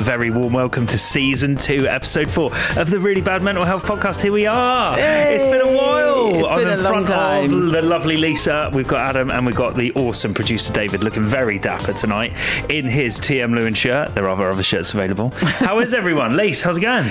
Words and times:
very, 0.00 0.30
warm 0.30 0.52
welcome 0.52 0.86
to 0.86 0.96
season 0.98 1.54
two, 1.56 1.86
episode 1.86 2.30
four 2.30 2.50
of 2.76 2.90
the 2.90 2.98
Really 2.98 3.20
Bad 3.20 3.42
Mental 3.42 3.64
Health 3.64 3.84
Podcast. 3.84 4.20
Here 4.22 4.32
we 4.32 4.46
are. 4.46 4.96
It's 4.98 5.44
been 5.44 5.60
a 5.60 5.76
while. 5.76 6.28
It's 6.34 6.48
I'm 6.48 6.58
been 6.58 6.68
in 6.68 6.78
a 6.78 6.82
long 6.82 7.04
time. 7.04 7.52
of 7.52 7.72
the 7.72 7.82
lovely 7.82 8.16
Lisa. 8.16 8.70
We've 8.72 8.86
got 8.88 9.08
Adam 9.10 9.30
and 9.30 9.44
we've 9.44 9.56
got 9.56 9.74
the 9.74 9.92
awesome 9.94 10.34
producer 10.34 10.72
David 10.72 11.02
looking 11.02 11.24
very 11.24 11.58
dapper 11.58 11.92
tonight 11.92 12.32
in 12.70 12.86
his 12.86 13.18
TM 13.20 13.54
Lewin 13.54 13.74
shirt. 13.74 14.14
There 14.14 14.28
are 14.28 14.50
other 14.50 14.62
shirts 14.62 14.92
available. 14.94 15.30
How 15.30 15.80
is 15.80 15.94
everyone? 15.94 16.36
Lisa, 16.36 16.66
how's 16.66 16.78
it 16.78 16.82
going? 16.82 17.10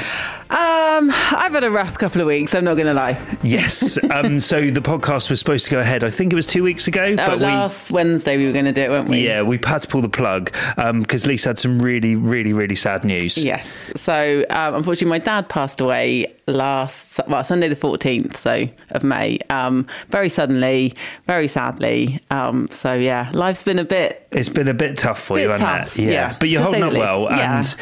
Um, 0.49 1.11
I've 1.11 1.51
had 1.51 1.65
a 1.65 1.69
rough 1.71 1.97
couple 1.97 2.21
of 2.21 2.27
weeks. 2.27 2.55
I'm 2.55 2.63
not 2.63 2.75
going 2.75 2.87
to 2.87 2.93
lie. 2.93 3.19
Yes. 3.43 4.01
Um, 4.09 4.39
so 4.39 4.69
the 4.69 4.79
podcast 4.79 5.29
was 5.29 5.39
supposed 5.39 5.65
to 5.65 5.71
go 5.71 5.79
ahead. 5.79 6.05
I 6.05 6.09
think 6.09 6.31
it 6.31 6.37
was 6.37 6.47
two 6.47 6.63
weeks 6.63 6.87
ago, 6.87 7.03
Oh, 7.11 7.15
but 7.17 7.39
we 7.39 7.43
last 7.45 7.91
Wednesday 7.91 8.37
we 8.37 8.45
were 8.45 8.53
going 8.53 8.63
to 8.65 8.71
do 8.71 8.81
it, 8.81 8.89
weren't 8.89 9.09
we? 9.09 9.25
Yeah, 9.25 9.41
we 9.41 9.59
had 9.65 9.81
to 9.81 9.87
pull 9.89 10.01
the 10.01 10.07
plug 10.07 10.51
because 10.77 11.27
Lisa 11.27 11.49
had 11.49 11.59
some 11.59 11.79
really, 11.79 12.15
really, 12.15 12.53
really 12.53 12.75
sad 12.77 13.03
news. 13.03 13.37
Yes. 13.37 13.91
So 13.95 14.45
um, 14.49 14.75
unfortunately, 14.75 15.09
my 15.09 15.19
dad 15.19 15.49
passed 15.49 15.81
away 15.81 16.33
last 16.47 17.19
well 17.27 17.43
Sunday 17.43 17.67
the 17.67 17.75
14th, 17.75 18.37
so 18.37 18.67
of 18.91 19.03
May. 19.03 19.39
Um, 19.49 19.85
very 20.09 20.29
suddenly, 20.29 20.93
very 21.25 21.47
sadly. 21.47 22.19
Um, 22.31 22.67
so 22.71 22.93
yeah, 22.93 23.29
life's 23.33 23.63
been 23.63 23.79
a 23.79 23.83
bit. 23.85 24.27
It's 24.31 24.49
been 24.49 24.67
a 24.67 24.73
bit 24.73 24.97
tough 24.97 25.19
for 25.21 25.35
Bit 25.35 25.43
you, 25.43 25.49
hasn't 25.49 25.97
it? 25.99 26.03
yeah, 26.11 26.35
But 26.39 26.49
you're 26.49 26.61
holding 26.61 26.83
up 26.83 26.93
well, 26.93 27.23
Yeah. 27.23 27.57
and 27.57 27.75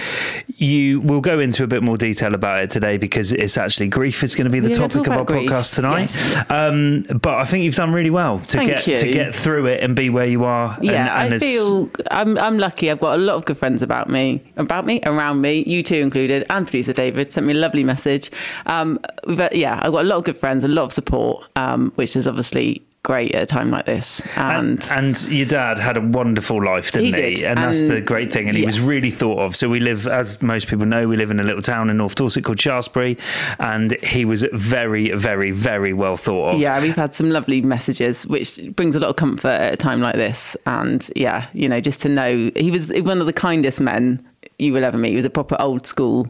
you 0.57 1.01
will 1.01 1.21
go 1.21 1.39
into 1.39 1.63
a 1.63 1.67
bit 1.67 1.81
more 1.83 1.97
detail 1.97 2.33
about 2.35 2.59
it 2.63 2.69
today 2.69 2.97
because 2.97 3.33
it's 3.33 3.57
actually 3.57 3.87
grief 3.87 4.23
is 4.23 4.35
going 4.35 4.45
to 4.45 4.51
be 4.51 4.59
the 4.59 4.73
topic 4.73 5.07
of 5.07 5.09
our 5.09 5.23
grief, 5.25 5.49
podcast 5.49 5.75
tonight. 5.75 6.09
yes. 6.13 6.45
Um, 6.49 7.03
but 7.21 7.35
I 7.35 7.45
think 7.45 7.63
you've 7.63 7.75
done 7.75 7.91
really 7.93 8.09
well 8.11 8.39
to 8.39 8.57
Thank 8.57 8.69
get 8.69 8.87
you. 8.87 8.97
to 8.97 9.11
get 9.11 9.33
through 9.35 9.65
it 9.67 9.83
and 9.83 9.95
be 9.95 10.09
where 10.09 10.25
you 10.27 10.43
are. 10.43 10.75
and- 10.75 10.85
Yeah, 10.85 11.21
and 11.23 11.33
I 11.33 11.35
it's- 11.35 11.41
feel 11.41 11.89
I'm 12.11 12.37
I'm 12.37 12.57
lucky. 12.57 12.89
I've 12.91 12.99
got 12.99 13.15
a 13.15 13.21
lot 13.21 13.35
of 13.35 13.45
good 13.45 13.57
friends 13.57 13.81
about 13.83 14.09
me, 14.09 14.41
about 14.57 14.85
me, 14.85 15.01
around 15.05 15.41
me. 15.41 15.63
You 15.65 15.81
two 15.83 15.95
included, 15.95 16.45
and 16.49 16.65
producer 16.65 16.93
David 16.93 17.31
sent 17.31 17.45
me 17.47 17.53
a 17.53 17.57
lovely 17.57 17.83
message. 17.83 18.31
Um, 18.65 18.99
we've 19.27 19.41
yeah, 19.51 19.79
I've 19.81 19.91
got 19.91 20.05
a 20.05 20.07
lot 20.07 20.17
of 20.17 20.23
good 20.23 20.37
friends, 20.37 20.63
a 20.63 20.67
lot 20.67 20.83
of 20.83 20.93
support, 20.93 21.47
um, 21.55 21.91
which 21.95 22.15
is 22.15 22.27
obviously 22.27 22.83
great 23.05 23.35
at 23.35 23.43
a 23.43 23.45
time 23.45 23.69
like 23.69 23.85
this. 23.85 24.19
And, 24.35 24.83
And, 24.91 25.07
and 25.15 25.31
your 25.31 25.45
dad 25.45 25.77
had 25.77 25.95
a 25.95 26.01
wonderful 26.01 26.63
life, 26.63 26.91
didn't 26.91 27.13
he? 27.13 27.21
He 27.21 27.35
did, 27.35 27.43
And 27.43 27.59
that's 27.59 27.79
the 27.79 28.01
great 28.01 28.33
thing. 28.33 28.49
And 28.49 28.57
he 28.57 28.65
was 28.65 28.79
really 28.81 29.11
thought 29.11 29.39
of. 29.39 29.55
So 29.55 29.69
we 29.69 29.79
live, 29.79 30.07
as 30.07 30.41
most 30.41 30.67
people 30.67 30.87
know, 30.87 31.07
we 31.07 31.15
live 31.15 31.29
in 31.29 31.39
a 31.39 31.43
little 31.43 31.61
town 31.61 31.89
in 31.91 31.97
North 31.97 32.15
Dorset 32.15 32.43
called 32.43 32.59
Shaftesbury, 32.59 33.17
and 33.59 33.91
he 34.03 34.25
was 34.25 34.43
very, 34.53 35.11
very, 35.11 35.51
very 35.51 35.93
well 35.93 36.17
thought 36.17 36.55
of. 36.55 36.59
yeah, 36.59 36.81
we've 36.81 36.95
had 36.95 37.13
some 37.13 37.29
lovely 37.29 37.61
messages, 37.61 38.25
which 38.25 38.59
brings 38.75 38.95
a 38.95 38.99
lot 38.99 39.11
of 39.11 39.15
comfort 39.15 39.49
at 39.49 39.73
a 39.73 39.77
time 39.77 40.01
like 40.01 40.15
this. 40.15 40.57
And 40.65 41.07
yeah, 41.15 41.47
you 41.53 41.69
know, 41.69 41.79
just 41.79 42.01
to 42.01 42.09
know 42.09 42.49
he 42.55 42.71
was 42.71 42.91
one 42.91 43.19
of 43.19 43.27
the 43.27 43.33
kindest 43.33 43.79
men 43.79 44.25
you 44.59 44.71
will 44.73 44.83
ever 44.85 44.97
meet. 44.97 45.09
He 45.09 45.15
was 45.15 45.25
a 45.25 45.29
proper 45.29 45.57
old 45.59 45.85
school, 45.85 46.27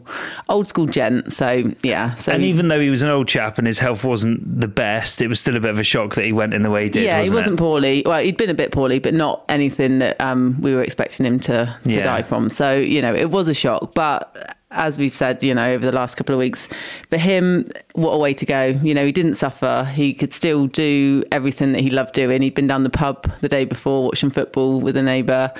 old 0.48 0.66
school 0.66 0.86
gent. 0.86 1.32
So 1.32 1.72
yeah, 1.82 2.14
so 2.16 2.32
And 2.32 2.42
even 2.42 2.68
though 2.68 2.80
he 2.80 2.90
was 2.90 3.02
an 3.02 3.08
old 3.08 3.28
chap 3.28 3.58
and 3.58 3.66
his 3.66 3.78
health 3.78 4.02
wasn't 4.04 4.60
the 4.60 4.68
best, 4.68 5.22
it 5.22 5.28
was 5.28 5.38
still 5.40 5.56
a 5.56 5.60
bit 5.60 5.70
of 5.70 5.78
a 5.78 5.84
shock 5.84 6.14
that 6.16 6.24
he 6.24 6.32
went 6.32 6.52
in 6.54 6.62
the 6.62 6.70
way 6.70 6.82
he 6.84 6.88
did. 6.88 7.04
yeah, 7.04 7.18
wasn't 7.20 7.28
he 7.32 7.36
wasn't 7.36 7.54
it? 7.54 7.58
poorly. 7.58 8.02
Well, 8.04 8.22
he'd 8.22 8.36
been 8.36 8.50
a 8.50 8.54
bit 8.54 8.72
poorly, 8.72 8.98
but 8.98 9.14
not 9.14 9.44
anything 9.48 9.98
that 10.00 10.20
um, 10.20 10.60
we 10.60 10.74
were 10.74 10.82
expecting 10.82 11.24
him 11.26 11.38
to, 11.40 11.78
to 11.84 11.90
Yeah. 11.90 12.02
die 12.02 12.22
from. 12.22 12.50
So, 12.50 12.72
you 12.76 13.00
know, 13.00 13.14
it 13.14 13.30
was 13.30 13.48
a 13.48 13.54
shock. 13.54 13.94
But 13.94 14.54
as 14.72 14.98
we've 14.98 15.14
said, 15.14 15.42
you 15.44 15.54
know, 15.54 15.70
over 15.72 15.86
the 15.86 15.92
last 15.92 16.16
couple 16.16 16.34
of 16.34 16.38
weeks, 16.40 16.68
for 17.08 17.16
him, 17.18 17.64
what 17.94 18.10
a 18.10 18.18
way 18.18 18.34
to 18.34 18.44
go. 18.44 18.64
You 18.82 18.92
know, 18.92 19.06
he 19.06 19.12
didn't 19.12 19.34
suffer. 19.36 19.88
He 19.94 20.12
could 20.12 20.32
still 20.32 20.66
do 20.66 21.22
everything 21.30 21.72
that 21.72 21.80
he 21.80 21.90
loved 21.90 22.12
doing. 22.14 22.42
He'd 22.42 22.54
been 22.56 22.66
down 22.66 22.82
the 22.82 22.90
pub 22.90 23.30
the 23.40 23.48
day 23.48 23.64
before 23.64 24.04
watching 24.04 24.30
football 24.30 24.80
with 24.80 24.96
a 24.96 25.02
neighbour. 25.02 25.52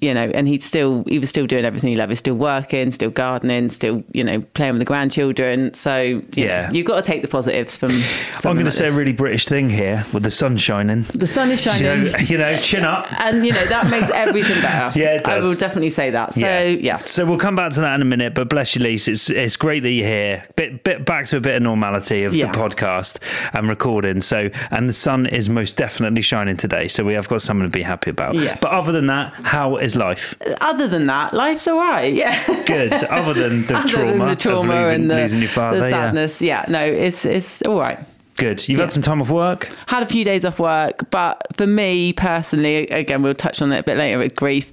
You 0.00 0.12
know, 0.12 0.24
and 0.34 0.46
he'd 0.48 0.62
still 0.62 1.04
he 1.06 1.18
was 1.20 1.28
still 1.30 1.46
doing 1.46 1.64
everything 1.64 1.88
he 1.88 1.96
loved. 1.96 2.10
He's 2.10 2.18
still 2.18 2.34
working, 2.34 2.90
still 2.92 3.10
gardening, 3.10 3.70
still 3.70 4.02
you 4.12 4.24
know 4.24 4.40
playing 4.52 4.72
with 4.74 4.80
the 4.80 4.84
grandchildren. 4.84 5.72
So 5.72 6.00
you 6.02 6.22
Yeah. 6.34 6.66
know, 6.66 6.72
you've 6.74 6.84
got 6.86 6.96
to 6.96 7.02
take 7.02 7.22
the 7.22 7.28
positives 7.28 7.76
from. 7.76 7.90
I'm 7.92 8.42
going 8.42 8.56
to 8.58 8.64
like 8.64 8.72
say 8.72 8.88
a 8.88 8.92
really 8.92 9.12
British 9.12 9.46
thing 9.46 9.70
here 9.70 10.04
with 10.12 10.24
the 10.24 10.30
sun 10.32 10.56
shining. 10.56 11.02
the 11.14 11.26
sun 11.28 11.50
is 11.52 11.64
You 11.64 11.72
shining. 11.72 12.12
know, 12.12 12.18
you 12.18 12.36
know, 12.36 12.56
chin 12.58 12.84
up. 12.84 13.06
and 13.20 13.46
you 13.46 13.52
know 13.52 13.64
that 13.66 13.88
makes 13.90 14.10
everything 14.10 14.60
better. 14.60 14.98
Yeah, 14.98 15.12
it 15.14 15.26
I 15.26 15.38
will 15.38 15.54
definitely 15.54 15.90
say 15.90 16.10
that. 16.10 16.34
So 16.34 16.40
yeah, 16.40 16.96
So 16.96 17.24
we'll 17.24 17.38
come 17.38 17.54
back 17.56 17.72
to 17.72 17.80
that 17.80 17.94
in 17.94 18.02
a 18.02 18.04
minute. 18.04 18.34
But 18.34 18.48
bless 18.48 18.74
you, 18.76 18.82
Lise. 18.82 19.06
It's 19.08 19.30
it's 19.30 19.56
great 19.56 19.84
that 19.84 19.90
you're 19.90 20.06
here. 20.08 20.44
Bit 20.56 20.82
bit 20.84 21.06
back 21.06 21.26
to 21.26 21.36
a 21.36 21.40
bit 21.40 21.54
of 21.54 21.62
normality 21.62 22.24
of 22.24 22.34
Yeah. 22.34 22.50
the 22.50 22.58
podcast 22.58 23.18
and 23.54 23.68
recording. 23.68 24.20
So 24.20 24.50
and 24.72 24.88
the 24.88 24.92
sun 24.92 25.26
is 25.26 25.48
most 25.48 25.76
definitely 25.76 26.22
shining 26.22 26.56
today. 26.56 26.88
So 26.88 27.04
we 27.04 27.14
have 27.14 27.28
got 27.28 27.40
something 27.42 27.70
to 27.70 27.74
be 27.78 27.82
happy 27.84 28.10
about. 28.10 28.34
Yes. 28.34 28.58
But 28.60 28.72
other 28.72 28.90
than 28.92 29.06
that, 29.06 29.32
how 29.44 29.76
is 29.84 29.94
life? 29.96 30.34
other 30.60 30.88
than 30.88 31.06
that, 31.06 31.32
life's 31.34 31.68
all 31.68 31.78
right. 31.78 32.12
Yeah, 32.12 32.44
Good. 32.64 32.92
Other 33.04 33.34
than 33.34 33.66
the 33.66 33.76
other 33.78 33.88
trauma, 33.88 34.10
than 34.10 34.18
the 34.26 34.32
of 34.32 34.38
trauma 34.38 34.74
losing, 34.74 34.94
and 35.02 35.10
the, 35.10 35.14
losing 35.16 35.40
your 35.40 35.48
father. 35.50 35.78
the 35.80 35.84
yeah. 35.90 35.90
sadness. 35.90 36.42
Yeah. 36.42 36.64
no, 36.68 36.84
it's 36.84 37.24
it's 37.24 37.62
all 37.62 37.78
right. 37.78 37.98
Good. 38.36 38.68
You've 38.68 38.78
Yeah. 38.78 38.86
had 38.86 38.92
some 38.92 39.02
time 39.02 39.20
off 39.22 39.30
work. 39.30 39.68
Had 39.86 40.02
a 40.02 40.06
few 40.08 40.24
days 40.24 40.44
off 40.44 40.58
work, 40.58 41.08
but 41.10 41.40
for 41.56 41.66
me 41.68 42.12
personally, 42.12 42.88
again, 42.88 43.22
we'll 43.22 43.34
touch 43.34 43.62
on 43.62 43.70
it 43.72 43.78
a 43.78 43.82
bit 43.84 43.96
later 43.96 44.18
with 44.18 44.34
grief. 44.34 44.72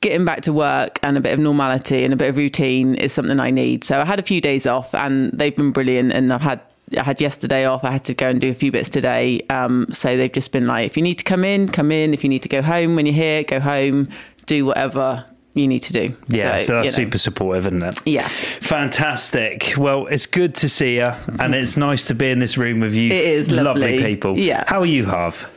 Getting 0.00 0.24
back 0.24 0.40
to 0.42 0.52
work 0.52 0.98
and 1.04 1.16
a 1.16 1.20
bit 1.20 1.32
of 1.32 1.38
normality 1.38 2.02
and 2.02 2.12
a 2.12 2.16
bit 2.16 2.28
of 2.30 2.36
routine 2.36 2.94
is 2.96 3.12
something 3.12 3.38
I 3.38 3.50
need. 3.50 3.84
So 3.84 4.00
I 4.00 4.04
had 4.04 4.18
a 4.18 4.22
few 4.22 4.40
days 4.40 4.66
off, 4.66 4.94
and 4.94 5.30
they've 5.32 5.54
been 5.54 5.70
brilliant. 5.70 6.12
And 6.12 6.32
I've 6.32 6.40
had 6.40 6.60
I 6.96 7.02
had 7.02 7.20
yesterday 7.20 7.64
off. 7.64 7.84
I 7.84 7.90
had 7.90 8.04
to 8.04 8.14
go 8.14 8.28
and 8.28 8.40
do 8.40 8.50
a 8.50 8.54
few 8.54 8.72
bits 8.72 8.88
today. 8.88 9.40
Um, 9.50 9.86
so 9.92 10.16
they've 10.16 10.32
just 10.32 10.52
been 10.52 10.66
like, 10.66 10.86
if 10.86 10.96
you 10.96 11.02
need 11.02 11.16
to 11.16 11.24
come 11.24 11.44
in, 11.44 11.68
come 11.68 11.92
in. 11.92 12.14
If 12.14 12.24
you 12.24 12.30
need 12.30 12.42
to 12.42 12.48
go 12.48 12.62
home 12.62 12.96
when 12.96 13.06
you're 13.06 13.14
here, 13.14 13.44
go 13.44 13.60
home. 13.60 14.08
Do 14.46 14.66
whatever 14.66 15.24
you 15.54 15.68
need 15.68 15.80
to 15.80 15.92
do. 15.92 16.16
Yeah, 16.28 16.58
so, 16.60 16.76
that's 16.76 16.96
you 16.96 17.04
know. 17.04 17.06
super 17.06 17.18
supportive, 17.18 17.66
isn't 17.66 17.82
it? 17.82 18.00
Yeah. 18.06 18.28
Fantastic. 18.60 19.74
Well, 19.76 20.06
it's 20.06 20.26
good 20.26 20.54
to 20.56 20.68
see 20.68 20.96
you, 20.96 21.10
and 21.38 21.54
it's 21.54 21.76
nice 21.76 22.06
to 22.08 22.14
be 22.14 22.30
in 22.30 22.38
this 22.38 22.56
room 22.56 22.80
with 22.80 22.94
you. 22.94 23.10
It 23.10 23.24
is 23.24 23.50
lovely. 23.50 23.98
people. 23.98 24.38
Yeah. 24.38 24.64
How 24.66 24.80
are 24.80 24.86
you, 24.86 25.06
Harv? 25.06 25.48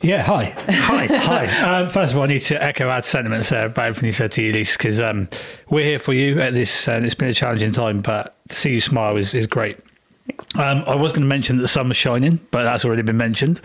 Yeah, 0.00 0.22
hi. 0.22 0.54
Hi. 0.68 1.06
hi. 1.46 1.80
Um, 1.80 1.88
first 1.90 2.12
of 2.12 2.18
all, 2.18 2.24
I 2.24 2.28
need 2.28 2.42
to 2.42 2.62
echo 2.62 2.88
our 2.88 3.02
sentiments 3.02 3.48
there 3.48 3.66
about 3.66 3.88
everything 3.88 4.06
you 4.06 4.12
said 4.12 4.30
to 4.32 4.42
you, 4.42 4.52
Lise, 4.52 4.76
because 4.76 5.00
um, 5.00 5.28
we're 5.70 5.84
here 5.84 5.98
for 5.98 6.12
you 6.12 6.40
at 6.40 6.54
this, 6.54 6.88
and 6.88 7.04
it's 7.04 7.16
been 7.16 7.28
a 7.28 7.34
challenging 7.34 7.72
time, 7.72 8.00
but 8.00 8.36
to 8.48 8.56
see 8.56 8.70
you 8.70 8.80
smile 8.80 9.16
is, 9.16 9.34
is 9.34 9.46
great. 9.46 9.78
Um, 10.56 10.84
I 10.86 10.94
was 10.94 11.12
going 11.12 11.22
to 11.22 11.26
mention 11.28 11.56
that 11.56 11.62
the 11.62 11.68
sun 11.68 11.88
was 11.88 11.96
shining, 11.96 12.40
but 12.50 12.64
that's 12.64 12.84
already 12.84 13.02
been 13.02 13.16
mentioned. 13.16 13.60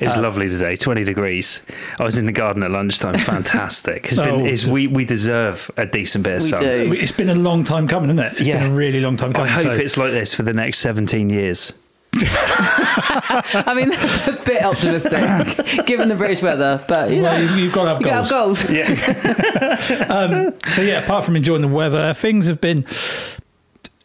It 0.00 0.06
was 0.06 0.16
Uh, 0.16 0.22
lovely 0.22 0.48
today, 0.48 0.76
20 0.76 1.04
degrees. 1.04 1.60
I 1.98 2.04
was 2.04 2.18
in 2.18 2.26
the 2.26 2.32
garden 2.32 2.62
at 2.62 2.70
lunchtime. 2.70 3.18
Fantastic. 3.18 4.06
It's 4.06 4.16
been, 4.18 4.28
Oh, 4.28 4.44
it's, 4.44 4.62
so- 4.62 4.72
we, 4.72 4.86
we 4.86 5.04
deserve 5.04 5.70
a 5.76 5.86
decent 5.86 6.24
bit 6.24 6.36
of 6.36 6.42
We 6.42 6.48
sun. 6.48 6.60
do. 6.62 6.92
It's 6.92 7.12
been 7.12 7.28
a 7.30 7.34
long 7.34 7.64
time 7.64 7.88
coming, 7.88 8.10
isn't 8.10 8.20
it? 8.20 8.38
It's 8.38 8.46
Yeah. 8.48 8.58
been 8.62 8.72
a 8.72 8.74
really 8.74 9.00
long 9.00 9.16
time 9.16 9.32
coming. 9.32 9.48
I 9.50 9.54
hope 9.54 9.64
so- 9.64 9.72
it's 9.72 9.96
like 9.96 10.12
this 10.12 10.34
for 10.34 10.42
the 10.42 10.52
next 10.52 10.78
17 10.78 11.30
years. 11.30 11.72
I 12.14 13.74
mean, 13.76 13.90
that's 13.90 14.28
a 14.28 14.32
bit 14.44 14.62
optimistic 14.62 15.20
given 15.86 16.08
the 16.08 16.14
British 16.14 16.40
weather, 16.42 16.82
but 16.88 17.10
you 17.10 17.16
know, 17.16 17.24
Well, 17.24 17.42
you- 17.56 17.64
you've 17.64 17.72
got 17.74 17.82
to 17.84 17.88
have 17.90 18.00
you 18.00 18.06
got 18.06 18.28
goals. 18.30 18.62
to 18.64 18.72
have 18.74 18.88
goals. 18.88 19.90
Yeah. 19.90 20.50
so 20.68 20.82
yeah, 20.82 21.02
apart 21.04 21.24
from 21.24 21.36
enjoying 21.36 21.62
the 21.62 21.68
weather, 21.68 22.14
things 22.14 22.46
have 22.46 22.60
been. 22.60 22.86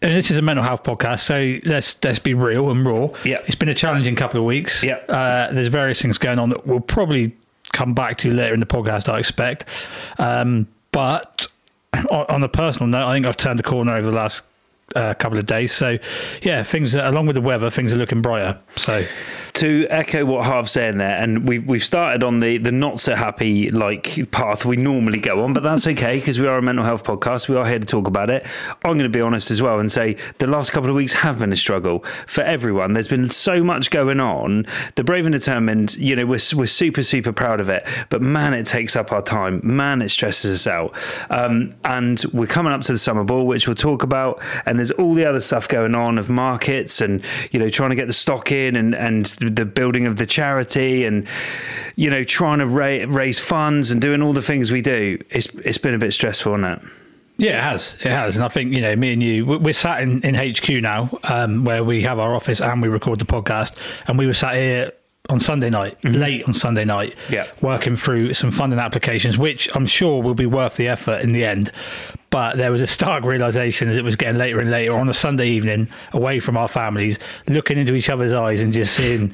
And 0.03 0.14
this 0.14 0.30
is 0.30 0.38
a 0.38 0.41
mental 0.41 0.64
health 0.66 0.84
podcast, 0.84 1.22
so 1.22 1.59
let's 1.68 1.96
let's 2.03 2.19
be 2.19 2.34
real 2.34 2.69
and 2.69 2.86
raw. 2.86 3.08
Yeah. 3.24 3.40
it's 3.46 3.56
been 3.56 3.69
a 3.69 3.74
challenging 3.74 4.16
couple 4.16 4.40
of 4.40 4.46
weeks. 4.46 4.84
Yeah. 4.84 4.96
uh, 5.08 5.52
there's 5.53 5.68
various 5.68 6.02
things 6.02 6.18
going 6.18 6.39
on 6.39 6.50
that 6.50 6.68
we'll 6.68 6.81
probably 6.81 7.36
come 7.72 7.94
back 7.94 8.18
to 8.19 8.31
later 8.31 8.54
in 8.54 8.60
the 8.60 8.66
podcast. 8.66 9.07
I 9.07 9.18
expect, 9.19 9.66
um, 10.19 10.68
but 10.92 11.48
on, 12.12 12.25
on 12.27 12.44
a 12.44 12.50
personal 12.50 12.88
note, 12.88 13.07
I 13.07 13.13
think 13.13 13.25
I've 13.25 13.38
turned 13.38 13.57
the 13.57 13.63
corner 13.63 13.95
over 13.95 14.06
the 14.06 14.12
last 14.12 14.44
uh, 14.95 15.13
couple 15.15 15.38
of 15.39 15.45
days. 15.45 15.71
So 15.71 15.97
yeah, 16.41 16.63
things 16.63 16.95
along 16.95 17.27
with 17.27 17.35
the 17.35 17.41
weather, 17.41 17.69
things 17.69 17.94
are 17.94 17.97
looking 17.97 18.21
brighter. 18.21 18.59
So 18.75 19.06
to 19.53 19.85
echo 19.89 20.25
what 20.25 20.45
Harv's 20.45 20.71
saying 20.71 20.97
there, 20.97 21.18
and 21.18 21.47
we, 21.47 21.59
we've 21.59 21.83
started 21.83 22.24
on 22.24 22.39
the, 22.39 22.57
the 22.57 22.71
not 22.71 23.00
so 23.00 23.15
happy 23.15 23.69
like 23.69 24.31
path 24.31 24.65
we 24.65 24.77
normally 24.77 25.19
go 25.19 25.44
on, 25.44 25.53
but 25.53 25.63
that's 25.63 25.85
okay 25.85 26.19
because 26.19 26.39
we 26.39 26.47
are 26.47 26.57
a 26.57 26.62
mental 26.62 26.85
health 26.85 27.03
podcast. 27.03 27.47
We 27.47 27.56
are 27.56 27.68
here 27.68 27.80
to 27.80 27.85
talk 27.85 28.07
about 28.07 28.30
it. 28.30 28.45
I'm 28.83 28.94
going 28.94 29.00
to 29.00 29.09
be 29.09 29.21
honest 29.21 29.51
as 29.51 29.62
well 29.62 29.80
and 29.80 29.91
say 29.91 30.18
the 30.39 30.47
last 30.47 30.71
couple 30.71 30.89
of 30.89 30.95
weeks 30.95 31.13
have 31.13 31.39
been 31.39 31.51
a 31.51 31.57
struggle 31.57 32.03
for 32.25 32.44
everyone. 32.44 32.94
There's 32.94 33.07
been 33.07 33.29
so 33.29 33.63
much 33.63 33.91
going 33.91 34.19
on. 34.19 34.65
The 34.95 35.03
brave 35.03 35.25
and 35.25 35.33
determined, 35.33 35.95
you 35.97 36.15
know, 36.15 36.25
we're, 36.25 36.39
we're 36.56 36.65
super, 36.65 37.03
super 37.03 37.31
proud 37.31 37.59
of 37.59 37.69
it, 37.69 37.86
but 38.09 38.21
man, 38.21 38.53
it 38.53 38.65
takes 38.65 38.95
up 38.95 39.12
our 39.12 39.21
time. 39.21 39.62
Man, 39.63 40.01
it 40.01 40.09
stresses 40.09 40.65
us 40.65 40.68
out. 40.68 40.95
Um, 41.29 41.75
and 41.86 42.24
we're 42.33 42.47
coming 42.47 42.74
up 42.74 42.81
to 42.81 42.91
the 42.91 42.97
summer 42.97 43.24
ball, 43.24 43.45
which 43.45 43.68
we'll 43.68 43.75
talk 43.75 44.03
about, 44.03 44.41
and 44.65 44.73
there's 44.80 44.92
all 44.92 45.14
the 45.14 45.25
other 45.25 45.40
stuff 45.42 45.68
going 45.68 45.96
on 45.96 46.18
of 46.18 46.30
markets 46.30 47.02
and, 47.02 47.24
you 47.52 47.60
know, 47.60 47.70
trying 47.70 47.90
to 47.92 47.96
get 47.96 48.08
the 48.08 48.14
stock 48.14 48.52
in 48.52 48.75
and, 48.75 48.94
and 48.96 49.25
the 49.42 49.66
building 49.66 50.06
of 50.08 50.18
the 50.18 50.25
charity 50.25 51.06
and 51.06 51.28
you 51.96 52.10
know 52.10 52.24
trying 52.24 52.60
to 52.60 52.66
ra- 52.66 53.06
raise 53.08 53.40
funds 53.40 53.92
and 53.92 54.02
doing 54.02 54.22
all 54.22 54.34
the 54.34 54.42
things 54.42 54.72
we 54.72 54.81
do 54.81 55.18
it's 55.30 55.46
it's 55.64 55.78
been 55.78 55.94
a 55.94 55.98
bit 56.00 56.12
stressful 56.12 56.54
isn't 56.56 56.64
it 56.66 56.80
Yeah, 57.38 57.58
it 57.58 57.62
has. 57.64 57.96
It 58.02 58.12
has. 58.12 58.36
And 58.36 58.46
I 58.46 58.48
think, 58.48 58.72
you 58.74 58.81
know, 58.81 58.96
me 58.96 59.14
and 59.14 59.22
you, 59.24 59.46
we- 59.46 59.58
we're 59.58 59.74
sat 59.74 60.02
in, 60.02 60.22
in 60.22 60.36
HQ 60.36 60.70
now, 60.81 61.10
um, 61.24 61.66
where 61.66 61.84
we 61.84 62.04
have 62.04 62.20
our 62.20 62.36
office 62.36 62.62
and 62.62 62.81
we 62.81 62.88
record 62.88 63.18
the 63.20 63.25
podcast. 63.25 63.75
And 64.08 64.18
we 64.20 64.25
were 64.28 64.34
sat 64.36 64.56
here 64.56 64.92
on 65.30 65.40
Sunday 65.40 65.70
night, 65.70 66.00
mm-hmm. 66.02 66.20
late 66.20 66.44
on 66.46 66.54
Sunday 66.54 66.84
night, 66.84 67.16
Yeah. 67.30 67.46
working 67.62 67.96
through 67.96 68.34
some 68.34 68.52
funding 68.52 68.80
applications, 68.80 69.38
which 69.38 69.70
I'm 69.74 69.86
sure 69.86 70.22
will 70.22 70.34
be 70.34 70.46
worth 70.46 70.75
the 70.75 70.90
effort 70.90 71.22
in 71.22 71.31
the 71.31 71.46
end. 71.46 71.72
But 72.30 72.58
there 72.58 72.72
was 72.72 72.81
a 72.81 72.88
stark 72.88 73.24
realization 73.24 73.88
as 73.88 73.96
it 73.96 74.04
was 74.04 74.18
getting 74.18 74.38
later 74.38 74.60
and 74.60 74.70
later 74.70 74.96
on 74.98 75.08
a 75.08 75.14
Sunday 75.14 75.48
evening, 75.48 75.88
away 76.12 76.40
from 76.40 76.58
our 76.58 76.68
families, 76.68 77.20
looking 77.48 77.78
into 77.78 77.94
each 77.94 78.10
other's 78.10 78.34
eyes 78.34 78.60
and 78.60 78.74
just 78.74 78.96
seeing 78.96 79.34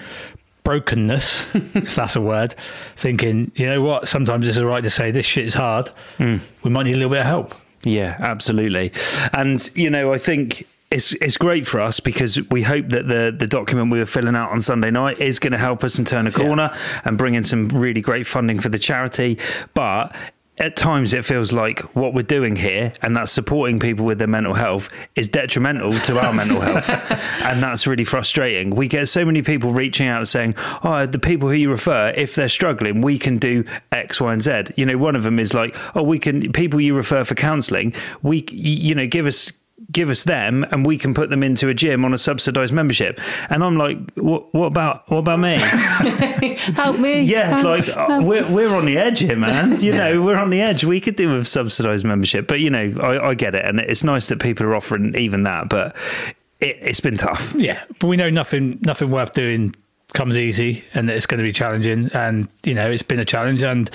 brokenness, 0.63 1.47
if 1.55 1.95
that's 1.95 2.15
a 2.15 2.21
word, 2.21 2.53
thinking, 2.95 3.51
you 3.55 3.65
know 3.65 3.81
what, 3.81 4.07
sometimes 4.07 4.47
it's 4.47 4.59
all 4.59 4.65
right 4.65 4.83
to 4.83 4.89
say 4.91 5.09
this 5.09 5.25
shit 5.25 5.45
is 5.45 5.55
hard. 5.55 5.89
Mm. 6.19 6.39
We 6.61 6.69
might 6.69 6.83
need 6.83 6.93
a 6.93 6.97
little 6.97 7.09
bit 7.09 7.21
of 7.21 7.25
help. 7.25 7.55
Yeah, 7.83 8.15
absolutely. 8.19 8.91
And 9.33 9.71
you 9.75 9.89
know, 9.89 10.13
I 10.13 10.19
think 10.19 10.67
it's 10.91 11.13
it's 11.15 11.37
great 11.37 11.67
for 11.67 11.79
us 11.79 11.99
because 11.99 12.39
we 12.49 12.63
hope 12.63 12.89
that 12.89 13.07
the 13.07 13.33
the 13.35 13.47
document 13.47 13.91
we 13.91 13.99
were 13.99 14.05
filling 14.05 14.35
out 14.35 14.51
on 14.51 14.59
Sunday 14.59 14.89
night 14.89 15.19
is 15.19 15.37
going 15.37 15.51
to 15.51 15.57
help 15.57 15.83
us 15.83 15.97
and 15.97 16.07
turn 16.07 16.25
a 16.25 16.31
corner 16.31 16.75
and 17.05 17.17
bring 17.17 17.35
in 17.35 17.43
some 17.43 17.67
really 17.69 18.01
great 18.01 18.25
funding 18.25 18.59
for 18.59 18.69
the 18.69 18.79
charity. 18.79 19.37
But 19.75 20.15
at 20.57 20.75
times 20.75 21.13
it 21.13 21.23
feels 21.23 21.53
like 21.53 21.79
what 21.95 22.13
we're 22.13 22.21
doing 22.21 22.55
here 22.55 22.91
and 23.01 23.15
that's 23.15 23.31
supporting 23.31 23.79
people 23.79 24.03
with 24.03 24.17
their 24.17 24.27
mental 24.27 24.53
health 24.53 24.89
is 25.15 25.29
detrimental 25.29 25.93
to 25.93 26.19
our 26.19 26.33
mental 26.33 26.59
health. 26.59 26.89
And 27.49 27.63
that's 27.63 27.87
really 27.87 28.03
frustrating. 28.03 28.71
We 28.71 28.87
get 28.87 29.07
so 29.07 29.23
many 29.23 29.41
people 29.41 29.71
reaching 29.71 30.07
out 30.07 30.27
saying 30.27 30.55
oh 30.83 31.05
the 31.05 31.19
people 31.19 31.49
who 31.49 31.55
you 31.55 31.69
refer 31.69 32.13
if 32.15 32.35
they're 32.35 32.49
struggling 32.49 33.01
we 33.01 33.17
can 33.17 33.37
do 33.37 33.63
x 33.91 34.19
y 34.19 34.33
and 34.33 34.41
z. 34.41 34.63
You 34.75 34.85
know 34.85 34.97
one 34.97 35.15
of 35.15 35.23
them 35.23 35.39
is 35.39 35.53
like 35.53 35.77
oh 35.95 36.03
we 36.03 36.19
can 36.19 36.51
people 36.51 36.81
you 36.81 36.95
refer 36.95 37.23
for 37.23 37.35
counselling 37.35 37.93
we 38.21 38.43
you 38.51 38.93
know 38.95 39.07
give 39.07 39.27
us 39.27 39.53
give 39.91 40.09
us 40.09 40.23
them 40.23 40.65
and 40.71 40.85
we 40.85 40.97
can 40.97 41.13
put 41.13 41.29
them 41.29 41.43
into 41.43 41.67
a 41.67 41.73
gym 41.73 42.05
on 42.05 42.13
a 42.13 42.17
subsidized 42.17 42.73
membership 42.73 43.19
and 43.49 43.63
i'm 43.63 43.77
like 43.77 43.97
what, 44.15 44.53
what 44.53 44.67
about 44.67 45.09
what 45.09 45.17
about 45.19 45.39
me 45.39 45.57
Help 46.75 46.99
me. 46.99 47.21
yeah, 47.21 47.61
like 47.61 47.87
uh, 47.89 48.19
we're 48.21 48.47
we're 48.49 48.75
on 48.75 48.85
the 48.85 48.97
edge 48.97 49.19
here, 49.19 49.35
man. 49.35 49.79
You 49.79 49.93
know, 49.93 50.21
we're 50.21 50.37
on 50.37 50.49
the 50.49 50.61
edge. 50.61 50.83
We 50.83 51.01
could 51.01 51.15
do 51.15 51.33
with 51.33 51.47
subsidised 51.47 52.05
membership, 52.05 52.47
but 52.47 52.59
you 52.59 52.69
know, 52.69 52.93
I, 53.01 53.29
I 53.29 53.33
get 53.33 53.55
it, 53.55 53.65
and 53.65 53.79
it's 53.79 54.03
nice 54.03 54.27
that 54.27 54.39
people 54.39 54.65
are 54.65 54.75
offering 54.75 55.15
even 55.15 55.43
that. 55.43 55.69
But 55.69 55.95
it, 56.59 56.77
it's 56.81 56.99
been 56.99 57.17
tough. 57.17 57.53
Yeah, 57.55 57.83
but 57.99 58.07
we 58.07 58.17
know 58.17 58.29
nothing 58.29 58.79
nothing 58.81 59.11
worth 59.11 59.33
doing 59.33 59.75
comes 60.13 60.37
easy, 60.37 60.83
and 60.93 61.09
that 61.09 61.15
it's 61.15 61.25
going 61.25 61.39
to 61.39 61.43
be 61.43 61.53
challenging. 61.53 62.09
And 62.13 62.47
you 62.63 62.73
know, 62.73 62.89
it's 62.89 63.03
been 63.03 63.19
a 63.19 63.25
challenge, 63.25 63.63
and 63.63 63.89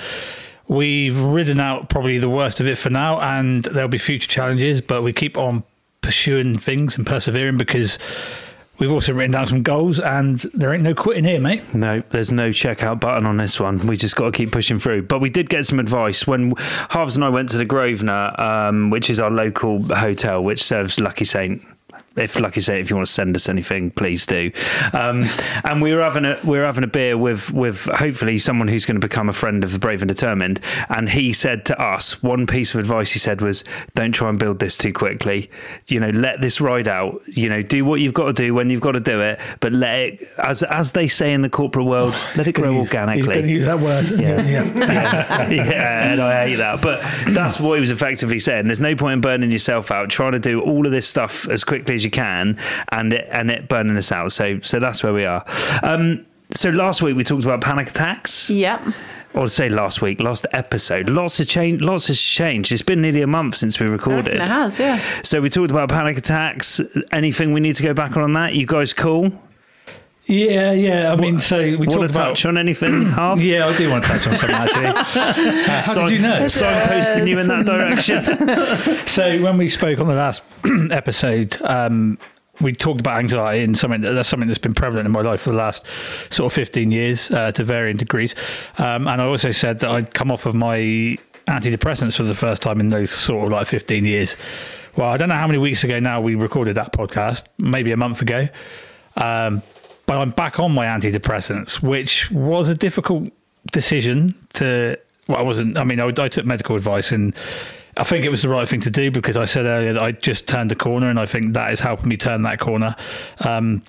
we've 0.67 1.19
ridden 1.19 1.59
out 1.59 1.89
probably 1.89 2.17
the 2.17 2.29
worst 2.29 2.59
of 2.59 2.67
it 2.67 2.77
for 2.77 2.89
now. 2.89 3.19
And 3.19 3.63
there'll 3.65 3.89
be 3.89 3.97
future 3.97 4.27
challenges, 4.29 4.81
but 4.81 5.01
we 5.01 5.13
keep 5.13 5.37
on 5.37 5.63
pursuing 6.05 6.57
things 6.59 6.97
and 6.97 7.05
persevering 7.05 7.57
because 7.57 7.97
we've 8.77 8.91
also 8.91 9.11
written 9.11 9.31
down 9.31 9.45
some 9.47 9.63
goals, 9.63 9.99
and 9.99 10.39
there 10.53 10.73
ain't 10.73 10.83
no 10.83 10.93
quitting 10.93 11.23
here, 11.23 11.39
mate. 11.39 11.73
No, 11.73 12.01
there's 12.09 12.31
no 12.31 12.49
checkout 12.49 12.99
button 12.99 13.25
on 13.25 13.37
this 13.37 13.59
one. 13.59 13.85
We 13.87 13.97
just 13.97 14.15
got 14.15 14.25
to 14.25 14.31
keep 14.31 14.51
pushing 14.51 14.77
through. 14.77 15.03
But 15.03 15.19
we 15.19 15.29
did 15.29 15.49
get 15.49 15.65
some 15.65 15.79
advice 15.79 16.27
when 16.27 16.53
Harves 16.57 17.15
and 17.15 17.25
I 17.25 17.29
went 17.29 17.49
to 17.49 17.57
the 17.57 17.65
Grosvenor, 17.65 18.39
um, 18.39 18.91
which 18.91 19.09
is 19.09 19.19
our 19.19 19.31
local 19.31 19.81
hotel, 19.83 20.43
which 20.43 20.61
serves 20.61 20.99
Lucky 20.99 21.25
Saint. 21.25 21.61
If 22.15 22.39
Lucky 22.39 22.61
Saint, 22.61 22.81
if 22.81 22.89
you 22.89 22.95
want 22.95 23.07
to 23.07 23.13
send 23.13 23.35
us 23.35 23.49
anything, 23.49 23.91
please 23.91 24.25
do. 24.25 24.51
Um, 24.93 25.25
and 25.63 25.81
we 25.81 25.93
were 25.93 26.01
having 26.01 26.25
a 26.25 26.39
we 26.43 26.57
were 26.57 26.65
having 26.65 26.83
a 26.83 26.87
beer 26.87 27.17
with 27.17 27.51
with 27.51 27.85
hopefully 27.85 28.37
someone 28.37 28.67
who's 28.67 28.85
going 28.85 28.99
to 28.99 29.05
become 29.05 29.29
a 29.29 29.33
friend 29.33 29.63
of 29.63 29.71
the 29.71 29.79
Brave 29.79 30.01
and 30.01 30.09
Determined. 30.09 30.59
And 30.89 31.09
he 31.09 31.33
said 31.33 31.65
to 31.65 31.81
us 31.81 32.21
one 32.21 32.47
piece 32.47 32.73
of 32.73 32.79
advice. 32.79 33.11
He 33.11 33.19
said 33.19 33.41
was, 33.41 33.63
"Don't 33.95 34.11
try 34.11 34.29
and 34.29 34.39
build 34.39 34.59
this 34.59 34.77
too 34.77 34.93
quickly. 34.93 35.49
You 35.87 35.99
know, 35.99 36.09
let 36.09 36.41
this 36.41 36.61
ride 36.61 36.87
out. 36.87 37.21
You 37.27 37.49
know, 37.49 37.61
do 37.61 37.83
what 37.85 37.99
you've 37.99 38.13
got 38.13 38.25
to 38.27 38.33
do 38.33 38.53
when 38.53 38.69
you've 38.69 38.81
got 38.81 38.93
to 38.93 38.99
do 38.99 39.21
it, 39.21 39.39
but 39.59 39.73
let 39.73 39.99
it 39.99 40.29
as 40.37 40.63
as 40.63 40.91
they 40.91 41.07
say 41.07 41.33
in 41.33 41.41
the 41.41 41.49
corporate 41.49 41.85
world, 41.85 42.15
let 42.35 42.47
it 42.47 42.53
grow 42.53 42.77
organically." 42.77 43.45
use 43.49 43.65
that 43.65 43.79
word. 43.79 44.07
Yeah. 44.19 44.41
yeah. 44.45 45.49
yeah, 45.49 46.11
and 46.11 46.21
I 46.21 46.47
hate 46.47 46.55
that. 46.57 46.81
But 46.81 47.01
that's 47.33 47.59
what 47.59 47.75
he 47.75 47.81
was 47.81 47.91
effectively 47.91 48.39
saying. 48.39 48.67
There's 48.67 48.79
no 48.79 48.95
point 48.95 49.13
in 49.13 49.21
burning 49.21 49.51
yourself 49.51 49.91
out, 49.91 50.09
trying 50.09 50.33
to 50.33 50.39
do 50.39 50.61
all 50.61 50.85
of 50.85 50.91
this 50.91 51.07
stuff 51.07 51.47
as 51.49 51.63
quickly 51.63 51.95
as 51.95 52.04
you 52.05 52.11
can, 52.11 52.57
and 52.89 53.11
it, 53.11 53.27
and 53.29 53.51
it 53.51 53.67
burning 53.67 53.97
us 53.97 54.11
out. 54.13 54.31
So 54.31 54.59
so 54.61 54.79
that's 54.79 55.03
where 55.03 55.13
we 55.13 55.25
are. 55.25 55.43
Um, 55.83 56.25
so 56.53 56.69
last 56.69 57.01
week 57.01 57.17
we 57.17 57.23
talked 57.25 57.43
about 57.43 57.59
panic 57.59 57.89
attacks. 57.89 58.49
Yep. 58.49 58.81
Or 59.33 59.49
say 59.49 59.67
last 59.67 60.01
week, 60.01 60.21
last 60.21 60.47
episode. 60.53 61.09
Lots 61.09 61.41
of 61.41 61.47
change. 61.49 61.81
Lots 61.81 62.07
has 62.07 62.21
changed. 62.21 62.71
It's 62.71 62.81
been 62.81 63.01
nearly 63.01 63.21
a 63.21 63.27
month 63.27 63.57
since 63.57 63.81
we 63.81 63.87
recorded. 63.87 64.35
It 64.35 64.39
has, 64.39 64.79
yeah. 64.79 65.01
So 65.23 65.41
we 65.41 65.49
talked 65.49 65.71
about 65.71 65.89
panic 65.89 66.17
attacks. 66.17 66.79
Anything 67.11 67.51
we 67.51 67.59
need 67.59 67.75
to 67.75 67.83
go 67.83 67.93
back 67.93 68.15
on 68.15 68.23
on 68.23 68.31
that? 68.33 68.53
You 68.53 68.65
guys 68.65 68.93
cool? 68.93 69.33
Yeah, 70.27 70.71
yeah. 70.71 71.11
I 71.11 71.15
mean, 71.17 71.39
so 71.39 71.59
we 71.61 71.75
Want 71.77 71.91
talked 71.91 72.13
to 72.13 72.19
about. 72.19 72.27
touch 72.29 72.45
on 72.47 72.57
anything? 72.57 73.05
Harv? 73.11 73.41
Yeah, 73.41 73.67
I 73.67 73.77
do 73.77 73.89
want 73.91 74.05
to 74.05 74.09
touch 74.09 74.27
on 74.27 74.35
something 74.37 74.55
actually. 74.55 74.85
Uh, 74.87 75.03
how 75.67 75.83
Sign- 75.85 76.07
did 76.09 76.15
you 76.15 76.21
know? 76.21 76.45
Signposting 76.45 77.27
you 77.29 77.39
in 77.39 77.47
that 77.47 77.65
direction. 77.65 78.25
So 79.07 79.41
when 79.41 79.57
we 79.57 79.69
spoke 79.69 79.99
on 79.99 80.07
the 80.07 80.13
last 80.15 80.41
episode, 80.91 81.61
um, 81.61 82.17
we 82.59 82.73
talked 82.73 82.99
about 83.01 83.19
anxiety 83.19 83.63
and 83.63 83.77
something 83.77 84.01
that, 84.01 84.13
that's 84.13 84.27
something 84.29 84.47
that's 84.47 84.57
been 84.59 84.73
prevalent 84.73 85.05
in 85.05 85.11
my 85.11 85.21
life 85.21 85.41
for 85.41 85.51
the 85.51 85.57
last 85.57 85.85
sort 86.31 86.51
of 86.51 86.53
15 86.53 86.89
years 86.91 87.29
uh, 87.31 87.51
to 87.51 87.63
varying 87.63 87.97
degrees. 87.97 88.33
Um, 88.77 89.07
and 89.07 89.21
I 89.21 89.25
also 89.25 89.51
said 89.51 89.79
that 89.81 89.91
I'd 89.91 90.13
come 90.13 90.31
off 90.31 90.45
of 90.45 90.55
my 90.55 91.17
antidepressants 91.47 92.15
for 92.17 92.23
the 92.23 92.33
first 92.35 92.61
time 92.61 92.79
in 92.79 92.89
those 92.89 93.11
sort 93.11 93.45
of 93.45 93.51
like 93.51 93.67
15 93.67 94.05
years. 94.05 94.35
Well, 94.97 95.09
I 95.09 95.17
don't 95.17 95.29
know 95.29 95.35
how 95.35 95.47
many 95.47 95.59
weeks 95.59 95.83
ago 95.83 95.99
now 95.99 96.19
we 96.21 96.35
recorded 96.35 96.75
that 96.75 96.93
podcast, 96.93 97.43
maybe 97.57 97.91
a 97.91 97.97
month 97.97 98.21
ago. 98.21 98.47
Um, 99.17 99.61
but 100.05 100.17
I'm 100.17 100.31
back 100.31 100.59
on 100.59 100.71
my 100.71 100.85
antidepressants, 100.85 101.81
which 101.81 102.29
was 102.31 102.69
a 102.69 102.75
difficult 102.75 103.29
decision 103.71 104.35
to. 104.53 104.97
Well, 105.27 105.37
I 105.37 105.41
wasn't. 105.41 105.77
I 105.77 105.83
mean, 105.83 105.99
I, 105.99 106.07
I 106.17 106.29
took 106.29 106.45
medical 106.45 106.75
advice, 106.75 107.11
and 107.11 107.33
I 107.97 108.03
think 108.03 108.25
it 108.25 108.29
was 108.29 108.41
the 108.41 108.49
right 108.49 108.67
thing 108.67 108.81
to 108.81 108.91
do 108.91 109.09
because 109.11 109.37
I 109.37 109.45
said 109.45 109.65
earlier 109.65 109.93
that 109.93 110.01
I 110.01 110.11
just 110.11 110.47
turned 110.47 110.71
a 110.71 110.75
corner, 110.75 111.09
and 111.09 111.19
I 111.19 111.25
think 111.25 111.53
that 111.53 111.71
is 111.71 111.79
helping 111.79 112.09
me 112.09 112.17
turn 112.17 112.43
that 112.43 112.59
corner. 112.59 112.95
Um, 113.39 113.83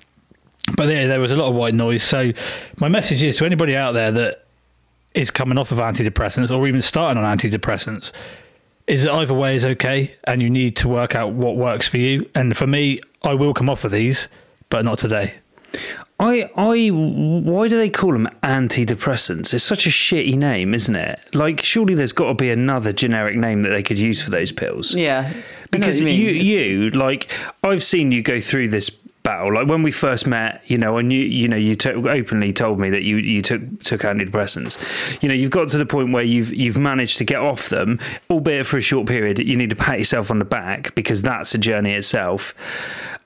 but 0.77 0.89
yeah, 0.89 1.07
there 1.07 1.21
was 1.21 1.33
a 1.33 1.37
lot 1.37 1.49
of 1.49 1.55
white 1.55 1.75
noise. 1.75 2.03
So 2.03 2.33
my 2.79 2.89
message 2.89 3.23
is 3.23 3.37
to 3.37 3.45
anybody 3.45 3.77
out 3.77 3.93
there 3.93 4.11
that 4.13 4.47
is 5.17 5.31
coming 5.31 5.57
off 5.59 5.73
of 5.73 5.79
antidepressants 5.79 6.57
or 6.57 6.67
even 6.69 6.83
starting 6.83 7.23
on 7.23 7.39
antidepressants 7.39 8.13
is 8.87 9.03
that 9.03 9.13
either 9.15 9.35
way 9.35 9.57
is 9.57 9.65
okay 9.65 10.15
and 10.25 10.43
you 10.43 10.51
need 10.51 10.77
to 10.77 10.89
work 10.89 11.15
out 11.15 11.33
what 11.33 11.57
works 11.57 11.89
for 11.89 11.97
you 11.97 12.29
and 12.35 12.57
for 12.57 12.67
me 12.67 13.01
i 13.23 13.35
will 13.35 13.55
come 13.55 13.69
off 13.69 13.85
of 13.85 13.91
these 13.91 14.29
but 14.69 14.85
not 14.85 14.99
today 14.99 15.35
I, 16.19 16.51
I, 16.57 16.89
why 16.89 17.69
do 17.69 17.77
they 17.77 17.91
call 17.91 18.13
them 18.13 18.29
antidepressants? 18.43 19.53
It's 19.53 19.65
such 19.65 19.87
a 19.87 19.91
shitty 19.91 20.35
name, 20.35 20.73
isn't 20.73 20.97
it? 20.97 21.21
Like, 21.35 21.63
surely 21.63 21.95
there's 21.95 22.13
got 22.13 22.29
to 22.29 22.35
be 22.35 22.51
another 22.51 22.93
generic 22.93 23.37
name 23.37 23.61
that 23.63 23.69
they 23.69 23.83
could 23.83 23.99
use 23.99 24.23
for 24.23 24.31
those 24.31 24.51
pills. 24.51 24.95
Yeah. 24.95 25.33
Because 25.71 26.03
what 26.03 26.13
you, 26.13 26.31
you, 26.31 26.91
like, 26.91 27.31
I've 27.63 27.85
seen 27.85 28.13
you 28.13 28.23
go 28.23 28.41
through 28.41 28.69
this 28.69 28.91
battle. 29.27 29.53
Like 29.53 29.67
when 29.67 29.83
we 29.83 29.91
first 29.91 30.27
met, 30.27 30.63
you 30.67 30.79
know, 30.79 30.97
I 30.97 31.03
knew, 31.03 31.21
you 31.21 31.49
know, 31.49 31.57
you 31.57 31.75
took 31.75 32.07
openly 32.07 32.53
told 32.53 32.79
me 32.79 32.91
that 32.91 33.03
you 33.03 33.17
you 33.17 33.43
took 33.43 33.83
took 33.83 34.03
antidepressants. 34.03 34.79
You 35.21 35.29
know, 35.29 35.35
you've 35.35 35.51
got 35.51 35.69
to 35.71 35.79
the 35.79 35.85
point 35.85 36.13
where 36.13 36.23
you've 36.23 36.55
you've 36.55 36.79
managed 36.79 37.19
to 37.19 37.25
get 37.25 37.41
off 37.41 37.69
them, 37.69 37.99
albeit 38.31 38.69
for 38.69 38.79
a 38.79 38.81
short 38.81 39.09
period. 39.09 39.41
You 39.41 39.57
need 39.57 39.71
to 39.71 39.77
pat 39.77 39.99
yourself 39.99 40.31
on 40.31 40.39
the 40.39 40.45
back 40.45 40.95
because 40.95 41.23
that's 41.23 41.55
a 41.55 41.59
journey 41.59 41.93
itself. 41.93 42.55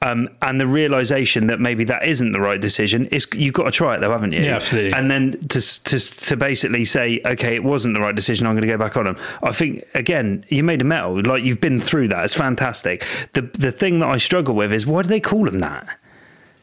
Um, 0.02 0.30
and 0.40 0.58
the 0.58 0.66
realization 0.66 1.48
that 1.48 1.60
maybe 1.60 1.84
that 1.84 2.04
isn't 2.04 2.32
the 2.32 2.40
right 2.40 2.58
decision 2.58 3.04
is 3.08 3.26
you've 3.34 3.52
got 3.52 3.64
to 3.64 3.70
try 3.70 3.96
it 3.96 4.00
though, 4.00 4.10
haven't 4.12 4.32
you? 4.32 4.40
Yeah, 4.42 4.56
absolutely. 4.56 4.92
And 4.94 5.10
then 5.10 5.32
to 5.48 5.60
to 5.84 5.98
to 6.00 6.36
basically 6.38 6.86
say, 6.86 7.20
okay, 7.26 7.54
it 7.54 7.62
wasn't 7.64 7.92
the 7.94 8.00
right 8.00 8.14
decision. 8.14 8.46
I'm 8.46 8.54
going 8.54 8.62
to 8.62 8.68
go 8.68 8.78
back 8.78 8.96
on 8.96 9.04
them. 9.04 9.16
I 9.42 9.52
think 9.52 9.84
again, 9.92 10.46
you 10.48 10.64
made 10.64 10.80
a 10.80 10.86
metal. 10.86 11.20
Like 11.20 11.42
you've 11.42 11.60
been 11.60 11.80
through 11.80 12.08
that. 12.08 12.24
It's 12.24 12.32
fantastic. 12.34 13.04
The 13.34 13.42
the 13.42 13.70
thing 13.70 13.98
that 13.98 14.08
I 14.08 14.16
struggle 14.16 14.54
with 14.54 14.72
is 14.72 14.86
why 14.86 15.02
do 15.02 15.08
they 15.08 15.20
call 15.20 15.44
them 15.44 15.58
that? 15.58 15.98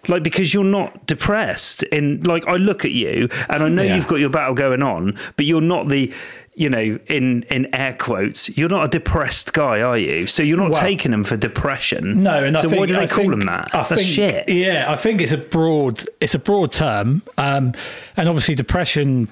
Like 0.08 0.24
because 0.24 0.54
you're 0.56 0.64
not 0.64 1.06
depressed. 1.06 1.84
In 1.84 2.22
like 2.22 2.48
I 2.48 2.56
look 2.56 2.86
at 2.86 2.92
you 2.92 3.30
and 3.50 3.62
I 3.62 3.70
know 3.70 3.84
Yeah. 3.84 3.98
you've 3.98 4.08
got 4.08 4.16
your 4.16 4.30
battle 4.32 4.56
going 4.56 4.82
on, 4.82 5.16
but 5.36 5.46
you're 5.46 5.62
not 5.62 5.90
the 5.90 6.12
you 6.58 6.70
know, 6.70 6.98
in 7.08 7.44
in 7.52 7.74
air 7.74 7.94
quotes, 7.94 8.50
you're 8.58 8.68
not 8.68 8.84
a 8.84 8.88
depressed 8.88 9.54
guy, 9.54 9.80
are 9.82 9.98
you? 9.98 10.26
So 10.26 10.42
you're 10.42 10.58
not 10.58 10.72
Well- 10.72 10.82
taking 10.82 11.12
them 11.12 11.24
for 11.24 11.38
depression. 11.38 12.22
No, 12.22 12.44
and 12.44 12.56
so 12.58 12.62
I 12.68 12.70
think, 12.72 12.80
why 12.80 12.86
do 12.88 12.94
they 12.96 13.00
I 13.04 13.08
call 13.08 13.18
think- 13.20 13.30
them 13.32 13.42
that? 13.42 13.70
I 13.74 13.78
That's 13.84 13.90
think, 13.90 14.02
shit. 14.02 14.50
Yeah, 14.50 14.92
I 14.92 14.96
think 14.96 15.22
it's 15.22 15.32
a 15.34 15.38
broad, 15.38 16.04
it's 16.20 16.34
a 16.34 16.40
broad 16.40 16.72
term, 16.74 17.22
um, 17.38 17.74
and 18.18 18.28
obviously 18.28 18.56
depression 18.56 19.28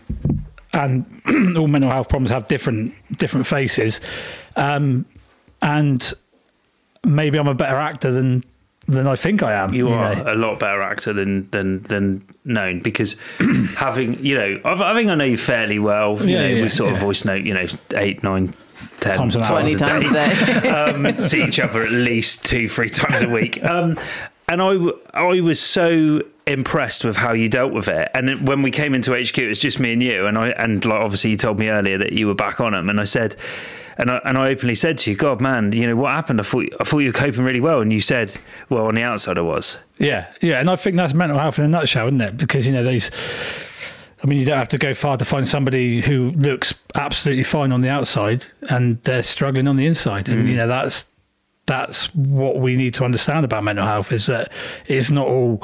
and 0.71 1.03
all 1.57 1.67
mental 1.67 1.89
health 1.89 2.09
problems 2.09 2.29
have 2.29 2.47
different 2.47 2.93
different 3.17 3.47
faces, 3.47 4.01
um, 4.55 5.05
and 5.63 6.13
maybe 7.03 7.39
I'm 7.39 7.47
a 7.47 7.55
better 7.55 7.77
actor 7.77 8.11
than 8.11 8.43
than 8.87 9.07
I 9.07 9.15
think 9.15 9.41
I 9.43 9.53
am. 9.53 9.73
You 9.73 9.89
are 9.89 10.15
know. 10.15 10.33
a 10.33 10.35
lot 10.35 10.59
better 10.59 10.81
actor 10.81 11.13
than 11.13 11.49
than 11.51 11.81
than 11.83 12.23
known 12.43 12.79
because 12.81 13.15
having 13.75 14.23
you 14.23 14.35
know 14.37 14.59
I, 14.63 14.91
I 14.91 14.93
think 14.93 15.09
I 15.09 15.15
know 15.15 15.25
you 15.25 15.37
fairly 15.37 15.79
well. 15.79 16.17
You 16.21 16.35
Yeah, 16.35 16.41
know, 16.41 16.47
yeah, 16.47 16.63
we 16.63 16.69
sort 16.69 16.93
of 16.93 16.99
voice 16.99 17.25
note 17.25 17.43
you 17.45 17.53
know 17.53 17.65
eight 17.95 18.23
nine. 18.23 18.53
10 18.99 19.15
Times 19.15 19.35
an 19.35 19.43
hour. 19.43 19.59
20 19.61 19.75
times 19.75 20.05
a 20.05 20.11
day. 20.13 20.69
um, 20.69 21.17
see 21.17 21.43
each 21.43 21.59
other 21.59 21.83
at 21.83 21.91
least 21.91 22.45
two, 22.45 22.67
three 22.67 22.89
times 22.89 23.21
a 23.21 23.29
week. 23.29 23.63
Um, 23.63 23.99
and 24.47 24.61
I, 24.61 24.73
w- 24.73 24.97
I 25.13 25.41
was 25.41 25.59
so 25.59 26.21
impressed 26.47 27.03
with 27.03 27.15
how 27.17 27.33
you 27.33 27.49
dealt 27.49 27.73
with 27.73 27.87
it. 27.87 28.09
And 28.13 28.47
when 28.47 28.61
we 28.61 28.71
came 28.71 28.93
into 28.93 29.11
HQ, 29.11 29.37
it 29.37 29.47
was 29.47 29.59
just 29.59 29.79
me 29.79 29.93
and 29.93 30.01
you. 30.01 30.25
And 30.27 30.37
I 30.37 30.49
and 30.49 30.83
like 30.85 31.01
obviously 31.01 31.31
you 31.31 31.37
told 31.37 31.59
me 31.59 31.67
earlier 31.69 31.97
that 31.97 32.13
you 32.13 32.25
were 32.27 32.35
back 32.35 32.59
on 32.61 32.71
them, 32.71 32.89
and 32.89 32.99
I 32.99 33.03
said. 33.05 33.35
And 33.97 34.11
I, 34.11 34.21
and 34.25 34.37
I 34.37 34.49
openly 34.49 34.75
said 34.75 34.97
to 34.99 35.11
you, 35.11 35.15
God, 35.15 35.39
man, 35.39 35.71
you 35.71 35.87
know 35.87 35.95
what 35.95 36.11
happened? 36.11 36.39
I 36.39 36.43
thought 36.43 36.65
I 36.79 36.83
thought 36.83 36.99
you 36.99 37.09
were 37.09 37.13
coping 37.13 37.43
really 37.43 37.61
well, 37.61 37.81
and 37.81 37.93
you 37.93 38.01
said, 38.01 38.35
well, 38.69 38.87
on 38.87 38.95
the 38.95 39.03
outside, 39.03 39.37
I 39.37 39.41
was. 39.41 39.79
Yeah, 39.97 40.27
yeah, 40.41 40.59
and 40.59 40.69
I 40.69 40.75
think 40.75 40.97
that's 40.97 41.13
mental 41.13 41.39
health 41.39 41.59
in 41.59 41.65
a 41.65 41.67
nutshell, 41.69 42.07
isn't 42.07 42.21
it? 42.21 42.37
Because 42.37 42.67
you 42.67 42.73
know 42.73 42.83
these. 42.83 43.11
I 44.23 44.27
mean, 44.27 44.39
you 44.39 44.45
don't 44.45 44.57
have 44.57 44.69
to 44.69 44.77
go 44.77 44.93
far 44.93 45.17
to 45.17 45.25
find 45.25 45.47
somebody 45.47 46.01
who 46.01 46.31
looks 46.31 46.73
absolutely 46.95 47.43
fine 47.43 47.71
on 47.71 47.81
the 47.81 47.89
outside 47.89 48.45
and 48.69 49.01
they're 49.03 49.23
struggling 49.23 49.67
on 49.67 49.75
the 49.75 49.85
inside, 49.85 50.29
and 50.29 50.47
you 50.47 50.55
mm. 50.55 50.57
know 50.57 50.67
that's 50.67 51.05
that's 51.65 52.13
what 52.13 52.59
we 52.59 52.75
need 52.75 52.93
to 52.95 53.05
understand 53.05 53.45
about 53.45 53.63
mental 53.63 53.85
health 53.85 54.11
is 54.11 54.27
that 54.27 54.51
it's 54.87 55.09
not 55.09 55.27
all 55.27 55.63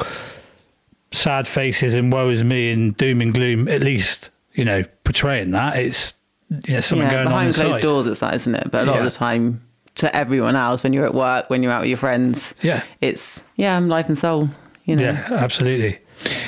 sad 1.12 1.48
faces 1.48 1.94
and 1.94 2.12
woe 2.12 2.30
is 2.30 2.44
me 2.44 2.72
and 2.72 2.96
doom 2.98 3.22
and 3.22 3.34
gloom. 3.34 3.68
At 3.68 3.82
least 3.82 4.30
you 4.54 4.66
know 4.66 4.84
portraying 5.04 5.52
that 5.52 5.78
it's 5.78 6.14
you 6.68 6.74
know 6.76 6.80
something 6.82 7.08
yeah, 7.08 7.14
going 7.14 7.28
on 7.28 7.32
behind 7.32 7.48
inside. 7.48 7.64
closed 7.66 7.82
doors, 7.82 8.08
it's 8.08 8.20
that, 8.20 8.34
isn't 8.36 8.56
it? 8.56 8.70
But 8.72 8.84
a 8.84 8.86
lot 8.92 8.96
Yeah. 8.98 9.06
of 9.06 9.12
the 9.14 9.18
time, 9.18 9.62
to 9.96 10.16
everyone 10.16 10.56
else, 10.56 10.84
when 10.84 10.94
you're 10.94 11.06
at 11.06 11.14
work, 11.14 11.50
when 11.50 11.64
you're 11.64 11.72
out 11.72 11.82
with 11.82 11.90
your 11.90 11.98
friends, 11.98 12.54
Yeah. 12.62 12.84
it's 13.02 13.42
yeah, 13.56 13.76
I'm 13.78 13.88
life 13.88 14.08
and 14.08 14.18
soul. 14.18 14.50
You 14.86 14.96
know, 14.96 15.04
Yeah, 15.04 15.28
absolutely, 15.32 16.00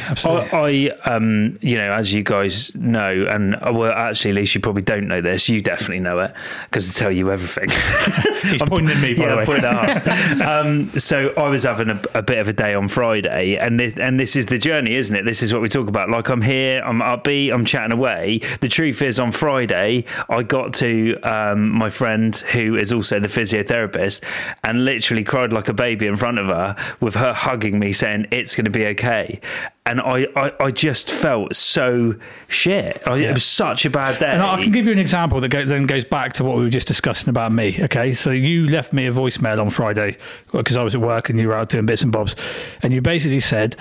absolutely. 0.10 0.92
I, 0.92 0.96
I, 1.06 1.16
um, 1.16 1.58
you 1.62 1.76
know, 1.76 1.92
as 1.92 2.14
you 2.14 2.24
guys 2.24 2.74
know, 2.76 3.26
and 3.30 3.56
uh, 3.56 3.72
well, 3.74 3.92
actually, 3.92 4.32
at 4.32 4.36
least 4.36 4.56
you 4.56 4.62
probably 4.62 4.82
don't 4.82 5.08
know 5.08 5.22
this. 5.22 5.50
You 5.50 5.62
definitely 5.62 6.00
know 6.00 6.20
it 6.20 6.34
because 6.66 6.90
I 6.90 7.00
tell 7.00 7.12
you 7.12 7.32
everything. 7.32 7.70
He's 8.50 8.62
pointing 8.62 8.90
at 8.90 9.02
me, 9.02 9.14
by 9.14 9.24
yeah, 9.24 9.44
the 9.44 10.40
way. 10.40 10.44
um, 10.46 10.90
so 11.00 11.34
I 11.38 11.48
was 11.50 11.64
having 11.64 11.90
a, 11.90 12.02
a 12.14 12.22
bit 12.22 12.38
of 12.38 12.48
a 12.48 12.54
day 12.54 12.74
on 12.74 12.88
Friday, 12.88 13.58
and 13.58 13.80
this, 13.80 13.94
and 13.98 14.20
this 14.20 14.36
is 14.36 14.48
the 14.48 14.58
journey, 14.58 14.96
isn't 14.96 15.16
it? 15.16 15.26
This 15.26 15.42
is 15.42 15.54
what 15.54 15.62
we 15.62 15.68
talk 15.68 15.88
about. 15.88 16.10
Like 16.10 16.30
I'm 16.30 16.42
here, 16.42 16.82
I'm 16.84 17.00
upbeat, 17.00 17.54
I'm 17.54 17.66
chatting 17.66 17.92
away. 17.92 18.40
The 18.62 18.70
truth 18.70 19.02
is, 19.02 19.20
on 19.20 19.32
Friday, 19.32 20.06
I 20.30 20.44
got 20.44 20.74
to 20.76 21.20
um, 21.24 21.70
my 21.70 21.90
friend 21.90 22.36
who 22.36 22.76
is 22.76 22.92
also 22.92 23.20
the 23.20 23.28
physiotherapist, 23.28 24.24
and 24.64 24.86
literally 24.86 25.24
cried 25.24 25.54
like 25.54 25.70
a 25.70 25.74
baby 25.74 26.08
in 26.08 26.18
front 26.18 26.40
of 26.40 26.48
her, 26.48 26.76
with 27.00 27.16
her 27.16 27.34
hugging 27.34 27.80
me, 27.80 27.92
saying 27.92 28.28
it's 28.32 28.56
going 28.56 28.66
to 28.66 28.72
be 28.72 28.86
okay. 28.88 29.40
And 29.86 30.00
I, 30.00 30.28
I, 30.38 30.52
I 30.62 30.72
just 30.72 31.12
felt 31.12 31.56
so 31.56 32.16
shit. 32.48 33.04
I, 33.06 33.18
Yeah. 33.18 33.32
It 33.32 33.34
was 33.34 33.44
such 33.44 33.86
a 33.86 33.90
bad 33.90 34.18
day. 34.18 34.28
And 34.28 34.42
I 34.42 34.62
can 34.62 34.72
give 34.72 34.86
you 34.86 34.94
an 34.94 34.98
example 35.00 35.42
that 35.42 35.50
go, 35.50 35.66
then 35.66 35.86
goes 35.86 36.06
back 36.06 36.32
to 36.34 36.44
what 36.46 36.56
we 36.56 36.64
were 36.64 36.70
just 36.70 36.88
discussing 36.88 37.28
about 37.28 37.52
me. 37.52 37.78
Okay, 37.84 38.14
so 38.14 38.32
you 38.32 38.68
left 38.68 38.94
me 38.94 39.08
a 39.08 39.12
voicemail 39.12 39.60
on 39.60 39.70
Friday 39.70 40.18
because 40.54 40.78
I 40.78 40.84
was 40.84 40.96
at 40.96 41.02
work 41.02 41.30
and 41.30 41.38
you 41.38 41.50
were 41.50 41.56
out 41.56 41.68
doing 41.68 41.86
bits 41.86 42.02
and 42.02 42.14
bobs, 42.14 42.34
and 42.82 42.94
you 42.94 43.02
basically 43.02 43.42
said, 43.42 43.76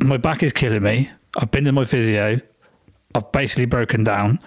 "My 0.00 0.18
back 0.18 0.42
is 0.42 0.52
killing 0.52 0.82
me. 0.82 1.10
I've 1.38 1.50
been 1.50 1.64
to 1.64 1.72
my 1.72 1.86
physio. 1.86 2.40
I've 3.14 3.32
basically 3.32 3.64
broken 3.64 4.04
down. 4.04 4.40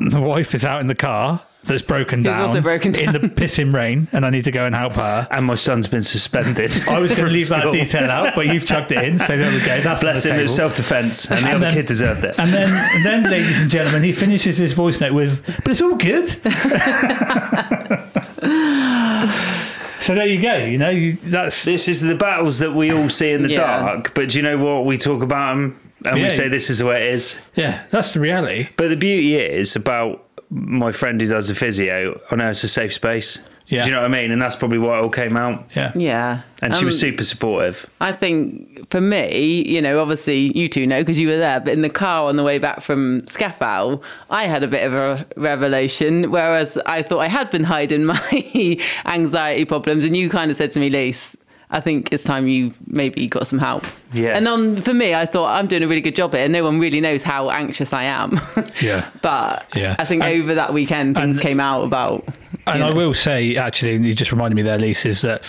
The 0.00 0.20
wife 0.20 0.52
is 0.52 0.64
out 0.64 0.80
in 0.80 0.88
the 0.88 0.96
car." 0.96 1.42
That's 1.68 1.82
broken 1.82 2.22
down, 2.22 2.40
also 2.40 2.60
broken 2.60 2.94
in 2.96 3.12
the 3.12 3.20
pissing 3.20 3.72
rain, 3.72 4.08
and 4.12 4.26
I 4.26 4.30
need 4.30 4.44
to 4.44 4.50
go 4.50 4.64
and 4.66 4.74
help 4.74 4.94
her. 4.94 5.26
and 5.30 5.44
my 5.46 5.54
son's 5.54 5.86
been 5.86 6.02
suspended. 6.02 6.70
I 6.88 6.98
was 6.98 7.08
going 7.08 7.08
to 7.10 7.14
from 7.16 7.32
leave 7.32 7.48
that 7.50 7.70
detail 7.72 8.10
out, 8.10 8.34
but 8.34 8.46
you've 8.46 8.66
chucked 8.66 8.90
it 8.92 9.04
in, 9.04 9.18
so 9.18 9.36
there 9.36 9.50
we 9.52 9.60
go. 9.60 9.80
That's 9.80 10.02
on 10.02 10.12
Bless 10.12 10.24
him, 10.24 10.38
it 10.38 10.42
was 10.44 10.54
self 10.54 10.74
defence, 10.74 11.30
and 11.30 11.44
the 11.44 11.48
And 11.50 11.56
other 11.56 11.66
then- 11.66 11.74
kid 11.74 11.86
deserved 11.86 12.24
it. 12.24 12.34
And 12.38 12.52
then, 12.52 12.68
and 12.70 13.04
then, 13.04 13.22
ladies 13.30 13.60
and 13.60 13.70
gentlemen, 13.70 14.02
he 14.02 14.12
finishes 14.12 14.58
his 14.58 14.72
voice 14.72 15.00
note 15.00 15.12
with, 15.14 15.44
"But 15.62 15.68
it's 15.68 15.82
all 15.82 15.94
good." 15.96 16.28
so 20.00 20.14
there 20.14 20.26
you 20.26 20.40
go. 20.40 20.56
You 20.56 20.78
know, 20.78 20.90
you, 20.90 21.18
that's 21.24 21.64
This 21.64 21.88
is 21.88 22.00
the 22.00 22.14
battles 22.14 22.58
that 22.60 22.72
we 22.72 22.92
all 22.92 23.10
see 23.10 23.32
in 23.32 23.42
the 23.42 23.50
Yeah. 23.50 23.58
dark, 23.80 24.14
but 24.14 24.30
do 24.30 24.38
you 24.38 24.42
know 24.42 24.56
what? 24.58 24.86
We 24.86 24.96
talk 24.96 25.22
about 25.22 25.50
them 25.54 25.76
and 26.04 26.16
Yeah. 26.18 26.24
we 26.24 26.30
say 26.30 26.48
this 26.48 26.70
is 26.70 26.78
the 26.78 26.86
way 26.86 27.08
it 27.08 27.14
is. 27.14 27.38
yeah, 27.54 27.82
that's 27.90 28.12
the 28.12 28.20
reality. 28.20 28.68
But 28.76 28.88
the 28.88 28.96
beauty 28.96 29.36
is 29.36 29.74
about 29.76 30.24
my 30.50 30.92
friend 30.92 31.20
who 31.20 31.28
does 31.28 31.48
the 31.48 31.54
physio, 31.54 32.20
I 32.30 32.36
know 32.36 32.50
it's 32.50 32.64
a 32.64 32.68
safe 32.68 32.92
space. 32.94 33.40
Yeah. 33.66 33.82
Do 33.82 33.88
you 33.90 33.94
know 33.94 34.00
what 34.00 34.10
I 34.10 34.22
mean? 34.22 34.30
And 34.30 34.40
that's 34.40 34.56
probably 34.56 34.78
why 34.78 34.96
it 34.98 35.02
all 35.02 35.10
came 35.10 35.36
out. 35.36 35.68
Yeah, 35.76 35.92
yeah. 35.94 36.40
And 36.62 36.74
she 36.74 36.86
was 36.86 36.94
Um, 36.94 37.00
super 37.10 37.22
supportive. 37.22 37.84
I 38.00 38.12
think 38.12 38.88
for 38.90 38.98
me, 39.02 39.60
you 39.68 39.82
know, 39.82 40.00
obviously 40.00 40.56
you 40.58 40.70
two 40.70 40.86
know 40.86 41.02
because 41.02 41.18
you 41.18 41.28
were 41.28 41.36
there, 41.36 41.60
but 41.60 41.74
in 41.74 41.82
the 41.82 41.90
car 41.90 42.30
on 42.30 42.36
the 42.36 42.42
way 42.42 42.56
back 42.56 42.80
from 42.80 43.20
Scafell, 43.26 44.02
I 44.30 44.44
had 44.44 44.62
a 44.62 44.68
bit 44.68 44.86
of 44.86 44.94
a 44.94 45.26
revelation, 45.36 46.30
whereas 46.30 46.78
I 46.86 47.02
thought 47.02 47.18
I 47.18 47.28
had 47.28 47.50
been 47.50 47.64
hiding 47.64 48.04
my 48.06 48.78
anxiety 49.04 49.66
problems, 49.66 50.04
and 50.06 50.16
you 50.16 50.30
kind 50.30 50.50
of 50.50 50.56
said 50.56 50.70
to 50.72 50.80
me, 50.80 50.88
Lise, 50.88 51.36
I 51.70 51.80
think 51.80 52.12
it's 52.12 52.22
time 52.24 52.48
you 52.48 52.72
maybe 52.86 53.26
got 53.26 53.46
some 53.46 53.58
help. 53.58 53.84
Yeah. 54.14 54.36
And 54.36 54.48
on 54.48 54.80
for 54.80 54.94
me, 54.94 55.14
I 55.14 55.26
thought 55.26 55.50
I'm 55.54 55.66
doing 55.66 55.82
a 55.82 55.88
really 55.88 56.00
good 56.00 56.16
job 56.16 56.32
here. 56.34 56.48
No 56.48 56.64
one 56.64 56.80
really 56.80 57.00
knows 57.00 57.22
how 57.22 57.50
anxious 57.50 57.92
I 57.92 58.04
am. 58.04 58.40
Yeah. 58.80 59.08
but 59.22 59.66
Yeah. 59.74 59.94
I 59.98 60.04
think 60.04 60.22
And- 60.24 60.40
over 60.42 60.54
that 60.54 60.72
weekend 60.72 61.16
things 61.16 61.36
and- 61.36 61.40
came 61.40 61.60
out 61.60 61.82
about. 61.84 62.26
And 62.66 62.78
you 62.80 62.84
I 62.86 62.92
will 62.92 63.12
say, 63.14 63.56
actually, 63.56 63.96
you 64.06 64.14
just 64.14 64.30
reminded 64.32 64.56
me 64.56 64.62
there, 64.62 64.78
Lisa, 64.78 65.08
is 65.08 65.22
that 65.22 65.44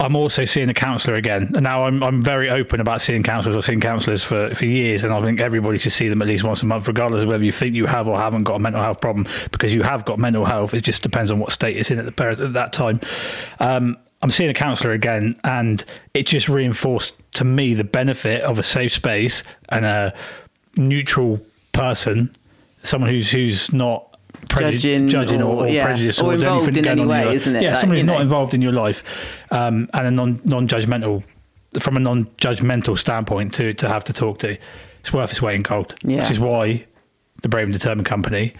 I'm 0.00 0.14
also 0.14 0.44
seeing 0.44 0.68
a 0.68 0.74
counsellor 0.74 1.16
again. 1.16 1.50
And 1.54 1.62
now 1.64 1.84
I'm, 1.84 2.02
I'm 2.04 2.22
very 2.22 2.48
open 2.50 2.80
about 2.80 3.02
seeing 3.02 3.24
counsellors. 3.24 3.56
I've 3.56 3.64
seen 3.64 3.80
counsellors 3.80 4.22
for, 4.22 4.54
for 4.54 4.64
years, 4.64 5.02
and 5.02 5.12
I 5.12 5.20
think 5.22 5.40
everybody 5.40 5.78
should 5.78 5.90
see 5.92 6.08
them 6.08 6.22
at 6.22 6.28
least 6.28 6.44
once 6.44 6.62
a 6.62 6.66
month, 6.66 6.86
regardless 6.86 7.24
of 7.24 7.28
whether 7.28 7.42
you 7.42 7.50
think 7.50 7.74
you 7.74 7.86
have 7.86 8.06
or 8.06 8.16
haven't 8.16 8.44
got 8.44 8.54
a 8.54 8.58
mental 8.60 8.80
health 8.82 9.00
problem, 9.00 9.26
because 9.50 9.74
you 9.74 9.82
have 9.82 10.04
got 10.04 10.20
mental 10.20 10.44
health. 10.44 10.72
It 10.72 10.82
just 10.82 11.02
depends 11.02 11.32
on 11.32 11.40
what 11.40 11.50
state 11.50 11.76
it's 11.76 11.90
in 11.90 11.98
at, 11.98 12.16
the, 12.16 12.24
at 12.24 12.52
that 12.52 12.72
time. 12.72 13.00
Um, 13.58 13.96
I'm 14.22 14.30
seeing 14.30 14.50
a 14.50 14.54
counsellor 14.54 14.92
again, 14.92 15.38
and 15.44 15.84
it 16.14 16.26
just 16.26 16.48
reinforced 16.48 17.14
to 17.34 17.44
me 17.44 17.74
the 17.74 17.84
benefit 17.84 18.42
of 18.42 18.58
a 18.58 18.62
safe 18.62 18.92
space 18.92 19.42
and 19.68 19.84
a 19.84 20.12
neutral 20.76 21.40
person, 21.72 22.34
someone 22.82 23.10
who's 23.10 23.30
who's 23.30 23.72
not 23.72 24.16
prejudice, 24.48 24.82
Judging 24.82 25.08
judging 25.08 25.42
or, 25.42 25.54
or- 25.54 25.64
or 25.64 25.68
yeah, 25.68 25.84
prejudice 25.86 26.18
or 26.20 26.30
or 26.30 26.34
involved 26.34 26.64
anything 26.68 26.78
in 26.78 26.96
going 26.96 27.10
any 27.10 27.26
way, 27.28 27.34
isn't 27.36 27.56
it? 27.56 27.62
Yeah, 27.62 27.70
Like, 27.72 27.80
somebody 27.80 28.00
who's 28.00 28.06
not 28.06 28.16
know. 28.16 28.22
involved 28.22 28.54
in 28.54 28.62
your 28.62 28.72
life, 28.72 29.02
um, 29.50 29.88
and 29.94 30.06
a 30.06 30.10
non 30.10 30.40
non 30.44 30.66
judgmental 30.68 31.22
from 31.80 31.96
a 31.96 32.00
non 32.00 32.24
judgmental 32.38 32.98
standpoint 32.98 33.54
to 33.54 33.72
to 33.74 33.88
have 33.88 34.04
to 34.04 34.12
talk 34.12 34.38
to. 34.40 34.56
It's 35.00 35.12
worth 35.12 35.30
its 35.30 35.40
weight 35.40 35.54
in 35.56 35.62
gold. 35.62 35.94
Yeah. 36.02 36.18
Which 36.22 36.30
is 36.32 36.40
why 36.40 36.84
the 37.42 37.48
Brave 37.48 37.64
and 37.64 37.72
Determined 37.72 38.06
Company. 38.06 38.54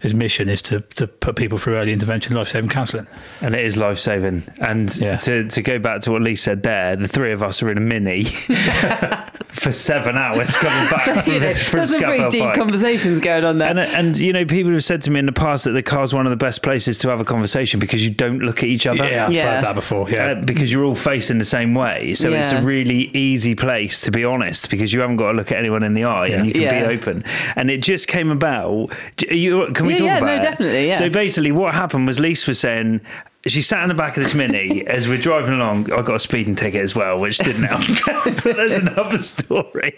His 0.00 0.14
mission 0.14 0.48
is 0.48 0.62
to, 0.62 0.80
to 0.94 1.08
put 1.08 1.34
people 1.34 1.58
through 1.58 1.76
early 1.76 1.92
intervention 1.92 2.36
life 2.36 2.48
saving 2.50 2.70
counselling. 2.70 3.08
And 3.40 3.52
it 3.54 3.64
is 3.64 3.76
life 3.76 3.98
saving. 3.98 4.44
And 4.60 4.96
Yeah. 4.96 5.16
to, 5.16 5.48
to 5.48 5.60
go 5.62 5.80
back 5.80 6.02
to 6.02 6.12
what 6.12 6.22
Lee 6.22 6.36
said 6.36 6.62
there, 6.62 6.94
the 6.94 7.08
three 7.08 7.32
of 7.32 7.42
us 7.42 7.60
are 7.64 7.70
in 7.70 7.78
a 7.78 7.80
mini 7.80 8.22
for 9.50 9.72
seven 9.72 10.16
hours 10.16 10.54
coming 10.56 10.88
back 10.88 11.04
So, 11.04 11.14
from, 11.20 11.32
you 11.32 11.40
know, 11.40 11.52
from 11.54 11.78
there's 11.78 11.90
some 11.90 12.00
pretty 12.02 12.28
deep 12.28 12.42
Pike. 12.44 12.54
conversations 12.54 13.20
going 13.20 13.42
on 13.44 13.58
there. 13.58 13.70
And, 13.70 13.78
and 13.80 14.16
you 14.18 14.32
know, 14.32 14.44
people 14.44 14.70
have 14.72 14.84
said 14.84 15.02
to 15.02 15.10
me 15.10 15.18
in 15.18 15.26
the 15.26 15.32
past 15.32 15.64
that 15.64 15.72
the 15.72 15.82
car's 15.82 16.14
one 16.14 16.26
of 16.26 16.30
the 16.30 16.36
best 16.36 16.62
places 16.62 16.98
to 16.98 17.08
have 17.08 17.20
a 17.20 17.24
conversation 17.24 17.80
because 17.80 18.04
you 18.06 18.14
don't 18.14 18.38
look 18.40 18.58
at 18.62 18.68
each 18.68 18.86
other. 18.86 19.04
Yeah, 19.04 19.26
I've 19.26 19.32
Yeah. 19.32 19.54
heard 19.56 19.64
that 19.64 19.74
before. 19.74 20.08
Yeah. 20.08 20.26
Uh, 20.32 20.42
because 20.42 20.70
you're 20.70 20.84
all 20.84 20.94
facing 20.94 21.38
the 21.38 21.44
same 21.44 21.74
way. 21.74 22.14
So 22.14 22.32
it's 22.32 22.52
a 22.52 22.62
really 22.62 23.10
easy 23.14 23.56
place 23.56 24.02
to 24.02 24.12
be 24.12 24.24
honest 24.24 24.70
because 24.70 24.92
you 24.92 25.00
haven't 25.00 25.16
got 25.16 25.32
to 25.32 25.36
look 25.36 25.50
at 25.50 25.58
anyone 25.58 25.82
in 25.82 25.94
the 25.94 26.04
eye 26.04 26.28
and 26.28 26.46
you 26.46 26.52
can 26.52 26.62
Yeah. 26.62 26.86
be 26.86 26.94
open. 26.94 27.24
And 27.56 27.68
it 27.68 27.82
just 27.82 28.06
came 28.06 28.30
about. 28.30 28.92
Are 29.28 29.34
You, 29.34 29.72
can 29.72 29.87
we 29.88 29.94
Yeah, 29.94 29.98
talk 29.98 30.06
yeah, 30.06 30.16
about 30.18 30.26
no, 30.26 30.34
it? 30.34 30.40
definitely, 30.42 30.86
yeah. 30.86 30.92
So 30.92 31.10
basically, 31.10 31.52
what 31.52 31.74
happened 31.74 32.06
was 32.06 32.20
Lise 32.20 32.46
was 32.46 32.60
saying. 32.60 33.00
She 33.46 33.62
sat 33.62 33.82
in 33.84 33.88
the 33.88 33.94
back 33.94 34.16
of 34.16 34.22
this 34.24 34.34
mini 34.34 34.84
as 34.86 35.06
we're 35.08 35.16
driving 35.16 35.54
along. 35.54 35.90
I 35.92 36.02
got 36.02 36.16
a 36.16 36.18
speeding 36.18 36.56
ticket 36.56 36.82
as 36.82 36.94
well, 36.96 37.18
which 37.20 37.38
didn't 37.38 37.62
help. 37.62 37.82
but 38.42 38.56
there's 38.56 38.72
another 38.78 39.16
story. 39.16 39.94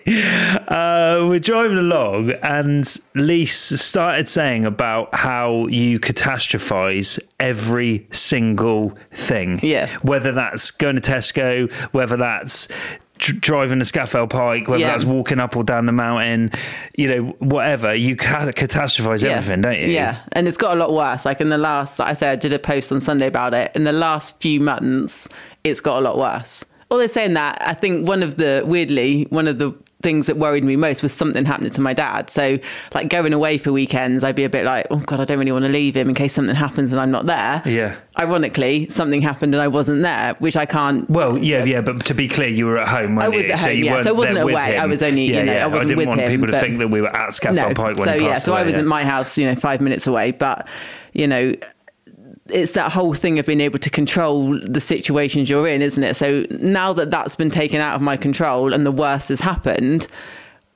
Uh, 0.68 1.24
we're 1.26 1.38
driving 1.40 1.78
along, 1.78 2.32
and 2.42 2.84
Lise 3.14 3.80
started 3.80 4.28
saying 4.28 4.66
about 4.66 5.12
how 5.14 5.66
you 5.68 5.98
catastrophize 5.98 7.18
every 7.40 8.06
single 8.12 8.96
thing. 9.12 9.58
Yeah. 9.62 9.96
Whether 10.02 10.32
that's 10.32 10.70
going 10.70 10.96
to 11.00 11.02
Tesco, 11.02 11.72
whether 11.92 12.16
that's 12.18 12.68
driving 13.20 13.78
the 13.78 13.84
Scafell 13.84 14.28
Pike, 14.28 14.68
whether 14.68 14.80
Yeah. 14.80 14.88
that's 14.90 15.04
walking 15.04 15.38
up 15.38 15.56
or 15.56 15.62
down 15.62 15.86
the 15.86 15.92
mountain, 15.92 16.50
you 16.96 17.08
know, 17.08 17.22
whatever. 17.38 17.94
You 17.94 18.16
ca- 18.16 18.46
catastrophize 18.52 19.24
everything, 19.24 19.60
don't 19.62 19.78
you? 19.78 19.88
Yeah, 19.88 20.16
and 20.32 20.48
it's 20.48 20.56
got 20.56 20.76
a 20.76 20.80
lot 20.80 20.92
worse. 20.92 21.24
Like 21.24 21.40
in 21.40 21.48
the 21.50 21.58
last, 21.58 21.98
like 21.98 22.08
I 22.08 22.12
said, 22.14 22.32
I 22.32 22.36
did 22.36 22.52
a 22.52 22.58
post 22.58 22.90
on 22.92 23.00
Sunday 23.00 23.26
about 23.26 23.54
it. 23.54 23.70
In 23.74 23.84
the 23.84 23.92
last 23.92 24.40
few 24.40 24.60
months, 24.60 25.28
it's 25.64 25.80
got 25.80 25.98
a 25.98 26.00
lot 26.00 26.18
worse. 26.18 26.64
Although 26.90 27.06
saying 27.06 27.34
that, 27.34 27.60
I 27.64 27.74
think 27.74 28.08
one 28.08 28.22
of 28.22 28.36
the 28.36 28.62
weirdly 28.66 29.26
one 29.30 29.46
of 29.46 29.58
the 29.58 29.72
things 30.02 30.26
that 30.26 30.36
worried 30.36 30.64
me 30.64 30.76
most 30.76 31.02
was 31.02 31.12
something 31.12 31.44
happening 31.44 31.70
to 31.70 31.80
my 31.80 31.92
dad. 31.92 32.30
So, 32.30 32.58
like 32.94 33.08
going 33.08 33.32
away 33.32 33.58
for 33.58 33.72
weekends, 33.72 34.24
I'd 34.24 34.36
be 34.36 34.44
a 34.44 34.48
bit 34.48 34.64
like, 34.64 34.86
oh 34.90 34.98
god, 34.98 35.20
I 35.20 35.24
don't 35.24 35.38
really 35.38 35.52
want 35.52 35.64
to 35.64 35.70
leave 35.70 35.96
him 35.96 36.08
in 36.08 36.14
case 36.14 36.32
something 36.32 36.54
happens 36.54 36.92
and 36.92 37.00
I'm 37.00 37.10
not 37.10 37.26
there. 37.26 37.62
Yeah. 37.66 37.96
Ironically, 38.18 38.88
something 38.88 39.22
happened 39.22 39.54
and 39.54 39.62
I 39.62 39.68
wasn't 39.68 40.02
there, 40.02 40.34
which 40.38 40.56
I 40.56 40.66
can't. 40.66 41.08
Well, 41.08 41.38
yeah, 41.38 41.64
yeah, 41.64 41.80
but 41.80 42.04
to 42.06 42.14
be 42.14 42.28
clear, 42.28 42.48
you 42.48 42.66
were 42.66 42.78
at 42.78 42.88
home. 42.88 43.18
I 43.18 43.28
was 43.28 43.44
you? 43.44 43.52
at 43.52 43.60
home, 43.60 43.78
you 43.78 43.84
yeah, 43.84 44.02
so 44.02 44.10
I 44.10 44.12
wasn't 44.12 44.38
away. 44.38 44.78
I 44.78 44.86
was 44.86 45.02
only, 45.02 45.26
you 45.26 45.34
yeah, 45.34 45.44
know, 45.44 45.52
yeah. 45.52 45.64
I 45.64 45.66
wasn't 45.66 45.88
didn't 45.90 46.08
want 46.08 46.20
him, 46.20 46.30
people 46.30 46.46
to 46.48 46.60
think 46.60 46.78
that 46.78 46.88
we 46.88 47.00
were 47.00 47.14
at 47.14 47.30
Scafell 47.30 47.74
Pike 47.74 47.96
when 47.96 48.08
so 48.08 48.14
yeah, 48.14 48.34
so 48.36 48.54
I 48.54 48.62
was 48.62 48.74
yeah. 48.74 48.80
at 48.80 48.86
my 48.86 49.04
house, 49.04 49.36
you 49.38 49.46
know, 49.46 49.54
five 49.54 49.80
minutes 49.80 50.06
away. 50.06 50.32
But 50.32 50.66
you 51.12 51.26
know, 51.26 51.54
it's 52.46 52.72
that 52.72 52.92
whole 52.92 53.14
thing 53.14 53.38
of 53.38 53.46
being 53.46 53.60
able 53.60 53.78
to 53.78 53.90
control 53.90 54.58
the 54.60 54.80
situations 54.80 55.48
you're 55.48 55.68
in, 55.68 55.82
isn't 55.82 56.02
it? 56.02 56.14
So 56.14 56.46
now 56.50 56.92
that 56.94 57.10
that's 57.10 57.36
been 57.36 57.50
taken 57.50 57.80
out 57.80 57.94
of 57.94 58.02
my 58.02 58.16
control 58.16 58.72
and 58.72 58.84
the 58.84 58.92
worst 58.92 59.28
has 59.28 59.40
happened, 59.40 60.06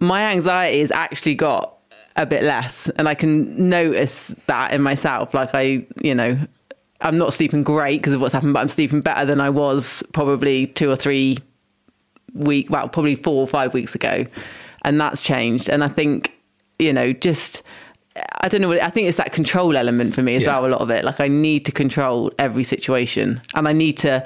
my 0.01 0.23
anxiety 0.23 0.81
has 0.81 0.91
actually 0.91 1.35
got 1.35 1.77
a 2.17 2.27
bit 2.27 2.45
less, 2.45 2.89
and 2.91 3.09
I 3.09 3.15
can 3.15 3.69
notice 3.69 4.29
that 4.47 4.73
in 4.73 4.83
myself. 4.83 5.35
Like 5.35 5.51
I, 5.53 5.85
you 6.01 6.15
know, 6.15 6.39
I'm 7.01 7.19
not 7.19 7.33
sleeping 7.33 7.65
great 7.65 8.01
because 8.01 8.13
of 8.13 8.21
what's 8.21 8.33
happened, 8.33 8.55
but 8.55 8.61
I'm 8.61 8.69
sleeping 8.69 9.01
better 9.01 9.25
than 9.25 9.41
I 9.41 9.51
was 9.51 10.03
probably 10.13 10.69
two 10.69 10.91
or 10.91 10.97
three 10.97 11.39
week, 12.35 12.71
well, 12.71 12.89
probably 12.89 13.17
four 13.17 13.41
or 13.41 13.47
five 13.49 13.75
weeks 13.75 13.95
ago, 13.97 14.27
and 14.83 15.01
that's 15.01 15.23
changed. 15.23 15.69
And 15.69 15.83
I 15.83 15.89
think, 15.89 16.33
you 16.79 16.93
know, 16.93 17.13
just 17.13 17.63
I 18.41 18.49
don't 18.49 18.61
know. 18.61 18.73
I 18.73 18.91
think 18.91 19.09
it's 19.09 19.17
that 19.17 19.33
control 19.33 19.77
element 19.77 20.15
for 20.15 20.23
me 20.23 20.37
as 20.37 20.45
Yeah. 20.45 20.59
well. 20.59 20.67
A 20.67 20.71
lot 20.71 20.81
of 20.81 20.91
it, 20.91 21.05
like 21.05 21.21
I 21.21 21.29
need 21.29 21.65
to 21.67 21.73
control 21.73 22.31
every 22.39 22.63
situation, 22.65 23.41
and 23.55 23.67
I 23.69 23.73
need 23.73 23.97
to. 23.99 24.23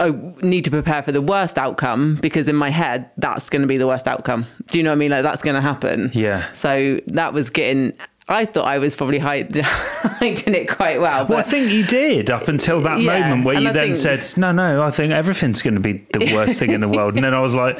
I 0.00 0.14
need 0.42 0.62
to 0.64 0.70
prepare 0.70 1.02
for 1.02 1.10
the 1.10 1.20
worst 1.20 1.58
outcome 1.58 2.18
because 2.22 2.46
in 2.46 2.54
my 2.54 2.70
head 2.70 3.10
that's 3.16 3.50
going 3.50 3.62
to 3.62 3.66
be 3.68 3.76
the 3.78 3.86
worst 3.88 4.06
outcome. 4.06 4.46
Do 4.70 4.78
you 4.78 4.84
know 4.84 4.90
what 4.90 4.94
I 4.94 4.98
mean? 4.98 5.10
Like 5.10 5.24
that's 5.24 5.42
going 5.42 5.56
to 5.56 5.60
happen. 5.60 6.12
Yeah. 6.14 6.44
So 6.52 7.00
that 7.08 7.32
was 7.32 7.50
getting. 7.50 7.94
I 8.30 8.44
thought 8.44 8.66
I 8.66 8.78
was 8.78 8.94
probably 8.94 9.18
hide, 9.18 9.56
hiding 9.62 10.54
it 10.54 10.68
quite 10.68 11.00
well, 11.00 11.24
but 11.24 11.30
Well, 11.30 11.38
I 11.38 11.42
think 11.42 11.70
you 11.70 11.84
did 11.86 12.30
up 12.30 12.46
until 12.48 12.80
that 12.82 13.00
Yeah, 13.00 13.20
moment 13.30 13.44
where 13.46 13.58
you 13.60 13.68
I 13.70 13.72
then 13.72 13.94
think- 13.94 13.96
said, 13.96 14.36
"No, 14.36 14.52
no, 14.52 14.82
I 14.82 14.90
think 14.90 15.12
everything's 15.14 15.62
going 15.62 15.74
to 15.74 15.80
be 15.80 16.04
the 16.12 16.32
worst 16.34 16.58
thing 16.58 16.72
in 16.72 16.80
the 16.82 16.88
world." 16.88 17.14
And 17.14 17.24
then 17.24 17.32
I 17.32 17.40
was 17.40 17.54
like, 17.54 17.78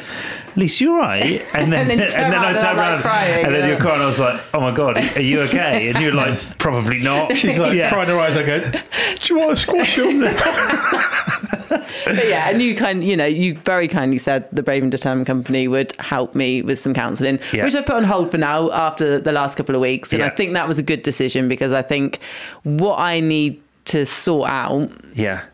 "Lisa, 0.56 0.84
you're 0.84 0.98
right." 0.98 1.42
And 1.54 1.70
then, 1.72 1.80
And 1.82 1.90
then 1.90 2.00
and 2.00 2.10
turn 2.10 2.30
then 2.30 2.34
I 2.40 2.44
around 2.44 2.50
and 2.54 2.58
turned 2.58 2.70
I'm, 2.70 2.76
like, 2.78 2.90
around, 2.92 3.02
crying, 3.02 3.44
and 3.44 3.54
then 3.54 3.60
yeah. 3.62 3.68
you're 3.68 3.80
crying. 3.80 4.00
I 4.02 4.06
was 4.06 4.20
like, 4.20 4.40
"Oh 4.54 4.60
my 4.60 4.70
god, 4.70 4.96
are 5.16 5.20
you 5.20 5.40
okay?" 5.42 5.88
And 5.90 5.98
you're 6.00 6.14
like, 6.14 6.58
"Probably 6.58 6.98
not." 6.98 7.36
She's 7.36 7.58
like 7.58 7.74
yeah. 7.74 7.90
crying 7.90 8.08
her 8.08 8.18
eyes. 8.18 8.36
I 8.36 8.42
go, 8.44 8.58
do 8.60 9.34
you 9.34 9.38
want 9.38 9.50
to 9.50 9.56
squash 9.56 9.98
on 9.98 10.20
there? 10.20 11.57
But 11.68 12.28
yeah, 12.28 12.48
and 12.48 12.62
you 12.62 12.74
kind, 12.74 13.04
you 13.04 13.16
know, 13.16 13.26
you 13.26 13.54
very 13.64 13.88
kindly 13.88 14.18
said 14.18 14.48
the 14.52 14.62
Brave 14.62 14.82
and 14.82 14.90
Determined 14.92 15.26
Company 15.26 15.68
would 15.68 15.92
help 15.98 16.34
me 16.34 16.62
with 16.62 16.78
some 16.78 16.94
counselling, 16.94 17.38
Yeah. 17.52 17.64
which 17.64 17.74
I've 17.74 17.86
put 17.86 17.96
on 17.96 18.04
hold 18.04 18.30
for 18.30 18.38
now 18.38 18.70
after 18.72 19.18
the 19.18 19.32
last 19.32 19.56
couple 19.56 19.74
of 19.74 19.80
weeks, 19.80 20.12
and 20.12 20.22
I 20.22 20.30
think 20.30 20.54
that 20.54 20.66
was 20.68 20.78
a 20.78 20.82
good 20.82 21.02
decision 21.02 21.48
because 21.48 21.72
I 21.72 21.82
think 21.82 22.18
what 22.64 22.98
I 22.98 23.20
need 23.20 23.60
to 23.86 24.04
sort 24.04 24.50
out 24.50 24.90
yeah, 25.14 25.44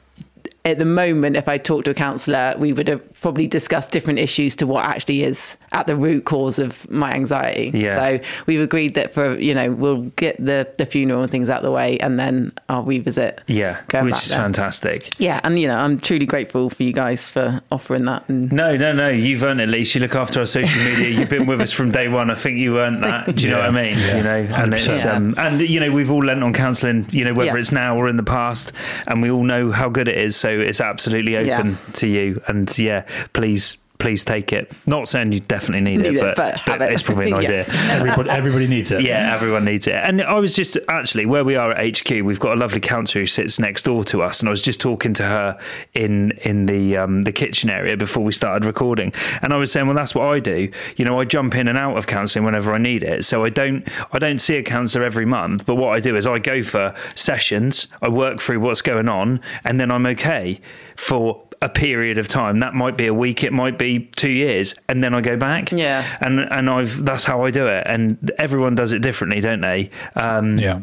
at 0.64 0.78
the 0.78 0.85
moment, 0.87 1.37
if 1.37 1.47
I 1.47 1.59
talked 1.59 1.85
to 1.85 1.90
a 1.90 1.94
counsellor, 1.94 2.54
we 2.59 2.73
would 2.73 2.88
have 2.88 3.21
probably 3.21 3.47
discussed 3.47 3.90
different 3.92 4.18
issues 4.18 4.56
to 4.56 4.66
what 4.66 4.85
actually 4.85 5.23
is 5.23 5.56
at 5.75 5.87
the 5.87 5.97
root 5.97 6.25
cause 6.25 6.59
of 6.59 6.88
my 6.90 7.12
anxiety. 7.12 7.71
Yeah. 7.75 7.97
So 7.97 8.25
we've 8.47 8.61
agreed 8.61 8.95
that 8.95 9.12
for 9.12 9.38
you 9.38 9.54
know 9.54 9.71
we'll 9.73 10.02
get 10.16 10.37
the 10.43 10.66
the 10.78 10.87
funeral 10.87 11.23
and 11.23 11.31
things 11.31 11.49
out 11.50 11.59
of 11.59 11.64
the 11.64 11.71
way, 11.73 11.99
and 11.99 12.19
then 12.19 12.52
I'll 12.69 12.85
revisit. 12.85 13.43
yeah, 13.47 13.81
going 13.88 14.07
which 14.07 14.14
back 14.14 14.23
is 14.23 14.28
there. 14.31 14.38
fantastic. 14.38 15.19
Yeah, 15.19 15.40
and 15.45 15.59
you 15.59 15.69
know 15.69 15.76
I'm 15.76 15.99
truly 16.00 16.26
grateful 16.26 16.71
for 16.71 16.83
you 16.85 16.93
guys 16.93 17.28
for 17.31 17.61
offering 17.73 18.04
that. 18.07 18.28
And 18.28 18.52
No, 18.52 18.71
no, 18.71 18.93
no. 18.93 19.09
You've 19.11 19.43
earned 19.43 19.61
it, 19.61 19.69
Lisa. 19.69 19.99
You 19.99 20.02
look 20.04 20.14
after 20.14 20.40
our 20.40 20.47
social 20.47 20.83
media. 20.85 21.09
You've 21.11 21.28
been 21.28 21.47
with 21.47 21.61
us 21.61 21.73
from 21.73 21.90
day 21.90 22.09
one. 22.09 22.31
I 22.31 22.35
think 22.37 22.59
you 22.59 22.78
earned 22.81 23.02
that. 23.04 23.35
Do 23.35 23.45
you 23.45 23.50
know 23.50 23.59
Yeah, 23.59 23.66
what 23.69 23.76
I 23.76 23.83
mean? 23.83 23.99
yeah, 23.99 24.16
you 24.16 24.23
know, 24.23 24.54
and 24.54 24.75
it's 24.75 24.87
100%. 24.87 25.14
um, 25.14 25.35
and 25.37 25.61
you 25.61 25.81
know 25.81 25.90
we've 25.90 26.11
all 26.11 26.25
lent 26.25 26.43
on 26.43 26.52
counselling. 26.52 27.07
You 27.11 27.25
know 27.25 27.35
whether 27.35 27.50
Yeah. 27.52 27.57
it's 27.59 27.73
now 27.73 27.97
or 27.97 28.09
in 28.09 28.16
the 28.16 28.23
past, 28.23 28.73
and 29.09 29.21
we 29.23 29.31
all 29.31 29.43
know 29.45 29.73
how 29.73 29.88
good 29.88 30.09
it 30.09 30.16
is. 30.19 30.37
So 30.37 30.49
it's 30.49 30.81
absolutely 30.81 31.37
open 31.37 31.71
Yeah. 31.71 31.93
to 31.95 32.07
you. 32.07 32.40
And 32.47 32.78
yeah, 32.78 33.04
please. 33.33 33.76
Please 33.99 34.25
take 34.25 34.53
it. 34.53 34.71
Not 34.87 35.07
saying 35.09 35.33
you 35.33 35.41
definitely 35.41 35.81
need, 35.81 36.03
Need 36.03 36.17
it, 36.17 36.17
it, 36.17 36.21
but, 36.21 36.37
but 36.37 36.59
have 36.59 36.83
it. 36.83 36.93
it's 36.93 37.03
probably 37.03 37.31
an 37.31 37.31
Yeah. 37.43 37.49
idea. 37.49 37.65
Everybody, 37.93 38.31
everybody 38.31 38.67
needs 38.67 38.91
it. 38.91 39.03
Yeah, 39.03 39.33
everyone 39.33 39.65
needs 39.65 39.87
it. 39.87 39.95
And 39.95 40.21
I 40.21 40.35
was 40.35 40.55
just 40.55 40.77
actually 40.89 41.27
where 41.27 41.45
we 41.45 41.55
are 41.55 41.71
at 41.71 41.99
HQ. 41.99 42.11
We've 42.23 42.40
got 42.40 42.55
a 42.55 42.61
lovely 42.61 42.81
counsellor 42.81 43.23
who 43.23 43.27
sits 43.27 43.59
next 43.59 43.85
door 43.85 44.03
to 44.05 44.21
us, 44.23 44.40
and 44.40 44.49
I 44.49 44.51
was 44.51 44.61
just 44.62 44.81
talking 44.81 45.14
to 45.14 45.23
her 45.23 45.59
in 45.95 46.33
in 46.42 46.66
the 46.66 46.97
um, 46.97 47.23
the 47.23 47.33
kitchen 47.33 47.71
area 47.71 47.97
before 47.97 48.25
we 48.25 48.33
started 48.33 48.66
recording. 48.66 49.12
And 49.42 49.55
I 49.55 49.57
was 49.57 49.71
saying, 49.71 49.87
well, 49.87 49.97
that's 49.97 50.14
what 50.14 50.27
I 50.27 50.40
do. 50.40 50.71
You 50.97 51.05
know, 51.05 51.18
I 51.21 51.25
jump 51.25 51.55
in 51.55 51.68
and 51.68 51.79
out 51.79 51.97
of 51.97 52.07
counselling 52.09 52.45
whenever 52.45 52.75
I 52.75 52.79
need 52.79 53.05
it. 53.05 53.25
So 53.25 53.45
I 53.45 53.49
don't 53.49 53.88
I 54.12 54.18
don't 54.18 54.38
see 54.38 54.57
a 54.57 54.62
counsellor 54.64 55.05
every 55.05 55.25
month, 55.25 55.64
but 55.66 55.77
what 55.77 55.95
I 55.95 56.01
do 56.01 56.16
is 56.16 56.27
I 56.27 56.40
go 56.40 56.62
for 56.64 56.95
sessions. 57.14 57.87
I 58.03 58.09
work 58.09 58.40
through 58.40 58.59
what's 58.61 58.83
going 58.83 59.09
on, 59.09 59.40
and 59.64 59.79
then 59.79 59.90
I'm 59.92 60.05
okay 60.07 60.61
for 60.97 61.42
a 61.64 61.68
period 61.68 62.18
of 62.18 62.29
time. 62.29 62.59
That 62.59 62.74
might 62.74 62.96
be 62.96 63.07
a 63.07 63.14
week, 63.14 63.42
it 63.42 63.53
might 63.53 63.79
be 63.79 64.00
two 64.16 64.31
years, 64.31 64.74
and 64.88 65.03
then 65.03 65.14
I 65.14 65.20
go 65.20 65.37
back. 65.37 65.72
Yeah. 65.72 66.05
and 66.20 66.40
and 66.40 66.68
I've 66.68 67.05
that's 67.05 67.24
how 67.24 67.44
I 67.44 67.50
do 67.50 67.66
it, 67.66 67.85
and 67.87 68.31
everyone 68.38 68.74
does 68.74 68.92
it 68.92 69.00
differently, 69.00 69.40
don't 69.40 69.61
they? 69.62 69.90
Um, 70.14 70.59
Yeah. 70.59 70.81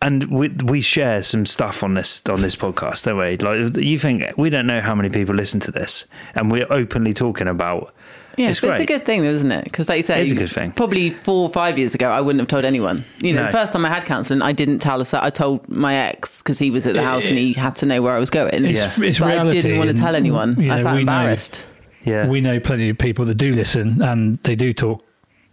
And 0.00 0.24
we 0.24 0.48
we 0.48 0.80
share 0.80 1.22
some 1.22 1.46
stuff 1.46 1.82
on 1.82 1.94
this 1.94 2.22
on 2.28 2.42
this 2.42 2.56
podcast, 2.56 3.04
don't 3.04 3.18
we? 3.18 3.36
Like 3.38 3.76
you 3.76 3.98
think 3.98 4.36
we 4.36 4.50
don't 4.50 4.66
know 4.66 4.80
how 4.80 4.94
many 4.96 5.08
people 5.08 5.34
listen 5.34 5.60
to 5.60 5.70
this, 5.70 6.06
and 6.34 6.50
we're 6.52 6.70
openly 6.70 7.12
talking 7.12 7.48
about. 7.48 7.94
Yeah, 8.36 8.48
it's 8.50 8.60
but 8.60 8.70
it's 8.70 8.80
a 8.80 8.86
good 8.86 9.04
thing, 9.04 9.24
isn't 9.24 9.50
it? 9.52 9.64
Because 9.64 9.88
like 9.88 9.98
you 9.98 10.02
say, 10.02 10.20
It 10.20 10.22
is 10.22 10.32
a 10.32 10.36
good 10.36 10.50
thing. 10.50 10.72
Probably 10.72 11.10
four 11.10 11.44
or 11.48 11.50
five 11.50 11.78
years 11.78 11.94
ago, 11.94 12.08
I 12.10 12.20
wouldn't 12.20 12.40
have 12.40 12.48
told 12.48 12.64
anyone. 12.64 13.04
You 13.22 13.32
know, 13.34 13.40
No. 13.42 13.46
the 13.46 13.52
first 13.52 13.72
time 13.72 13.84
I 13.84 13.88
had 13.88 14.04
counselling, 14.04 14.42
I 14.42 14.52
didn't 14.52 14.78
tell 14.80 15.00
us. 15.00 15.12
I 15.14 15.30
told 15.30 15.68
my 15.68 15.94
ex 15.94 16.38
because 16.42 16.58
he 16.58 16.70
was 16.70 16.86
at 16.86 16.94
the 16.94 17.02
house 17.02 17.26
and 17.26 17.36
he 17.38 17.52
had 17.52 17.76
to 17.76 17.86
know 17.86 18.00
where 18.02 18.14
I 18.14 18.18
was 18.18 18.30
going. 18.30 18.64
It's, 18.64 18.78
Yeah. 18.78 18.92
it's 18.98 19.18
but 19.18 19.38
I 19.38 19.48
didn't 19.50 19.78
want 19.78 19.90
to 19.90 19.96
tell 19.96 20.14
anyone. 20.16 20.56
Mm, 20.56 20.64
you 20.64 20.72
I 20.72 20.82
felt 20.82 20.96
we 20.98 21.04
know- 21.04 21.12
embarrassed. 21.20 21.62
Yeah, 22.04 22.26
we 22.26 22.40
know 22.40 22.58
plenty 22.58 22.88
of 22.88 22.98
people 22.98 23.24
that 23.26 23.36
do 23.36 23.54
listen 23.54 24.02
and 24.02 24.38
they 24.42 24.56
do 24.56 24.72
talk 24.72 25.04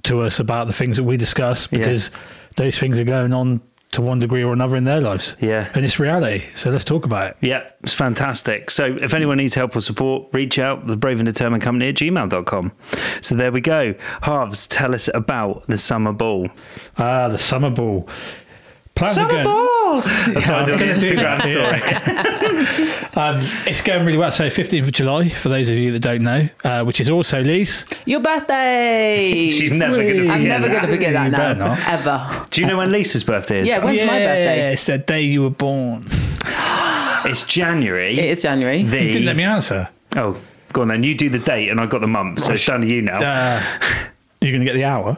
to 0.03 0.21
us 0.21 0.39
about 0.39 0.65
the 0.67 0.73
things 0.73 0.95
that 0.97 1.03
we 1.03 1.15
discuss 1.17 1.67
because 1.67 2.09
those 2.55 2.77
things 2.79 2.99
are 2.99 3.03
going 3.03 3.33
on 3.33 3.61
to 3.91 4.01
one 4.01 4.19
degree 4.19 4.43
or 4.43 4.53
another 4.53 4.75
in 4.75 4.83
their 4.83 5.01
lives. 5.01 5.35
Yeah. 5.41 5.71
And 5.73 5.83
it's 5.83 5.99
reality. 5.99 6.45
So 6.53 6.69
let's 6.69 6.83
talk 6.83 7.05
about 7.05 7.31
it. 7.31 7.37
Yeah, 7.41 7.69
it's 7.81 7.93
fantastic. 7.93 8.69
So 8.69 8.97
if 9.01 9.13
anyone 9.15 9.37
needs 9.37 9.55
help 9.55 9.75
or 9.75 9.81
support, 9.81 10.27
reach 10.31 10.59
out 10.59 10.85
the 10.85 10.95
brave 10.95 11.19
and 11.19 11.25
determined 11.25 11.63
company 11.63 11.89
at 11.89 11.95
gmail.com. 11.95 12.71
So 13.21 13.35
there 13.35 13.51
we 13.51 13.61
go. 13.61 13.95
Harves, 14.21 14.67
tell 14.67 14.93
us 14.93 15.09
about 15.13 15.65
the 15.67 15.77
summer 15.77 16.13
ball. 16.13 16.49
Ah, 16.97 17.29
the 17.29 17.39
summer 17.39 17.71
ball. 17.71 18.07
Plans 18.99 19.17
are 19.17 19.21
Summer 19.21 19.29
going, 19.31 19.43
ball! 19.45 20.01
That's 20.01 20.47
Yeah, 20.47 20.61
what 20.61 20.61
I 20.61 20.65
did 20.65 20.73
on 20.73 20.99
the 20.99 21.15
gonna 21.15 21.41
Instagram 21.41 22.75
story. 22.75 22.95
Um, 23.15 23.41
it's 23.67 23.81
going 23.81 24.05
really 24.05 24.17
well. 24.17 24.31
So 24.31 24.47
15th 24.49 24.83
of 24.83 24.91
July, 24.93 25.27
for 25.29 25.49
those 25.49 25.67
of 25.67 25.75
you 25.77 25.91
that 25.91 25.99
don't 25.99 26.21
know, 26.23 26.47
uh, 26.63 26.83
which 26.85 27.01
is 27.01 27.09
also 27.09 27.43
Lise. 27.43 27.83
Your 28.05 28.21
birthday. 28.21 29.49
She's 29.51 29.71
never 29.73 29.95
going 29.97 30.07
to 30.07 30.13
Whee! 30.13 30.27
forget 30.27 30.35
I'm 30.37 30.47
never 30.47 30.67
that. 30.67 30.71
going 30.71 30.85
to 30.85 30.91
forget 30.93 31.13
that 31.13 31.57
now, 31.57 31.75
ever. 31.87 32.47
Do 32.51 32.61
you 32.61 32.67
know 32.67 32.77
when 32.77 32.91
Lisa's 32.91 33.23
birthday 33.25 33.61
is? 33.61 33.67
Yeah, 33.67 33.83
when's 33.83 34.01
my 34.03 34.19
birthday? 34.19 34.71
It's 34.71 34.85
the 34.85 34.99
day 34.99 35.23
you 35.23 35.41
were 35.41 35.49
born. 35.49 36.05
It's 37.25 37.43
January. 37.43 38.17
It 38.17 38.25
is 38.37 38.41
January. 38.43 38.83
the, 38.83 39.03
You 39.03 39.11
didn't 39.11 39.25
let 39.25 39.35
me 39.35 39.43
answer. 39.43 39.89
Oh, 40.15 40.37
go 40.71 40.83
on 40.83 40.87
then. 40.87 41.03
You 41.03 41.13
do 41.15 41.29
the 41.29 41.39
date 41.39 41.67
and 41.67 41.81
I 41.81 41.85
got 41.85 41.99
the 41.99 42.07
month, 42.07 42.39
so 42.39 42.53
it's 42.53 42.65
down 42.65 42.79
to 42.81 42.87
you 42.87 43.01
now. 43.01 43.17
Uh, 43.17 43.61
you're 44.41 44.51
going 44.53 44.61
to 44.61 44.65
get 44.65 44.75
the 44.75 44.85
hour. 44.85 45.17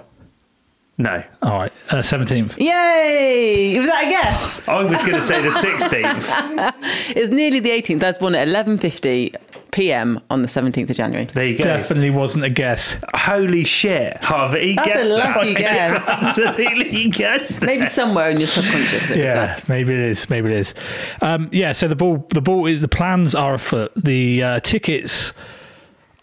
No. 1.02 1.24
All 1.42 1.58
right, 1.60 1.74
uh, 1.90 1.98
17th. 1.98 2.58
Yay! 2.60 3.78
Was 3.80 3.88
that 3.90 4.06
a 4.06 4.10
guess? 4.10 4.68
I 4.68 4.84
was 4.84 5.02
going 5.02 5.14
to 5.14 5.22
say 5.22 5.42
the 5.42 5.50
16th. 5.50 6.74
It's 7.16 7.30
nearly 7.32 7.60
the 7.60 7.70
18th. 7.72 8.04
I 8.04 8.08
was 8.08 8.18
born 8.18 8.36
at 8.36 8.48
11:50 8.48 9.36
p.m. 9.72 10.20
on 10.30 10.42
the 10.42 10.48
17th 10.48 10.90
of 10.90 10.96
January. 10.96 11.26
There 11.26 11.46
you 11.46 11.58
go. 11.58 11.64
Definitely 11.64 12.10
wasn't 12.10 12.44
a 12.46 12.50
guess. 12.50 12.96
Holy 13.16 13.64
shit, 13.64 14.18
Harvey. 14.24 14.70
He 14.70 14.76
That's 14.76 14.88
a 14.88 14.94
guessed 14.94 15.10
that. 15.10 15.36
lucky 15.38 15.54
guess. 15.56 16.08
Absolutely, 16.10 16.90
he 16.90 17.10
guessed 17.10 17.60
that. 17.60 17.66
Maybe 17.66 17.86
somewhere 17.88 18.30
in 18.30 18.40
your 18.40 18.48
subconscious. 18.48 19.12
It 19.12 19.18
Yeah, 19.20 19.34
there. 19.34 19.62
maybe 19.68 19.94
it 19.94 20.00
is. 20.00 20.30
Maybe 20.30 20.50
it 20.54 20.60
is. 20.60 20.74
Um, 21.22 21.50
yeah. 21.52 21.72
So 21.74 21.88
the 21.88 21.96
ball, 21.96 22.26
the 22.30 22.42
ball, 22.42 22.64
the 22.64 22.88
plans 22.88 23.36
are 23.36 23.54
afoot. 23.56 23.92
The 23.96 24.44
uh, 24.44 24.60
tickets, 24.62 25.34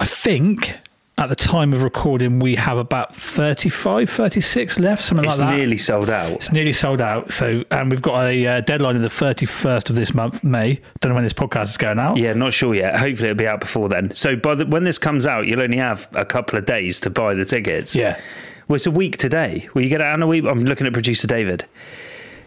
I 0.01 0.07
think, 0.07 0.79
at 1.19 1.29
the 1.29 1.37
time 1.37 1.73
of 1.73 1.83
recording, 1.83 2.39
we 2.39 2.55
have 2.55 2.79
about 2.79 3.15
35, 3.17 4.09
36 4.09 4.79
left, 4.79 5.03
something 5.03 5.25
It's 5.25 5.39
like 5.39 5.49
that. 5.49 5.55
It's 5.55 5.59
nearly 5.59 5.77
sold 5.77 6.09
out. 6.09 6.33
It's 6.33 6.53
nearly 6.53 6.73
sold 6.73 7.01
out. 7.01 7.33
So, 7.33 7.65
and 7.73 7.91
we've 7.91 8.01
got 8.01 8.25
a 8.27 8.47
uh, 8.47 8.61
deadline 8.61 8.95
of 8.95 9.03
the 9.03 9.09
31st 9.09 9.91
of 9.91 9.97
this 9.97 10.15
month, 10.15 10.45
May. 10.45 10.81
Don't 11.01 11.11
know 11.11 11.17
when 11.17 11.25
this 11.25 11.33
podcast 11.33 11.65
is 11.65 11.77
going 11.77 11.99
out. 11.99 12.17
Yeah, 12.17 12.33
not 12.35 12.53
sure 12.53 12.73
yet. 12.73 12.97
Hopefully, 12.97 13.31
it'll 13.31 13.39
be 13.39 13.49
out 13.49 13.59
before 13.59 13.89
then. 13.89 14.15
So, 14.15 14.37
by 14.37 14.55
the, 14.55 14.67
when 14.67 14.85
this 14.85 14.97
comes 14.97 15.27
out, 15.27 15.49
you'll 15.49 15.61
only 15.61 15.79
have 15.79 16.09
a 16.13 16.25
couple 16.25 16.57
of 16.57 16.65
days 16.65 17.01
to 17.01 17.11
buy 17.11 17.35
the 17.35 17.45
tickets. 17.45 17.97
Yeah. 17.97 18.21
Well, 18.69 18.77
it's 18.77 18.87
a 18.87 18.91
week 18.93 19.17
today. 19.17 19.69
Will 19.75 19.83
you 19.83 19.89
get 19.89 20.01
it 20.01 20.07
out 20.07 20.15
in 20.15 20.23
a 20.23 20.27
week? 20.27 20.45
I'm 20.45 20.65
looking 20.65 20.87
at 20.87 20.93
producer 20.93 21.27
David. 21.27 21.65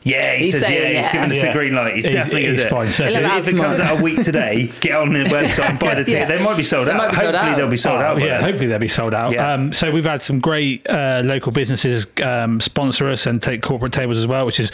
Yeah, 0.03 0.35
he 0.35 0.45
He's 0.45 0.53
says 0.53 0.63
saying 0.65 0.81
yeah. 0.93 0.97
He's 0.97 1.05
yeah. 1.07 1.11
giving 1.13 1.29
us 1.31 1.37
Yeah. 1.37 1.45
the 1.47 1.53
green 1.59 1.75
light. 1.75 1.95
He's, 1.95 2.05
He's- 2.05 2.15
definitely 2.15 2.41
going 2.43 2.53
he's 2.55 2.63
to 2.63 2.69
fine. 2.69 2.89
So- 2.91 3.07
So, 3.07 3.19
He'll 3.21 3.37
if 3.37 3.47
it 3.47 3.51
tomorrow. 3.51 3.67
comes 3.69 3.79
out 3.79 3.99
a 3.99 4.01
week 4.01 4.23
today, 4.23 4.71
get 4.79 4.95
on 4.95 5.13
the 5.13 5.25
website 5.25 5.69
and 5.69 5.79
buy 5.79 5.93
the 5.95 6.03
ticket. 6.03 6.21
Yeah. 6.21 6.25
They 6.37 6.43
might 6.43 6.57
be 6.57 6.63
sold 6.63 6.87
They 6.87 6.91
out. 6.91 6.97
might 6.97 7.09
be 7.11 7.15
sold 7.17 7.25
Hopefully, 7.35 7.51
out. 7.51 7.57
they'll 7.57 7.67
be 7.67 7.77
sold 7.77 8.01
Oh, 8.01 8.05
out. 8.05 8.21
yeah, 8.21 8.41
hopefully 8.41 8.67
they'll 8.67 8.79
be 8.79 8.87
sold 8.87 9.13
out. 9.13 9.31
Yeah. 9.33 9.53
Um, 9.53 9.71
so 9.71 9.91
we've 9.91 10.03
had 10.05 10.21
some 10.23 10.39
great 10.39 10.89
uh, 10.89 11.21
local 11.23 11.51
businesses 11.51 12.07
um, 12.23 12.59
sponsor 12.61 13.07
us 13.09 13.25
and 13.27 13.41
take 13.41 13.61
corporate 13.61 13.93
tables 13.93 14.17
as 14.17 14.25
well, 14.25 14.45
which 14.45 14.59
is 14.59 14.71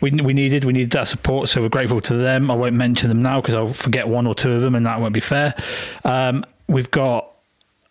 we 0.00 0.10
we 0.12 0.32
needed. 0.32 0.64
We 0.64 0.72
needed 0.72 0.90
that 0.92 1.08
support, 1.08 1.48
so 1.48 1.60
we're 1.62 1.68
grateful 1.70 2.00
to 2.02 2.14
them. 2.14 2.50
I 2.50 2.54
won't 2.54 2.74
mention 2.74 3.08
them 3.08 3.20
now 3.22 3.40
because 3.40 3.54
I'll 3.56 3.72
forget 3.72 4.06
one 4.08 4.26
or 4.26 4.34
two 4.34 4.52
of 4.52 4.62
them, 4.62 4.74
and 4.76 4.86
that 4.86 5.00
won't 5.00 5.12
be 5.14 5.20
fair. 5.20 5.54
Um, 6.04 6.44
we've 6.68 6.90
got 6.90 7.32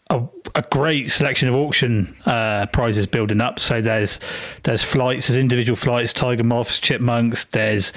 a, 0.10 0.22
a 0.56 0.62
great 0.72 1.12
selection 1.12 1.50
of 1.50 1.56
auction 1.56 2.16
uh, 2.26 2.66
prizes 2.68 3.06
building 3.06 3.42
up. 3.42 3.60
So 3.60 3.82
there's 3.82 4.20
there's 4.64 4.84
flights, 4.84 5.28
there's 5.28 5.38
individual 5.38 5.76
flights, 5.76 6.14
tiger 6.14 6.44
moths, 6.44 6.80
chipmunks. 6.80 7.46
There's 7.46 7.92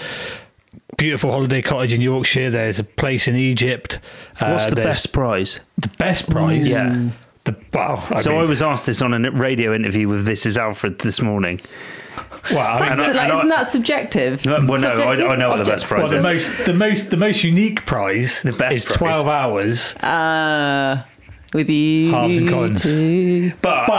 beautiful 0.96 1.30
holiday 1.32 1.62
cottage 1.62 1.92
in 1.92 2.00
Yorkshire. 2.00 2.50
There's 2.50 2.78
a 2.78 2.84
place 2.84 3.28
in 3.28 3.36
Egypt. 3.36 3.98
What's 4.38 4.66
Uh, 4.66 4.70
the 4.70 4.76
best 4.76 5.12
prize? 5.12 5.60
The 5.78 5.88
best 5.98 6.28
prize. 6.30 6.68
Yeah. 6.68 7.10
The 7.44 7.56
wow. 7.72 8.02
I 8.10 8.20
So 8.20 8.32
mean, 8.32 8.40
I 8.40 8.44
was 8.44 8.60
asked 8.60 8.86
this 8.86 9.00
on 9.00 9.14
a 9.14 9.30
radio 9.30 9.74
interview 9.74 10.08
with 10.08 10.26
This 10.26 10.44
Is 10.44 10.58
Alfred 10.58 10.98
this 10.98 11.22
morning. 11.22 11.60
Well, 12.50 12.58
I 12.60 12.80
mean, 12.90 13.00
I- 13.00 13.06
like, 13.06 13.16
I- 13.16 13.36
isn't 13.36 13.48
that 13.48 13.68
subjective? 13.68 14.44
Well, 14.44 14.60
no, 14.62 14.74
I, 14.74 14.78
Subjective? 14.78 15.28
I 15.30 15.36
know 15.36 15.48
what 15.50 15.58
the 15.64 15.70
best 15.70 15.86
prize 15.86 16.10
well, 16.10 16.14
is. 16.14 16.22
the 16.24 16.30
most 16.30 16.64
the 16.66 16.72
most 16.74 17.10
the 17.10 17.16
most 17.16 17.44
unique 17.44 17.86
prize 17.86 18.42
The 18.42 18.52
best 18.52 18.76
is 18.76 18.84
prize. 18.84 18.96
twelve 18.96 19.28
hours. 19.28 19.94
Uh, 19.96 21.02
with 21.52 21.68
you. 21.68 22.10
Harves 22.12 22.36
and 22.38 22.48
Collins. 22.48 22.82
two. 22.82 23.52
but 23.62 23.86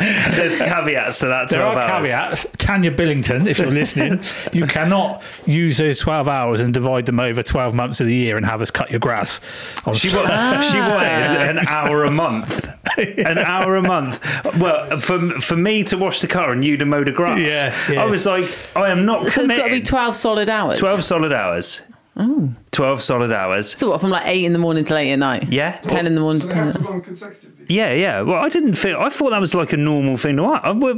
there's 0.00 0.56
caveats 0.56 1.18
to 1.20 1.26
that. 1.28 1.48
There 1.48 1.62
are 1.64 1.76
hours. 1.78 2.06
caveats. 2.08 2.46
Tanya 2.56 2.90
Billington, 2.90 3.46
if 3.46 3.58
you're 3.58 3.70
listening, 3.70 4.20
you 4.52 4.66
cannot 4.66 5.22
use 5.46 5.78
those 5.78 5.98
12 5.98 6.28
hours 6.28 6.60
and 6.60 6.72
divide 6.74 7.06
them 7.06 7.20
over 7.20 7.42
12 7.42 7.74
months 7.74 8.00
of 8.00 8.06
the 8.06 8.14
year 8.14 8.36
and 8.36 8.44
have 8.46 8.60
us 8.62 8.70
cut 8.70 8.90
your 8.90 9.00
grass. 9.00 9.40
On 9.86 9.94
She, 9.94 10.14
wa- 10.14 10.26
ah. 10.28 10.60
she 10.70 10.78
wanted 10.78 11.58
an 11.58 11.66
hour 11.66 12.04
a 12.04 12.10
month. 12.10 12.68
An 12.98 13.38
hour 13.38 13.76
a 13.76 13.82
month. 13.82 14.18
Well, 14.58 14.98
for 14.98 15.18
for 15.40 15.54
me 15.56 15.84
to 15.84 15.96
wash 15.96 16.20
the 16.20 16.26
car 16.26 16.50
and 16.50 16.64
you 16.64 16.76
to 16.78 16.84
mow 16.84 17.04
the 17.04 17.12
grass. 17.12 17.38
Yeah, 17.38 17.92
yeah. 17.92 18.02
I 18.02 18.06
was 18.06 18.26
like, 18.26 18.56
I 18.74 18.90
am 18.90 19.04
not 19.06 19.20
So 19.20 19.26
it's 19.26 19.34
committing. 19.36 19.56
got 19.58 19.68
to 19.68 19.74
be 19.74 19.80
12 19.82 20.16
solid 20.16 20.48
hours. 20.48 20.78
12 20.80 21.04
solid 21.04 21.32
hours. 21.32 21.82
Oh. 22.16 22.50
12 22.78 23.02
solid 23.02 23.32
hours. 23.32 23.76
So 23.76 23.90
what, 23.90 24.00
from 24.00 24.10
like 24.10 24.22
8 24.24 24.44
in 24.44 24.52
the 24.52 24.58
morning 24.60 24.84
till 24.84 24.96
8 24.96 25.12
at 25.12 25.18
night? 25.18 25.48
Yeah. 25.48 25.78
10 25.80 26.06
in 26.06 26.14
the 26.14 26.20
morning 26.20 26.40
So 26.40 26.46
to 26.48 26.54
10 26.54 26.66
have 26.68 26.76
at 26.76 26.82
night. 26.82 27.02
consecutively. 27.02 27.66
Yeah, 27.68 27.92
yeah. 27.92 28.20
Well, 28.20 28.36
I 28.42 28.48
didn't 28.48 28.74
feel. 28.74 28.98
I 29.00 29.08
thought 29.08 29.30
that 29.30 29.40
was 29.40 29.52
like 29.52 29.72
a 29.72 29.76
normal 29.76 30.16
thing 30.16 30.36
to 30.36 30.44
watch. 30.44 30.60
I, 30.62 30.70
well, 30.70 30.94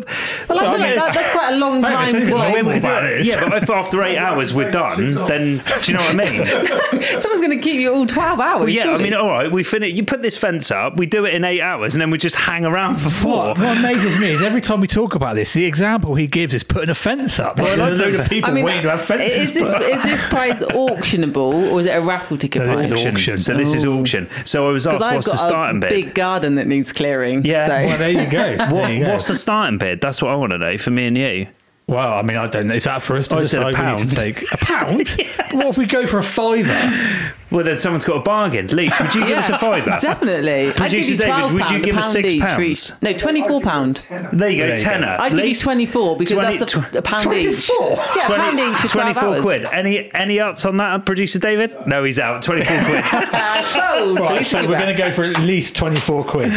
Well, 0.48 0.58
I 0.60 0.70
feel 0.72 0.78
like 0.78 0.94
that, 0.94 1.14
that's 1.14 1.30
quite 1.30 1.54
a 1.54 1.56
long 1.56 1.80
time 1.82 2.12
to 2.12 2.34
like. 2.36 2.54
one 2.54 2.66
we 2.66 2.72
could 2.74 2.82
do 2.82 2.88
about 2.88 3.04
it. 3.06 3.18
this. 3.20 3.28
Yeah, 3.28 3.48
but 3.48 3.62
if 3.62 3.70
after 3.70 4.02
eight 4.02 4.18
hours 4.26 4.52
we're 4.52 4.70
done, 4.70 5.14
then 5.26 5.62
do 5.82 5.90
you 5.92 5.96
know 5.98 6.04
what 6.04 6.20
I 6.20 6.30
mean? 6.30 6.44
Someone's 7.18 7.42
going 7.44 7.50
to 7.50 7.56
keep 7.58 7.80
you 7.80 7.92
all 7.94 8.06
12 8.06 8.38
hours. 8.40 8.60
Well, 8.60 8.68
yeah, 8.68 8.90
I 8.90 8.98
mean, 8.98 9.14
all 9.14 9.30
right, 9.30 9.50
we 9.50 9.64
finish. 9.64 9.94
You 9.94 10.04
put 10.04 10.20
this 10.20 10.36
fence 10.36 10.70
up, 10.70 10.98
we 10.98 11.06
do 11.06 11.24
it 11.24 11.32
in 11.32 11.44
eight 11.44 11.62
hours, 11.62 11.94
and 11.94 12.02
then 12.02 12.10
we 12.10 12.18
just 12.18 12.36
hang 12.36 12.66
around 12.66 12.96
for 12.96 13.08
four. 13.08 13.30
What, 13.48 13.58
what 13.58 13.78
amazes 13.78 14.20
me 14.20 14.30
is 14.32 14.42
every 14.42 14.60
time 14.60 14.80
we 14.82 14.86
talk 14.86 15.14
about 15.14 15.34
this, 15.34 15.54
the 15.54 15.64
example 15.64 16.14
he 16.14 16.26
gives 16.26 16.52
is 16.52 16.62
putting 16.62 16.90
a 16.90 16.94
fence 16.94 17.40
up. 17.40 17.56
Like, 17.58 17.70
I 17.70 17.74
like 17.76 17.92
a 17.92 17.96
load 17.96 18.12
the- 18.14 18.22
of 18.22 18.28
people 18.28 18.50
I 18.50 18.52
mean, 18.52 18.64
waiting 18.66 18.82
to 18.82 18.90
have 18.90 19.02
fences. 19.04 19.32
is 19.48 19.54
this, 19.54 19.72
put 19.74 19.82
is 19.82 20.02
this 20.02 20.26
prize 20.26 20.60
auctionable 20.60 21.69
or 21.70 21.80
is 21.80 21.86
it 21.86 21.90
a 21.90 22.00
raffle 22.00 22.36
ticket 22.36 22.62
No, 22.66 22.76
this 22.76 22.90
is 22.90 23.06
auction. 23.06 23.38
So 23.38 23.56
this 23.56 23.72
is 23.74 23.84
auction. 23.84 24.28
So 24.44 24.68
I 24.68 24.72
was 24.72 24.86
asked, 24.86 25.02
I've 25.02 25.14
what's 25.16 25.26
the 25.26 25.32
got 25.36 25.48
starting 25.48 25.76
a 25.78 25.80
bid? 25.80 25.90
big 25.90 26.14
garden 26.14 26.56
that 26.56 26.66
needs 26.66 26.92
clearing. 26.92 27.44
Yeah, 27.44 27.66
so. 27.66 27.86
well, 27.86 27.98
there 27.98 28.10
you 28.10 28.26
go. 28.30 28.56
What, 28.74 28.82
There 28.84 28.92
you 28.92 29.04
go. 29.06 29.12
what's 29.12 29.26
the 29.28 29.36
starting 29.36 29.78
bid? 29.78 30.00
That's 30.00 30.20
what 30.22 30.30
I 30.30 30.34
want 30.36 30.52
to 30.52 30.58
know 30.58 30.76
for 30.78 30.90
me 30.90 31.06
and 31.06 31.16
you. 31.16 31.46
Well, 31.86 32.12
I 32.14 32.22
mean, 32.22 32.36
I 32.36 32.46
don't 32.46 32.68
know. 32.68 32.74
Is 32.74 32.84
that 32.84 33.02
for 33.02 33.16
us 33.16 33.26
to 33.28 33.34
I 33.36 33.44
said 33.44 33.62
a 33.62 33.70
decide 33.72 33.96
we 33.98 34.02
need 34.04 34.10
to 34.10 34.16
pound. 34.16 34.36
take 34.36 34.52
a 34.52 34.56
pound? 34.58 35.08
What 35.56 35.66
if 35.66 35.76
we 35.78 35.86
go 35.86 36.06
for 36.06 36.18
a 36.18 36.22
fiver? 36.22 37.32
Well, 37.50 37.64
then 37.64 37.78
someone's 37.78 38.04
got 38.04 38.16
a 38.18 38.20
bargain. 38.20 38.68
Leach, 38.68 38.98
would 39.00 39.14
you 39.14 39.26
give 39.26 39.38
us 39.38 39.48
a 39.48 39.58
fiver? 39.60 39.96
Definitely. 40.00 40.50
I'd 40.52 40.66
give 40.66 40.76
Producer 40.76 41.12
you 41.12 41.18
David, 41.18 41.52
would 41.52 41.70
you 41.70 41.80
give 41.80 41.96
us 41.96 42.04
pound 42.04 42.12
six 42.12 42.34
each 42.34 42.40
for 42.42 42.46
pounds? 42.46 42.92
each- 42.92 43.02
No, 43.02 43.12
24 43.18 43.60
pound. 43.60 43.96
There 44.08 44.18
you 44.20 44.28
go, 44.30 44.36
There 44.36 44.50
you 44.56 44.66
go. 44.76 44.76
tenner. 44.76 45.16
I'd 45.18 45.30
give 45.30 45.38
you 45.38 45.44
Leach, 45.46 45.60
24 45.62 46.16
because 46.16 46.34
20 46.36 46.58
that's 46.58 46.74
a, 46.74 46.98
a 46.98 47.02
pound 47.02 47.32
each. 47.34 47.66
24? 47.66 47.90
Yeah, 47.90 48.26
a 48.26 48.36
pound 48.36 48.60
each 48.60 48.76
for 48.76 48.88
12 48.88 49.14
24 49.14 49.22
hours. 49.24 49.40
quid. 49.42 49.64
Any 49.66 50.14
any 50.14 50.40
ups 50.40 50.64
on 50.64 50.76
that, 50.76 51.04
producer 51.04 51.38
David? 51.38 51.76
No, 51.86 52.04
he's 52.04 52.18
out. 52.18 52.42
24 52.42 52.82
quid. 52.84 53.04
Uh, 53.04 53.62
sold. 53.98 54.18
At 54.20 54.22
Right, 54.24 54.36
least 54.38 54.50
so 54.50 54.60
give 54.60 54.70
we're 54.70 54.76
that. 54.76 54.82
going 54.84 54.96
to 54.96 55.02
go 55.02 55.10
for 55.10 55.24
at 55.24 55.38
least 55.40 55.74
24 55.76 56.24
quid. 56.24 56.50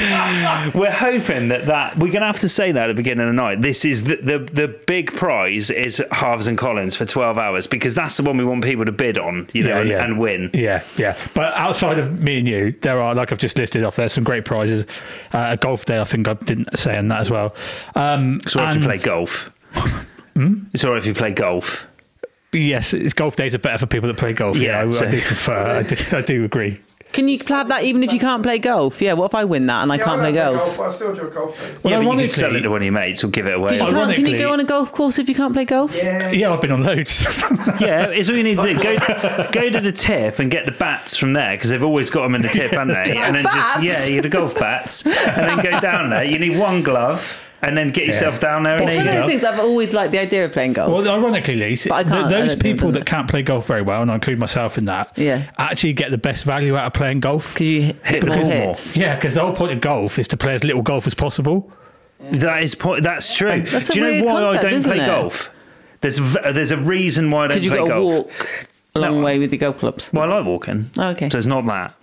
We're 0.76 0.92
hoping 0.92 1.48
that 1.50 1.66
that 1.66 1.96
we're 1.98 2.08
going 2.12 2.22
to 2.22 2.28
have 2.28 2.40
to 2.42 2.50
say 2.50 2.72
that 2.72 2.84
at 2.84 2.88
the 2.88 2.94
beginning 2.94 3.28
of 3.28 3.36
the 3.36 3.42
night. 3.42 3.62
This 3.62 3.84
is 3.86 4.04
the, 4.04 4.18
the 4.18 4.40
the 4.40 4.68
big 4.86 5.12
prize 5.14 5.70
is 5.70 6.02
Harves 6.12 6.48
and 6.48 6.58
Collins 6.58 6.96
for 6.96 7.06
12 7.06 7.38
hours 7.38 7.68
because 7.68 7.96
that's 7.96 8.18
the 8.18 8.24
one 8.24 8.38
we 8.38 8.46
want 8.46 8.64
people 8.64 8.86
to 8.86 8.92
bid 8.92 9.18
on, 9.18 9.48
you 9.54 9.64
know, 9.64 9.82
and, 9.82 9.92
and 9.92 10.20
win. 10.20 10.50
Yeah, 10.54 10.83
yeah. 10.98 11.18
But 11.34 11.54
outside 11.56 12.00
of 12.00 12.22
me 12.22 12.40
and 12.40 12.48
you, 12.48 12.72
there 12.82 13.02
are, 13.02 13.14
like 13.16 13.32
I've 13.32 13.38
just 13.38 13.58
listed 13.58 13.84
off, 13.84 13.96
there's 13.96 14.14
some 14.14 14.24
great 14.24 14.46
prizes. 14.46 14.86
Uh, 15.34 15.50
a 15.52 15.58
golf 15.58 15.86
day, 15.86 16.00
I 16.00 16.04
think 16.04 16.28
I 16.28 16.34
didn't 16.34 16.78
say 16.78 16.98
on 16.98 17.08
that 17.10 17.22
as 17.22 17.30
well. 17.30 17.56
Um, 17.96 18.40
It's 18.44 18.56
all 18.56 18.64
right 18.64 18.76
if 18.78 18.82
you 18.84 18.88
play 18.90 18.98
golf. 19.00 19.52
Hmm? 20.36 20.64
It's 20.74 20.84
all 20.84 20.92
right 20.92 20.98
if 21.00 21.06
you 21.06 21.14
play 21.14 21.32
golf. 21.32 21.88
Yes, 22.52 22.94
it's 22.94 23.14
golf 23.14 23.36
days 23.36 23.56
are 23.56 23.60
better 23.60 23.80
for 23.80 23.88
people 23.88 24.08
that 24.08 24.18
play 24.18 24.34
golf. 24.34 24.58
Yeah, 24.58 24.84
Yeah, 24.84 24.88
I, 24.88 24.90
so- 24.92 25.08
I 25.08 25.10
do 25.10 25.22
prefer. 25.22 25.78
I 25.78 25.84
do, 25.84 26.18
I 26.18 26.22
do 26.22 26.44
agree. 26.46 26.80
Can 27.14 27.28
you 27.28 27.40
have 27.48 27.68
that 27.70 27.84
even 27.84 28.04
if 28.04 28.12
you 28.12 28.20
can't 28.20 28.44
play 28.44 28.58
golf? 28.60 29.02
Yeah, 29.02 29.14
what 29.14 29.26
if 29.32 29.36
I 29.36 29.44
win 29.46 29.68
that 29.68 29.84
and 29.84 29.92
I 29.92 29.96
Yeah, 29.98 30.04
can't 30.04 30.20
I 30.20 30.24
play 30.24 30.32
don't 30.34 30.58
golf? 30.58 30.78
but 30.78 30.90
I 30.90 30.92
still 30.92 31.14
do 31.14 31.28
a 31.28 31.30
golf 31.30 31.58
day. 31.58 31.64
Well, 31.64 31.70
yeah, 31.70 31.78
but 31.82 31.86
you 31.86 31.92
can 32.00 32.04
ironically- 32.08 32.28
sell 32.30 32.56
it 32.56 32.62
to 32.62 32.70
one 32.70 32.82
of 32.82 32.84
your 32.86 32.92
mates 32.94 33.24
or 33.24 33.28
give 33.28 33.46
it 33.48 33.54
away. 33.54 33.68
Because 33.70 33.82
you 33.82 33.86
can't, 33.86 34.16
can 34.16 34.26
you 34.26 34.26
Ironically- 34.34 34.38
go 34.40 34.54
on 34.54 34.60
a 34.60 34.64
golf 34.64 34.92
course 34.92 35.20
if 35.20 35.30
you 35.30 35.36
can't 35.36 35.54
play 35.54 35.66
golf? 35.66 35.96
Yeah. 35.96 36.32
Yeah, 36.32 36.52
I've 36.52 36.62
been 36.62 36.72
on 36.72 36.84
loads. 36.84 37.24
Yeah, 37.80 38.06
it's 38.10 38.30
all 38.30 38.36
you 38.36 38.44
need 38.44 38.58
to 38.58 38.74
do. 38.74 38.76
Go, 38.76 38.96
go 39.52 39.70
to 39.70 39.80
the 39.82 39.92
tip 39.92 40.40
and 40.40 40.50
get 40.52 40.66
the 40.66 40.72
bats 40.72 41.18
from 41.18 41.34
there 41.34 41.52
because 41.56 41.70
they've 41.70 41.84
always 41.84 42.10
got 42.10 42.24
them 42.24 42.36
in 42.36 42.42
the 42.42 42.48
tip, 42.50 42.72
haven't 42.72 42.90
they? 42.90 43.18
And 43.18 43.36
then 43.36 43.44
Bats? 43.44 43.56
just 43.82 43.84
yeah, 43.84 44.06
you 44.06 44.16
get 44.22 44.24
the 44.24 44.30
golf 44.30 44.54
bats, 44.56 45.06
and 45.06 45.14
then 45.16 45.58
go 45.62 45.80
down 45.80 46.10
there. 46.12 46.24
You 46.24 46.38
need 46.40 46.58
one 46.58 46.84
glove, 46.84 47.36
and 47.64 47.78
then 47.78 47.88
get 47.90 48.06
yourself 48.06 48.40
down 48.40 48.64
there. 48.64 48.74
And 48.74 48.84
It's 48.84 48.92
there 48.92 49.00
one 49.00 49.08
of 49.08 49.14
go. 49.14 49.20
those 49.22 49.30
things 49.32 49.44
I've 49.44 49.60
always 49.60 49.94
liked 49.94 50.12
the 50.12 50.20
idea 50.20 50.46
of 50.46 50.52
playing 50.52 50.74
golf. 50.74 50.92
well, 50.92 51.08
ironically, 51.08 51.56
Lise, 51.56 51.84
th- 51.84 52.06
those 52.06 52.56
people 52.56 52.92
that. 52.92 53.00
that 53.00 53.06
can't 53.06 53.30
play 53.30 53.42
golf 53.42 53.66
very 53.68 53.82
well, 53.82 54.02
and 54.02 54.12
I 54.12 54.16
include 54.16 54.38
myself 54.40 54.78
in 54.78 54.86
that, 54.86 55.12
Yeah. 55.16 55.44
actually 55.58 55.94
get 55.94 56.12
the 56.12 56.18
best 56.18 56.44
value 56.44 56.76
out 56.76 56.86
of 56.88 56.94
playing 56.94 57.22
golf. 57.22 57.54
Because 57.54 57.68
you 57.68 57.82
hit, 57.82 58.06
hit 58.06 58.26
more 58.28 58.36
more. 58.38 58.46
hits. 58.46 58.96
Yeah, 58.96 59.16
because 59.16 59.36
the 59.36 59.42
whole 59.42 59.54
point 59.54 59.72
of 59.72 59.82
golf 59.82 60.20
is 60.20 60.28
to 60.30 60.38
play 60.38 60.54
as 60.54 60.64
little 60.64 60.82
golf 60.82 61.08
as 61.08 61.14
possible. 61.14 61.72
That 62.32 62.64
is 62.64 62.76
po- 62.76 63.00
that's 63.00 63.36
true. 63.36 63.62
That's 63.64 63.88
do 63.90 64.00
you 64.00 64.22
know 64.22 64.26
why 64.34 64.40
concept, 64.42 64.66
I 64.66 64.70
don't 64.70 64.84
play 64.84 65.00
it? 65.00 65.06
golf? 65.08 65.50
There's 66.02 66.18
v- 66.20 66.52
there's 66.54 66.72
a 66.72 66.78
reason 66.78 67.32
why 67.32 67.46
I 67.46 67.48
don't 67.48 67.58
Because 67.58 67.68
play 67.70 67.78
you've 67.80 67.88
got 67.90 67.96
to 67.96 68.02
golf. 68.02 68.14
walk 68.26 68.68
a 68.96 69.00
long 69.00 69.18
No. 69.20 69.26
way 69.26 69.40
with 69.40 69.52
your 69.52 69.60
golf 69.60 69.80
clubs. 69.80 70.10
Well, 70.14 70.32
I 70.32 70.38
like 70.38 70.46
walking. 70.46 70.90
Oh, 70.98 71.10
okay. 71.10 71.30
So 71.30 71.38
it's 71.38 71.48
not 71.48 71.66
that. 71.66 71.94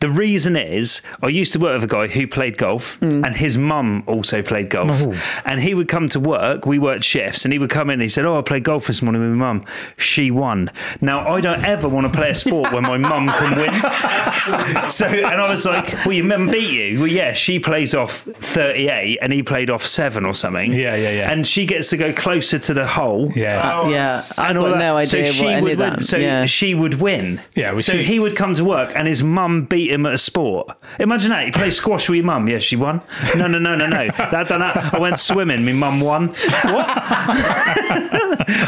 The 0.00 0.08
reason 0.08 0.56
is, 0.56 1.02
I 1.22 1.28
used 1.28 1.52
to 1.52 1.58
work 1.60 1.74
with 1.80 1.84
a 1.84 1.94
guy 1.94 2.08
who 2.08 2.26
played 2.26 2.58
golf, 2.58 2.96
Hmm. 2.96 3.24
and 3.24 3.36
his 3.36 3.56
mum 3.56 4.02
also 4.06 4.42
played 4.42 4.68
golf. 4.68 5.00
Oh. 5.02 5.14
And 5.44 5.60
he 5.60 5.72
would 5.74 5.86
come 5.88 6.08
to 6.10 6.18
work. 6.20 6.66
We 6.66 6.78
worked 6.80 7.04
shifts, 7.04 7.44
and 7.44 7.52
he 7.52 7.58
would 7.60 7.70
come 7.70 7.88
in. 7.88 7.94
and 7.94 8.02
He 8.02 8.08
said, 8.08 8.24
"Oh, 8.24 8.38
I 8.38 8.42
played 8.42 8.64
golf 8.64 8.86
this 8.88 9.00
morning 9.02 9.22
with 9.22 9.30
my 9.30 9.36
mum. 9.52 9.64
She 9.96 10.30
won." 10.32 10.70
Now 11.00 11.32
I 11.32 11.40
don't 11.40 11.62
ever 11.64 11.88
want 11.88 12.06
to 12.06 12.12
play 12.12 12.30
a 12.30 12.34
sport 12.34 12.72
where 12.72 12.82
my 12.82 12.96
mum 12.96 13.28
can 13.28 13.56
win. 13.56 13.72
so, 14.90 15.06
and 15.06 15.40
I 15.40 15.48
was 15.48 15.64
like, 15.64 15.92
"Well, 16.04 16.12
your 16.14 16.24
mum 16.24 16.50
beat 16.50 16.70
you." 16.70 16.98
Well, 17.00 17.08
yeah, 17.08 17.32
she 17.32 17.58
plays 17.60 17.94
off 17.94 18.22
thirty-eight, 18.40 19.18
and 19.22 19.32
he 19.32 19.42
played 19.42 19.70
off 19.70 19.86
seven 19.86 20.24
or 20.24 20.34
something. 20.34 20.72
Yeah, 20.72 20.96
yeah, 20.96 21.10
yeah. 21.10 21.30
And 21.30 21.46
she 21.46 21.66
gets 21.66 21.88
to 21.90 21.96
go 21.96 22.12
closer 22.12 22.58
to 22.58 22.74
the 22.74 22.86
hole. 22.86 23.30
Yeah. 23.36 23.80
Uh, 23.82 23.88
yeah, 23.88 24.22
I've 24.36 24.50
and 24.50 24.58
all 24.58 24.70
got 24.70 24.78
no 24.78 24.96
idea 24.96 25.24
so 25.26 25.30
she 25.32 25.44
what 25.44 25.52
any 25.54 25.62
would 25.62 25.72
of 25.74 25.78
win. 25.78 25.90
that. 25.90 26.04
So 26.04 26.16
yeah. 26.16 26.44
she 26.46 26.74
would 26.74 26.94
win. 26.94 27.40
Yeah, 27.54 27.70
well, 27.72 27.80
so 27.80 27.92
she- 27.92 28.02
he 28.04 28.18
would 28.18 28.34
come 28.36 28.54
to 28.54 28.64
work 28.64 28.92
and 28.96 29.06
his 29.06 29.22
mum 29.22 29.51
beat 29.60 29.90
him 29.90 30.06
at 30.06 30.14
a 30.14 30.18
sport. 30.18 30.76
Imagine 30.98 31.30
that. 31.30 31.46
You 31.46 31.52
play 31.52 31.70
squash 31.70 32.08
with 32.08 32.16
your 32.16 32.24
mum. 32.24 32.48
Yeah, 32.48 32.58
she 32.58 32.76
won. 32.76 33.02
No, 33.36 33.46
no, 33.46 33.58
no, 33.58 33.76
no, 33.76 33.86
no. 33.86 34.08
That 34.08 34.48
done 34.48 34.60
that. 34.60 34.94
I 34.94 34.98
went 34.98 35.18
swimming. 35.18 35.64
My 35.64 35.72
mum 35.72 36.00
won. 36.00 36.28
What? 36.28 36.86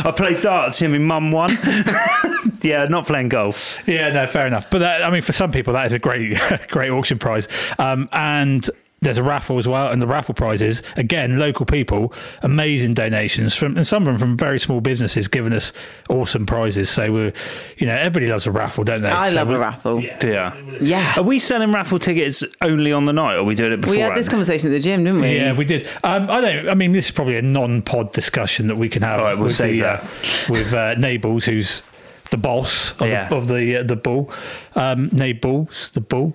I 0.06 0.12
played 0.16 0.42
darts. 0.42 0.80
Yeah, 0.80 0.88
my 0.88 0.98
mum 0.98 1.30
won. 1.30 1.50
yeah, 2.62 2.84
not 2.84 3.06
playing 3.06 3.30
golf. 3.30 3.76
Yeah, 3.86 4.10
no, 4.10 4.26
fair 4.26 4.46
enough. 4.46 4.70
But 4.70 4.80
that, 4.80 5.02
I 5.02 5.10
mean, 5.10 5.22
for 5.22 5.32
some 5.32 5.50
people, 5.50 5.72
that 5.72 5.86
is 5.86 5.92
a 5.92 5.98
great, 5.98 6.38
great 6.68 6.90
auction 6.90 7.18
prize. 7.18 7.48
Um, 7.78 8.08
and 8.12 8.68
there's 9.04 9.18
a 9.18 9.22
raffle 9.22 9.58
as 9.58 9.68
well, 9.68 9.92
and 9.92 10.02
the 10.02 10.06
raffle 10.06 10.34
prizes 10.34 10.82
again, 10.96 11.38
local 11.38 11.64
people, 11.66 12.12
amazing 12.42 12.94
donations 12.94 13.54
from, 13.54 13.76
and 13.76 13.86
some 13.86 14.02
of 14.02 14.06
them 14.06 14.18
from 14.18 14.36
very 14.36 14.58
small 14.58 14.80
businesses, 14.80 15.28
giving 15.28 15.52
us 15.52 15.72
awesome 16.08 16.46
prizes. 16.46 16.90
So 16.90 17.12
we're, 17.12 17.32
you 17.76 17.86
know, 17.86 17.94
everybody 17.94 18.26
loves 18.30 18.46
a 18.46 18.50
raffle, 18.50 18.82
don't 18.84 19.02
they? 19.02 19.08
I 19.10 19.28
So 19.30 19.36
love 19.36 19.48
a 19.48 19.50
we're- 19.52 19.60
raffle. 19.60 20.00
Yeah. 20.02 20.54
Yeah. 20.80 21.14
Are 21.16 21.22
we 21.22 21.38
selling 21.38 21.70
raffle 21.72 21.98
tickets 21.98 22.42
only 22.60 22.92
on 22.92 23.04
the 23.04 23.12
night, 23.12 23.34
or 23.34 23.38
are 23.40 23.44
we 23.44 23.54
doing 23.54 23.72
it 23.72 23.80
before? 23.80 23.94
We 23.94 24.00
had 24.00 24.16
this 24.16 24.28
conversation 24.28 24.70
at 24.70 24.72
the 24.72 24.80
gym, 24.80 25.04
didn't 25.04 25.20
we? 25.20 25.36
Yeah, 25.36 25.56
we 25.56 25.64
did. 25.64 25.86
Um, 26.02 26.30
I 26.30 26.40
don't. 26.40 26.68
I 26.68 26.74
mean, 26.74 26.92
this 26.92 27.04
is 27.06 27.10
probably 27.12 27.36
a 27.36 27.42
non-pod 27.42 28.12
discussion 28.12 28.66
that 28.68 28.76
we 28.76 28.88
can 28.88 29.02
have. 29.02 29.20
All 29.20 29.26
right, 29.26 29.34
we'll 29.34 29.44
with 29.44 29.54
save 29.54 29.74
the, 29.76 29.80
that. 29.82 30.02
uh, 30.02 30.06
with 30.48 30.72
uh, 30.72 30.94
Nables, 30.94 31.44
who's 31.44 31.82
the 32.30 32.36
boss 32.38 32.92
of 33.00 33.08
Yeah. 33.08 33.28
the 33.28 33.36
of 33.36 33.48
the, 33.48 33.76
uh, 33.76 33.82
the 33.82 33.96
bull. 33.96 34.32
Um, 34.74 35.08
Nables, 35.12 35.90
the 35.90 36.00
bull. 36.00 36.34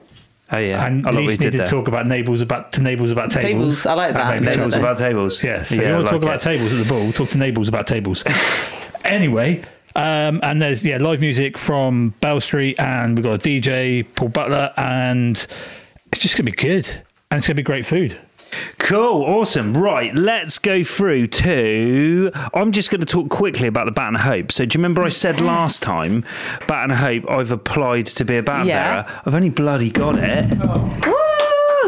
Oh 0.52 0.58
yeah. 0.58 0.86
And 0.86 1.06
I 1.06 1.12
like 1.12 1.16
what 1.16 1.22
we 1.22 1.28
Lise 1.28 1.40
needed 1.40 1.58
to 1.60 1.66
talk 1.66 1.88
about 1.88 2.08
Nables 2.08 2.42
about 2.42 2.72
to 2.74 2.82
Nables 2.82 3.12
about 3.12 3.30
tables. 3.30 3.44
Tables, 3.44 3.86
I 3.86 3.94
like 3.94 4.14
that. 4.14 4.34
made 4.34 4.42
me 4.42 4.56
Nables 4.56 4.74
Tables 4.74 4.76
about 4.76 4.98
tables. 4.98 5.44
Yeah, 5.44 5.64
so 5.64 5.76
yeah, 5.76 5.82
you 5.82 5.94
want 5.94 6.08
I 6.08 6.12
to 6.12 6.12
talk 6.12 6.24
like 6.24 6.24
about 6.24 6.42
tables 6.42 6.74
at 6.74 6.84
the 6.84 6.90
ball, 6.90 7.04
we'll 7.04 7.14
talk 7.14 7.30
to 7.30 7.38
Nables 7.38 7.68
about 7.68 7.86
tables. 7.86 8.24
anyway, 9.04 9.64
um, 9.96 10.40
and 10.42 10.62
there's 10.62 10.84
yeah 10.84 10.98
live 10.98 11.20
music 11.22 11.58
from 11.58 12.16
Bell 12.22 12.40
Street, 12.40 12.80
and 12.80 13.16
we've 13.16 13.24
got 13.24 13.34
a 13.34 13.38
DJ 13.38 14.06
Paul 14.16 14.30
Butler, 14.30 14.74
and 14.78 15.46
it's 16.12 16.22
just 16.22 16.36
gonna 16.36 16.50
be 16.50 16.52
good, 16.52 16.88
and 17.30 17.38
it's 17.38 17.48
gonna 17.48 17.56
be 17.56 17.64
great 17.64 17.86
food. 17.86 18.18
Cool, 18.80 19.24
awesome. 19.24 19.74
Right, 19.76 20.14
let's 20.16 20.58
go 20.58 20.84
through 20.84 21.28
to. 21.28 22.32
I'm 22.54 22.72
just 22.72 22.90
going 22.90 23.02
to 23.02 23.06
talk 23.06 23.30
quickly 23.30 23.68
about 23.68 23.86
the 23.86 23.92
Baton 23.92 24.16
of 24.16 24.22
Hope. 24.22 24.52
So, 24.52 24.66
do 24.66 24.78
you 24.78 24.82
remember 24.82 25.04
I 25.04 25.10
said 25.10 25.40
last 25.42 25.82
time, 25.84 26.24
Baton 26.68 26.92
of 26.92 26.98
Hope, 26.98 27.30
I've 27.30 27.52
applied 27.52 28.08
to 28.08 28.26
be 28.26 28.38
a 28.38 28.44
baton 28.44 28.68
Yeah. 28.68 29.04
bearer? 29.04 29.22
I've 29.26 29.36
only 29.36 29.50
bloody 29.50 29.92
got 29.92 30.16
it. 30.18 30.58
Woo! 31.06 31.16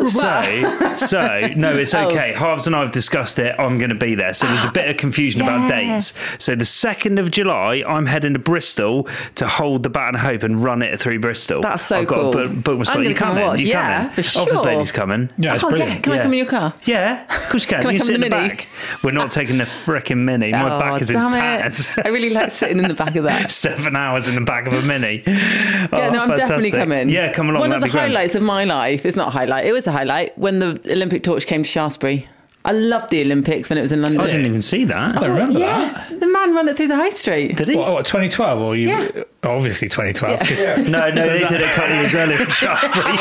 So, 0.10 0.96
so 0.96 1.48
no, 1.56 1.74
it's 1.74 1.94
Oh. 1.94 2.08
okay. 2.08 2.34
Harves 2.34 2.68
and 2.68 2.76
I 2.76 2.82
have 2.82 2.92
discussed 2.92 3.38
it. 3.40 3.56
I'm 3.60 3.78
going 3.78 3.90
to 3.90 3.96
be 3.96 4.16
there. 4.16 4.34
So 4.34 4.48
there's 4.48 4.64
a 4.66 4.72
bit 4.72 4.90
of 4.90 4.98
confusion 4.98 5.42
about 5.42 5.70
dates. 5.70 6.14
So 6.40 6.56
the 6.56 6.66
second 6.66 7.20
of 7.20 7.32
July, 7.32 7.84
I'm 7.88 8.06
heading 8.06 8.34
to 8.34 8.40
Bristol 8.40 9.08
to 9.36 9.48
hold 9.48 9.84
the 9.84 9.90
Baton 9.90 10.20
Hope 10.20 10.44
and 10.44 10.64
run 10.64 10.82
it 10.82 11.00
through 11.00 11.20
Bristol. 11.20 11.62
That's 11.62 11.84
so 11.84 12.00
I've 12.00 12.08
got 12.08 12.20
cool. 12.20 12.32
To 12.34 12.50
book, 12.50 12.64
book 12.80 12.88
I'm 12.90 12.96
gonna 12.98 13.10
You 13.10 13.16
come 13.16 13.38
and 13.38 13.46
watch. 13.48 13.60
You 13.62 13.68
Yeah, 13.68 14.08
coming? 14.10 14.24
for 14.24 14.40
Office 14.40 14.66
lady's 14.66 14.92
coming. 14.92 15.30
Yeah, 15.38 15.56
it's 15.56 15.64
oh, 15.64 15.68
yeah. 15.70 15.76
brilliant. 15.76 16.04
Can 16.04 16.14
I 16.14 16.22
come 16.22 16.32
in 16.34 16.38
your 16.40 16.48
car? 16.48 16.74
Yeah, 16.84 17.24
of 17.24 17.50
course 17.50 17.64
you 17.64 17.70
can. 17.70 17.82
Can 17.82 17.90
I 17.90 17.94
you 17.94 18.00
come 18.00 18.08
sit 18.08 18.16
in 18.16 18.24
in 18.24 18.30
the 18.30 18.36
the 18.36 18.42
Mini? 18.42 18.50
back. 18.56 18.68
We're 19.04 19.12
not 19.12 19.32
taking 19.32 19.58
the 19.58 19.66
fricking 19.66 20.18
mini. 20.18 20.52
My 20.52 20.76
oh, 20.76 20.80
back 20.80 21.02
is 21.02 21.10
in 21.10 21.18
damn 21.18 21.32
tatters. 21.32 21.88
it. 21.98 22.06
I 22.06 22.10
really 22.10 22.30
like 22.30 22.52
sitting 22.52 22.80
in 22.80 22.88
the 22.88 22.94
back 22.94 23.16
of 23.16 23.24
that. 23.26 23.52
Seven 23.62 23.96
hours 23.96 24.28
in 24.28 24.36
the 24.36 24.42
back 24.42 24.68
of 24.68 24.74
a 24.74 24.82
mini. 24.82 25.24
Yeah, 25.26 25.88
Oh, 25.92 26.10
no, 26.12 26.22
I'm 26.24 26.30
definitely 26.36 26.72
coming. 26.72 27.10
Yeah, 27.10 27.32
come 27.34 27.50
along. 27.50 27.60
One 27.62 27.72
of 27.74 27.82
that'd 27.82 27.94
the 27.94 28.00
highlights 28.00 28.36
of 28.36 28.42
my 28.44 28.64
life, 28.64 29.06
it's 29.06 29.18
not 29.18 29.28
a 29.30 29.32
highlight, 29.32 29.66
it 29.66 29.72
was 29.72 29.88
a 29.88 29.91
highlight, 29.92 30.38
when 30.38 30.60
the 30.60 30.80
Olympic 30.90 31.24
torch 31.24 31.46
came 31.48 31.64
to 31.64 31.70
Shaftesbury. 31.70 32.28
I 32.64 32.74
loved 32.74 33.10
the 33.10 33.20
Olympics 33.22 33.72
when 33.72 33.80
it 33.80 33.82
was 33.82 33.92
in 33.92 34.04
London. 34.04 34.22
I 34.22 34.28
didn't 34.28 34.46
even 34.46 34.62
see 34.62 34.86
that. 34.86 35.18
Oh, 35.20 35.26
I 35.26 35.28
remember 35.30 35.58
yeah, 35.58 36.08
the 36.12 36.28
man 36.28 36.54
ran 36.54 36.68
it 36.70 36.78
through 36.78 36.90
the 36.90 36.96
high 36.96 37.10
street. 37.10 37.58
Did 37.58 37.70
he? 37.70 37.76
What, 37.76 37.92
what, 37.92 38.06
2012 38.06 38.62
or 38.62 38.76
you? 38.76 38.90
Yeah. 38.90 39.24
Obviously 39.42 39.90
2012. 39.90 40.48
Yeah. 40.52 40.76
No, 40.88 41.10
no, 41.10 41.28
they 41.28 41.40
did 41.40 41.54
it 41.60 41.62
a 41.64 41.74
couple 41.74 41.94
of 41.94 42.02
years 42.02 42.14
earlier 42.14 42.40
in 42.44 42.50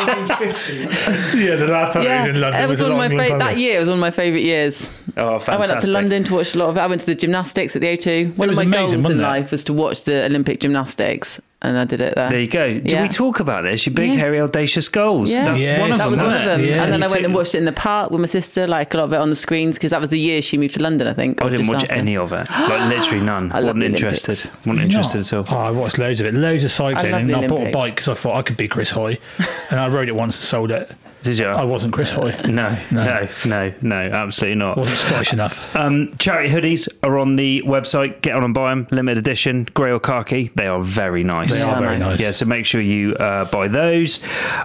Shaftesbury. 0.05 1.43
Yeah, 1.43 1.57
the 1.57 1.69
last 1.69 1.95
time 1.95 2.03
Yeah, 2.03 2.25
it 2.25 2.29
was 2.29 2.35
in 2.37 2.41
London 2.43 2.63
it 2.63 2.69
was, 2.69 2.81
a 2.81 2.83
one 2.85 2.93
of 2.93 2.99
my 2.99 3.07
long, 3.09 3.17
long 3.17 3.29
fa- 3.31 3.39
that 3.39 3.53
ago. 3.53 3.61
year 3.61 3.79
was 3.81 3.89
one 3.89 3.97
of 3.99 4.01
my 4.03 4.11
favourite 4.11 4.45
years. 4.45 4.91
Oh, 5.17 5.39
fantastic. 5.39 5.49
I 5.55 5.57
went 5.59 5.71
up 5.71 5.81
to 5.81 5.87
London 5.91 6.25
to 6.25 6.35
watch 6.35 6.55
a 6.55 6.59
lot 6.59 6.69
of 6.69 6.77
it. 6.77 6.81
I 6.81 6.87
went 6.87 7.01
to 7.01 7.07
the 7.07 7.15
gymnastics 7.15 7.75
at 7.75 7.81
the 7.81 7.97
O2. 7.97 8.37
One 8.37 8.51
of 8.51 8.57
my 8.57 8.63
amazing, 8.65 9.01
goals 9.01 9.13
in 9.15 9.21
it? 9.21 9.23
life 9.23 9.51
was 9.53 9.65
to 9.65 9.73
watch 9.73 10.05
the 10.05 10.25
Olympic 10.27 10.61
gymnastics, 10.61 11.41
and 11.63 11.77
I 11.79 11.85
did 11.85 12.01
it 12.01 12.15
there. 12.15 12.31
There 12.31 12.41
you 12.41 12.47
go. 12.47 12.75
Did 12.75 12.91
Yeah. 12.91 13.03
we 13.03 13.09
talk 13.09 13.41
about 13.41 13.65
this? 13.65 13.85
Your 13.87 13.95
big, 13.95 14.11
Yeah. 14.11 14.17
hairy, 14.17 14.41
audacious 14.41 14.89
goals. 14.89 15.31
Yeah. 15.31 15.45
That's 15.45 15.63
Yes, 15.63 15.79
one 15.81 15.93
of 15.93 15.99
that 15.99 16.05
them. 16.05 16.11
was 16.13 16.21
one 16.23 16.35
of 16.35 16.45
them. 16.45 16.61
Yeah, 16.65 16.83
and 16.83 16.93
then 16.93 17.01
you 17.01 17.05
I 17.07 17.09
went 17.09 17.13
took- 17.19 17.25
and 17.25 17.35
watched 17.35 17.55
it 17.55 17.59
in 17.59 17.65
the 17.67 17.73
park 17.73 18.11
with 18.11 18.21
my 18.21 18.27
sister, 18.27 18.67
like 18.67 18.95
a 18.95 18.97
lot 18.97 19.05
of 19.05 19.13
it 19.13 19.17
on 19.17 19.31
the 19.31 19.37
screens, 19.37 19.77
because 19.77 19.91
that 19.91 20.01
was 20.01 20.11
the 20.11 20.19
year 20.19 20.41
she 20.43 20.57
moved 20.59 20.75
to 20.75 20.83
London, 20.83 21.07
I 21.09 21.13
think. 21.13 21.43
I 21.43 21.47
or 21.47 21.51
didn't 21.51 21.67
watch 21.69 21.83
after. 21.83 21.95
any 21.95 22.17
of 22.17 22.33
it. 22.33 22.47
Like 22.71 22.89
literally 22.89 23.25
none. 23.25 23.51
I 23.53 23.61
wasn't 23.61 23.83
interested. 23.83 24.31
Olympics. 24.31 24.67
wasn't 24.67 24.85
interested 24.85 25.19
not? 25.37 25.49
at 25.49 25.53
all. 25.53 25.59
Oh, 25.59 25.67
I 25.67 25.71
watched 25.71 25.99
loads 25.99 26.21
of 26.21 26.27
it, 26.27 26.35
loads 26.35 26.65
of 26.65 26.71
cycling, 26.73 27.13
love 27.13 27.21
and 27.21 27.31
the 27.31 27.37
I 27.37 27.47
bought 27.47 27.67
a 27.67 27.71
bike 27.71 27.95
because 27.95 28.09
I 28.09 28.15
thought 28.15 28.37
I 28.37 28.43
could 28.43 28.57
be 28.57 28.69
Chris 28.69 28.91
Hoy, 28.91 29.19
and 29.71 29.81
I 29.81 29.89
rode 29.89 30.09
it 30.09 30.15
once 30.15 30.37
and 30.37 30.45
sold 30.45 30.71
it. 30.71 30.91
Did 31.23 31.39
you? 31.39 31.47
I 31.47 31.65
wasn't 31.65 31.93
Chris 31.93 32.11
Hoy. 32.11 32.35
no, 32.49 32.77
No. 32.91 33.05
no, 33.05 33.29
no, 33.45 33.75
no, 33.83 33.97
absolutely 33.97 34.57
not. 34.57 34.77
wasn't 34.77 34.99
Scottish 34.99 35.33
enough. 35.33 35.77
Um, 35.77 36.15
charity 36.19 36.49
hoodies 36.49 36.89
are 37.03 37.19
on 37.19 37.37
the 37.37 37.63
website. 37.67 38.23
Get 38.23 38.35
on 38.35 38.43
and 38.45 38.55
buy 38.55 38.71
them. 38.71 38.89
Limited 38.91 39.19
edition, 39.19 39.65
grey 39.75 39.91
or 39.93 40.01
khaki. 40.01 40.51
They 40.55 40.67
are 40.67 40.81
very 40.83 41.23
nice. 41.25 41.53
They 41.53 41.59
Yeah, 41.61 41.75
are 41.75 41.79
very 41.81 41.99
nice. 41.99 42.11
nice. 42.13 42.21
Yeah, 42.21 42.31
so 42.31 42.47
make 42.47 42.65
sure 42.65 42.81
you 42.81 43.15
uh, 43.15 43.45
buy 43.47 43.69
those. 43.69 44.21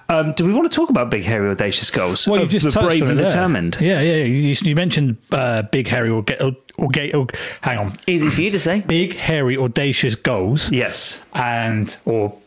Um, 0.09 0.31
do 0.33 0.45
we 0.45 0.53
want 0.53 0.71
to 0.71 0.75
talk 0.75 0.89
about 0.89 1.09
big, 1.11 1.23
hairy, 1.23 1.49
audacious 1.49 1.91
goals? 1.91 2.27
Well, 2.27 2.39
you've 2.41 2.49
just 2.51 2.63
the 2.65 2.71
touched 2.71 2.87
brave 2.87 3.03
on 3.03 3.09
and 3.11 3.19
it 3.19 3.23
there. 3.23 3.29
determined. 3.29 3.77
Yeah, 3.81 3.99
yeah. 4.01 4.23
You, 4.23 4.55
you 4.61 4.75
mentioned 4.75 5.17
uh, 5.31 5.63
big, 5.63 5.87
hairy, 5.87 6.09
or 6.09 6.23
get 6.23 6.41
or, 6.41 6.53
or, 6.77 6.89
ga- 6.89 7.11
or 7.13 7.27
hang 7.61 7.77
on, 7.79 7.93
Easy 8.07 8.29
for 8.29 8.41
you 8.41 8.51
to 8.51 8.59
say. 8.59 8.79
big, 8.81 9.15
hairy, 9.15 9.57
audacious 9.57 10.15
goals, 10.15 10.71
Yes, 10.71 11.21
and 11.33 11.97
or 12.05 12.37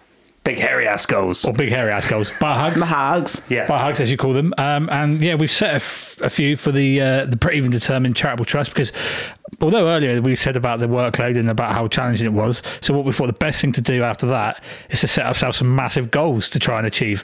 big, 0.49 0.59
hairy 0.59 0.87
ass 0.89 1.05
goals. 1.05 1.45
or 1.45 1.53
big, 1.53 1.69
hairy 1.69 1.93
ass 1.93 2.07
goals, 2.07 2.31
bar 2.41 2.57
hugs. 2.59 2.83
Hugs. 2.83 3.43
yeah, 3.49 3.67
Bar 3.67 3.81
hugs, 3.81 4.01
as 4.01 4.11
you 4.11 4.17
call 4.17 4.33
them, 4.33 4.55
um, 4.57 4.89
and 4.91 5.21
yeah, 5.23 5.35
we've 5.35 5.53
set 5.53 5.71
a, 5.73 5.75
f- 5.75 6.08
a 6.21 6.31
few 6.31 6.57
for 6.57 6.73
the 6.73 7.01
uh, 7.01 7.25
the 7.27 7.37
Brave 7.37 7.65
and 7.65 7.73
Determined 7.73 8.17
Charitable 8.17 8.45
Trust 8.45 8.71
because 8.71 8.93
although 9.61 9.89
earlier 9.89 10.21
we 10.21 10.37
said 10.37 10.57
about 10.57 10.79
the 10.79 10.87
workload 10.87 11.39
and 11.39 11.49
about 11.51 11.73
how 11.73 11.89
challenging 11.89 12.27
it 12.27 12.33
was, 12.33 12.63
so 12.81 12.95
what 12.95 13.05
we 13.05 13.13
thought 13.13 13.27
the 13.27 13.33
best 13.33 13.61
thing 13.61 13.73
to 13.73 13.81
do 13.81 14.03
after 14.03 14.27
that 14.27 14.63
is 14.91 15.01
to 15.01 15.09
set 15.09 15.27
ourselves 15.27 15.59
some 15.59 15.75
massive 15.75 16.11
goals 16.11 16.49
to 16.51 16.59
try 16.59 16.79
and 16.79 16.87
achieve. 16.87 17.23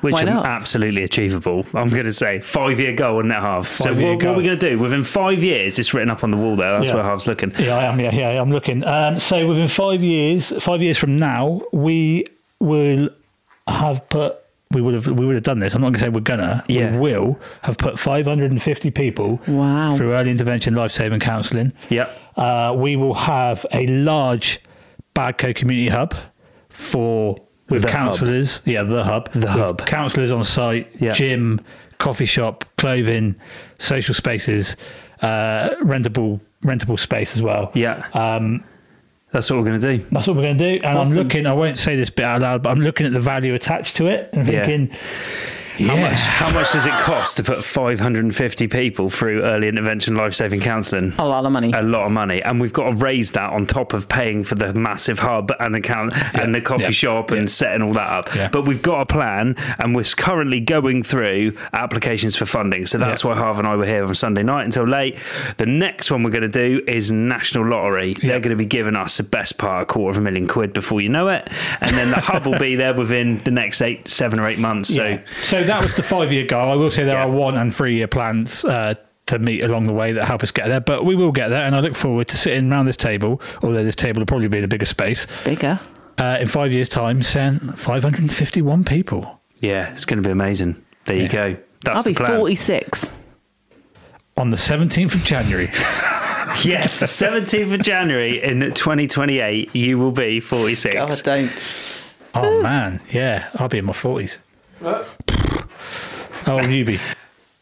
which 0.00 0.14
are 0.14 0.46
absolutely 0.46 1.02
achievable. 1.02 1.66
I'm 1.74 1.90
going 1.90 2.04
to 2.04 2.12
say 2.12 2.40
five 2.40 2.78
year 2.78 2.94
goal 2.94 3.20
and 3.20 3.32
a 3.32 3.40
half. 3.40 3.76
So 3.76 3.90
Five-year 3.90 4.10
what, 4.14 4.24
what, 4.24 4.26
are 4.26 4.36
we 4.38 4.44
going 4.44 4.58
to 4.58 4.70
do 4.70 4.78
within 4.78 5.04
five 5.04 5.42
years? 5.42 5.78
It's 5.78 5.92
written 5.92 6.10
up 6.10 6.24
on 6.24 6.30
the 6.30 6.36
wall 6.36 6.56
there. 6.56 6.78
That's 6.78 6.90
Yeah. 6.90 6.96
where 6.96 7.04
Harv's 7.04 7.26
looking. 7.26 7.52
Yeah, 7.58 7.76
I 7.76 7.84
am. 7.84 8.00
Yeah, 8.00 8.14
yeah, 8.14 8.40
I'm 8.40 8.50
looking. 8.50 8.84
Um, 8.84 9.18
so 9.18 9.46
within 9.46 9.68
five 9.68 10.02
years, 10.02 10.52
five 10.62 10.80
years 10.82 10.98
from 10.98 11.16
now, 11.16 11.62
we 11.72 12.24
will 12.60 13.10
have 13.66 14.08
put. 14.08 14.36
We 14.72 14.80
would 14.82 14.94
have. 14.94 15.06
We 15.06 15.24
would 15.26 15.34
have 15.34 15.44
done 15.44 15.58
this. 15.60 15.74
I'm 15.74 15.80
not 15.80 15.86
going 15.88 15.94
to 15.94 16.00
say 16.00 16.08
we're 16.08 16.20
gonna. 16.20 16.64
Yeah. 16.68 16.92
We 16.98 16.98
will 17.12 17.38
have 17.62 17.76
put 17.78 17.98
550 17.98 18.90
people 18.90 19.40
Wow. 19.46 19.96
through 19.96 20.14
early 20.14 20.30
intervention 20.30 20.74
life 20.74 20.92
saving 20.92 21.20
counselling. 21.20 21.72
Yep. 21.90 22.18
Uh, 22.36 22.74
we 22.76 22.96
will 22.96 23.14
have 23.14 23.64
a 23.72 23.86
large 23.88 24.60
BadCo 25.14 25.54
community 25.54 25.88
hub 25.88 26.14
for 26.68 27.36
with 27.68 27.82
The 27.82 27.88
hub. 27.90 27.96
counsellors. 28.12 28.62
Yeah, 28.64 28.82
the 28.82 29.04
hub. 29.04 29.30
The 29.32 29.50
hub. 29.50 29.86
Counsellors 29.86 30.32
on 30.32 30.44
site. 30.44 30.90
Yeah. 31.00 31.12
Gym, 31.12 31.60
coffee 31.98 32.24
shop, 32.26 32.64
clothing, 32.78 33.36
social 33.78 34.14
spaces, 34.14 34.76
uh, 35.20 35.70
rentable 35.82 36.40
rentable 36.64 36.98
space 36.98 37.34
as 37.34 37.42
well. 37.42 37.70
Yeah. 37.74 38.06
Um, 38.14 38.62
That's 39.32 39.50
what 39.50 39.58
we're 39.58 39.64
going 39.64 39.80
to 39.80 39.96
do. 39.98 40.04
that's 40.12 40.26
what 40.26 40.36
we're 40.36 40.42
going 40.42 40.58
to 40.58 40.78
do. 40.78 40.86
And 40.86 40.98
Awesome. 40.98 41.12
I'm 41.18 41.24
looking. 41.24 41.46
I 41.46 41.52
won't 41.54 41.78
say 41.78 41.96
this 41.96 42.10
bit 42.10 42.24
out 42.24 42.42
loud, 42.42 42.62
but 42.62 42.70
I'm 42.70 42.80
looking 42.80 43.06
at 43.06 43.12
the 43.12 43.20
value 43.20 43.54
attached 43.54 43.96
to 43.96 44.06
it 44.06 44.28
and 44.32 44.46
Yeah. 44.48 44.66
Thinking, 45.76 45.96
How 45.96 45.96
much? 46.08 46.20
How 46.20 46.52
much 46.52 46.72
does 46.72 46.86
it 46.86 46.92
cost 46.92 47.36
to 47.38 47.42
put 47.42 47.64
550 47.64 48.68
people 48.68 49.10
through 49.10 49.42
early 49.42 49.68
intervention 49.68 50.14
life 50.14 50.34
saving 50.34 50.60
counselling? 50.60 51.12
A 51.18 51.24
lot 51.26 51.44
of 51.44 51.52
money. 51.52 51.70
A 51.72 51.82
lot 51.82 52.06
of 52.06 52.12
money, 52.12 52.42
and 52.42 52.60
we've 52.60 52.72
got 52.72 52.90
to 52.90 52.96
raise 52.96 53.32
that 53.32 53.52
on 53.52 53.66
top 53.66 53.92
of 53.92 54.08
paying 54.08 54.44
for 54.44 54.54
the 54.54 54.72
massive 54.74 55.18
hub 55.18 55.52
and 55.60 55.74
the 55.74 55.80
count 55.80 56.12
and 56.36 56.54
the 56.54 56.60
coffee 56.60 56.84
yeah, 56.84 56.90
shop 56.90 57.30
and 57.30 57.42
yeah. 57.42 57.46
setting 57.46 57.82
all 57.82 57.92
that 57.92 58.08
up. 58.10 58.34
Yeah. 58.34 58.48
But 58.48 58.66
we've 58.66 58.82
got 58.82 59.00
a 59.02 59.06
plan, 59.06 59.56
and 59.78 59.94
we're 59.94 60.02
currently 60.16 60.60
going 60.60 61.02
through 61.02 61.56
applications 61.72 62.36
for 62.36 62.46
funding. 62.46 62.86
So 62.86 62.98
that's 62.98 63.24
Yeah. 63.24 63.30
why 63.30 63.36
Harv 63.36 63.58
and 63.58 63.66
I 63.66 63.76
were 63.76 63.86
here 63.86 64.04
on 64.04 64.14
Sunday 64.14 64.42
night 64.42 64.64
until 64.64 64.84
late. 64.84 65.16
The 65.56 65.66
next 65.66 66.10
one 66.10 66.22
we're 66.22 66.30
going 66.30 66.42
to 66.42 66.48
do 66.48 66.82
is 66.86 67.10
National 67.12 67.66
Lottery. 67.66 68.14
They're 68.14 68.40
going 68.40 68.50
to 68.50 68.56
be 68.56 68.64
giving 68.66 68.96
us 68.96 69.16
the 69.16 69.22
best 69.22 69.58
part, 69.58 69.82
a 69.82 69.86
quarter 69.86 70.10
of 70.10 70.18
a 70.18 70.20
million 70.20 70.46
quid 70.46 70.72
before 70.72 71.00
you 71.00 71.08
know 71.08 71.28
it, 71.28 71.48
and 71.80 71.96
then 71.96 72.10
the 72.10 72.20
hub 72.20 72.46
will 72.46 72.58
be 72.58 72.76
there 72.76 72.94
within 72.94 73.38
the 73.38 73.50
next 73.50 73.80
eight, 73.80 74.08
seven 74.08 74.38
or 74.38 74.46
eight 74.48 74.58
months. 74.58 74.94
So. 74.94 75.04
Yeah. 75.04 75.20
So 75.62 75.66
that 75.68 75.82
was 75.82 75.94
the 75.94 76.02
five 76.02 76.32
year 76.32 76.44
goal. 76.44 76.70
I 76.70 76.74
will 76.74 76.90
say 76.90 77.04
there 77.04 77.16
Yeah. 77.16 77.24
are 77.24 77.30
one 77.30 77.56
and 77.56 77.74
three 77.74 77.96
year 77.96 78.06
plans 78.08 78.64
uh, 78.64 78.94
to 79.26 79.38
meet 79.38 79.62
along 79.64 79.86
the 79.86 79.92
way 79.92 80.12
that 80.12 80.24
help 80.24 80.42
us 80.42 80.50
get 80.50 80.66
there, 80.68 80.80
but 80.80 81.04
we 81.04 81.14
will 81.14 81.32
get 81.32 81.48
there. 81.48 81.64
And 81.64 81.74
I 81.76 81.80
look 81.80 81.94
forward 81.94 82.28
to 82.28 82.36
sitting 82.36 82.70
around 82.70 82.86
this 82.86 82.96
table, 82.96 83.40
although 83.62 83.84
this 83.84 83.94
table 83.94 84.20
will 84.20 84.26
probably 84.26 84.48
be 84.48 84.58
in 84.58 84.64
a 84.64 84.68
bigger 84.68 84.84
space, 84.86 85.26
Bigger. 85.44 85.78
uh, 86.18 86.38
in 86.40 86.48
five 86.48 86.72
years' 86.72 86.88
time, 86.88 87.22
saying 87.22 87.60
551 87.76 88.84
people 88.84 89.40
Yeah, 89.60 89.90
it's 89.92 90.04
going 90.04 90.20
to 90.22 90.26
be 90.28 90.32
amazing. 90.32 90.82
There 91.04 91.16
you 91.16 91.28
go. 91.28 91.56
That's 91.84 91.98
I'll 91.98 92.02
the 92.02 92.10
be 92.10 92.14
plan. 92.16 92.38
46. 92.38 93.10
on 94.36 94.50
the 94.50 94.56
17th 94.56 95.14
of 95.14 95.24
January. 95.24 95.70
Yes, 96.64 97.00
the 97.00 97.06
17th 97.06 97.72
of 97.72 97.80
January 97.80 98.42
in 98.44 98.60
2028, 98.60 99.74
you 99.74 99.96
will 99.96 100.12
be 100.12 100.38
46. 100.38 100.94
God, 100.94 101.20
don't. 101.24 101.50
oh, 102.34 102.62
man. 102.62 103.00
Yeah, 103.10 103.48
I'll 103.54 103.68
be 103.68 103.78
in 103.78 103.86
my 103.86 103.94
40s. 103.94 104.36
What? 104.80 105.08
Oh, 106.42 106.44
How 106.44 106.54
old 106.56 106.66
will 106.66 106.72
you 106.72 106.84
be? 106.84 106.98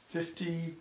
50. 0.09 0.75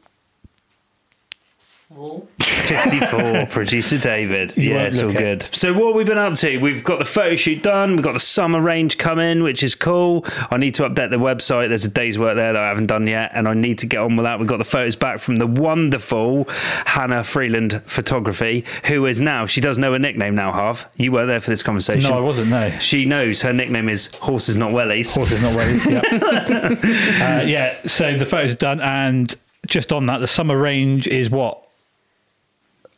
54, 1.91 3.45
producer 3.49 3.97
David. 3.97 4.55
You 4.55 4.73
yeah, 4.73 4.83
it's 4.83 4.99
all 4.99 5.07
look 5.07 5.15
it. 5.15 5.19
good. 5.19 5.55
So, 5.55 5.73
what 5.73 5.95
we've 5.95 6.05
been 6.05 6.19
up 6.19 6.35
to? 6.35 6.57
We've 6.59 6.83
got 6.83 6.99
the 6.99 7.05
photo 7.05 7.35
shoot 7.35 7.63
done. 7.63 7.95
We've 7.95 8.03
got 8.03 8.13
the 8.13 8.19
summer 8.19 8.61
range 8.61 8.99
coming, 8.99 9.41
which 9.41 9.63
is 9.63 9.73
cool. 9.73 10.23
I 10.51 10.57
need 10.57 10.75
to 10.75 10.83
update 10.83 11.09
the 11.09 11.17
website. 11.17 11.69
There's 11.69 11.85
a 11.85 11.89
day's 11.89 12.19
work 12.19 12.35
there 12.35 12.53
that 12.53 12.61
I 12.61 12.67
haven't 12.67 12.85
done 12.85 13.07
yet, 13.07 13.31
and 13.33 13.47
I 13.47 13.55
need 13.55 13.79
to 13.79 13.87
get 13.87 14.01
on 14.01 14.15
with 14.15 14.25
that. 14.25 14.37
We've 14.37 14.47
got 14.47 14.57
the 14.57 14.65
photos 14.65 14.95
back 14.95 15.19
from 15.19 15.37
the 15.37 15.47
wonderful 15.47 16.45
Hannah 16.49 17.23
Freeland 17.23 17.81
Photography, 17.87 18.65
who 18.85 19.07
is 19.07 19.19
now, 19.19 19.47
she 19.47 19.59
does 19.59 19.79
know 19.79 19.95
a 19.95 19.99
nickname 19.99 20.35
now, 20.35 20.51
Harv. 20.51 20.87
You 20.95 21.11
weren't 21.11 21.27
there 21.27 21.39
for 21.39 21.49
this 21.49 21.63
conversation. 21.63 22.11
No, 22.11 22.19
I 22.19 22.21
wasn't, 22.21 22.49
no. 22.51 22.69
She 22.77 23.05
knows 23.05 23.41
her 23.41 23.51
nickname 23.51 23.89
is 23.89 24.11
Horses 24.21 24.55
Not 24.55 24.73
Wellies. 24.73 25.15
Horses 25.15 25.41
not 25.41 25.55
ways. 25.55 25.87
Yeah. 25.87 26.01
uh, 27.41 27.45
yeah. 27.47 27.75
So 27.87 28.15
the 28.15 28.27
photos 28.27 28.51
are 28.51 28.57
done, 28.57 28.79
and 28.79 29.35
just 29.65 29.91
on 29.91 30.05
that, 30.05 30.19
the 30.19 30.27
summer 30.27 30.55
range 30.55 31.07
is 31.07 31.31
what? 31.31 31.65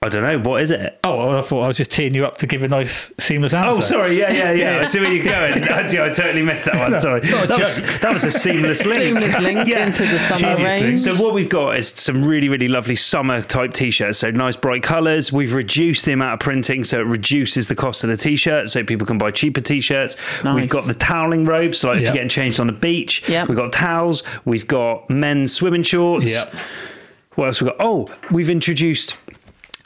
I 0.04 0.10
don't 0.10 0.24
know. 0.24 0.50
What 0.50 0.64
is 0.64 0.72
it? 0.72 1.00
Oh, 1.04 1.38
I 1.38 1.42
thought 1.44 1.62
I 1.62 1.68
was 1.68 1.78
just 1.78 1.92
teeing 1.92 2.16
you 2.16 2.26
up 2.26 2.40
to 2.40 2.48
give 2.48 2.64
a 2.64 2.68
nice 2.68 3.14
seamless 3.20 3.54
oh, 3.54 3.58
answer. 3.60 3.78
Oh, 3.78 3.82
sorry. 3.82 4.18
Yeah, 4.18 4.32
yeah, 4.32 4.52
yeah. 4.80 4.80
I 4.80 4.86
see 4.88 5.00
where 5.00 5.14
you're 5.14 5.24
going. 5.24 5.64
I, 5.70 5.82
I 5.86 6.10
totally 6.10 6.42
missed 6.42 6.66
that 6.66 6.90
one. 6.90 7.00
Sorry. 7.00 7.20
That 7.20 7.60
was, 7.60 7.84
that 8.00 8.12
was 8.12 8.24
a 8.24 8.32
seamless 8.32 8.84
link. 8.84 9.00
Seamless 9.20 9.40
link 9.44 9.68
Yeah. 9.68 9.86
into 9.86 10.02
the 10.08 10.18
summer 10.18 10.56
Genius 10.56 10.58
link. 10.74 10.84
range. 10.84 11.00
So 11.02 11.16
what 11.18 11.36
we've 11.36 11.48
got 11.48 11.78
is 11.78 11.90
some 11.90 12.26
really, 12.26 12.50
really 12.50 12.68
lovely 12.68 12.96
summer 12.96 13.44
type 13.44 13.74
t-shirts. 13.74 14.18
So 14.18 14.32
nice 14.32 14.56
bright 14.56 14.82
colours. 14.82 15.32
We've 15.32 15.54
reduced 15.54 16.08
the 16.08 16.14
amount 16.14 16.34
of 16.34 16.40
printing, 16.40 16.84
so 16.84 17.00
it 17.00 17.06
reduces 17.06 17.68
the 17.68 17.76
cost 17.76 18.04
of 18.04 18.10
the 18.10 18.18
t-shirt, 18.18 18.70
so 18.70 18.84
people 18.84 19.06
can 19.06 19.20
buy 19.20 19.30
cheaper 19.30 19.62
t-shirts. 19.62 20.18
Nice. 20.44 20.56
We've 20.56 20.70
got 20.70 20.88
the 20.88 20.96
toweling 20.96 21.46
robes, 21.46 21.78
so 21.78 21.90
like 21.90 21.98
if 22.00 22.06
you're 22.06 22.14
getting 22.14 22.28
changed 22.28 22.60
on 22.60 22.66
the 22.66 22.74
beach. 22.74 23.30
Yep. 23.30 23.50
We've 23.50 23.58
got 23.58 23.72
towels. 23.72 24.24
We've 24.46 24.66
got 24.66 25.12
men's 25.12 25.54
swimming 25.54 25.84
shorts. 25.84 26.32
Yep. 26.32 26.56
What 27.36 27.46
else 27.46 27.62
we 27.62 27.68
got? 27.68 27.78
Oh, 27.80 28.10
we've 28.32 28.50
introduced. 28.50 29.16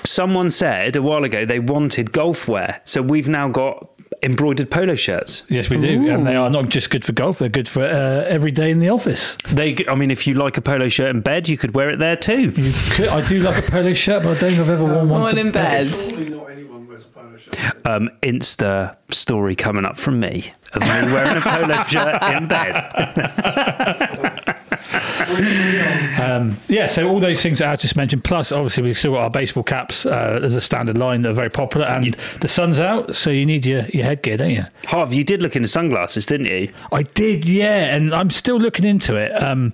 Someone 0.06 0.50
said 0.50 0.96
a 0.96 1.02
while 1.02 1.24
ago 1.24 1.46
they 1.46 1.60
wanted 1.60 2.12
golf 2.12 2.48
wear, 2.48 2.82
so 2.86 3.02
we've 3.02 3.28
now 3.28 3.48
got 3.50 3.90
embroidered 4.24 4.70
polo 4.72 4.96
shirts. 4.96 5.44
Yes, 5.50 5.70
we 5.70 5.78
do, 5.78 6.10
and 6.10 6.26
they 6.26 6.36
are 6.36 6.50
not 6.50 6.70
just 6.70 6.90
good 6.90 7.04
for 7.06 7.12
golf; 7.12 7.40
they're 7.40 7.50
good 7.50 7.68
for 7.68 7.84
uh, 7.84 8.24
every 8.28 8.52
day 8.52 8.72
in 8.72 8.80
the 8.80 8.90
office. 8.90 9.36
They, 9.48 9.78
I 9.88 9.96
mean, 9.96 10.12
if 10.12 10.28
you 10.28 10.36
like 10.36 10.58
a 10.58 10.62
polo 10.62 10.88
shirt 10.90 11.14
in 11.16 11.22
bed, 11.22 11.50
you 11.50 11.58
could 11.58 11.74
wear 11.74 11.90
it 11.90 11.98
there 12.00 12.16
too. 12.16 12.52
You 12.56 12.74
could, 12.92 13.08
I 13.10 13.28
do 13.28 13.40
like 13.40 13.68
a 13.68 13.72
polo 13.72 13.94
shirt, 13.94 14.24
but 14.24 14.38
I 14.38 14.40
don't 14.40 14.50
think 14.52 14.60
I've 14.62 14.70
ever 14.70 14.84
worn 14.84 15.10
one. 15.10 15.22
One 15.22 15.38
in 15.38 15.52
bed. 15.52 15.88
Surely 15.88 16.30
not 16.30 16.52
anyone 16.52 16.88
wears 16.88 17.04
a 17.04 17.08
polo 17.08 17.38
shirt. 17.38 17.86
Um, 17.86 18.10
Insta 18.22 18.96
story 19.10 19.56
coming 19.56 19.86
up 19.86 19.98
from 19.98 20.20
me 20.20 20.54
of 20.74 20.82
me 20.82 20.88
wearing 20.88 21.38
a 21.38 21.42
polo 21.42 21.84
shirt 21.86 22.22
in 22.36 22.48
bed. 22.48 22.76
Um, 25.36 26.58
yeah, 26.68 26.88
so 26.88 27.08
all 27.08 27.20
those 27.20 27.42
things 27.42 27.60
that 27.60 27.70
I 27.70 27.76
just 27.76 27.96
mentioned, 27.96 28.24
plus 28.24 28.52
obviously 28.52 28.84
we've 28.84 28.98
still 28.98 29.14
got 29.14 29.24
our 29.24 29.30
baseball 29.30 29.64
caps 29.64 30.06
uh, 30.06 30.40
as 30.42 30.56
a 30.56 30.62
standard 30.62 30.98
line 30.98 31.22
that 31.24 31.30
are 31.30 31.34
very 31.34 31.50
popular, 31.50 31.86
and 31.86 32.16
the 32.42 32.48
sun's 32.48 32.80
out, 32.80 33.16
so 33.16 33.30
you 33.30 33.46
need 33.46 33.66
your, 33.66 33.86
your 33.88 34.06
headgear, 34.06 34.38
don't 34.38 34.52
you? 34.52 34.66
Harv, 34.86 35.14
you 35.14 35.24
did 35.24 35.42
look 35.42 35.56
into 35.56 35.68
sunglasses, 35.68 36.26
didn't 36.26 36.48
you? 36.48 36.72
I 36.92 37.04
did, 37.04 37.46
yeah, 37.48 37.96
and 37.96 38.14
I'm 38.14 38.30
still 38.30 38.60
looking 38.60 38.86
into 38.86 39.16
it. 39.16 39.32
Um, 39.42 39.74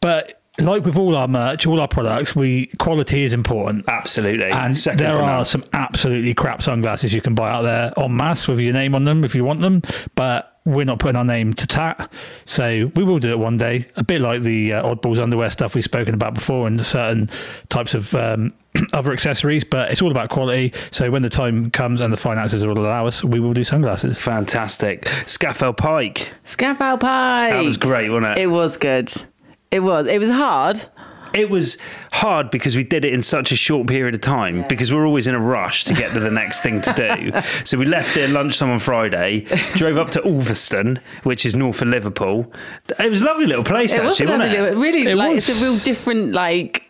but 0.00 0.40
like 0.58 0.84
with 0.84 0.96
all 0.96 1.16
our 1.16 1.28
merch, 1.28 1.66
all 1.66 1.80
our 1.80 1.88
products, 1.88 2.36
we 2.36 2.66
quality 2.78 3.24
is 3.24 3.32
important. 3.32 3.88
Absolutely. 3.88 4.50
And 4.50 4.76
Second 4.76 4.98
there 4.98 5.12
to 5.12 5.18
none. 5.18 5.28
are 5.28 5.44
some 5.44 5.64
absolutely 5.72 6.34
crap 6.34 6.62
sunglasses 6.62 7.12
you 7.12 7.20
can 7.20 7.34
buy 7.34 7.50
out 7.50 7.62
there 7.62 7.92
en 7.96 8.16
masse 8.16 8.46
with 8.46 8.60
your 8.60 8.72
name 8.72 8.94
on 8.94 9.04
them 9.04 9.24
if 9.24 9.34
you 9.34 9.44
want 9.44 9.60
them. 9.60 9.82
But 10.14 10.53
we're 10.64 10.84
not 10.84 10.98
putting 10.98 11.16
our 11.16 11.24
name 11.24 11.52
to 11.54 11.66
tat. 11.66 12.10
So 12.44 12.90
we 12.96 13.04
will 13.04 13.18
do 13.18 13.30
it 13.30 13.38
one 13.38 13.56
day, 13.56 13.86
a 13.96 14.04
bit 14.04 14.20
like 14.20 14.42
the 14.42 14.74
uh, 14.74 14.82
Oddballs 14.82 15.18
underwear 15.18 15.50
stuff 15.50 15.74
we've 15.74 15.84
spoken 15.84 16.14
about 16.14 16.34
before 16.34 16.66
and 16.66 16.84
certain 16.84 17.28
types 17.68 17.94
of 17.94 18.14
um, 18.14 18.52
other 18.92 19.12
accessories. 19.12 19.64
But 19.64 19.90
it's 19.90 20.00
all 20.00 20.10
about 20.10 20.30
quality. 20.30 20.72
So 20.90 21.10
when 21.10 21.22
the 21.22 21.28
time 21.28 21.70
comes 21.70 22.00
and 22.00 22.12
the 22.12 22.16
finances 22.16 22.64
will 22.64 22.78
allow 22.78 23.06
us, 23.06 23.22
we 23.22 23.40
will 23.40 23.52
do 23.52 23.64
sunglasses. 23.64 24.18
Fantastic. 24.18 25.02
Scafell 25.26 25.76
Pike. 25.76 26.30
Scaffold 26.44 27.00
pie. 27.00 27.50
That 27.50 27.64
was 27.64 27.76
great, 27.76 28.10
wasn't 28.10 28.38
it? 28.38 28.42
It 28.42 28.46
was 28.46 28.76
good. 28.76 29.12
It 29.70 29.80
was. 29.80 30.06
It 30.06 30.18
was 30.18 30.30
hard. 30.30 30.84
It 31.34 31.50
was 31.50 31.76
hard 32.12 32.50
because 32.50 32.76
we 32.76 32.84
did 32.84 33.04
it 33.04 33.12
in 33.12 33.20
such 33.20 33.50
a 33.50 33.56
short 33.56 33.86
period 33.88 34.14
of 34.14 34.20
time 34.20 34.64
because 34.68 34.92
we're 34.92 35.04
always 35.06 35.26
in 35.26 35.34
a 35.34 35.40
rush 35.40 35.82
to 35.84 35.94
get 35.94 36.12
to 36.12 36.20
the 36.20 36.30
next 36.30 36.60
thing 36.62 36.80
to 36.82 36.92
do. 36.94 37.32
So 37.64 37.78
we 37.78 37.86
left 37.86 38.14
here 38.14 38.28
lunchtime 38.28 38.70
on 38.70 38.78
Friday, 38.78 39.40
drove 39.74 39.96
up 39.98 40.10
to 40.12 40.24
Ulverston, 40.24 40.98
which 41.24 41.44
is 41.46 41.56
north 41.56 41.80
of 41.82 41.88
Liverpool. 41.88 42.52
It 42.98 43.10
was 43.10 43.22
a 43.22 43.24
lovely 43.24 43.46
little 43.46 43.64
place, 43.64 43.92
It 43.94 44.02
was 44.04 44.12
actually, 44.20 44.26
wasn't 44.36 44.52
lovely. 44.60 44.72
it? 44.72 44.76
Really, 44.76 45.10
It 45.10 45.16
like 45.16 45.34
was. 45.34 45.48
it's 45.48 45.60
a 45.60 45.64
real 45.64 45.78
different 45.78 46.32
like 46.32 46.83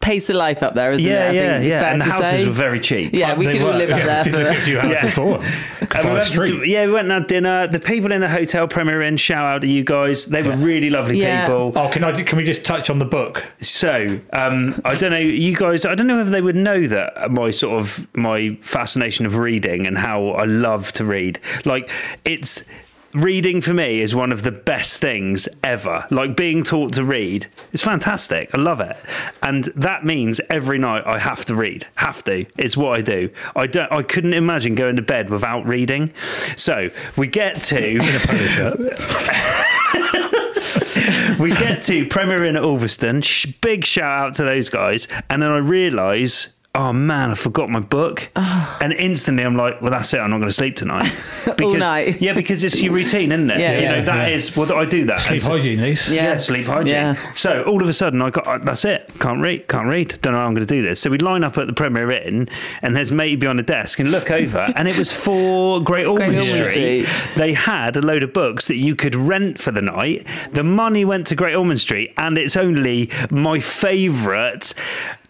pace 0.00 0.30
of 0.30 0.36
life 0.36 0.62
up 0.62 0.74
there, 0.74 0.92
isn't 0.92 1.04
Yeah, 1.06 1.26
it? 1.26 1.28
I 1.28 1.32
yeah, 1.32 1.52
think 1.52 1.64
it's 1.66 1.72
yeah. 1.74 1.92
And 1.92 2.00
the 2.00 2.04
houses 2.06 2.40
say. 2.40 2.46
were 2.46 2.52
very 2.52 2.80
cheap. 2.80 3.12
Yeah, 3.12 3.34
we 3.36 3.44
They 3.46 3.52
could 3.52 3.62
all 3.62 3.72
were. 3.72 3.78
live 3.78 3.90
up 3.90 3.98
Yeah, 3.98 4.06
there 4.06 4.24
did 4.24 4.32
look 4.32 4.46
at 4.46 4.56
a 4.58 4.60
few 4.62 4.78
houses 4.80 5.02
Yeah. 5.02 5.10
for. 5.10 5.40
And 5.92 6.04
we 6.04 6.12
went 6.14 6.26
to- 6.48 6.68
yeah, 6.68 6.86
we 6.86 6.92
went 6.92 7.06
and 7.06 7.12
had 7.12 7.26
dinner. 7.26 7.66
The 7.66 7.80
people 7.80 8.12
in 8.12 8.20
the 8.20 8.28
hotel 8.28 8.68
Premier 8.68 9.02
Inn, 9.02 9.16
shout 9.16 9.44
out 9.44 9.62
to 9.62 9.66
you 9.68 9.82
guys. 9.82 10.26
They 10.26 10.40
were 10.40 10.54
really 10.56 10.88
lovely 10.88 11.18
Yeah. 11.20 11.44
people. 11.46 11.72
Oh, 11.74 11.88
can 11.90 12.04
I? 12.04 12.12
Can 12.22 12.38
we 12.38 12.44
just 12.44 12.64
touch 12.64 12.88
on 12.90 12.98
the 13.00 13.04
book? 13.04 13.44
So, 13.60 14.20
um, 14.32 14.80
I 14.84 14.94
don't 14.94 15.10
know, 15.10 15.18
you 15.18 15.56
guys, 15.56 15.84
I 15.84 15.94
don't 15.96 16.06
know 16.06 16.20
if 16.20 16.28
they 16.28 16.40
would 16.40 16.54
know 16.56 16.86
that 16.86 17.30
my 17.32 17.50
sort 17.50 17.80
of 17.80 18.06
my 18.16 18.56
fascination 18.62 19.26
of 19.26 19.36
reading 19.36 19.86
and 19.86 19.98
how 19.98 20.28
I 20.28 20.44
love 20.44 20.92
to 20.92 21.04
read. 21.04 21.40
Like, 21.64 21.90
it's 22.24 22.62
reading 23.12 23.60
for 23.60 23.74
me 23.74 24.00
is 24.00 24.14
one 24.14 24.32
of 24.32 24.42
the 24.42 24.52
best 24.52 24.98
things 24.98 25.48
ever. 25.62 26.06
Like, 26.10 26.36
being 26.36 26.62
taught 26.62 26.92
to 26.94 27.04
read 27.04 27.46
is 27.72 27.82
fantastic. 27.82 28.50
I 28.54 28.58
love 28.58 28.80
it. 28.80 28.96
And 29.42 29.64
that 29.76 30.04
means 30.04 30.40
every 30.50 30.78
night 30.78 31.04
I 31.06 31.18
have 31.18 31.44
to 31.46 31.54
read. 31.54 31.86
Have 31.96 32.22
to. 32.24 32.46
It's 32.56 32.76
what 32.76 32.98
I 32.98 33.02
do. 33.02 33.30
I 33.56 33.66
don't, 33.66 33.90
I 33.92 34.02
couldn't 34.02 34.34
imagine 34.34 34.74
going 34.74 34.96
to 34.96 35.02
bed 35.02 35.30
without 35.30 35.66
reading. 35.66 36.12
So, 36.56 36.90
we 37.16 37.26
get 37.26 37.62
to. 37.62 37.96
In 37.96 38.00
a 38.00 38.20
polo 38.20 38.46
shirt. 38.46 38.78
we 41.38 41.50
get 41.50 41.82
to 41.84 42.06
Premier 42.06 42.44
Inn 42.44 42.56
at 42.56 42.62
Ulverston. 42.62 43.22
Sh- 43.22 43.46
big 43.60 43.84
shout 43.84 44.28
out 44.28 44.34
to 44.34 44.44
those 44.44 44.68
guys. 44.68 45.08
And 45.28 45.42
then 45.42 45.50
I 45.50 45.58
realise, 45.58 46.48
oh 46.74 46.92
man, 46.92 47.30
I 47.30 47.34
forgot 47.34 47.68
my 47.68 47.80
book. 47.80 48.28
And 48.36 48.92
instantly 48.92 49.44
I'm 49.44 49.56
like, 49.56 49.82
well, 49.82 49.90
that's 49.90 50.14
it. 50.14 50.18
I'm 50.18 50.30
not 50.30 50.38
going 50.38 50.48
to 50.48 50.54
sleep 50.54 50.76
tonight. 50.76 51.12
Because, 51.56 51.78
night. 51.78 52.20
Yeah, 52.20 52.34
because 52.34 52.62
it's 52.64 52.80
your 52.80 52.92
routine, 52.92 53.32
isn't 53.32 53.50
it? 53.50 53.58
Yeah, 53.58 53.74
you 53.74 53.82
yeah, 53.82 53.94
know, 53.96 54.04
that 54.04 54.28
yeah. 54.28 54.34
is 54.34 54.56
well, 54.56 54.72
I 54.72 54.84
do 54.84 55.04
that. 55.06 55.20
Sleep 55.20 55.40
so- 55.40 55.50
hygiene, 55.50 55.80
Lise. 55.80 56.08
Yeah. 56.08 56.24
yeah, 56.24 56.36
sleep 56.36 56.66
hygiene. 56.66 56.92
Yeah. 56.92 57.34
So 57.34 57.62
all 57.64 57.82
of 57.82 57.88
a 57.88 57.92
sudden, 57.92 58.22
I 58.22 58.30
got 58.30 58.46
uh, 58.46 58.58
that's 58.58 58.84
it. 58.84 59.10
Can't 59.18 59.40
read. 59.40 59.66
Can't 59.68 59.88
read. 59.88 60.18
Don't 60.20 60.34
know 60.34 60.38
how 60.38 60.46
I'm 60.46 60.54
going 60.54 60.66
to 60.66 60.74
do 60.74 60.82
this. 60.82 61.00
So 61.00 61.10
we 61.10 61.18
line 61.18 61.44
up 61.44 61.58
at 61.58 61.66
the 61.66 61.72
Premier 61.72 62.10
Inn, 62.10 62.48
and 62.82 62.94
there's 62.94 63.10
matey 63.10 63.36
behind 63.36 63.58
the 63.58 63.64
desk, 63.64 63.98
and 63.98 64.10
look 64.10 64.30
over, 64.30 64.72
and 64.76 64.86
it 64.86 64.96
was 64.96 65.10
for 65.10 65.80
Great 65.82 66.06
Ormond 66.06 66.36
Ormond 66.36 66.44
Street. 66.44 67.06
Street. 67.06 67.08
They 67.36 67.54
had 67.54 67.96
a 67.96 68.02
load 68.02 68.22
of 68.22 68.32
books 68.32 68.68
that 68.68 68.76
you 68.76 68.94
could 68.94 69.14
rent 69.14 69.58
for 69.58 69.72
the 69.72 69.82
night. 69.82 70.26
The 70.52 70.64
money 70.64 71.04
went 71.04 71.26
to 71.28 71.34
Great 71.34 71.54
Ormond 71.54 71.80
Street, 71.80 72.12
and 72.16 72.38
it's 72.38 72.56
only 72.56 73.10
my 73.30 73.60
favourite. 73.60 74.72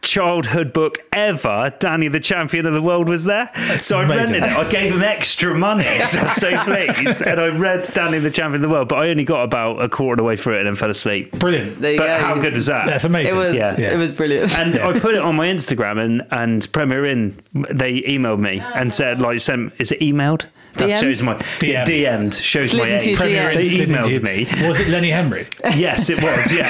Childhood 0.02 0.72
book 0.72 0.98
ever, 1.12 1.74
Danny 1.78 2.08
the 2.08 2.20
Champion 2.20 2.64
of 2.66 2.72
the 2.72 2.80
World 2.80 3.08
was 3.08 3.24
there. 3.24 3.50
so 3.82 3.98
I 3.98 4.04
amazing. 4.04 4.32
rented 4.40 4.42
it. 4.44 4.56
I 4.56 4.68
gave 4.70 4.92
him 4.94 5.02
extra 5.02 5.54
money. 5.54 5.84
So 6.10 6.18
I 6.18 6.22
was 6.22 6.32
so 6.32 6.56
pleased. 6.64 7.20
And 7.22 7.38
I 7.40 7.48
read 7.48 7.84
Danny 7.92 8.18
the 8.18 8.30
Champion 8.30 8.56
of 8.56 8.62
the 8.62 8.68
World, 8.74 8.88
but 8.88 8.96
I 8.98 9.10
only 9.10 9.24
got 9.24 9.42
about 9.42 9.82
a 9.82 9.88
quarter 9.88 10.14
of 10.14 10.16
the 10.18 10.24
way 10.24 10.36
through 10.36 10.54
it 10.54 10.58
and 10.60 10.66
then 10.68 10.74
fell 10.74 10.90
asleep. 10.90 11.32
Brilliant. 11.38 11.80
There 11.80 11.92
you 11.92 11.98
But 11.98 12.06
go. 12.06 12.18
how 12.24 12.40
good 12.40 12.54
was 12.54 12.66
that? 12.66 12.86
That's 12.86 13.04
amazing. 13.04 13.34
It 13.34 13.36
was. 13.36 13.54
Yeah. 13.54 13.74
It 13.78 13.96
was 13.98 14.10
brilliant. 14.12 14.56
And 14.58 14.78
I 14.78 14.98
put 14.98 15.14
it 15.14 15.22
on 15.22 15.36
my 15.36 15.46
Instagram, 15.46 16.02
and 16.02 16.26
and 16.30 16.72
Premier 16.72 17.04
Inn 17.04 17.40
they 17.52 18.00
emailed 18.02 18.40
me 18.40 18.60
and 18.60 18.92
said 18.94 19.20
like 19.20 19.40
sent 19.40 19.74
is 19.78 19.92
it 19.92 20.00
emailed? 20.00 20.46
That 20.80 20.90
DM'd? 20.90 21.00
shows 21.00 21.22
my 21.22 21.32
yeah, 21.62 21.84
DM. 21.84 21.86
DM'd 21.86 22.34
shows 22.34 22.70
Slid 22.70 22.82
my 22.82 22.88
into 22.94 23.04
age. 23.04 23.06
your 23.10 23.16
Premier 23.18 23.54
They 23.54 23.62
Inn 23.62 23.86
slid 23.86 23.88
emailed 23.88 24.10
you. 24.10 24.20
me. 24.20 24.68
Was 24.68 24.80
it 24.80 24.88
Lenny 24.88 25.10
Henry? 25.10 25.46
Yes, 25.76 26.10
it 26.10 26.22
was. 26.22 26.52
Yeah. 26.52 26.68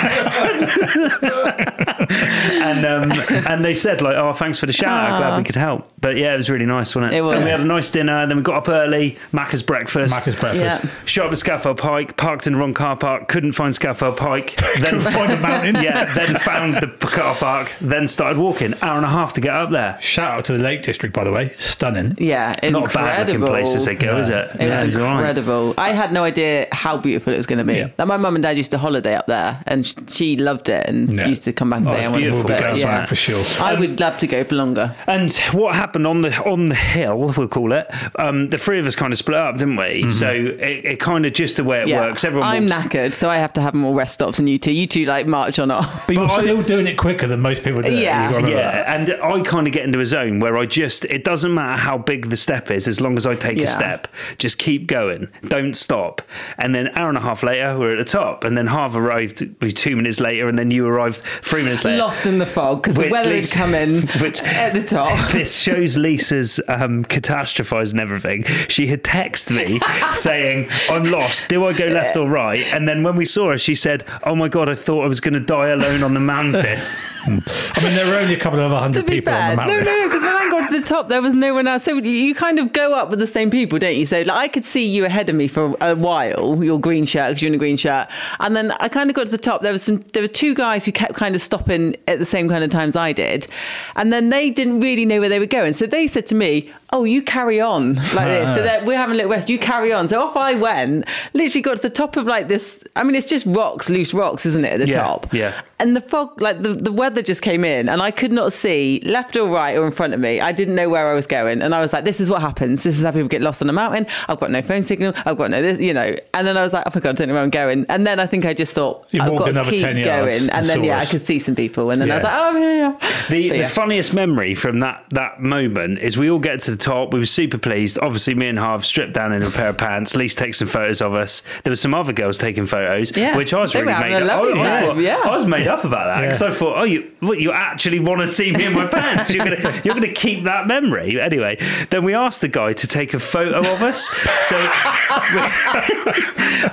and 2.11 2.85
um, 2.85 3.13
and 3.47 3.65
they 3.65 3.75
said 3.75 4.03
like, 4.03 4.17
oh, 4.17 4.33
thanks 4.33 4.59
for 4.59 4.67
the 4.67 4.73
shout 4.73 5.11
out. 5.11 5.19
Glad 5.19 5.39
we 5.39 5.45
could 5.45 5.55
help. 5.57 5.91
But 6.01 6.17
yeah, 6.17 6.35
it 6.35 6.37
was 6.39 6.51
really 6.51 6.67
nice, 6.67 6.95
wasn't 6.95 7.13
it? 7.13 7.19
It 7.19 7.23
was. 7.23 7.37
And 7.37 7.45
we 7.45 7.51
had 7.51 7.61
a 7.61 7.65
nice 7.65 7.91
dinner. 7.91 8.15
And 8.15 8.31
then 8.31 8.39
we 8.39 8.43
got 8.43 8.57
up 8.57 8.69
early. 8.69 9.19
Macca's 9.33 9.63
breakfast. 9.63 10.15
Macca's 10.15 10.37
breakfast. 10.41 10.85
Yeah. 10.85 10.91
Shot 11.05 11.27
up 11.27 11.33
at 11.33 11.39
Scafell 11.39 11.77
Pike, 11.77 12.17
parked 12.17 12.47
in 12.47 12.55
the 12.55 12.59
wrong 12.59 12.75
car 12.75 12.97
park, 12.97 13.29
couldn't 13.29 13.53
find 13.53 13.73
Scafell 13.75 14.17
Pike, 14.17 14.57
then 14.81 15.01
Find 15.01 15.33
a 15.33 15.41
mountain. 15.41 15.75
yeah, 15.83 16.13
then 16.15 16.37
found 16.37 16.75
the 16.77 16.89
car 17.07 17.35
park, 17.35 17.73
then 17.81 18.09
started 18.09 18.39
walking. 18.39 18.75
Hour 18.83 18.97
and 18.97 19.07
a 19.07 19.09
half 19.09 19.33
to 19.35 19.41
get 19.41 19.55
up 19.55 19.71
there. 19.71 19.99
Shout 20.01 20.31
out 20.39 20.45
to 20.47 20.53
the 20.53 20.59
Lake 20.59 20.83
District, 20.83 21.15
by 21.15 21.25
the 21.25 21.33
way. 21.33 21.53
Stunning. 21.57 22.15
yeah, 22.19 22.51
incredible. 22.63 22.81
Not 22.81 22.91
a 22.91 22.95
bad 22.95 23.29
looking 23.29 23.45
place 23.47 23.73
to 23.73 23.79
say 23.79 23.95
go, 24.01 24.19
is 24.19 24.29
it? 24.31 24.35
It 24.55 24.61
yeah, 24.63 24.85
was 24.85 24.95
it's 24.95 24.97
all 24.97 25.03
right. 25.05 25.15
incredible. 25.17 25.75
I 25.79 25.91
had 25.93 26.13
no 26.13 26.25
idea 26.25 26.67
how 26.73 26.97
beautiful 26.97 27.33
it 27.33 27.37
was 27.37 27.47
going 27.47 27.59
to 27.59 27.65
be. 27.65 27.75
Yeah. 27.75 27.89
Like 27.99 28.09
my 28.09 28.17
mum 28.17 28.35
and 28.37 28.43
dad 28.43 28.57
used 28.57 28.71
to 28.73 28.79
holiday 28.79 29.15
up 29.15 29.27
there, 29.27 29.63
and 29.67 29.87
sh- 29.87 29.95
she 30.09 30.37
loved 30.37 30.69
it 30.69 30.87
and 30.89 31.13
Yeah. 31.13 31.27
used 31.27 31.43
to 31.45 31.53
come 31.53 31.71
back 31.71 31.79
and 31.81 31.89
Oh, 31.89 31.93
say, 31.93 31.99
it's 31.99 32.05
"I 32.07 32.09
want 32.09 32.15
to 32.17 32.21
beautiful. 32.21 32.49
go." 32.49 32.55
We'll 32.55 32.75
go 32.75 32.79
yeah. 32.81 33.07
for 33.07 33.17
sure. 33.17 33.45
I 33.61 33.75
would 33.75 34.01
love 34.01 34.19
to 34.19 34.27
go 34.27 34.45
for 34.45 34.55
longer. 34.55 34.95
And 35.07 35.33
what 35.53 35.75
happened 35.75 36.07
on 36.07 36.23
the 36.23 36.37
on 36.45 36.69
the 36.69 36.75
hill, 36.75 37.33
we'll 37.37 37.49
call 37.49 37.73
it. 37.73 37.87
Um, 38.19 38.49
the 38.51 38.59
three 38.59 38.79
of 38.79 38.87
us 38.87 38.97
kind 38.97 39.13
of 39.13 39.19
split 39.19 39.39
up, 39.39 39.59
didn't 39.59 39.77
we? 39.77 40.11
So 40.11 40.29
it, 40.31 40.85
it 40.85 41.01
kind 41.01 41.27
of 41.27 41.33
just 41.33 41.57
the 41.57 41.65
way 41.65 41.83
it 41.83 41.89
Yeah, 41.89 42.01
works. 42.07 42.25
Everyone 42.25 42.49
I'm 42.49 42.67
walks- 42.67 42.75
knackered, 42.75 43.15
so 43.15 43.29
I 43.31 43.37
have 43.39 43.53
to 43.55 43.61
have 43.61 43.75
more 43.75 43.95
rest 43.95 44.15
stops 44.15 44.39
than 44.39 44.47
you 44.47 44.59
two. 44.59 44.73
You 44.73 44.87
two 44.87 45.05
like 45.05 45.27
march 45.27 45.59
on 45.59 45.71
off. 45.71 46.07
But 46.07 46.17
you're 46.17 46.27
But 46.27 46.39
I- 46.41 46.43
still 46.43 46.63
doing 46.63 46.87
it 46.87 46.97
quicker 46.97 47.27
than 47.27 47.41
most 47.41 47.63
people 47.63 47.83
do. 47.83 47.93
Yeah. 47.93 48.23
You've 48.25 48.33
got 48.33 48.39
to 48.41 48.45
remember 48.47 48.63
that. 48.63 48.75
Yeah, 48.75 48.95
and 48.95 49.23
I 49.23 49.41
kind 49.43 49.67
of 49.67 49.73
get 49.73 49.85
into 49.85 50.01
a 50.01 50.07
zone 50.07 50.41
where 50.41 50.57
I 50.57 50.67
just, 50.67 51.05
it 51.07 51.25
doesn't 51.25 51.53
matter 51.55 51.81
how 51.81 51.99
big 51.99 52.31
the 52.31 52.37
step 52.37 52.71
is, 52.71 52.87
as 52.89 53.01
long 53.01 53.17
as 53.17 53.27
I 53.27 53.35
take 53.35 53.59
a 53.59 53.63
Yeah. 53.63 53.67
Step, 53.81 54.09
just 54.39 54.59
keep 54.59 54.87
going, 54.87 55.29
don't 55.49 55.75
stop. 55.75 56.23
And 56.59 56.75
then 56.75 56.89
hour 56.97 57.09
and 57.09 57.19
a 57.19 57.21
half 57.21 57.43
later, 57.43 57.79
we're 57.79 57.93
at 57.93 57.99
the 57.99 58.05
top. 58.11 58.45
And 58.45 58.57
then 58.57 58.67
Harv 58.67 58.97
arrived 58.97 59.43
two 59.77 59.97
minutes 59.97 60.21
later, 60.21 60.49
and 60.49 60.59
then 60.59 60.71
you 60.71 60.87
arrived 60.87 61.23
three 61.43 61.63
minutes 61.63 61.85
later. 61.85 61.99
Lost 61.99 62.27
in 62.27 62.39
the 62.39 62.47
fog 62.47 62.83
because 62.83 62.97
the 62.97 63.09
weather 63.09 63.31
leads- 63.31 63.53
had 63.53 63.59
come 63.59 63.75
in 63.75 64.07
which- 64.21 64.43
at 64.43 64.75
the 64.75 64.83
top. 64.83 65.31
this 65.33 65.57
shows 65.57 65.97
Lisa's 65.97 66.61
um, 66.69 67.05
catastrophizing 67.05 67.99
everything. 68.01 68.45
She 68.69 68.87
had 68.87 69.03
texted 69.03 69.57
me 69.57 69.81
saying, 70.15 70.69
I'm 70.89 71.05
lost. 71.05 71.49
Do 71.49 71.65
I 71.67 71.73
go 71.73 71.87
left 71.87 72.17
or 72.17 72.29
right? 72.29 72.65
And 72.73 72.87
then 72.89 73.03
when 73.03 73.17
we 73.17 73.25
saw 73.25 73.51
her, 73.51 73.59
she 73.59 73.75
said, 73.75 74.05
Oh 74.25 74.35
my 74.35 74.49
God, 74.49 74.69
I 74.69 74.75
thought 74.75 75.05
I 75.05 75.09
was 75.09 75.21
going 75.21 75.35
to 75.35 75.41
die 75.41 75.69
alone 75.69 76.03
on 76.03 76.15
the 76.15 76.21
mountain. 76.21 76.81
I 77.23 77.29
mean, 77.31 77.95
there 77.95 78.07
were 78.11 78.19
only 78.19 78.35
a 78.35 78.39
couple 78.39 78.59
of 78.61 78.67
other 78.73 78.77
to 78.77 78.81
hundred 78.81 79.07
be 79.07 79.17
people 79.17 79.33
on 79.35 79.39
fair, 79.41 79.57
the 79.57 79.63
no, 79.63 79.69
mountain. 79.75 79.85
no, 79.85 80.09
because 80.09 80.23
when 80.23 80.37
I 80.37 80.49
got 80.51 80.71
to 80.71 80.81
the 80.81 80.87
top, 80.87 81.09
there 81.09 81.21
was 81.21 81.35
no 81.35 81.55
one 81.55 81.67
else. 81.67 81.85
So 81.85 81.95
you- 81.95 82.11
you 82.11 82.35
kind 82.35 82.59
of 82.59 82.73
go 82.73 82.95
up 82.95 83.11
with 83.11 83.19
the 83.19 83.27
same 83.27 83.51
people, 83.71 83.79
don't 83.79 83.97
you? 83.97 84.05
So 84.05 84.23
like, 84.23 84.37
I 84.37 84.49
could 84.49 84.65
see 84.65 84.85
you 84.87 85.05
ahead 85.05 85.29
of 85.29 85.37
me 85.37 85.47
for 85.47 85.77
a 85.81 85.95
while, 85.95 86.63
your 86.63 86.81
green 86.81 87.07
shirt, 87.07 87.31
because 87.31 87.43
you're 87.43 87.49
in 87.49 87.55
a 87.55 87.59
green 87.59 87.77
shirt, 87.77 88.09
and 88.41 88.57
then 88.57 88.73
I 88.73 88.89
kind 88.89 89.09
of 89.09 89.15
got 89.17 89.27
to 89.27 89.31
the 89.31 89.39
top. 89.39 89.63
There 89.63 89.73
was 89.73 89.83
some, 89.83 89.99
there 90.13 90.23
were 90.23 90.29
two 90.29 90.55
guys 90.55 90.85
who 90.85 90.93
kept 90.93 91.15
kind 91.15 91.35
of 91.35 91.41
stopping 91.41 91.97
at 92.09 92.19
the 92.19 92.27
same 92.27 92.49
kind 92.49 92.65
of 92.65 92.71
times 92.71 92.97
I 92.97 93.13
did, 93.13 93.47
and 93.95 94.13
then 94.13 94.31
they 94.31 94.51
didn't 94.51 94.81
really 94.81 95.07
know 95.07 95.21
where 95.21 95.29
they 95.29 95.39
were 95.39 95.47
going. 95.47 95.73
So 95.75 95.87
they 95.87 96.07
said 96.07 96.27
to 96.27 96.35
me, 96.35 96.71
oh, 96.93 97.05
you 97.05 97.23
carry 97.23 97.61
on 97.61 97.95
like 97.95 98.27
this. 98.27 98.55
So 98.57 98.63
that 98.65 98.85
we're 98.85 98.97
having 98.97 99.15
a 99.15 99.17
little 99.17 99.31
rest. 99.31 99.49
You 99.49 99.59
carry 99.59 99.93
on. 99.93 100.09
So 100.09 100.21
off 100.23 100.37
I 100.37 100.55
went. 100.55 101.07
Literally 101.35 101.63
got 101.63 101.77
to 101.77 101.83
the 101.83 101.91
top 101.91 102.17
of 102.17 102.27
like 102.27 102.49
this. 102.49 102.83
I 102.97 103.05
mean, 103.05 103.15
it's 103.15 103.29
just 103.29 103.47
rocks, 103.47 103.89
loose 103.89 104.13
rocks, 104.13 104.45
isn't 104.47 104.65
it, 104.65 104.73
at 104.75 104.79
the 104.81 104.89
Yeah, 104.89 105.03
top? 105.03 105.33
yeah. 105.33 105.61
And 105.79 105.97
the 105.97 106.01
fog, 106.01 106.41
like 106.43 106.63
the, 106.63 106.75
the 106.75 106.93
weather 106.93 107.23
just 107.23 107.41
came 107.43 107.65
in, 107.65 107.89
and 107.89 108.03
I 108.03 108.11
could 108.11 108.33
not 108.33 108.53
see 108.53 109.01
left 109.07 109.35
or 109.37 109.49
right 109.49 109.77
or 109.79 109.87
in 109.87 109.93
front 109.93 110.13
of 110.15 110.21
me. 110.21 110.41
I 110.41 110.53
didn't 110.53 110.75
know 110.75 110.89
where 110.91 111.09
I 111.11 111.15
was 111.15 111.27
going, 111.27 111.63
and 111.63 111.75
I 111.75 111.81
was 111.81 111.93
like, 111.95 112.05
"This 112.05 112.21
is 112.21 112.29
what 112.29 112.43
happens. 112.43 112.83
This 112.83 112.99
is 112.99 113.05
how 113.05 113.13
people 113.13 113.29
get 113.29 113.41
lost 113.41 113.63
on 113.63 113.71
a 113.71 113.73
mountain. 113.73 114.07
I've 114.29 114.39
got 114.41 114.51
no 114.51 114.61
phone 114.61 114.83
signal. 114.83 115.15
I've 115.25 115.39
got 115.39 115.51
no 115.51 115.63
this, 115.63 115.81
you 115.81 115.95
know." 115.95 116.15
And 116.35 116.47
then 116.47 116.57
I 116.59 116.63
was 116.65 116.73
like, 116.75 116.85
"Oh 116.87 116.91
my 116.95 117.01
god, 117.01 117.11
I 117.11 117.13
don't 117.13 117.29
know 117.29 117.35
where 117.35 117.43
I'm 117.43 117.51
going." 117.51 117.87
And 117.89 118.07
then 118.07 118.21
I 118.21 118.27
think 118.27 118.45
I 118.45 118.53
just 118.53 118.75
thought, 118.75 119.07
You 119.11 119.23
"I've 119.23 119.37
got 119.37 119.47
to 119.55 119.65
keep 119.71 119.81
10 119.83 120.03
going." 120.05 120.41
And 120.43 120.53
and 120.53 120.67
then 120.67 120.85
yeah, 120.85 120.99
I 120.99 121.07
could 121.07 121.23
see 121.23 121.39
some 121.39 121.55
people, 121.55 121.91
and 121.91 122.01
then 122.03 122.11
I 122.11 122.15
was 122.17 122.25
like, 122.25 122.35
"Oh, 122.35 122.49
I'm 122.51 122.57
here." 122.57 122.97
The, 123.31 123.49
But 123.49 123.55
the 123.55 123.61
yeah. 123.61 123.69
funniest 123.69 124.13
memory 124.13 124.55
from 124.55 124.81
that 124.81 125.05
that 125.13 125.41
moment 125.41 125.99
is 126.01 126.19
we 126.19 126.31
all 126.31 126.39
get 126.41 126.61
to 126.63 126.71
the 126.73 126.77
top. 126.81 127.13
We 127.13 127.21
were 127.21 127.27
super 127.27 127.59
pleased. 127.59 127.99
Obviously, 128.01 128.35
me 128.35 128.49
and 128.49 128.59
Harv 128.59 128.85
stripped 128.85 129.13
down 129.13 129.33
in 129.33 129.43
a 129.43 129.51
pair 129.51 129.69
of 129.69 129.79
pants. 129.79 130.17
Lise 130.17 130.35
takes 130.35 130.59
some 130.59 130.69
photos 130.69 131.01
of 131.01 131.15
us. 131.15 131.43
There 131.65 131.71
were 131.71 131.77
some 131.77 131.95
other 131.95 132.13
girls 132.13 132.39
taking 132.39 132.67
photos, 132.67 133.17
Yeah. 133.17 133.37
which 133.37 133.53
I 133.55 133.61
was 133.61 133.73
They 133.73 133.83
really 133.83 134.01
made 134.01 134.23
up. 134.23 134.31
I 134.31 134.41
was, 134.41 134.59
thought- 134.59 134.97
yeah. 134.99 135.21
I 135.25 135.31
was 135.31 135.47
made 135.47 135.69
up 135.69 135.85
about 135.85 136.07
that 136.07 136.23
because 136.23 136.41
Yeah. 136.41 136.49
I 136.49 136.53
thought, 136.53 136.79
oh, 136.79 136.83
you 136.85 137.11
what, 137.21 137.41
you 137.41 137.53
actually 137.53 138.01
want 138.01 138.21
to 138.23 138.29
see 138.29 138.53
me 138.53 138.65
in 138.67 138.73
my 138.73 138.87
pants? 138.87 139.31
You're 139.31 139.45
gonna 139.45 139.81
you're 139.85 139.95
gonna 139.95 140.13
keep 140.13 140.45
that 140.45 140.67
memory 140.67 141.21
anyway. 141.21 141.59
Then 141.91 142.05
we 142.05 142.15
asked 142.15 142.41
the 142.41 142.49
guy 142.49 142.73
to 142.73 142.87
take 142.87 143.15
a 143.15 143.19
photo 143.21 143.59
of 143.61 143.83
us. 143.83 144.09
So 144.45 144.57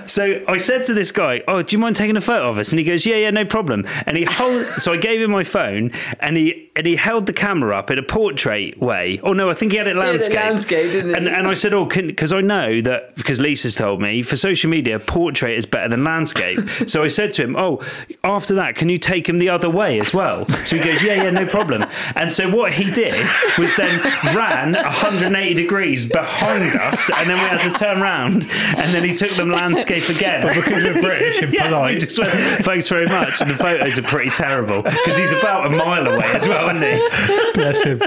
so 0.05 0.43
I 0.47 0.57
said 0.57 0.85
to 0.85 0.93
this 0.93 1.11
guy, 1.11 1.41
"Oh, 1.47 1.61
do 1.61 1.75
you 1.75 1.79
mind 1.79 1.95
taking 1.95 2.17
a 2.17 2.21
photo 2.21 2.49
of 2.49 2.57
us?" 2.57 2.71
And 2.71 2.79
he 2.79 2.85
goes, 2.85 3.05
"Yeah, 3.05 3.17
yeah, 3.17 3.31
no 3.31 3.45
problem." 3.45 3.85
And 4.05 4.17
he 4.17 4.23
hold, 4.23 4.65
so 4.79 4.93
I 4.93 4.97
gave 4.97 5.21
him 5.21 5.31
my 5.31 5.43
phone, 5.43 5.91
and 6.19 6.37
he 6.37 6.69
and 6.75 6.85
he 6.87 6.95
held 6.95 7.25
the 7.25 7.33
camera 7.33 7.77
up 7.77 7.91
in 7.91 7.99
a 7.99 8.03
portrait 8.03 8.79
way. 8.79 9.19
Oh 9.23 9.33
no, 9.33 9.49
I 9.49 9.53
think 9.53 9.71
he 9.71 9.77
had 9.77 9.87
it 9.87 9.95
landscape. 9.97 10.35
landscape, 10.35 10.91
didn't 10.91 11.09
he? 11.11 11.15
And 11.15 11.27
and 11.27 11.47
I 11.47 11.53
said, 11.53 11.73
"Oh, 11.73 11.85
because 11.85 12.33
I 12.33 12.41
know 12.41 12.81
that 12.81 13.15
because 13.15 13.39
Lisa's 13.39 13.75
told 13.75 14.01
me 14.01 14.21
for 14.21 14.35
social 14.35 14.69
media, 14.69 14.99
portrait 14.99 15.57
is 15.57 15.65
better 15.65 15.89
than 15.89 16.03
landscape." 16.03 16.59
so 16.87 17.03
I 17.03 17.07
said 17.07 17.33
to 17.33 17.43
him, 17.43 17.55
"Oh, 17.55 17.81
after 18.23 18.53
that, 18.55 18.75
can 18.75 18.89
you 18.89 18.97
take 18.97 19.27
him 19.27 19.39
the 19.39 19.49
other 19.49 19.69
way 19.69 19.99
as 19.99 20.13
well?" 20.13 20.47
So 20.65 20.77
he 20.77 20.83
goes, 20.83 21.03
"Yeah, 21.03 21.23
yeah, 21.23 21.29
no 21.31 21.45
problem." 21.45 21.85
And 22.15 22.33
so 22.33 22.49
what 22.49 22.73
he 22.73 22.89
did 22.91 23.27
was 23.57 23.75
then 23.75 24.01
ran 24.35 24.73
180 24.73 25.53
degrees 25.53 26.05
behind 26.05 26.75
us, 26.75 27.09
and 27.09 27.29
then 27.29 27.37
we 27.37 27.57
had 27.57 27.61
to 27.73 27.79
turn 27.79 28.01
around, 28.01 28.47
and 28.77 28.93
then 28.93 29.03
he 29.03 29.15
took 29.15 29.31
them 29.31 29.51
landscape 29.51 30.07
again. 30.09 30.41
But 30.41 30.55
because 30.55 30.83
we're 30.83 31.01
British 31.01 31.41
and 31.41 31.53
Yeah, 31.57 31.63
we 31.63 31.69
polite, 31.69 31.99
just 31.99 32.19
went, 32.19 32.31
thanks 32.63 32.89
very 32.89 33.05
much. 33.07 33.41
And 33.41 33.49
the 33.49 33.55
photos 33.55 33.97
are 33.97 34.03
pretty 34.03 34.29
terrible 34.31 34.81
because 34.81 35.17
he's 35.17 35.31
about 35.31 35.65
a 35.67 35.69
mile 35.69 36.07
away 36.07 36.25
as 36.33 36.47
well, 36.47 36.69
isn't 36.69 36.83
he? 36.83 37.51
Bless 37.53 37.81
him. 37.83 38.01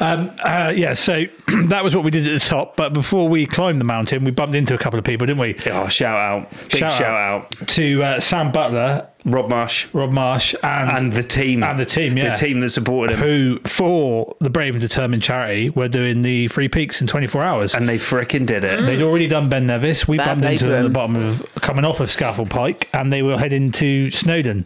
Um, 0.00 0.30
uh, 0.44 0.72
yeah, 0.74 0.94
so 0.94 1.24
that 1.68 1.82
was 1.82 1.94
what 1.94 2.04
we 2.04 2.10
did 2.10 2.26
at 2.26 2.32
the 2.32 2.40
top. 2.40 2.76
But 2.76 2.92
before 2.92 3.28
we 3.28 3.46
climbed 3.46 3.80
the 3.80 3.84
mountain, 3.84 4.24
we 4.24 4.30
bumped 4.30 4.54
into 4.54 4.74
a 4.74 4.78
couple 4.78 4.98
of 4.98 5.04
people, 5.04 5.26
didn't 5.26 5.40
we? 5.40 5.56
Oh, 5.66 5.88
shout 5.88 6.18
out. 6.18 6.50
Big 6.68 6.80
shout, 6.80 7.02
out. 7.02 7.50
to 7.68 8.02
uh, 8.02 8.20
Sam 8.20 8.52
Butler, 8.52 9.08
Rob 9.24 9.50
Marsh 9.50 9.86
Rob 9.92 10.10
Marsh, 10.12 10.54
and, 10.62 10.90
and 10.90 11.12
the 11.12 11.22
team. 11.22 11.62
and 11.62 11.78
the 11.78 11.84
team, 11.86 12.16
yeah. 12.16 12.30
The 12.30 12.36
team 12.36 12.60
that 12.60 12.70
supported 12.70 13.14
him. 13.14 13.20
who, 13.20 13.58
for 13.68 14.36
the 14.40 14.50
Brave 14.50 14.74
and 14.74 14.80
Determined 14.80 15.22
charity, 15.22 15.70
were 15.70 15.88
doing 15.88 16.22
the 16.22 16.48
Three 16.48 16.68
Peaks 16.68 17.00
in 17.00 17.06
24 17.06 17.42
hours. 17.42 17.74
And 17.74 17.88
they 17.88 17.98
fricking 17.98 18.46
did 18.46 18.64
it. 18.64 18.84
They'd 18.86 19.02
already 19.02 19.26
done 19.26 19.48
Ben 19.48 19.66
Nevis. 19.66 20.06
We 20.08 20.16
Fair 20.16 20.26
bumped 20.26 20.44
into 20.44 20.64
them 20.66 20.72
at 20.72 20.82
the 20.82 20.88
bottom 20.88 21.16
of 21.16 21.46
coming 21.56 21.84
off 21.84 22.00
of 22.00 22.08
Scafell 22.08 22.48
Pike, 22.48 22.88
and 22.92 23.12
they 23.12 23.22
were 23.22 23.38
heading 23.38 23.70
to 23.72 24.10
Snowdon, 24.10 24.64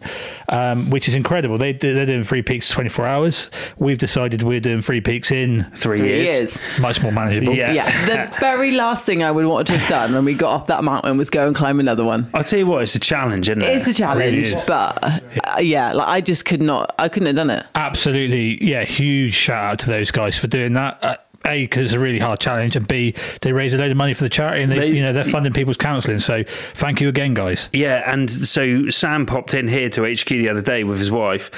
um, 0.49 0.89
which 0.89 1.07
is 1.07 1.15
incredible. 1.15 1.57
They, 1.57 1.73
they're 1.73 2.05
doing 2.05 2.23
Three 2.23 2.41
Peaks 2.41 2.69
24 2.69 3.05
hours. 3.05 3.49
We've 3.77 3.97
decided 3.97 4.43
we're 4.43 4.59
doing 4.59 4.81
Three 4.81 5.01
Peaks 5.01 5.31
in 5.31 5.69
Three, 5.75 5.97
Three 5.97 6.07
years. 6.07 6.27
years. 6.57 6.59
much 6.79 7.01
more 7.01 7.11
manageable. 7.11 7.53
Yeah. 7.53 7.71
Yeah, 7.71 8.05
the 8.29 8.35
very 8.39 8.71
last 8.71 9.05
thing 9.05 9.23
I 9.23 9.31
would 9.31 9.45
want 9.45 9.67
to 9.67 9.77
have 9.77 9.89
done 9.89 10.13
when 10.13 10.25
we 10.25 10.33
got 10.33 10.51
off 10.51 10.67
that 10.67 10.83
mountain 10.83 11.17
was 11.17 11.29
go 11.29 11.45
and 11.47 11.55
climb 11.55 11.79
another 11.79 12.03
one. 12.03 12.29
I'll 12.33 12.43
tell 12.43 12.59
you 12.59 12.67
what, 12.67 12.83
it's 12.83 12.95
a 12.95 12.99
challenge, 12.99 13.49
isn't 13.49 13.61
it? 13.61 13.65
It's 13.75 13.87
a 13.87 13.93
challenge, 13.93 14.44
is. 14.53 14.65
but 14.65 14.97
uh, 15.03 15.19
yeah, 15.59 15.93
like 15.93 16.07
I 16.07 16.21
just 16.21 16.45
could 16.45 16.61
not. 16.61 16.93
I 16.97 17.09
couldn't 17.09 17.27
have 17.27 17.35
done 17.35 17.49
it. 17.49 17.65
Absolutely, 17.75 18.63
yeah. 18.63 18.83
Huge 18.83 19.33
shout 19.33 19.63
out 19.63 19.79
to 19.79 19.87
those 19.87 20.11
guys 20.11 20.37
for 20.37 20.47
doing 20.47 20.73
that. 20.73 21.03
Uh, 21.03 21.17
a, 21.45 21.63
because 21.63 21.85
it's 21.85 21.93
a 21.93 21.99
really 21.99 22.19
hard 22.19 22.39
challenge, 22.39 22.75
and 22.75 22.87
B, 22.87 23.13
they 23.41 23.53
raise 23.53 23.73
a 23.73 23.77
load 23.77 23.91
of 23.91 23.97
money 23.97 24.13
for 24.13 24.23
the 24.23 24.29
charity, 24.29 24.63
and 24.63 24.71
they, 24.71 24.79
They- 24.79 24.87
you 24.89 25.01
know, 25.01 25.13
they're 25.13 25.23
funding 25.23 25.53
people's 25.53 25.77
counselling. 25.77 26.19
So, 26.19 26.43
thank 26.73 27.01
you 27.01 27.09
again, 27.09 27.33
guys. 27.33 27.69
Yeah, 27.73 28.11
and 28.11 28.29
so 28.29 28.89
Sam 28.89 29.25
popped 29.25 29.53
in 29.53 29.67
here 29.67 29.89
to 29.89 30.03
HQ 30.03 30.27
the 30.29 30.49
other 30.49 30.61
day 30.61 30.83
with 30.83 30.99
his 30.99 31.11
wife, 31.11 31.49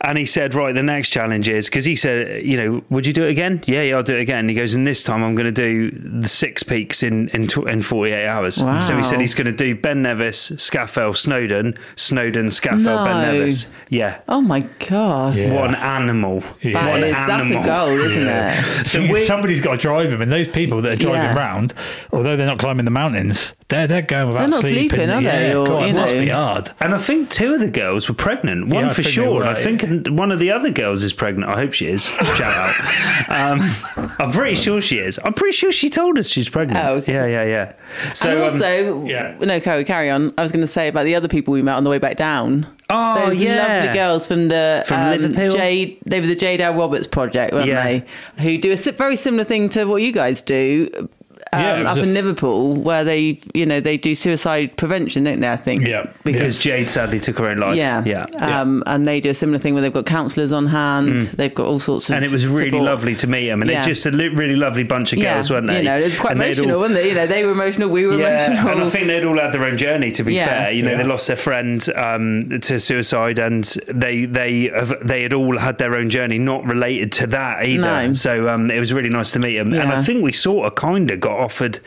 and 0.00 0.18
he 0.18 0.26
said, 0.26 0.54
"Right, 0.54 0.74
the 0.74 0.82
next 0.82 1.10
challenge 1.10 1.48
is 1.48 1.66
because 1.66 1.84
he 1.84 1.96
said, 1.96 2.42
you 2.44 2.56
know, 2.56 2.84
would 2.90 3.06
you 3.06 3.12
do 3.12 3.24
it 3.24 3.30
again? 3.30 3.62
Yeah, 3.66 3.82
yeah, 3.82 3.96
I'll 3.96 4.02
do 4.02 4.14
it 4.16 4.20
again." 4.20 4.48
He 4.48 4.54
goes, 4.54 4.74
"And 4.74 4.86
this 4.86 5.02
time 5.04 5.22
I'm 5.22 5.34
going 5.34 5.52
to 5.52 5.52
do 5.52 5.90
the 5.90 6.28
six 6.28 6.62
peaks 6.62 7.02
in 7.02 7.28
in, 7.30 7.46
tw- 7.46 7.68
in 7.68 7.82
48 7.82 8.26
hours." 8.26 8.62
Wow. 8.62 8.80
So 8.80 8.96
he 8.96 9.04
said 9.04 9.20
he's 9.20 9.34
going 9.34 9.46
to 9.46 9.52
do 9.52 9.74
Ben 9.74 10.02
Nevis, 10.02 10.50
Scafell, 10.52 11.16
Snowdon, 11.16 11.74
Snowdon, 11.96 12.48
Scafell, 12.48 13.04
Ben 13.04 13.34
Nevis. 13.34 13.66
Yeah. 13.88 14.18
Oh 14.28 14.40
my 14.40 14.60
god, 14.88 15.36
Yeah. 15.36 15.52
What 15.54 15.68
an 15.70 15.76
animal! 15.76 16.42
Yeah. 16.60 16.74
What 16.74 16.84
that 16.84 16.96
an 16.96 17.04
is 17.04 17.12
that's 17.12 17.28
a 17.30 17.32
animal. 17.34 17.64
goal, 17.64 17.98
isn't 18.00 18.22
Yeah. 18.22 18.60
it? 18.80 18.86
So 18.86 19.03
So 19.06 19.12
we- 19.12 19.24
somebody's 19.24 19.60
got 19.60 19.72
to 19.76 19.82
drive 19.82 20.10
them, 20.10 20.20
and 20.22 20.30
those 20.32 20.48
people 20.48 20.82
that 20.82 20.92
are 20.92 20.96
driving 20.96 21.22
Yeah. 21.22 21.34
round, 21.36 21.74
although 22.12 22.36
they're 22.36 22.46
not 22.46 22.58
climbing 22.58 22.84
the 22.84 22.90
mountains, 22.90 23.52
they're 23.68 23.86
they're 23.86 24.02
going 24.02 24.28
without 24.28 24.52
sleeping. 24.52 24.52
They're 24.52 24.60
not 24.60 24.62
sleeping. 24.62 24.98
sleeping, 24.98 25.10
are 25.10 25.22
yeah, 25.22 25.38
they? 25.48 25.54
Or, 25.54 25.66
God, 25.66 25.82
it 25.82 25.88
you 25.88 25.94
must 25.94 26.18
be 26.18 26.28
hard. 26.28 26.70
And 26.80 26.94
I 26.94 26.98
think 26.98 27.30
two 27.30 27.54
of 27.54 27.60
the 27.60 27.68
girls 27.70 28.08
were 28.08 28.14
pregnant. 28.14 28.68
One 28.68 28.84
Yeah, 28.86 28.92
for 28.92 29.02
sure. 29.02 29.34
were, 29.34 29.40
and 29.42 29.50
I 29.50 29.54
think 29.54 30.06
one 30.08 30.30
of 30.32 30.38
the 30.38 30.50
other 30.50 30.70
girls 30.70 31.02
is 31.02 31.12
pregnant. 31.12 31.50
I 31.50 31.56
hope 31.56 31.72
she 31.72 31.86
is. 31.86 32.06
Shout 32.06 32.40
out. 32.42 32.74
Um, 33.28 33.74
I'm 34.18 34.30
pretty 34.32 34.54
sure 34.54 34.80
she 34.80 34.98
is. 34.98 35.18
I'm 35.24 35.32
pretty 35.32 35.56
sure 35.56 35.72
she 35.72 35.88
told 35.90 36.18
us 36.18 36.28
she's 36.28 36.48
pregnant. 36.48 36.84
Oh, 36.84 36.94
okay. 36.96 37.12
Yeah, 37.12 37.26
yeah, 37.26 37.44
yeah. 37.44 37.72
So 38.12 38.28
and 38.30 38.38
um, 38.38 38.44
also, 38.44 39.04
yeah. 39.06 39.34
no, 39.40 39.60
carry, 39.60 39.84
carry 39.84 40.10
on. 40.10 40.32
I 40.38 40.42
was 40.42 40.52
going 40.52 40.60
to 40.60 40.66
say 40.68 40.88
about 40.88 41.04
the 41.04 41.14
other 41.14 41.28
people 41.28 41.52
we 41.52 41.62
met 41.62 41.76
on 41.76 41.84
the 41.84 41.90
way 41.90 41.98
back 41.98 42.16
down. 42.16 42.66
Oh, 42.96 43.26
Those 43.26 43.38
yeah. 43.38 43.56
lovely 43.82 43.92
girls 43.98 44.26
from 44.26 44.48
the 44.48 44.84
From 44.86 45.00
um, 45.00 45.10
Liverpool? 45.10 45.50
Jade. 45.50 45.98
They 46.06 46.20
were 46.20 46.26
the 46.28 46.36
Jade 46.36 46.60
L. 46.60 46.74
Roberts 46.74 47.06
project, 47.08 47.52
weren't 47.52 47.66
Yeah. 47.66 47.82
they? 47.84 48.04
Who 48.42 48.56
do 48.58 48.72
a 48.72 48.76
very 48.76 49.16
similar 49.16 49.42
thing 49.44 49.68
to 49.70 49.84
what 49.86 50.02
you 50.02 50.12
guys 50.12 50.40
do. 50.42 51.08
Um, 51.54 51.82
Yeah, 51.82 51.90
up 51.90 51.96
in 51.98 52.04
f- 52.10 52.14
Liverpool, 52.14 52.74
where 52.74 53.04
they, 53.04 53.38
you 53.54 53.66
know, 53.66 53.80
they 53.80 53.96
do 53.96 54.14
suicide 54.14 54.76
prevention, 54.76 55.24
don't 55.24 55.40
they? 55.40 55.50
I 55.50 55.56
think. 55.56 55.86
Yeah. 55.86 56.06
because 56.24 56.58
Jade 56.58 56.88
sadly 56.90 57.20
took 57.20 57.38
her 57.38 57.46
own 57.48 57.58
life. 57.58 57.76
Yeah, 57.76 58.02
yeah. 58.04 58.24
Um, 58.38 58.82
and 58.86 59.06
they 59.06 59.20
do 59.20 59.30
a 59.30 59.34
similar 59.34 59.58
thing 59.58 59.74
where 59.74 59.82
they've 59.82 59.92
got 59.92 60.06
counsellors 60.06 60.52
on 60.52 60.66
hand. 60.66 61.18
They've 61.18 61.54
got 61.54 61.66
all 61.66 61.78
sorts 61.78 62.08
of. 62.08 62.14
Mm. 62.14 62.16
and 62.16 62.24
it 62.24 62.30
was 62.30 62.46
really 62.46 62.70
support. 62.70 62.84
lovely 62.84 63.14
to 63.16 63.26
meet 63.26 63.48
them. 63.48 63.62
And 63.62 63.70
Yeah. 63.70 63.80
they're 63.82 63.88
just 63.94 64.06
a 64.06 64.10
li- 64.10 64.28
really 64.28 64.56
lovely 64.56 64.84
bunch 64.84 65.12
of 65.12 65.20
girls, 65.20 65.50
weren't 65.50 65.66
they? 65.66 65.78
You 65.78 65.84
know, 65.84 65.98
it 65.98 66.04
was 66.04 66.18
quite 66.18 66.32
And 66.32 66.40
they'd 66.40 66.58
all- 66.58 66.64
emotional, 66.64 66.80
wasn't 66.80 66.98
it? 67.00 67.06
You 67.06 67.14
know, 67.14 67.26
they 67.26 67.44
were 67.44 67.52
emotional, 67.52 67.88
we 67.88 68.06
were 68.06 68.18
Yeah, 68.18 68.46
emotional. 68.46 68.72
and 68.72 68.82
I 68.84 68.90
think 68.90 69.06
they'd 69.06 69.24
all 69.24 69.38
had 69.38 69.52
their 69.52 69.64
own 69.64 69.76
journey. 69.76 70.10
To 70.12 70.22
be 70.24 70.34
Yeah. 70.34 70.46
fair, 70.46 70.70
you 70.72 70.82
know, 70.82 70.90
Yeah. 70.92 70.96
they 70.98 71.04
lost 71.04 71.26
their 71.26 71.36
friend 71.36 71.84
um, 71.96 72.42
to 72.60 72.78
suicide, 72.78 73.38
and 73.38 73.64
they 73.88 74.24
they 74.24 74.70
have, 74.74 74.94
they 75.02 75.22
had 75.22 75.32
all 75.32 75.58
had 75.58 75.78
their 75.78 75.94
own 75.94 76.10
journey, 76.10 76.38
not 76.38 76.64
related 76.66 77.12
to 77.12 77.26
that 77.28 77.64
either. 77.66 77.82
No. 78.08 78.12
So 78.12 78.48
um, 78.48 78.70
it 78.70 78.78
was 78.80 78.92
really 78.92 79.08
nice 79.10 79.32
to 79.32 79.38
meet 79.38 79.56
them, 79.56 79.72
and 79.72 79.90
I 79.92 80.02
think 80.02 80.22
we 80.22 80.32
sort 80.32 80.66
of 80.66 80.74
kind 80.74 81.10
of 81.10 81.20
got 81.20 81.38
offered 81.44 81.78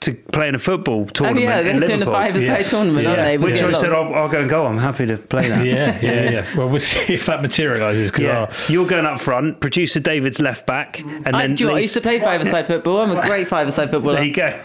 to 0.00 0.12
play 0.32 0.48
in 0.48 0.54
a 0.54 0.58
football 0.58 1.06
tournament. 1.06 1.14
Oh 1.14 1.22
tournament 1.24 1.44
yeah, 1.44 1.62
they're 1.62 1.82
in 1.82 1.86
doing 1.88 2.02
a 2.02 2.06
five-a-side 2.12 2.46
Yes. 2.60 2.70
tournament, 2.70 3.06
aren't 3.06 3.18
Yeah. 3.20 3.24
they? 3.24 3.38
With 3.38 3.50
Which 3.52 3.60
the 3.60 3.66
I 3.68 3.72
said. 3.72 3.92
I'll, 3.92 4.14
I'll 4.14 4.28
go 4.28 4.40
and 4.40 4.50
go. 4.50 4.66
I'm 4.66 4.78
happy 4.78 5.06
to 5.06 5.16
play 5.16 5.48
that. 5.48 5.64
Yeah, 5.74 5.98
yeah, 6.02 6.30
yeah. 6.30 6.56
Well, 6.56 6.68
we'll 6.68 6.80
see 6.80 7.14
if 7.14 7.26
that 7.26 7.40
materialises. 7.42 8.10
Because 8.10 8.24
Yeah, 8.24 8.52
you're 8.68 8.86
going 8.86 9.06
up 9.06 9.20
front. 9.20 9.60
Producer 9.60 10.00
David's 10.00 10.40
left 10.40 10.66
back, 10.66 11.00
and 11.00 11.28
I, 11.34 11.42
then 11.42 11.54
do 11.54 11.64
you 11.64 11.70
know 11.70 11.76
I 11.76 11.80
used 11.80 11.94
to 11.94 12.00
play 12.00 12.20
five-a-side 12.20 12.66
football. 12.66 13.00
I'm 13.00 13.16
a 13.16 13.22
great 13.26 13.48
five-a-side 13.48 13.90
footballer. 13.90 14.16
there 14.16 14.24
you 14.24 14.34
go. 14.34 14.60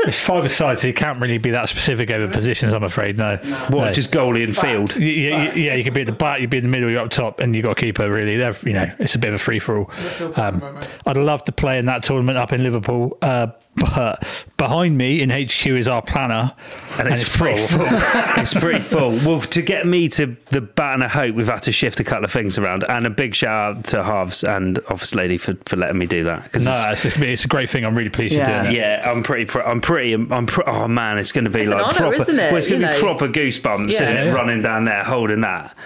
It's 0.00 0.20
five 0.20 0.44
aside, 0.44 0.78
so 0.78 0.86
you 0.86 0.94
can't 0.94 1.20
really 1.20 1.38
be 1.38 1.50
that 1.50 1.68
specific 1.68 2.10
over 2.10 2.30
positions. 2.32 2.74
I'm 2.74 2.82
afraid. 2.84 3.16
No. 3.16 3.36
What? 3.36 3.70
No. 3.70 3.92
Just 3.92 4.10
goalie 4.10 4.44
and 4.44 4.56
field. 4.56 4.94
Y- 4.96 5.02
Yeah, 5.04 5.54
yeah, 5.54 5.74
you 5.74 5.84
can 5.84 5.92
be 5.94 6.00
at 6.02 6.06
the 6.06 6.12
back, 6.12 6.40
you 6.40 6.44
can 6.46 6.50
be 6.50 6.58
in 6.58 6.64
the 6.64 6.70
middle, 6.70 6.90
you're 6.90 7.00
up 7.02 7.10
top, 7.10 7.40
and 7.40 7.54
you 7.56 7.62
got 7.62 7.72
a 7.72 7.80
keeper. 7.80 8.10
Really, 8.10 8.36
They're, 8.36 8.56
you 8.64 8.72
know, 8.72 8.90
it's 8.98 9.14
a 9.14 9.18
bit 9.18 9.28
of 9.28 9.34
a 9.34 9.38
free 9.38 9.58
for 9.58 9.78
all. 9.78 9.90
Um, 10.36 10.62
I'd 11.06 11.16
love 11.16 11.44
to 11.44 11.52
play 11.52 11.78
in 11.78 11.86
that 11.86 12.02
tournament 12.02 12.36
up 12.38 12.52
in 12.52 12.62
Liverpool, 12.62 13.16
uh, 13.22 13.48
but 13.76 14.24
behind 14.56 14.96
me 14.96 15.20
in 15.20 15.30
HQ 15.30 15.66
is 15.66 15.88
our 15.88 16.00
planner, 16.02 16.52
and 16.98 17.08
it's, 17.08 17.36
pretty 17.36 17.58
full. 17.66 17.78
full. 17.80 17.86
it's 18.36 18.54
pretty 18.54 18.78
full. 18.80 19.10
Well, 19.24 19.40
to 19.40 19.62
get 19.62 19.84
me 19.86 20.08
to 20.10 20.36
the 20.50 20.60
Baton 20.60 21.02
of 21.02 21.10
Hope, 21.10 21.34
we've 21.34 21.48
had 21.48 21.62
to 21.62 21.72
shift 21.72 21.98
a 21.98 22.04
couple 22.04 22.24
of 22.24 22.30
things 22.30 22.56
around. 22.56 22.84
And 22.88 23.04
a 23.06 23.10
big 23.10 23.34
shout 23.34 23.76
out 23.78 23.84
to 23.86 24.04
Harves 24.04 24.44
and 24.44 24.78
Office 24.88 25.14
Lady 25.16 25.38
for, 25.38 25.54
for 25.66 25.76
letting 25.76 25.98
me 25.98 26.06
do 26.06 26.22
that. 26.24 26.44
Because 26.44 26.66
No, 26.66 26.84
it's, 26.88 27.02
just, 27.02 27.16
it's 27.18 27.44
a 27.44 27.48
great 27.48 27.68
thing. 27.68 27.84
I'm 27.84 27.96
really 27.96 28.10
pleased 28.10 28.34
Yeah. 28.34 28.48
you're 28.48 28.62
doing 28.62 28.74
it. 28.74 28.78
yeah, 28.78 29.10
I'm 29.10 29.22
pretty. 29.24 29.44
Pr- 29.46 29.62
I'm 29.62 29.80
pretty. 29.84 30.14
I'm. 30.14 30.46
Pr- 30.46 30.62
oh 30.68 30.88
man, 30.88 31.18
it's 31.18 31.30
going 31.32 31.44
to 31.44 31.50
be 31.50 31.60
It's 31.60 31.70
an 31.70 31.76
like 31.78 31.86
honour, 31.86 31.96
proper. 32.10 32.22
isn't 32.22 32.38
it? 32.38 32.48
Well, 32.50 32.56
it's 32.56 32.68
going 32.68 32.80
to 32.80 32.86
be 32.88 32.92
know. 32.94 32.98
proper 33.00 33.28
goosebumps 33.28 33.90
Yeah. 33.92 34.02
isn't 34.02 34.16
it, 34.16 34.24
Yeah. 34.26 34.32
running 34.32 34.62
down 34.62 34.84
there 34.86 35.04
holding 35.04 35.40
that. 35.42 35.76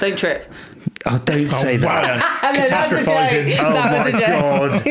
Don't 0.00 0.18
trip. 0.18 0.50
Oh, 1.04 1.18
don't 1.24 1.44
oh, 1.44 1.46
say 1.46 1.76
that. 1.76 1.86
wow. 1.86 2.38
And 2.48 2.56
then 2.56 2.70
that's 2.70 2.92
a 2.92 2.96
Catastrophising. 2.96 3.56
joke. 3.56 3.66
Oh 3.66 3.72
That 3.72 3.90
my 3.92 4.04
was 4.04 4.14
a 4.14 4.18
joke. 4.18 4.28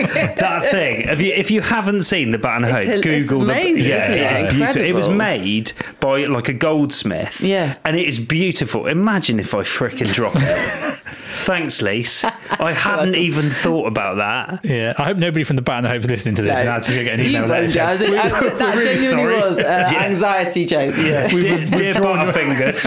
god, 0.10 0.36
that 0.38 0.72
thing! 0.72 1.02
If 1.02 1.22
you 1.22 1.34
if 1.34 1.50
you 1.52 1.62
haven't 1.62 2.02
seen 2.04 2.30
the 2.32 2.38
Baton 2.38 2.66
of 2.66 2.72
Hope, 2.72 2.82
It's- 2.82 2.98
it's 2.98 3.04
Google 3.06 3.44
amazing, 3.44 3.76
the 3.76 3.82
yeah, 3.82 4.04
isn't 4.06 4.18
it? 4.18 4.22
it's 4.46 4.54
beautiful. 4.54 4.82
It 4.84 4.94
was 4.94 5.10
made 5.10 5.72
by 6.00 6.26
like 6.26 6.50
a 6.50 6.54
goldsmith, 6.54 7.42
Yeah. 7.42 7.78
and 7.84 7.98
it 7.98 8.08
is 8.08 8.20
beautiful. 8.20 8.86
Imagine 8.86 9.40
if 9.40 9.54
I 9.56 9.60
fricking 9.60 10.12
drop 10.14 10.34
it. 10.36 11.00
Thanks, 11.48 11.82
Lise. 11.82 12.26
I 12.60 12.74
hadn't 12.74 13.16
even 13.16 13.50
thought 13.50 13.88
about 13.88 14.18
that. 14.18 14.66
Yeah, 14.70 14.94
I 14.98 15.06
hope 15.06 15.16
nobody 15.18 15.46
from 15.46 15.56
the 15.56 15.62
band 15.62 15.84
Baton 15.86 16.02
Hope's 16.02 16.08
listening 16.12 16.36
to 16.36 16.42
this 16.42 16.52
No. 16.52 16.60
and 16.60 16.70
actually 16.70 17.04
get 17.06 17.14
an 17.20 17.26
You 17.26 17.30
email. 17.30 17.42
won't, 17.48 17.50
that 17.68 17.70
Jazz. 17.70 18.02
It- 18.02 18.12
that 18.12 18.76
we're 18.76 18.82
really 18.82 18.96
genuinely 18.96 19.40
sorry. 19.40 19.50
was 19.52 19.58
an 19.60 19.64
Yeah. 19.94 20.04
anxiety 20.04 20.66
joke. 20.66 20.98
Yeah, 20.98 21.34
we 21.34 21.40
Dear, 21.42 21.66
dear 21.66 21.94
Butterfingers. 21.96 22.86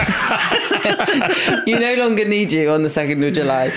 You 1.67 1.79
no 1.79 1.93
longer 1.95 2.25
need 2.27 2.51
you 2.51 2.69
on 2.71 2.83
the 2.83 2.89
2nd 2.89 3.25
of 3.27 3.33
July. 3.33 3.71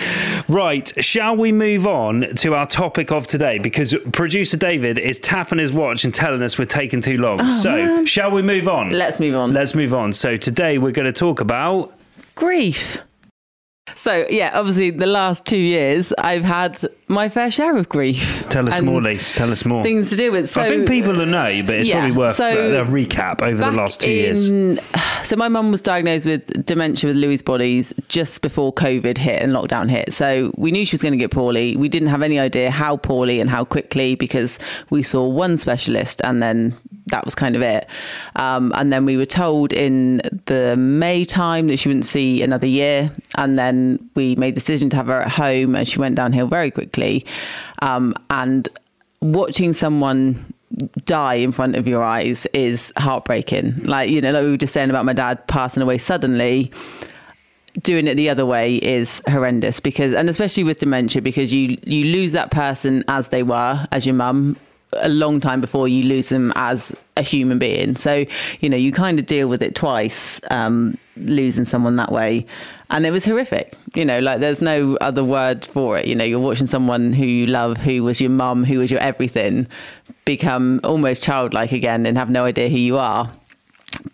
Right, 0.49 0.93
shall 1.05 1.37
we 1.37 1.53
move 1.53 1.87
on 1.87 2.35
to 2.37 2.55
our 2.55 2.67
topic 2.67 3.11
of 3.13 3.27
today? 3.27 3.59
Because 3.59 3.95
producer 4.13 4.57
David 4.57 4.99
is 4.99 5.19
tapping 5.19 5.59
his 5.59 5.73
watch 5.73 6.05
and 6.05 6.13
telling 6.13 6.43
us 6.43 6.59
we're 6.59 6.65
taking 6.67 7.01
too 7.01 7.19
long. 7.19 7.41
Oh, 7.41 7.51
so, 7.51 8.05
shall 8.05 8.31
we 8.31 8.43
move 8.43 8.69
on? 8.69 8.91
Let's 8.91 9.19
move 9.21 9.35
on. 9.35 9.53
Let's 9.53 9.75
move 9.75 9.95
on. 9.95 10.13
So, 10.13 10.37
today 10.37 10.79
we're 10.79 10.93
going 10.93 11.07
to 11.07 11.13
talk 11.13 11.41
about. 11.41 11.93
grief. 12.35 12.99
So, 13.97 14.27
yeah, 14.31 14.59
obviously, 14.59 14.91
the 14.91 15.07
last 15.07 15.45
two 15.45 15.59
years, 15.59 16.13
I've 16.19 16.43
had 16.43 16.79
my 17.09 17.29
fair 17.29 17.51
share 17.51 17.77
of 17.77 17.89
grief. 17.89 18.43
Tell 18.49 18.69
us 18.69 18.81
more, 18.81 19.01
Lise. 19.01 19.35
Tell 19.35 19.51
us 19.53 19.65
more. 19.65 19.83
Things 19.83 20.11
to 20.11 20.17
do 20.17 20.33
with. 20.33 20.49
So, 20.49 20.63
I 20.63 20.69
think 20.69 20.89
people 20.89 21.13
will 21.13 21.27
know, 21.27 21.63
but 21.63 21.77
it's 21.77 21.89
yeah, 21.89 22.01
probably 22.01 22.17
worth 22.17 22.35
so 22.35 22.79
a, 22.79 22.83
a 22.83 22.85
recap 22.87 23.43
over 23.43 23.57
the 23.57 23.71
last 23.71 24.01
two 24.01 24.11
years. 24.11 24.51
So 25.25 25.37
my 25.37 25.49
mum 25.49 25.71
was 25.71 25.81
diagnosed 25.81 26.27
with 26.27 26.67
dementia 26.67 27.09
with 27.09 27.17
Lewy 27.17 27.43
bodies 27.43 27.95
just 28.09 28.43
before 28.43 28.75
COVID 28.75 29.17
hit 29.17 29.43
and 29.43 29.53
lockdown 29.53 29.89
hit. 29.89 30.13
So 30.13 30.53
we 30.59 30.71
knew 30.71 30.85
she 30.85 30.93
was 30.93 31.01
going 31.01 31.13
to 31.13 31.19
get 31.19 31.31
poorly. 31.31 31.79
We 31.79 31.89
didn't 31.89 32.09
have 32.09 32.21
any 32.21 32.39
idea 32.39 32.71
how 32.71 32.99
poorly 32.99 33.41
and 33.41 33.49
how 33.49 33.65
quickly 33.65 34.17
because 34.17 34.59
we 34.91 35.03
saw 35.03 35.27
one 35.27 35.57
specialist 35.57 36.21
and 36.25 36.43
then 36.43 36.77
that 37.07 37.25
was 37.25 37.35
kind 37.35 37.57
of 37.57 37.63
it. 37.63 37.87
Um, 38.37 38.73
and 38.75 38.93
then 38.93 39.05
we 39.05 39.17
were 39.17 39.27
told 39.27 39.73
in 39.73 40.23
the 40.47 40.77
May 40.77 41.25
time 41.25 41.67
that 41.69 41.79
she 41.79 41.89
wouldn't 41.89 42.07
see 42.07 42.43
another 42.43 42.67
year. 42.67 43.11
And 43.37 43.59
then 43.59 43.99
we 44.15 44.37
made 44.37 44.53
the 44.53 44.61
decision 44.61 44.91
to 44.91 44.97
have 44.97 45.07
her 45.07 45.23
at 45.23 45.31
home 45.31 45.75
and 45.75 45.87
she 45.87 45.99
went 45.99 46.15
downhill 46.15 46.47
very 46.47 46.71
quickly. 46.71 47.27
Um, 47.83 48.15
and 48.31 48.69
watching 49.21 49.73
someone 49.73 50.55
die 51.07 51.35
in 51.35 51.53
front 51.53 51.77
of 51.77 51.87
your 51.87 52.03
eyes 52.03 52.47
is 52.47 52.93
heartbreaking. 52.97 53.85
Like, 53.85 54.11
you 54.11 54.21
know, 54.21 54.33
like 54.33 54.45
we 54.45 54.51
were 54.51 54.57
just 54.57 54.73
saying 54.73 54.91
about 54.91 55.05
my 55.05 55.13
dad 55.13 55.47
passing 55.47 55.83
away 55.83 55.99
suddenly. 55.99 56.71
Doing 57.83 58.07
it 58.07 58.15
the 58.15 58.31
other 58.31 58.47
way 58.47 58.77
is 58.77 59.21
horrendous 59.29 59.81
because, 59.81 60.15
and 60.15 60.31
especially 60.31 60.63
with 60.63 60.79
dementia, 60.79 61.21
because 61.21 61.53
you 61.53 61.77
you 61.85 62.05
lose 62.05 62.31
that 62.31 62.53
person 62.53 63.03
as 63.09 63.31
they 63.31 63.43
were, 63.43 63.85
as 63.91 64.07
your 64.07 64.15
mum, 64.15 64.57
a 65.01 65.09
long 65.09 65.41
time 65.41 65.61
before 65.61 65.89
you 65.89 66.03
lose 66.05 66.29
them 66.29 66.53
as 66.57 66.95
a 67.17 67.23
human 67.23 67.59
being. 67.59 67.97
So, 67.97 68.25
you 68.61 68.69
know, 68.69 68.77
you 68.77 68.93
kind 68.93 69.19
of 69.19 69.27
deal 69.27 69.49
with 69.49 69.63
it 69.63 69.75
twice, 69.75 70.41
um, 70.51 70.97
losing 71.17 71.65
someone 71.65 71.97
that 71.97 72.13
way. 72.13 72.47
And 72.91 73.07
it 73.07 73.11
was 73.11 73.25
horrific. 73.25 73.75
You 73.95 74.05
know, 74.05 74.19
like 74.21 74.41
there's 74.41 74.61
no 74.61 74.97
other 75.01 75.25
word 75.25 75.65
for 75.65 75.99
it. 75.99 76.07
You 76.07 76.15
know, 76.15 76.25
you're 76.25 76.41
watching 76.41 76.67
someone 76.67 77.13
who 77.13 77.25
you 77.25 77.47
love, 77.47 77.77
who 77.79 78.03
was 78.03 78.21
your 78.21 78.31
mum, 78.31 78.65
who 78.65 78.79
was 78.79 78.91
your 78.91 79.01
everything, 79.01 79.67
become 80.25 80.81
almost 80.85 81.23
childlike 81.23 81.73
again 81.73 82.07
and 82.07 82.17
have 82.19 82.31
no 82.31 82.45
idea 82.45 82.69
who 82.69 82.79
you 82.79 82.99
are. 82.99 83.31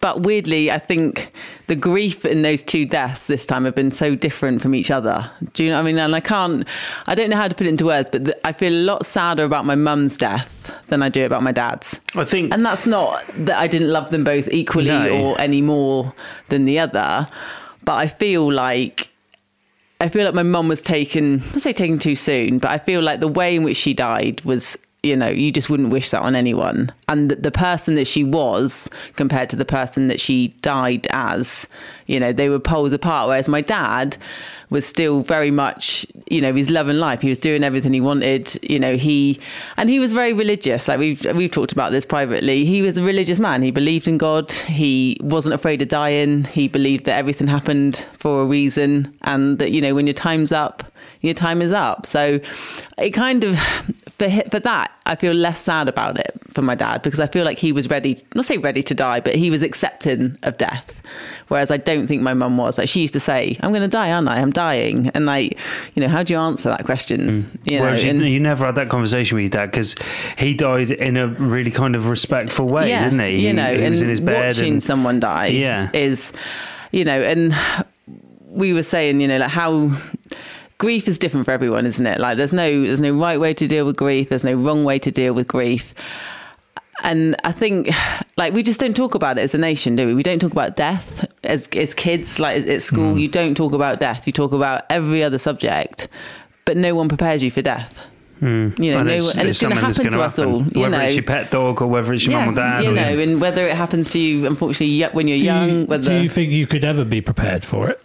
But 0.00 0.22
weirdly, 0.22 0.70
I 0.70 0.78
think 0.78 1.32
the 1.66 1.76
grief 1.76 2.24
in 2.24 2.42
those 2.42 2.62
two 2.62 2.86
deaths 2.86 3.26
this 3.26 3.44
time 3.46 3.64
have 3.64 3.74
been 3.74 3.90
so 3.90 4.14
different 4.14 4.62
from 4.62 4.74
each 4.74 4.90
other. 4.90 5.30
Do 5.52 5.62
you 5.64 5.70
know 5.70 5.76
what 5.76 5.82
I 5.82 5.84
mean? 5.84 5.98
And 5.98 6.14
I 6.14 6.20
can't, 6.20 6.66
I 7.06 7.14
don't 7.14 7.30
know 7.30 7.36
how 7.36 7.48
to 7.48 7.54
put 7.54 7.66
it 7.66 7.70
into 7.70 7.86
words, 7.86 8.08
but 8.10 8.24
th- 8.24 8.36
I 8.44 8.52
feel 8.52 8.72
a 8.72 8.82
lot 8.84 9.04
sadder 9.06 9.44
about 9.44 9.64
my 9.66 9.74
mum's 9.74 10.16
death 10.16 10.72
than 10.88 11.02
I 11.02 11.08
do 11.08 11.24
about 11.26 11.42
my 11.42 11.52
dad's. 11.52 12.00
I 12.14 12.24
think. 12.24 12.52
And 12.52 12.64
that's 12.64 12.86
not 12.86 13.22
that 13.38 13.58
I 13.58 13.66
didn't 13.66 13.90
love 13.90 14.10
them 14.10 14.24
both 14.24 14.48
equally 14.50 14.88
No. 14.88 15.08
or 15.10 15.40
any 15.40 15.60
more 15.62 16.14
than 16.48 16.64
the 16.64 16.78
other, 16.78 17.28
but 17.84 17.94
I 17.94 18.06
feel 18.06 18.50
like 18.50 19.08
I 20.02 20.08
feel 20.08 20.24
like 20.24 20.34
my 20.34 20.42
mum 20.42 20.66
was 20.68 20.80
taken, 20.80 21.42
I 21.54 21.58
say 21.58 21.74
taken 21.74 21.98
too 21.98 22.14
soon, 22.16 22.58
but 22.58 22.70
I 22.70 22.78
feel 22.78 23.02
like 23.02 23.20
the 23.20 23.28
way 23.28 23.54
in 23.54 23.64
which 23.64 23.76
she 23.76 23.92
died 23.92 24.40
was, 24.46 24.78
you 25.02 25.16
know, 25.16 25.28
you 25.28 25.50
just 25.50 25.70
wouldn't 25.70 25.88
wish 25.88 26.10
that 26.10 26.20
on 26.20 26.34
anyone. 26.34 26.92
And 27.08 27.30
the, 27.30 27.50
person 27.50 27.94
that 27.96 28.06
she 28.06 28.22
was 28.22 28.88
compared 29.16 29.50
to 29.50 29.56
the 29.56 29.64
person 29.64 30.08
that 30.08 30.20
she 30.20 30.48
died 30.62 31.06
as, 31.10 31.66
you 32.06 32.20
know, 32.20 32.32
they 32.32 32.48
were 32.48 32.60
poles 32.60 32.92
apart. 32.92 33.28
Whereas 33.28 33.48
my 33.48 33.60
dad 33.60 34.16
was 34.70 34.86
still 34.86 35.22
very 35.22 35.50
much, 35.50 36.06
you 36.30 36.40
know, 36.40 36.54
his 36.54 36.70
love 36.70 36.88
and 36.88 37.00
life. 37.00 37.20
He 37.20 37.28
was 37.28 37.38
doing 37.38 37.64
everything 37.64 37.92
he 37.92 38.00
wanted. 38.00 38.56
You 38.62 38.78
know, 38.78 38.96
he 38.96 39.40
and 39.76 39.90
he 39.90 39.98
was 39.98 40.12
very 40.12 40.32
religious. 40.32 40.86
Like 40.86 40.98
we've 40.98 41.24
we've 41.34 41.50
talked 41.50 41.72
about 41.72 41.90
this 41.90 42.04
privately. 42.04 42.64
He 42.64 42.80
was 42.80 42.96
a 42.96 43.02
religious 43.02 43.40
man. 43.40 43.62
He 43.62 43.70
believed 43.70 44.06
in 44.06 44.16
God. 44.16 44.50
He 44.52 45.16
wasn't 45.20 45.54
afraid 45.54 45.82
of 45.82 45.88
dying. 45.88 46.44
He 46.44 46.68
believed 46.68 47.04
that 47.06 47.16
everything 47.16 47.48
happened 47.48 48.08
for 48.18 48.42
a 48.42 48.46
reason, 48.46 49.14
and 49.22 49.58
that 49.58 49.72
you 49.72 49.80
know 49.80 49.94
when 49.94 50.06
your 50.06 50.14
time's 50.14 50.52
up, 50.52 50.84
your 51.22 51.34
time 51.34 51.60
is 51.62 51.72
up. 51.72 52.06
So 52.06 52.40
it 52.98 53.10
kind 53.10 53.44
of 53.44 53.58
for 53.58 54.28
for 54.50 54.60
that, 54.60 54.90
I 55.06 55.14
feel 55.16 55.32
less 55.34 55.60
sad 55.60 55.88
about 55.88 56.18
it 56.18 56.32
for 56.52 56.62
my 56.62 56.74
dad 56.74 57.02
because 57.02 57.20
I 57.20 57.26
feel 57.26 57.44
like 57.44 57.58
he 57.58 57.72
was 57.72 57.88
ready, 57.90 58.18
not 58.34 58.44
say 58.44 58.58
ready 58.58 58.82
to 58.82 58.94
die, 58.94 59.20
but 59.20 59.34
he 59.34 59.50
was 59.50 59.62
accepting 59.62 60.36
of 60.42 60.56
death. 60.58 61.00
Whereas 61.48 61.70
I 61.70 61.78
don't 61.78 62.06
think 62.06 62.22
my 62.22 62.32
mum 62.34 62.56
was. 62.58 62.78
Like 62.78 62.88
she 62.88 63.00
used 63.00 63.12
to 63.14 63.20
say, 63.20 63.56
"I'm 63.60 63.70
going 63.70 63.82
to 63.82 63.88
die, 63.88 64.12
aren't 64.12 64.28
I? 64.28 64.40
I'm 64.40 64.52
dying." 64.52 65.08
And 65.14 65.26
like, 65.26 65.58
you 65.94 66.00
know, 66.02 66.08
how 66.08 66.22
do 66.22 66.32
you 66.32 66.38
answer 66.38 66.68
that 66.68 66.84
question? 66.84 67.20
Mm. 67.20 67.70
You 67.72 67.80
know, 67.80 67.92
you, 67.92 68.10
and- 68.10 68.28
you 68.28 68.38
never 68.40 68.66
had 68.66 68.76
that 68.76 68.88
conversation 68.88 69.34
with 69.36 69.42
your 69.42 69.50
dad 69.50 69.66
because 69.72 69.96
he 70.38 70.54
died 70.54 70.90
in 70.92 71.16
a 71.16 71.26
really 71.26 71.70
kind 71.72 71.96
of 71.96 72.06
respectful 72.06 72.66
way, 72.66 72.88
didn't 72.88 73.18
he? 73.18 73.46
You 73.46 73.52
know, 73.52 73.74
he, 73.74 73.82
he 73.82 73.90
was 73.90 74.00
in 74.02 74.08
his 74.08 74.20
bed. 74.20 74.46
watching 74.54 74.74
And, 74.74 74.82
someone 74.82 75.18
die 75.18 75.46
Yeah. 75.46 75.90
is, 75.92 76.32
you 76.92 77.04
know, 77.04 77.20
and 77.20 77.52
we 78.46 78.72
were 78.72 78.82
saying, 78.84 79.20
you 79.20 79.26
know, 79.28 79.38
like 79.38 79.50
how 79.50 79.90
grief 80.80 81.06
is 81.06 81.16
different 81.18 81.44
for 81.46 81.52
everyone, 81.52 81.86
isn't 81.86 82.04
it? 82.06 82.18
Like 82.18 82.36
there's 82.38 82.52
no 82.52 82.68
there's 82.84 83.00
no 83.00 83.12
right 83.12 83.38
way 83.38 83.54
to 83.54 83.68
deal 83.68 83.86
with 83.86 83.96
grief. 83.96 84.30
There's 84.30 84.42
no 84.44 84.54
wrong 84.54 84.82
way 84.84 84.98
to 84.98 85.10
deal 85.12 85.32
with 85.34 85.46
grief. 85.46 85.94
And 87.02 87.34
I 87.44 87.52
think, 87.52 87.88
like, 88.36 88.52
we 88.52 88.62
just 88.62 88.78
don't 88.78 88.94
talk 88.94 89.14
about 89.14 89.38
it 89.38 89.40
as 89.40 89.54
a 89.54 89.58
nation, 89.58 89.96
do 89.96 90.06
we? 90.06 90.12
We 90.14 90.22
don't 90.22 90.38
talk 90.38 90.52
about 90.52 90.76
death 90.76 91.24
as 91.44 91.66
as 91.68 91.94
kids. 91.94 92.38
Like 92.38 92.66
at 92.66 92.82
school, 92.82 93.14
Mm. 93.14 93.20
you 93.20 93.28
don't 93.28 93.54
talk 93.56 93.72
about 93.72 94.00
death. 94.00 94.26
You 94.26 94.32
talk 94.34 94.52
about 94.52 94.84
every 94.90 95.22
other 95.24 95.38
subject, 95.38 96.08
but 96.66 96.76
no 96.76 96.94
one 96.94 97.08
prepares 97.08 97.42
you 97.42 97.50
for 97.50 97.62
death. 97.62 98.06
You 98.42 98.46
know, 98.48 98.70
Mm. 98.76 98.96
and 99.00 99.08
no, 99.08 99.14
it's, 99.14 99.36
and 99.36 99.48
it's, 99.48 99.60
going 99.62 99.74
to 99.74 99.80
happen 99.80 100.10
to 100.10 100.20
us 100.22 100.36
happen. 100.36 100.52
all. 100.52 100.62
You 100.74 100.80
whether 100.80 100.96
know, 100.98 101.04
it's 101.04 101.14
your 101.14 101.22
pet 101.24 101.50
dog 101.50 101.82
or 101.82 101.86
whether 101.88 102.12
it's 102.14 102.24
your 102.26 102.38
mum 102.40 102.50
or 102.50 102.56
dad. 102.56 102.84
you 102.84 102.90
or, 102.90 102.94
know, 102.94 103.18
and 103.18 103.38
whether 103.40 103.66
it 103.66 103.76
happens 103.76 104.10
to 104.12 104.18
you, 104.18 104.46
unfortunately, 104.46 105.02
y- 105.02 105.10
when 105.12 105.28
you're 105.28 105.38
Do 105.38 105.44
young, 105.44 105.70
you, 105.80 105.84
whether 105.84 106.04
do 106.04 106.22
you 106.22 106.28
think 106.28 106.50
you 106.50 106.66
could 106.66 106.84
ever 106.84 107.04
be 107.04 107.20
prepared 107.20 107.64
for 107.64 107.88
it? 107.90 108.02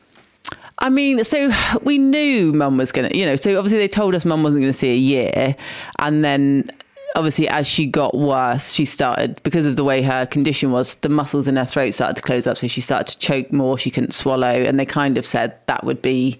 I 0.79 0.89
mean, 0.89 1.23
so 1.23 1.51
we 1.83 1.97
knew 1.97 2.51
mum 2.53 2.77
was 2.77 2.91
going 2.91 3.09
to, 3.09 3.17
you 3.17 3.25
know, 3.25 3.35
so 3.35 3.57
obviously 3.57 3.79
they 3.79 3.87
told 3.87 4.13
us 4.13 4.25
mum 4.25 4.43
wasn't 4.43 4.61
going 4.61 4.73
to 4.73 4.77
see 4.77 4.91
a 4.91 4.97
year. 4.97 5.55
And 5.99 6.23
then 6.23 6.69
obviously 7.15 7.47
as 7.47 7.65
she 7.65 7.85
got 7.85 8.15
worse, 8.15 8.73
she 8.73 8.83
started, 8.83 9.41
because 9.43 9.65
of 9.65 9.77
the 9.77 9.85
way 9.85 10.01
her 10.01 10.25
condition 10.25 10.71
was, 10.71 10.95
the 10.95 11.09
muscles 11.09 11.47
in 11.47 11.55
her 11.55 11.65
throat 11.65 11.93
started 11.93 12.17
to 12.17 12.21
close 12.21 12.45
up. 12.45 12.57
So 12.57 12.67
she 12.67 12.81
started 12.81 13.07
to 13.13 13.19
choke 13.19 13.53
more. 13.53 13.77
She 13.77 13.89
couldn't 13.89 14.13
swallow. 14.13 14.47
And 14.47 14.77
they 14.77 14.85
kind 14.85 15.17
of 15.17 15.25
said 15.25 15.57
that 15.67 15.85
would 15.85 16.01
be, 16.01 16.39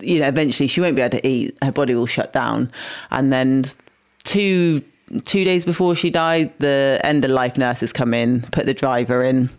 you 0.00 0.20
know, 0.20 0.28
eventually 0.28 0.68
she 0.68 0.80
won't 0.80 0.94
be 0.94 1.02
able 1.02 1.18
to 1.18 1.26
eat. 1.26 1.58
Her 1.62 1.72
body 1.72 1.96
will 1.96 2.06
shut 2.06 2.32
down. 2.32 2.70
And 3.10 3.32
then 3.32 3.64
two, 4.22 4.82
two 5.24 5.44
days 5.44 5.64
before 5.64 5.96
she 5.96 6.10
died, 6.10 6.56
the 6.60 7.00
end 7.02 7.24
of 7.24 7.32
life 7.32 7.58
nurses 7.58 7.92
come 7.92 8.14
in, 8.14 8.42
put 8.52 8.66
the 8.66 8.74
driver 8.74 9.22
in. 9.22 9.50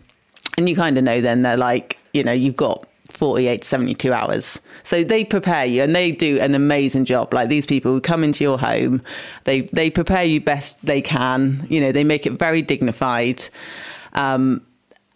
And 0.56 0.70
you 0.70 0.74
kind 0.74 0.96
of 0.96 1.04
know 1.04 1.20
then 1.20 1.42
they're 1.42 1.58
like, 1.58 1.98
you 2.14 2.24
know, 2.24 2.32
you've 2.32 2.56
got 2.56 2.86
48 3.16 3.62
to 3.62 3.68
72 3.68 4.12
hours. 4.12 4.60
So 4.82 5.02
they 5.02 5.24
prepare 5.24 5.64
you 5.64 5.82
and 5.82 5.94
they 5.94 6.12
do 6.12 6.38
an 6.40 6.54
amazing 6.54 7.04
job. 7.04 7.32
Like 7.32 7.48
these 7.48 7.66
people 7.66 7.92
who 7.92 8.00
come 8.00 8.22
into 8.22 8.44
your 8.44 8.58
home, 8.58 9.02
they, 9.44 9.62
they 9.72 9.90
prepare 9.90 10.24
you 10.24 10.40
best 10.40 10.84
they 10.84 11.00
can. 11.00 11.66
You 11.70 11.80
know, 11.80 11.92
they 11.92 12.04
make 12.04 12.26
it 12.26 12.32
very 12.32 12.62
dignified. 12.62 13.42
Um, 14.12 14.62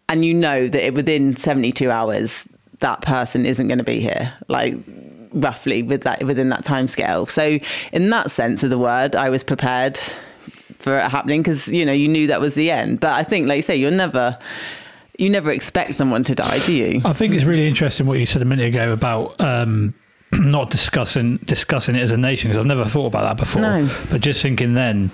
and 0.09 0.25
you 0.25 0.35
know 0.35 0.67
that 0.67 0.87
it, 0.87 0.95
within 0.95 1.37
72 1.37 1.91
hours, 1.91 2.49
that 2.81 3.03
person 3.03 3.47
isn't 3.47 3.69
going 3.69 3.79
to 3.79 3.85
be 3.85 4.01
here. 4.01 4.33
Like, 4.49 4.75
roughly 5.33 5.83
with 5.83 6.03
that 6.03 6.25
within 6.25 6.49
that 6.49 6.65
time 6.65 6.89
scale. 6.89 7.27
So 7.27 7.59
in 7.93 8.11
that 8.11 8.31
sense 8.31 8.63
of 8.63 8.71
the 8.71 8.79
word, 8.79 9.15
I 9.15 9.31
was 9.31 9.45
prepared 9.45 9.99
for 10.79 10.99
it 10.99 11.11
happening 11.11 11.43
because 11.43 11.69
you 11.69 11.85
know 11.85 11.93
you 11.93 12.09
knew 12.09 12.27
that 12.27 12.41
was 12.41 12.55
the 12.55 12.71
end. 12.71 13.01
But 13.01 13.13
I 13.13 13.23
think, 13.23 13.47
like 13.47 13.57
you 13.57 13.63
say, 13.63 13.77
you're 13.77 13.91
never 13.91 14.39
you 15.21 15.31
never 15.31 15.51
expect 15.51 15.95
someone 15.95 16.25
to 16.25 16.35
die, 16.35 16.59
do 16.61 16.73
you? 16.73 17.03
I 17.05 17.13
think 17.13 17.35
it's 17.35 17.45
really 17.45 17.69
interesting 17.69 18.07
what 18.07 18.19
you 18.19 18.27
said 18.27 18.43
a 18.43 18.47
minute 18.47 18.69
ago 18.69 18.93
about 18.93 19.41
um, 19.41 19.95
not 20.33 20.71
discussing 20.71 21.37
discussing 21.39 21.95
it 21.95 22.01
as 22.01 22.13
a 22.13 22.17
nation 22.17 22.49
because 22.49 22.59
I've 22.59 22.67
never 22.67 22.85
thought 22.85 23.07
about 23.07 23.23
that 23.23 23.37
before. 23.37 23.63
No. 23.63 23.97
But 24.11 24.21
just 24.21 24.43
thinking 24.43 24.75
then, 24.75 25.11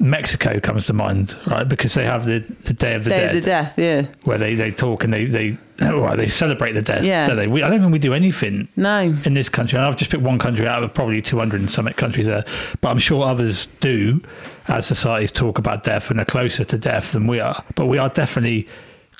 Mexico 0.00 0.58
comes 0.58 0.86
to 0.86 0.92
mind, 0.92 1.38
right? 1.46 1.68
Because 1.68 1.94
they 1.94 2.04
have 2.04 2.26
the, 2.26 2.40
the 2.64 2.72
Day 2.72 2.94
of 2.94 3.04
the 3.04 3.10
Day 3.10 3.16
Dead, 3.18 3.36
of 3.36 3.42
the 3.42 3.46
death, 3.46 3.74
yeah. 3.78 4.06
where 4.24 4.38
they, 4.38 4.54
they 4.54 4.72
talk 4.72 5.04
and 5.04 5.12
they 5.12 5.26
they 5.26 5.56
well, 5.80 6.16
they 6.16 6.28
celebrate 6.28 6.72
the 6.72 6.82
dead. 6.82 7.04
Yeah. 7.04 7.26
don't 7.26 7.36
they? 7.36 7.46
We, 7.46 7.62
I 7.62 7.68
don't 7.70 7.80
think 7.80 7.92
we 7.92 7.98
do 7.98 8.12
anything 8.12 8.68
No. 8.76 8.98
in 9.24 9.34
this 9.34 9.48
country. 9.48 9.78
And 9.78 9.86
I've 9.86 9.96
just 9.96 10.10
picked 10.10 10.22
one 10.22 10.38
country 10.38 10.66
out 10.66 10.82
of 10.82 10.92
probably 10.92 11.22
200 11.22 11.60
and 11.60 11.70
some 11.70 11.86
countries 11.90 12.26
there, 12.26 12.44
but 12.80 12.90
I'm 12.90 12.98
sure 12.98 13.24
others 13.24 13.66
do 13.80 14.20
as 14.68 14.86
societies 14.86 15.30
talk 15.30 15.58
about 15.58 15.84
death 15.84 16.10
and 16.10 16.20
are 16.20 16.24
closer 16.24 16.64
to 16.64 16.78
death 16.78 17.12
than 17.12 17.26
we 17.26 17.40
are. 17.40 17.62
But 17.74 17.86
we 17.86 17.98
are 17.98 18.08
definitely 18.08 18.68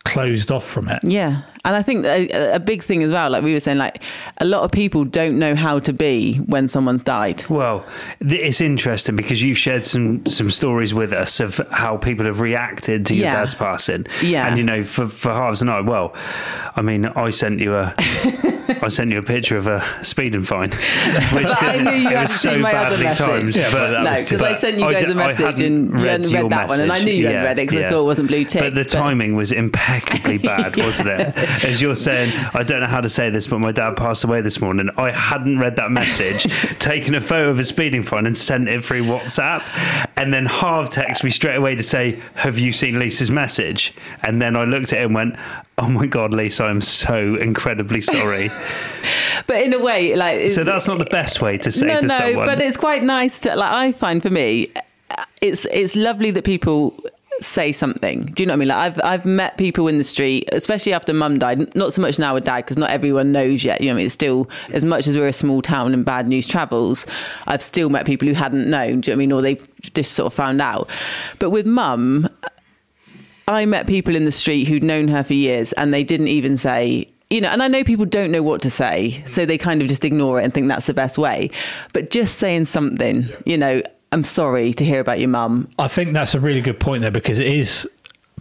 closed 0.04 0.50
off 0.50 0.66
from 0.66 0.88
it. 0.88 0.98
Yeah. 1.04 1.42
And 1.64 1.76
I 1.76 1.82
think 1.82 2.04
a, 2.04 2.54
a 2.54 2.58
big 2.58 2.82
thing 2.82 3.04
as 3.04 3.12
well, 3.12 3.30
like 3.30 3.44
we 3.44 3.52
were 3.52 3.60
saying, 3.60 3.78
like 3.78 4.02
a 4.38 4.44
lot 4.44 4.62
of 4.64 4.72
people 4.72 5.04
don't 5.04 5.38
know 5.38 5.54
how 5.54 5.78
to 5.78 5.92
be 5.92 6.38
when 6.38 6.66
someone's 6.66 7.04
died. 7.04 7.44
Well, 7.48 7.84
it's 8.20 8.60
interesting 8.60 9.14
because 9.14 9.42
you've 9.44 9.58
shared 9.58 9.86
some 9.86 10.26
some 10.26 10.50
stories 10.50 10.92
with 10.92 11.12
us 11.12 11.38
of 11.38 11.60
how 11.70 11.98
people 11.98 12.26
have 12.26 12.40
reacted 12.40 13.06
to 13.06 13.14
your 13.14 13.26
Yeah. 13.26 13.34
dad's 13.36 13.54
passing. 13.54 14.06
Yeah. 14.20 14.48
And 14.48 14.58
you 14.58 14.64
know, 14.64 14.82
for 14.82 15.06
for 15.06 15.30
Harves 15.30 15.60
and 15.60 15.70
I, 15.70 15.80
well, 15.82 16.16
I 16.74 16.82
mean, 16.82 17.06
I 17.06 17.30
sent 17.30 17.60
you 17.60 17.76
a 17.76 17.94
I 18.82 18.88
sent 18.88 19.12
you 19.12 19.18
a 19.18 19.22
picture 19.22 19.56
of 19.56 19.68
a 19.68 19.84
speeding 20.04 20.42
fine, 20.42 20.70
which 21.32 21.44
But 21.46 21.62
I 21.62 21.76
knew 21.78 21.90
you 21.92 22.08
it 22.08 22.16
had 22.16 22.22
was 22.22 22.40
so 22.40 22.50
seen 22.54 22.60
my 22.62 22.74
other 22.74 22.90
badly 22.96 23.04
message. 23.04 23.26
timed. 23.26 23.56
Yeah, 23.56 23.70
but 23.70 23.90
that 23.92 24.02
no, 24.02 24.10
was 24.10 24.20
because 24.22 24.40
good. 24.40 24.50
I 24.52 24.56
sent 24.56 24.78
you 24.80 24.90
guys 24.90 25.04
d- 25.04 25.10
a 25.12 25.14
I 25.14 25.14
message 25.14 25.38
hadn't 25.46 25.64
and 25.64 25.88
you 25.90 26.04
read 26.04 26.10
hadn't 26.10 26.30
your 26.30 26.42
read 26.42 26.52
that 26.52 26.68
one, 26.68 26.80
and 26.80 26.90
I 26.92 27.04
knew 27.04 27.12
you 27.12 27.26
hadn't 27.26 27.44
read 27.44 27.58
it 27.60 27.68
because 27.68 27.86
I 27.86 27.88
saw 27.90 28.00
it 28.00 28.04
wasn't 28.04 28.26
blue 28.28 28.44
tick. 28.44 28.62
But 28.62 28.74
the 28.74 28.84
timing 28.84 29.36
was 29.36 29.52
impeccably 29.92 30.38
bad, 30.38 30.76
wasn't 30.84 31.08
it? 31.08 31.36
As 31.64 31.80
you're 31.80 31.96
saying, 31.96 32.32
I 32.54 32.62
don't 32.62 32.80
know 32.80 32.86
how 32.86 33.00
to 33.00 33.08
say 33.08 33.30
this, 33.30 33.46
but 33.46 33.58
my 33.58 33.72
dad 33.72 33.96
passed 33.96 34.24
away 34.24 34.40
this 34.40 34.60
morning. 34.60 34.90
I 34.96 35.10
hadn't 35.10 35.58
read 35.58 35.76
that 35.76 35.90
message, 35.90 36.42
taken 36.78 37.14
a 37.14 37.20
photo 37.20 37.50
of 37.50 37.58
a 37.58 37.64
speeding 37.64 38.02
fine 38.02 38.26
and 38.26 38.36
sent 38.36 38.68
it 38.68 38.84
through 38.84 39.04
WhatsApp. 39.04 39.66
And 40.16 40.32
then 40.32 40.46
Harv 40.46 40.90
texted 40.90 41.24
me 41.24 41.30
straight 41.30 41.56
away 41.56 41.74
to 41.74 41.82
say, 41.82 42.20
Have 42.36 42.58
you 42.58 42.72
seen 42.72 42.98
Lisa's 42.98 43.30
message? 43.30 43.92
And 44.22 44.40
then 44.40 44.56
I 44.56 44.64
looked 44.64 44.92
at 44.92 45.00
it 45.00 45.06
and 45.06 45.14
went, 45.14 45.36
Oh 45.78 45.88
my 45.88 46.06
God, 46.06 46.34
Lisa, 46.34 46.64
I'm 46.64 46.82
so 46.82 47.36
incredibly 47.36 48.00
sorry. 48.00 48.50
But 49.46 49.62
in 49.62 49.72
a 49.72 49.80
way, 49.80 50.14
like 50.14 50.50
so 50.50 50.62
that's 50.62 50.86
not 50.86 50.98
the 50.98 51.06
best 51.06 51.42
way 51.42 51.56
to 51.58 51.72
say 51.72 51.86
no, 51.86 52.00
to 52.00 52.06
no, 52.06 52.16
someone. 52.16 52.46
but 52.46 52.60
it's 52.60 52.76
quite 52.76 53.02
nice 53.02 53.40
to 53.40 53.56
like. 53.56 53.72
I 53.72 53.90
find 53.90 54.22
for 54.22 54.30
me, 54.30 54.70
it's 55.40 55.64
it's 55.64 55.96
lovely 55.96 56.30
that 56.30 56.44
people 56.44 56.94
say 57.42 57.72
something. 57.72 58.26
Do 58.26 58.42
you 58.42 58.46
know 58.46 58.52
what 58.52 58.56
I 58.56 58.58
mean? 58.58 58.68
Like 58.68 58.78
I've 58.78 59.00
I've 59.04 59.24
met 59.24 59.58
people 59.58 59.88
in 59.88 59.98
the 59.98 60.04
street, 60.04 60.48
especially 60.52 60.92
after 60.92 61.12
Mum 61.12 61.38
died. 61.38 61.74
Not 61.74 61.92
so 61.92 62.02
much 62.02 62.18
now 62.18 62.34
with 62.34 62.44
Dad 62.44 62.58
because 62.58 62.78
not 62.78 62.90
everyone 62.90 63.32
knows 63.32 63.64
yet. 63.64 63.80
You 63.80 63.88
know, 63.88 63.92
what 63.92 63.96
I 63.96 63.98
mean, 63.98 64.06
it's 64.06 64.14
still 64.14 64.48
as 64.70 64.84
much 64.84 65.06
as 65.06 65.16
we're 65.16 65.28
a 65.28 65.32
small 65.32 65.62
town 65.62 65.94
and 65.94 66.04
bad 66.04 66.28
news 66.28 66.46
travels. 66.46 67.06
I've 67.46 67.62
still 67.62 67.88
met 67.88 68.06
people 68.06 68.28
who 68.28 68.34
hadn't 68.34 68.68
known. 68.68 69.00
Do 69.00 69.10
you 69.10 69.16
know 69.16 69.18
what 69.18 69.22
I 69.22 69.26
mean? 69.26 69.32
Or 69.32 69.42
they've 69.42 69.68
just 69.94 70.12
sort 70.12 70.26
of 70.26 70.34
found 70.34 70.60
out. 70.60 70.88
But 71.38 71.50
with 71.50 71.66
Mum, 71.66 72.28
I 73.48 73.66
met 73.66 73.86
people 73.86 74.16
in 74.16 74.24
the 74.24 74.32
street 74.32 74.64
who'd 74.64 74.84
known 74.84 75.08
her 75.08 75.22
for 75.22 75.34
years 75.34 75.72
and 75.74 75.92
they 75.92 76.04
didn't 76.04 76.28
even 76.28 76.56
say, 76.56 77.08
you 77.30 77.40
know, 77.40 77.48
and 77.48 77.62
I 77.62 77.68
know 77.68 77.82
people 77.82 78.04
don't 78.04 78.30
know 78.30 78.42
what 78.42 78.60
to 78.62 78.70
say, 78.70 79.22
so 79.24 79.46
they 79.46 79.56
kind 79.56 79.80
of 79.80 79.88
just 79.88 80.04
ignore 80.04 80.38
it 80.38 80.44
and 80.44 80.52
think 80.52 80.68
that's 80.68 80.84
the 80.84 80.94
best 80.94 81.16
way. 81.16 81.50
But 81.94 82.10
just 82.10 82.36
saying 82.36 82.66
something, 82.66 83.26
you 83.46 83.56
know, 83.56 83.80
I'm 84.12 84.24
sorry 84.24 84.72
to 84.74 84.84
hear 84.84 85.00
about 85.00 85.18
your 85.18 85.28
mum. 85.28 85.68
I 85.78 85.88
think 85.88 86.12
that's 86.12 86.34
a 86.34 86.40
really 86.40 86.60
good 86.60 86.78
point 86.78 87.00
there 87.00 87.10
because 87.10 87.38
it 87.38 87.46
is 87.46 87.88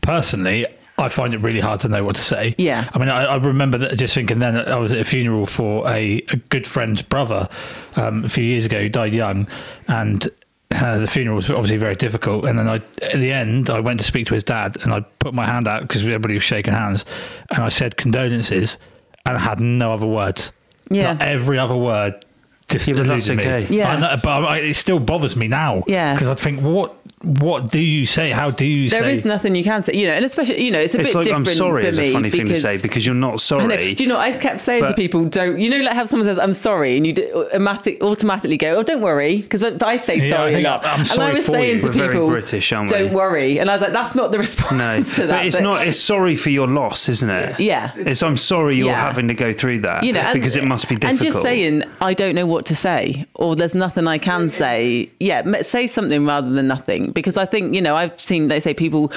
personally. 0.01 0.67
I 0.97 1.09
find 1.09 1.33
it 1.33 1.37
really 1.37 1.61
hard 1.61 1.79
to 1.79 1.87
know 1.87 2.03
what 2.03 2.15
to 2.15 2.21
say. 2.21 2.53
Yeah. 2.57 2.87
I 2.93 2.99
mean, 2.99 3.09
I, 3.09 3.23
I 3.23 3.35
remember 3.37 3.77
that 3.79 3.97
just 3.97 4.13
thinking 4.13 4.39
then 4.39 4.55
I 4.55 4.75
was 4.75 4.91
at 4.91 4.99
a 4.99 5.03
funeral 5.03 5.45
for 5.47 5.87
a, 5.87 6.21
a 6.29 6.35
good 6.49 6.67
friend's 6.67 7.01
brother 7.01 7.49
um, 7.95 8.25
a 8.25 8.29
few 8.29 8.43
years 8.43 8.65
ago 8.65 8.81
who 8.81 8.89
died 8.89 9.13
young, 9.13 9.47
and 9.87 10.29
uh, 10.71 10.99
the 10.99 11.07
funeral 11.07 11.37
was 11.37 11.49
obviously 11.49 11.77
very 11.77 11.95
difficult. 11.95 12.45
And 12.45 12.59
then 12.59 12.67
I, 12.67 12.75
at 13.01 13.15
the 13.15 13.31
end, 13.31 13.69
I 13.69 13.79
went 13.79 13.99
to 13.99 14.05
speak 14.05 14.27
to 14.27 14.33
his 14.33 14.43
dad, 14.43 14.77
and 14.81 14.93
I 14.93 14.99
put 15.19 15.33
my 15.33 15.45
hand 15.45 15.67
out 15.67 15.81
because 15.81 16.03
everybody 16.03 16.35
was 16.35 16.43
shaking 16.43 16.73
hands, 16.73 17.05
and 17.49 17.63
I 17.63 17.69
said 17.69 17.97
condolences, 17.97 18.77
and 19.25 19.37
I 19.37 19.39
had 19.39 19.59
no 19.59 19.93
other 19.93 20.07
words. 20.07 20.51
Yeah. 20.91 21.13
Like, 21.13 21.21
every 21.21 21.57
other 21.57 21.75
word. 21.75 22.23
Just 22.71 22.87
Yeah, 22.87 22.95
but 22.95 23.07
that's 23.07 23.27
eluded 23.27 23.45
me. 23.45 23.51
okay. 23.53 23.75
Yeah. 23.75 23.91
I 23.91 23.99
know, 23.99 24.15
but 24.23 24.43
I, 24.45 24.57
it 24.59 24.73
still 24.75 24.99
bothers 24.99 25.35
me 25.35 25.47
now. 25.47 25.83
Yeah. 25.87 26.13
because 26.13 26.29
I 26.29 26.35
think 26.35 26.61
what 26.61 26.95
what 27.23 27.69
do 27.69 27.79
you 27.79 28.05
say? 28.05 28.31
How 28.31 28.49
do 28.51 28.65
you 28.65 28.89
There 28.89 29.01
say? 29.03 29.13
is 29.13 29.25
nothing 29.25 29.55
you 29.55 29.63
can 29.63 29.83
say, 29.83 29.93
you 29.93 30.07
know, 30.07 30.13
and 30.13 30.25
especially, 30.25 30.63
you 30.63 30.71
know, 30.71 30.79
it's 30.79 30.95
a 30.95 30.99
it's 31.01 31.13
bit 31.13 31.27
like, 31.27 31.31
I'm 31.35 31.45
sorry 31.45 31.83
for 31.83 31.87
is 31.89 31.99
me 31.99 32.09
a 32.09 32.13
funny 32.13 32.29
thing 32.29 32.41
to 32.41 32.45
because- 32.47 32.61
say 32.61 32.77
because 32.81 33.05
you're 33.05 33.15
not 33.15 33.29
I 33.29 33.31
know. 33.33 33.37
sorry. 33.37 33.93
Do 33.93 34.03
you 34.03 34.09
know? 34.09 34.17
I've 34.17 34.39
kept 34.39 34.59
saying 34.59 34.81
to 34.81 34.87
But- 34.87 34.95
people, 34.95 35.25
"Don't." 35.25 35.59
You 35.59 35.69
know, 35.69 35.77
like 35.79 35.95
how 35.95 36.05
someone 36.05 36.25
says, 36.27 36.39
"I'm 36.39 36.53
sorry," 36.53 36.97
and 36.97 37.05
you 37.05 37.13
do, 37.13 37.23
automatic, 37.51 38.01
automatically 38.03 38.57
go, 38.57 38.75
"Oh, 38.77 38.83
don't 38.83 39.01
worry," 39.01 39.37
because 39.41 39.63
I, 39.63 39.73
I 39.85 39.97
say 39.97 40.17
Yeah, 40.17 40.35
sorry 40.37 40.51
a 40.51 40.55
think 40.55 40.67
lot. 40.67 40.85
I'm 40.85 40.99
and 40.99 41.07
sorry 41.07 41.31
I 41.31 41.33
was 41.35 41.45
for 41.45 41.51
saying 41.53 41.75
you. 41.75 41.81
to 41.81 41.87
We're 41.87 41.93
very 41.93 42.09
people, 42.09 42.29
British, 42.29 42.71
aren't 42.71 42.91
we? 42.91 42.97
"Don't 42.97 43.13
worry," 43.13 43.59
and 43.59 43.69
I 43.69 43.73
was 43.73 43.81
like, 43.81 43.93
"That's 43.93 44.15
not 44.15 44.31
the 44.31 44.39
response 44.47 44.71
No, 44.71 45.01
to 45.01 45.27
that." 45.27 45.37
but 45.37 45.45
it's 45.45 45.59
not. 45.59 45.85
It's 45.87 45.99
sorry 45.99 46.35
for 46.35 46.49
your 46.49 46.67
loss, 46.67 47.07
isn't 47.09 47.29
it? 47.29 47.59
Yeah. 47.59 47.91
It's 47.97 48.23
I'm 48.23 48.37
sorry 48.37 48.77
you're 48.77 48.87
Yeah. 48.87 48.99
having 49.05 49.27
to 49.27 49.33
go 49.35 49.53
through 49.53 49.81
that. 49.81 50.03
you 50.03 50.13
know, 50.13 50.21
and, 50.21 50.33
because 50.33 50.55
it 50.55 50.67
must 50.67 50.89
be 50.89 50.95
difficult. 50.95 51.21
And 51.21 51.31
just 51.31 51.41
saying, 51.41 51.83
I 52.01 52.13
don't 52.13 52.35
know 52.35 52.45
what 52.45 52.65
to 52.67 52.75
say, 52.75 53.25
or 53.35 53.55
there's 53.55 53.75
nothing 53.75 54.07
I 54.07 54.17
can 54.17 54.49
say. 54.49 55.09
Yeah, 55.19 55.39
m- 55.45 55.63
say 55.63 55.87
something 55.87 56.25
rather 56.25 56.49
than 56.49 56.67
nothing, 56.67 57.10
because 57.13 57.37
I 57.37 57.45
think 57.45 57.73
you 57.75 57.81
know 57.81 57.95
I've 57.95 58.19
seen, 58.19 58.47
let's 58.47 58.63
say, 58.63 58.73
people. 58.73 59.11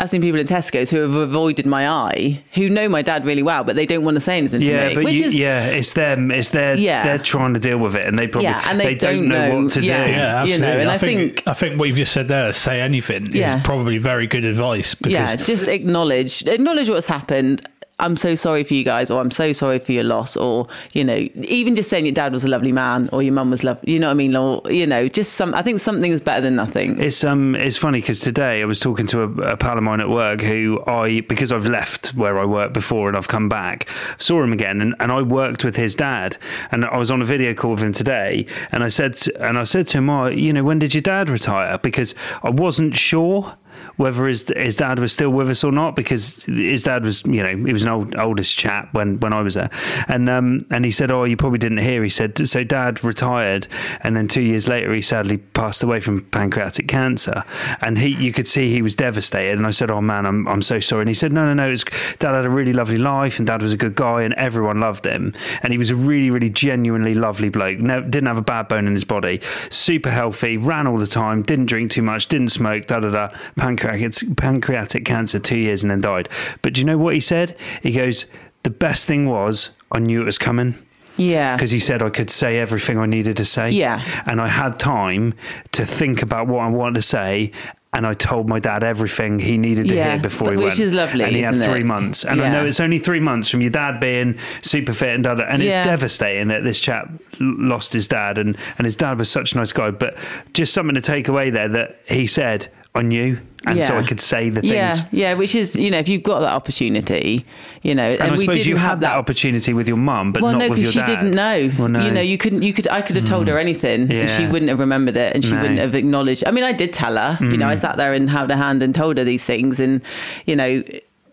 I've 0.00 0.08
seen 0.08 0.22
people 0.22 0.38
in 0.38 0.46
Tesco's 0.46 0.90
who 0.92 0.98
have 0.98 1.14
avoided 1.16 1.66
my 1.66 1.88
eye, 1.88 2.40
who 2.54 2.68
know 2.68 2.88
my 2.88 3.02
dad 3.02 3.24
really 3.24 3.42
well, 3.42 3.64
but 3.64 3.74
they 3.74 3.84
don't 3.84 4.04
want 4.04 4.14
to 4.14 4.20
say 4.20 4.38
anything 4.38 4.60
to 4.60 4.66
Yeah, 4.70 4.88
me. 4.90 4.94
but 4.94 5.02
which 5.02 5.16
you, 5.16 5.24
is, 5.24 5.34
yeah, 5.34 5.64
it's 5.66 5.92
them. 5.94 6.30
It's 6.30 6.50
their. 6.50 6.76
Yeah. 6.76 7.02
They're 7.02 7.18
trying 7.18 7.52
to 7.54 7.58
deal 7.58 7.78
with 7.78 7.96
it, 7.96 8.04
and 8.06 8.16
they 8.16 8.28
probably 8.28 8.44
Yeah, 8.50 8.62
and 8.70 8.78
they 8.78 8.94
don't, 8.94 9.16
don't 9.16 9.28
know, 9.28 9.48
know- 9.48 9.62
what 9.64 9.72
to 9.72 9.82
yeah. 9.82 10.04
do. 10.06 10.10
yeah, 10.12 10.44
you 10.44 10.52
absolutely. 10.54 10.60
know, 10.68 10.78
and 10.82 10.90
I, 10.90 10.94
I 10.94 10.98
think, 10.98 11.18
think- 11.38 11.48
I 11.48 11.52
think 11.52 11.80
what 11.80 11.88
you've 11.88 11.96
just 11.96 12.12
said 12.12 12.28
there, 12.28 12.52
say 12.52 12.80
anything, 12.80 13.34
Yeah. 13.34 13.56
is 13.56 13.62
probably 13.64 13.98
very 13.98 14.28
good 14.28 14.44
advice. 14.44 14.94
Because 14.94 15.12
yeah, 15.14 15.34
just 15.34 15.66
acknowledge 15.66 16.46
acknowledge 16.46 16.88
what's 16.88 17.06
happened. 17.06 17.68
I'm 18.00 18.16
so 18.16 18.34
sorry 18.34 18.64
for 18.64 18.74
you 18.74 18.84
guys, 18.84 19.10
or 19.10 19.20
I'm 19.20 19.30
so 19.30 19.52
sorry 19.52 19.78
for 19.78 19.92
your 19.92 20.04
loss, 20.04 20.36
or 20.36 20.68
you 20.92 21.04
know, 21.04 21.28
even 21.34 21.74
just 21.74 21.90
saying 21.90 22.04
your 22.04 22.14
dad 22.14 22.32
was 22.32 22.44
a 22.44 22.48
lovely 22.48 22.72
man, 22.72 23.08
or 23.12 23.22
your 23.22 23.32
mum 23.32 23.50
was 23.50 23.64
lovely. 23.64 23.92
You 23.92 23.98
know 23.98 24.06
what 24.06 24.12
I 24.12 24.14
mean? 24.14 24.36
Or 24.36 24.62
you 24.70 24.86
know, 24.86 25.08
just 25.08 25.32
some. 25.32 25.54
I 25.54 25.62
think 25.62 25.80
something 25.80 26.12
is 26.12 26.20
better 26.20 26.40
than 26.40 26.54
nothing. 26.56 27.00
It's 27.00 27.24
um 27.24 27.54
it's 27.56 27.76
funny 27.76 28.00
because 28.00 28.20
today 28.20 28.62
I 28.62 28.64
was 28.64 28.78
talking 28.78 29.06
to 29.08 29.22
a, 29.22 29.52
a 29.52 29.56
pal 29.56 29.76
of 29.76 29.82
mine 29.82 30.00
at 30.00 30.08
work 30.08 30.40
who 30.40 30.82
I 30.86 31.20
because 31.22 31.52
I've 31.52 31.66
left 31.66 32.14
where 32.14 32.38
I 32.38 32.44
worked 32.44 32.74
before 32.74 33.08
and 33.08 33.16
I've 33.16 33.28
come 33.28 33.48
back 33.48 33.88
saw 34.18 34.42
him 34.42 34.52
again 34.52 34.80
and, 34.80 34.94
and 35.00 35.12
I 35.12 35.22
worked 35.22 35.64
with 35.64 35.76
his 35.76 35.94
dad 35.94 36.36
and 36.70 36.84
I 36.84 36.96
was 36.96 37.10
on 37.10 37.22
a 37.22 37.24
video 37.24 37.54
call 37.54 37.72
with 37.72 37.82
him 37.82 37.92
today 37.92 38.46
and 38.72 38.84
I 38.84 38.88
said 38.88 39.16
to, 39.16 39.44
and 39.44 39.58
I 39.58 39.64
said 39.64 39.86
to 39.88 39.98
him 39.98 40.10
oh 40.10 40.26
you 40.26 40.52
know 40.52 40.64
when 40.64 40.78
did 40.78 40.94
your 40.94 41.02
dad 41.02 41.30
retire 41.30 41.78
because 41.78 42.14
I 42.42 42.50
wasn't 42.50 42.94
sure 42.94 43.54
whether 43.98 44.28
his 44.28 44.44
his 44.56 44.76
dad 44.76 44.98
was 45.00 45.12
still 45.12 45.30
with 45.30 45.50
us 45.50 45.64
or 45.64 45.72
not 45.72 45.94
because 45.96 46.42
his 46.44 46.84
dad 46.84 47.04
was 47.04 47.24
you 47.26 47.42
know 47.42 47.66
he 47.66 47.72
was 47.72 47.82
an 47.82 47.90
old 47.90 48.16
oldest 48.16 48.56
chap 48.56 48.94
when 48.94 49.18
when 49.20 49.32
I 49.32 49.42
was 49.42 49.54
there. 49.54 49.70
And 50.06 50.30
um 50.30 50.64
and 50.70 50.84
he 50.84 50.92
said 50.92 51.10
oh 51.10 51.24
you 51.24 51.36
probably 51.36 51.58
didn't 51.58 51.78
hear 51.78 52.02
he 52.02 52.08
said. 52.08 52.38
So 52.46 52.62
dad 52.64 53.02
retired 53.04 53.66
and 54.00 54.16
then 54.16 54.28
two 54.28 54.40
years 54.40 54.68
later 54.68 54.94
he 54.94 55.02
sadly 55.02 55.38
passed 55.38 55.82
away 55.82 55.98
from 55.98 56.22
pancreatic 56.26 56.86
cancer. 56.86 57.42
And 57.80 57.98
he 57.98 58.10
you 58.10 58.32
could 58.32 58.46
see 58.46 58.72
he 58.72 58.82
was 58.82 58.94
devastated. 58.94 59.58
And 59.58 59.66
I 59.66 59.70
said 59.70 59.90
oh 59.90 60.00
man 60.00 60.26
I'm 60.26 60.46
I'm 60.46 60.62
so 60.62 60.78
sorry. 60.78 61.02
And 61.02 61.08
he 61.08 61.14
said 61.14 61.32
no 61.32 61.44
no 61.44 61.54
no 61.54 61.68
it's 61.68 61.84
dad 62.18 62.34
had 62.34 62.44
a 62.44 62.50
really 62.50 62.72
lovely 62.72 62.98
life 62.98 63.38
and 63.38 63.48
dad 63.48 63.62
was 63.62 63.74
a 63.74 63.76
good 63.76 63.96
guy 63.96 64.22
and 64.22 64.32
everyone 64.34 64.78
loved 64.78 65.06
him. 65.06 65.34
And 65.62 65.72
he 65.72 65.78
was 65.78 65.90
a 65.90 65.96
really 65.96 66.30
really 66.30 66.50
genuinely 66.50 67.14
lovely 67.14 67.48
bloke. 67.48 67.80
No, 67.80 68.00
didn't 68.00 68.26
have 68.26 68.38
a 68.38 68.42
bad 68.42 68.68
bone 68.68 68.86
in 68.86 68.92
his 68.92 69.04
body. 69.04 69.40
Super 69.70 70.10
healthy 70.10 70.56
ran 70.56 70.86
all 70.86 70.98
the 70.98 71.06
time 71.06 71.42
didn't 71.42 71.66
drink 71.66 71.90
too 71.90 72.02
much 72.02 72.28
didn't 72.28 72.50
smoke 72.50 72.86
da 72.86 73.00
da 73.00 73.10
da 73.10 73.28
pancreatic 73.56 73.87
pancreatic 74.36 75.04
cancer 75.04 75.38
two 75.38 75.56
years 75.58 75.82
and 75.82 75.90
then 75.90 76.00
died 76.00 76.28
but 76.62 76.72
do 76.74 76.80
you 76.80 76.84
know 76.84 76.98
what 76.98 77.14
he 77.14 77.20
said 77.20 77.56
he 77.82 77.92
goes 77.92 78.26
the 78.64 78.70
best 78.70 79.06
thing 79.06 79.28
was 79.28 79.70
I 79.92 79.98
knew 80.00 80.20
it 80.20 80.24
was 80.24 80.38
coming 80.38 80.74
Yeah, 81.16 81.56
because 81.56 81.70
he 81.70 81.80
said 81.80 82.02
I 82.02 82.10
could 82.10 82.30
say 82.30 82.58
everything 82.58 82.98
I 82.98 83.06
needed 83.06 83.36
to 83.38 83.44
say. 83.44 83.70
Yeah. 83.70 84.00
And 84.26 84.40
I 84.40 84.48
had 84.48 84.78
time 84.78 85.34
to 85.72 85.84
think 85.86 86.22
about 86.22 86.46
what 86.48 86.60
I 86.60 86.68
wanted 86.68 86.96
to 86.96 87.02
say. 87.02 87.52
And 87.94 88.06
I 88.06 88.12
told 88.12 88.48
my 88.48 88.58
dad 88.58 88.84
everything 88.84 89.38
he 89.38 89.56
needed 89.56 89.88
to 89.88 89.94
Yeah, 89.94 90.10
hear 90.12 90.20
before 90.22 90.50
he 90.50 90.56
which 90.58 90.66
went. 90.78 90.80
is 90.80 90.92
lovely, 90.92 91.24
And 91.24 91.34
he 91.34 91.40
had 91.42 91.54
three 91.56 91.80
it? 91.80 91.86
months. 91.86 92.24
And 92.24 92.42
I 92.42 92.50
know 92.50 92.66
it's 92.66 92.80
only 92.80 92.98
three 92.98 93.18
months 93.20 93.48
from 93.50 93.62
your 93.62 93.70
dad 93.70 93.98
being 94.00 94.38
super 94.60 94.92
fit 94.92 95.14
and 95.14 95.24
da. 95.24 95.32
And 95.36 95.62
it's 95.62 95.74
devastating 95.74 96.48
that 96.48 96.62
this 96.64 96.80
chap 96.80 97.10
lost 97.40 97.92
his 97.94 98.06
dad. 98.06 98.36
And, 98.38 98.56
and 98.76 98.84
his 98.84 98.94
dad 98.96 99.18
was 99.18 99.30
such 99.30 99.54
a 99.54 99.56
nice 99.56 99.72
guy. 99.72 99.90
But 99.90 100.16
just 100.52 100.74
something 100.74 100.94
to 100.96 101.00
take 101.00 101.28
away 101.28 101.48
there 101.50 101.68
that 101.68 101.98
he 102.06 102.26
said, 102.26 102.68
I 102.98 103.02
knew. 103.02 103.38
And 103.66 103.84
so 103.84 103.98
I 103.98 104.02
could 104.02 104.20
say 104.20 104.50
the 104.50 104.60
things. 104.60 104.72
yeah, 104.72 104.96
yeah. 105.10 105.34
Which 105.34 105.54
is, 105.54 105.76
you 105.76 105.90
know, 105.90 105.98
if 105.98 106.08
you've 106.08 106.22
got 106.22 106.40
that 106.40 106.52
opportunity, 106.52 107.44
you 107.82 107.94
know, 107.94 108.04
and, 108.04 108.20
And, 108.20 108.30
I 108.30 108.30
we 108.30 108.38
suppose 108.38 108.66
you 108.66 108.76
have 108.76 108.90
had 108.90 109.00
that 109.00 109.16
opportunity 109.16 109.74
with 109.74 109.88
your 109.88 109.96
mum, 109.96 110.32
but 110.32 110.42
well, 110.42 110.52
not 110.52 110.58
no, 110.58 110.68
with 110.70 110.78
your 110.78 110.92
because 110.92 110.92
she 110.92 111.00
dad. 111.00 111.22
didn't 111.22 111.32
know. 111.32 111.70
Well, 111.78 111.88
no. 111.88 112.04
You 112.04 112.10
know, 112.10 112.20
you 112.20 112.38
couldn't. 112.38 112.62
You 112.62 112.72
could. 112.72 112.88
I 112.88 113.02
could 113.02 113.16
have 113.16 113.24
told 113.24 113.46
hmm. 113.46 113.52
her 113.52 113.58
anything, 113.58 114.10
and 114.10 114.30
she 114.30 114.46
wouldn't 114.46 114.68
have 114.68 114.78
remembered 114.78 115.16
it, 115.16 115.34
and 115.34 115.44
she 115.44 115.52
No. 115.52 115.60
wouldn't 115.60 115.80
have 115.80 115.94
acknowledged. 115.94 116.44
I 116.46 116.50
mean, 116.50 116.64
I 116.64 116.72
did 116.72 116.92
tell 116.92 117.16
her. 117.16 117.38
You 117.44 117.56
know, 117.56 117.68
I 117.68 117.74
hmm. 117.74 117.80
sat 117.80 117.96
there 117.96 118.12
and 118.12 118.30
held 118.30 118.50
her 118.50 118.56
hand 118.56 118.82
and 118.82 118.94
told 118.94 119.18
her 119.18 119.24
these 119.24 119.44
things, 119.44 119.80
and 119.80 120.02
you 120.46 120.56
know, 120.56 120.82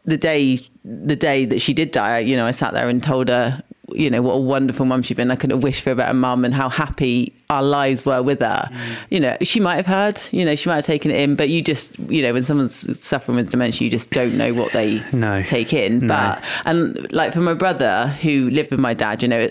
the 0.03 0.17
day 0.17 0.59
the 0.83 1.15
day 1.15 1.45
that 1.45 1.61
she 1.61 1.73
did 1.73 1.91
die, 1.91 2.19
you 2.19 2.35
know, 2.35 2.45
I 2.45 2.51
sat 2.51 2.73
there 2.73 2.89
and 2.89 3.01
told 3.01 3.29
her. 3.29 3.63
You 3.93 4.09
know 4.09 4.21
what 4.21 4.33
a 4.33 4.39
wonderful 4.39 4.85
mum 4.85 5.03
she'd 5.03 5.17
been. 5.17 5.29
I 5.29 5.35
couldn't 5.35 5.55
have 5.57 5.63
wished 5.63 5.83
for 5.83 5.91
a 5.91 5.95
better 5.95 6.13
mum, 6.13 6.43
and 6.43 6.53
how 6.53 6.69
happy 6.69 7.33
our 7.51 7.61
lives 7.61 8.03
were 8.05 8.23
with 8.23 8.39
her. 8.39 8.67
Mm. 8.71 8.79
You 9.11 9.19
know, 9.19 9.37
she 9.43 9.59
might 9.59 9.75
have 9.75 9.85
heard. 9.85 10.19
You 10.31 10.43
know, 10.45 10.55
she 10.55 10.69
might 10.69 10.77
have 10.77 10.85
taken 10.85 11.11
it 11.11 11.19
in, 11.19 11.35
but 11.35 11.49
you 11.49 11.61
just, 11.61 11.97
you 12.09 12.21
know, 12.23 12.33
when 12.33 12.43
someone's 12.43 12.99
suffering 13.05 13.35
with 13.35 13.51
dementia, 13.51 13.85
you 13.85 13.91
just 13.91 14.09
don't 14.09 14.35
know 14.35 14.53
what 14.53 14.71
they 14.73 15.03
No. 15.13 15.43
take 15.43 15.71
in. 15.73 15.99
No. 15.99 16.07
But 16.07 16.43
and 16.65 17.11
like 17.13 17.33
for 17.33 17.41
my 17.41 17.53
brother 17.53 18.07
who 18.21 18.49
lived 18.49 18.71
with 18.71 18.79
my 18.79 18.95
dad, 18.95 19.21
you 19.21 19.27
know, 19.27 19.49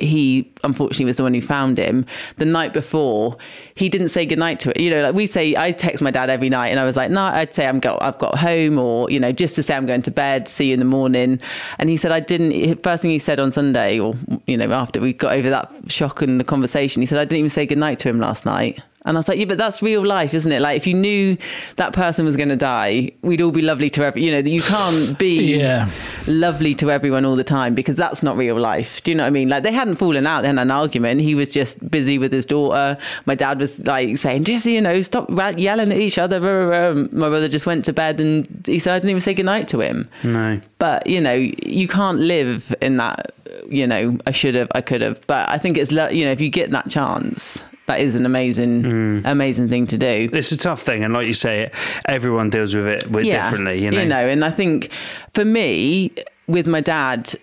he 0.00 0.50
unfortunately 0.64 1.06
was 1.06 1.16
the 1.16 1.22
one 1.22 1.34
who 1.34 1.42
found 1.42 1.78
him. 1.78 2.06
The 2.36 2.44
night 2.44 2.72
before, 2.72 3.36
he 3.74 3.88
didn't 3.88 4.08
say 4.08 4.26
goodnight 4.26 4.60
to 4.60 4.70
it. 4.70 4.80
You 4.80 4.90
know, 4.90 5.02
like 5.02 5.14
we 5.14 5.26
say, 5.26 5.56
I 5.56 5.72
text 5.72 6.02
my 6.02 6.10
dad 6.10 6.30
every 6.30 6.48
night, 6.48 6.68
and 6.68 6.80
I 6.80 6.84
was 6.84 6.96
like, 6.96 7.10
"No, 7.10 7.28
nah, 7.28 7.36
I'd 7.36 7.54
say 7.54 7.66
I'm 7.66 7.80
got, 7.80 8.02
I've 8.02 8.18
got 8.18 8.38
home, 8.38 8.78
or 8.78 9.10
you 9.10 9.20
know, 9.20 9.32
just 9.32 9.54
to 9.56 9.62
say 9.62 9.76
I'm 9.76 9.86
going 9.86 10.02
to 10.02 10.10
bed. 10.10 10.48
See 10.48 10.68
you 10.68 10.74
in 10.74 10.80
the 10.80 10.84
morning." 10.84 11.40
And 11.78 11.88
he 11.90 11.96
said, 11.96 12.12
"I 12.12 12.20
didn't." 12.20 12.82
First 12.82 13.02
thing 13.02 13.10
he 13.10 13.18
said 13.18 13.40
on 13.40 13.52
Sunday, 13.52 13.98
or 13.98 14.14
you 14.46 14.56
know, 14.56 14.70
after 14.72 15.00
we 15.00 15.12
got 15.12 15.32
over 15.32 15.50
that 15.50 15.72
shock 15.88 16.22
and 16.22 16.40
the 16.40 16.44
conversation, 16.44 17.02
he 17.02 17.06
said, 17.06 17.18
"I 17.18 17.24
didn't 17.24 17.38
even 17.38 17.50
say 17.50 17.66
goodnight 17.66 17.98
to 18.00 18.08
him 18.08 18.18
last 18.18 18.46
night." 18.46 18.80
And 19.08 19.16
I 19.16 19.18
was 19.18 19.26
like, 19.28 19.38
yeah, 19.38 19.46
but 19.46 19.56
that's 19.58 19.80
real 19.82 20.04
life, 20.06 20.34
isn't 20.34 20.52
it? 20.52 20.60
Like, 20.60 20.76
if 20.76 20.86
you 20.86 20.92
knew 20.94 21.36
that 21.76 21.92
person 21.94 22.24
was 22.26 22.36
going 22.36 22.50
to 22.50 22.56
die, 22.56 23.10
we'd 23.22 23.40
all 23.40 23.50
be 23.50 23.62
lovely 23.62 23.88
to 23.90 24.04
every, 24.04 24.22
you 24.24 24.30
know, 24.30 24.38
you 24.38 24.60
can't 24.60 25.18
be 25.26 25.56
Yeah. 25.56 25.88
lovely 26.26 26.74
to 26.76 26.90
everyone 26.90 27.24
all 27.24 27.34
the 27.34 27.42
time 27.42 27.74
because 27.74 27.96
that's 27.96 28.22
not 28.22 28.36
real 28.36 28.60
life. 28.60 29.02
Do 29.02 29.10
you 29.10 29.16
know 29.16 29.22
what 29.24 29.28
I 29.28 29.30
mean? 29.30 29.48
Like, 29.48 29.62
they 29.62 29.72
hadn't 29.72 29.94
fallen 29.96 30.26
out, 30.26 30.42
they 30.42 30.48
had 30.48 30.58
an 30.58 30.70
argument. 30.70 31.22
He 31.22 31.34
was 31.34 31.48
just 31.48 31.90
busy 31.90 32.18
with 32.18 32.32
his 32.32 32.44
daughter. 32.44 32.98
My 33.24 33.34
dad 33.34 33.58
was 33.58 33.84
like 33.86 34.18
saying, 34.18 34.44
just, 34.44 34.66
you 34.66 34.80
know, 34.80 35.00
stop 35.00 35.30
yelling 35.58 35.90
at 35.90 35.98
each 35.98 36.18
other. 36.18 36.38
My 36.38 37.28
brother 37.28 37.48
just 37.48 37.64
went 37.66 37.86
to 37.86 37.94
bed 37.94 38.20
and 38.20 38.62
he 38.66 38.78
said, 38.78 38.92
I 38.94 38.98
didn't 38.98 39.10
even 39.10 39.20
say 39.20 39.32
goodnight 39.32 39.68
to 39.68 39.80
him. 39.80 40.08
No. 40.22 40.60
But, 40.78 41.06
you 41.06 41.20
know, 41.20 41.32
you 41.34 41.88
can't 41.88 42.18
live 42.18 42.74
in 42.82 42.98
that, 42.98 43.32
you 43.70 43.86
know, 43.86 44.18
I 44.26 44.32
should 44.32 44.54
have, 44.54 44.68
I 44.74 44.82
could 44.82 45.00
have. 45.00 45.26
But 45.26 45.48
I 45.48 45.56
think 45.56 45.78
it's, 45.78 45.90
you 45.90 46.24
know, 46.26 46.30
if 46.32 46.40
you 46.42 46.50
get 46.50 46.70
that 46.72 46.90
chance, 46.90 47.62
that 47.88 48.00
is 48.00 48.14
an 48.14 48.24
amazing, 48.24 48.82
mm. 48.82 49.22
amazing 49.24 49.68
thing 49.68 49.86
to 49.88 49.98
do. 49.98 50.30
It's 50.32 50.52
a 50.52 50.56
tough 50.56 50.82
thing, 50.82 51.02
and 51.02 51.12
like 51.12 51.26
you 51.26 51.34
say, 51.34 51.70
everyone 52.06 52.50
deals 52.50 52.74
with 52.74 52.86
it 52.86 53.10
with 53.10 53.24
differently. 53.24 53.82
You 53.82 53.90
know? 53.90 54.00
You 54.00 54.08
know, 54.08 54.26
and 54.26 54.44
I 54.44 54.50
think 54.50 54.90
for 55.34 55.44
me, 55.44 56.12
with 56.46 56.66
my 56.66 56.80
dad, 56.80 57.34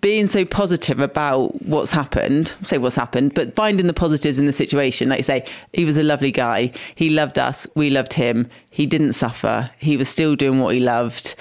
being 0.00 0.26
so 0.26 0.44
positive 0.44 0.98
about 1.00 1.62
what's 1.64 1.92
happened, 1.92 2.54
say 2.62 2.78
what's 2.78 2.96
happened, 2.96 3.34
but 3.34 3.54
finding 3.54 3.86
the 3.86 3.92
positives 3.92 4.38
in 4.38 4.46
the 4.46 4.52
situation. 4.52 5.08
Like 5.08 5.18
you 5.18 5.24
say, 5.24 5.44
he 5.72 5.84
was 5.84 5.96
a 5.96 6.02
lovely 6.02 6.32
guy. 6.32 6.72
He 6.94 7.10
loved 7.10 7.38
us. 7.38 7.66
We 7.74 7.90
loved 7.90 8.14
him. 8.14 8.48
He 8.70 8.86
didn't 8.86 9.12
suffer. 9.12 9.70
He 9.78 9.96
was 9.96 10.08
still 10.08 10.34
doing 10.34 10.60
what 10.60 10.74
he 10.74 10.80
loved 10.80 11.34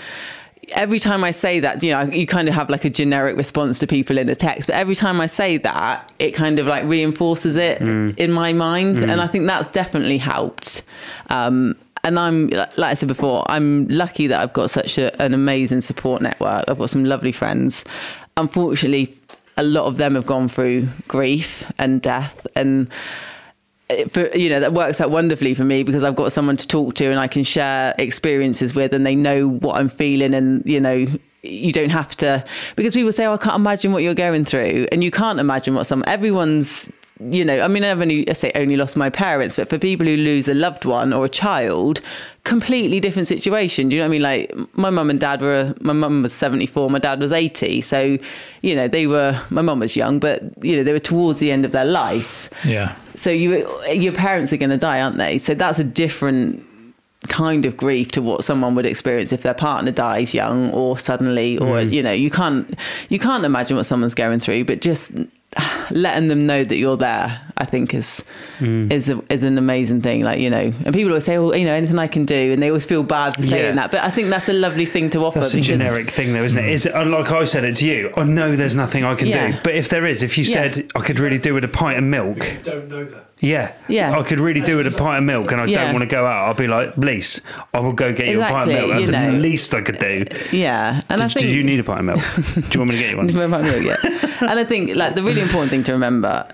every 0.70 1.00
time 1.00 1.24
I 1.24 1.32
say 1.32 1.60
that, 1.60 1.84
you 1.84 1.92
know, 1.92 2.02
you 2.04 2.26
kind 2.28 2.48
of 2.48 2.54
have 2.54 2.70
like 2.70 2.86
a 2.86 2.90
generic 2.90 3.36
response 3.36 3.80
to 3.80 3.88
people 3.88 4.18
in 4.18 4.30
a 4.30 4.36
text, 4.36 4.68
but 4.68 4.76
every 4.76 4.96
time 4.96 5.20
I 5.20 5.28
say 5.28 5.58
that, 5.58 6.12
it 6.20 6.32
kind 6.32 6.60
of 6.60 6.68
like 6.68 6.84
reinforces 6.86 7.56
it 7.56 7.80
Mm. 7.82 8.18
in 8.18 8.32
my 8.32 8.54
mind. 8.54 9.00
And 9.00 9.20
I 9.22 9.28
think 9.28 9.48
that's 9.48 9.68
definitely 9.68 10.18
helped. 10.18 10.84
Um, 11.30 11.76
and 12.04 12.18
I'm, 12.18 12.48
like 12.48 12.80
I 12.80 12.94
said 12.96 13.08
before, 13.08 13.44
I'm 13.50 13.88
lucky 13.88 14.28
that 14.28 14.40
I've 14.40 14.54
got 14.54 14.70
such 14.72 14.98
a, 14.98 15.20
an 15.22 15.34
amazing 15.34 15.82
support 15.82 16.22
network. 16.22 16.66
I've 16.68 16.78
got 16.80 16.90
some 16.90 17.06
lovely 17.06 17.32
friends. 17.32 17.84
Unfortunately, 18.38 19.14
a 19.58 19.64
lot 19.64 19.86
of 19.86 19.98
them 19.98 20.16
have 20.16 20.26
gone 20.26 20.48
through 20.50 20.88
grief 21.08 21.70
and 21.78 22.02
death 22.02 22.48
and 22.56 22.88
for 24.10 24.36
you 24.36 24.50
know 24.50 24.60
that 24.60 24.74
works 24.74 25.02
out 25.02 25.10
wonderfully 25.10 25.54
for 25.54 25.64
me 25.64 25.84
because 25.84 26.04
I've 26.04 26.16
got 26.16 26.32
someone 26.32 26.58
to 26.58 26.68
talk 26.68 26.96
to 26.96 27.06
and 27.10 27.20
I 27.20 27.28
can 27.28 27.44
share 27.44 27.96
experiences 27.98 28.76
with 28.76 28.94
and 28.94 29.06
they 29.06 29.16
know 29.16 29.48
what 29.48 29.78
I'm 29.78 29.90
feeling 29.90 30.34
and 30.34 30.66
you 30.66 30.80
know 30.80 31.06
you 31.44 31.72
don't 31.72 31.90
have 31.90 32.16
to 32.18 32.44
because 32.76 32.94
people 32.94 33.12
say 33.12 33.26
oh, 33.26 33.34
I 33.34 33.38
can't 33.38 33.56
imagine 33.56 33.92
what 33.92 34.04
you're 34.04 34.14
going 34.14 34.46
through. 34.46 34.88
And 34.92 35.04
you 35.04 35.12
can't 35.12 35.40
imagine 35.40 35.74
what 35.74 35.86
some 35.86 36.04
everyone's 36.08 36.92
you 37.30 37.46
know 37.46 37.62
I 37.62 37.68
mean 37.68 37.84
I've 37.84 38.02
only 38.02 38.28
I 38.30 38.34
say 38.34 38.52
only 38.56 38.78
lost 38.78 38.98
my 38.98 39.10
parents 39.10 39.56
but 39.56 39.70
for 39.70 39.78
people 39.78 40.08
who 40.08 40.16
lose 40.16 40.48
a 40.48 40.54
loved 40.54 40.86
one 40.86 41.14
or 41.14 41.26
a 41.26 41.30
child 41.30 42.02
completely 42.44 43.00
different 43.00 43.28
situation. 43.28 43.90
Do 43.90 43.96
you 43.96 44.02
know 44.02 44.08
what 44.08 44.16
I 44.16 44.18
mean? 44.18 44.22
Like 44.58 44.76
my 44.76 44.90
mum 44.90 45.10
and 45.10 45.20
dad 45.20 45.42
were 45.42 45.76
my 45.82 45.94
mum 45.94 46.24
was 46.24 46.34
74 46.34 46.90
my 46.90 47.00
dad 47.00 47.20
was 47.20 47.32
80 47.32 47.82
so 47.82 48.18
you 48.62 48.76
know 48.76 48.88
they 48.88 49.08
were 49.08 49.40
my 49.50 49.62
mum 49.62 49.80
was 49.80 49.96
young 49.96 50.20
but 50.20 50.42
you 50.64 50.76
know 50.76 50.84
they 50.84 50.94
were 50.94 51.00
towards 51.00 51.40
the 51.40 51.52
end 51.52 51.66
of 51.66 51.72
their 51.72 51.86
life. 51.86 52.50
Yeah. 52.66 52.96
so 53.16 53.30
you 53.30 53.68
your 53.92 54.14
parents 54.14 54.52
are 54.52 54.58
going 54.58 54.72
to 54.72 54.78
die 54.78 55.02
aren't 55.02 55.18
they? 55.18 55.38
So 55.38 55.54
that's 55.54 55.80
a 55.80 55.84
different 55.84 56.66
kind 57.28 57.66
of 57.66 57.78
grief 57.78 58.12
to 58.12 58.22
what 58.22 58.44
someone 58.44 58.74
would 58.74 58.86
experience 58.86 59.32
if 59.32 59.44
their 59.44 59.54
partner 59.54 59.92
dies 59.92 60.34
young 60.34 60.72
or 60.72 60.98
suddenly 60.98 61.58
or 61.60 61.78
mm. 61.78 61.94
you 61.94 62.02
know 62.02 62.12
you 62.12 62.32
can't 62.32 62.74
you 63.10 63.20
can't 63.20 63.46
imagine 63.46 63.78
what 63.78 63.86
someone's 63.86 64.16
going 64.16 64.40
through 64.40 64.66
but 64.66 64.82
just 64.82 65.12
letting 65.92 66.30
them 66.30 66.48
know 66.48 66.64
that 66.64 66.78
you're 66.78 66.96
there 66.96 67.42
i 67.58 67.66
think 67.66 67.94
is 67.94 68.24
mm. 68.60 68.90
is 68.90 69.10
a, 69.10 69.22
is 69.30 69.44
an 69.44 69.58
amazing 69.58 70.02
thing 70.02 70.24
like 70.24 70.40
you 70.40 70.50
know 70.50 70.74
and 70.86 70.94
people 70.94 71.10
always 71.10 71.26
say 71.26 71.38
well 71.38 71.54
you 71.56 71.66
know 71.66 71.74
anything 71.74 72.00
i 72.00 72.08
can 72.08 72.24
do 72.24 72.54
and 72.54 72.64
they 72.64 72.70
always 72.70 72.86
feel 72.86 73.04
bad 73.04 73.36
for 73.36 73.42
saying 73.42 73.66
Yeah. 73.66 73.72
that 73.74 73.92
but 73.92 74.00
i 74.02 74.10
think 74.10 74.30
that's 74.30 74.48
a 74.48 74.54
lovely 74.54 74.86
thing 74.86 75.10
to 75.10 75.26
offer 75.26 75.40
That's 75.40 75.54
a 75.54 75.60
generic 75.62 76.10
thing, 76.10 76.34
though, 76.34 76.44
isn't 76.44 76.58
it? 76.58 76.64
Mm. 76.64 76.72
Is 76.72 76.86
it 76.86 76.96
like 77.08 77.32
I 77.32 77.44
said 77.44 77.64
it 77.66 77.76
to 77.78 77.86
you? 77.88 78.12
I 78.16 78.24
know 78.24 78.56
there's 78.56 78.76
nothing 78.76 79.04
I 79.04 79.16
can 79.16 79.28
Yeah. 79.28 79.52
do, 79.52 79.58
but 79.64 79.76
if 79.76 79.90
there 79.90 80.06
is, 80.06 80.24
if 80.24 80.38
you 80.38 80.44
Yeah. 80.46 80.54
said 80.72 80.90
I 80.96 81.00
could 81.00 81.20
really 81.20 81.38
do 81.38 81.54
with 81.54 81.64
a 81.64 81.68
pint 81.68 81.98
of 81.98 82.04
milk, 82.06 82.38
You 82.38 82.60
don't 82.64 82.90
know 82.90 83.04
that. 83.04 83.26
Yeah, 83.42 83.74
Yeah. 83.88 84.18
I 84.18 84.22
could 84.24 84.40
really 84.40 84.62
do 84.62 84.78
with 84.78 84.88
a 84.88 84.92
pint 84.92 85.18
of 85.18 85.24
milk, 85.24 85.52
and 85.52 85.60
I 85.60 85.66
Yeah. 85.66 85.84
don't 85.84 85.94
want 85.94 86.04
to 86.04 86.16
go 86.16 86.26
out. 86.28 86.48
I'll 86.48 86.54
be 86.54 86.68
like, 86.68 86.94
please, 86.94 87.42
I 87.74 87.80
will 87.80 87.92
go 87.92 88.14
get 88.14 88.28
you 88.28 88.42
a 88.42 88.46
pint 88.46 88.64
of 88.64 88.70
Exactly, 88.70 88.76
milk. 88.76 88.92
That's 88.92 89.06
you 89.08 89.12
the 89.12 89.32
know. 89.32 89.38
least 89.38 89.76
I 89.76 89.82
could 89.82 89.98
do. 89.98 90.26
yeah 90.52 91.02
and 91.10 91.22
i 91.22 91.28
Did, 91.28 91.34
think 91.34 91.46
did 91.48 91.56
you 91.56 91.64
need 91.64 91.80
a 91.80 91.84
pint 91.84 92.00
of 92.02 92.06
milk? 92.06 92.20
do 92.56 92.62
you 92.72 92.80
want 92.80 92.92
me 92.92 92.98
to 92.98 93.02
get 93.02 93.12
you 93.12 93.18
one? 93.18 93.30
and 94.50 94.60
I 94.60 94.64
think 94.64 94.96
like 94.96 95.16
the 95.16 95.24
really 95.24 95.42
important 95.42 95.72
thing 95.72 95.84
to 95.86 95.92
remember 95.92 96.48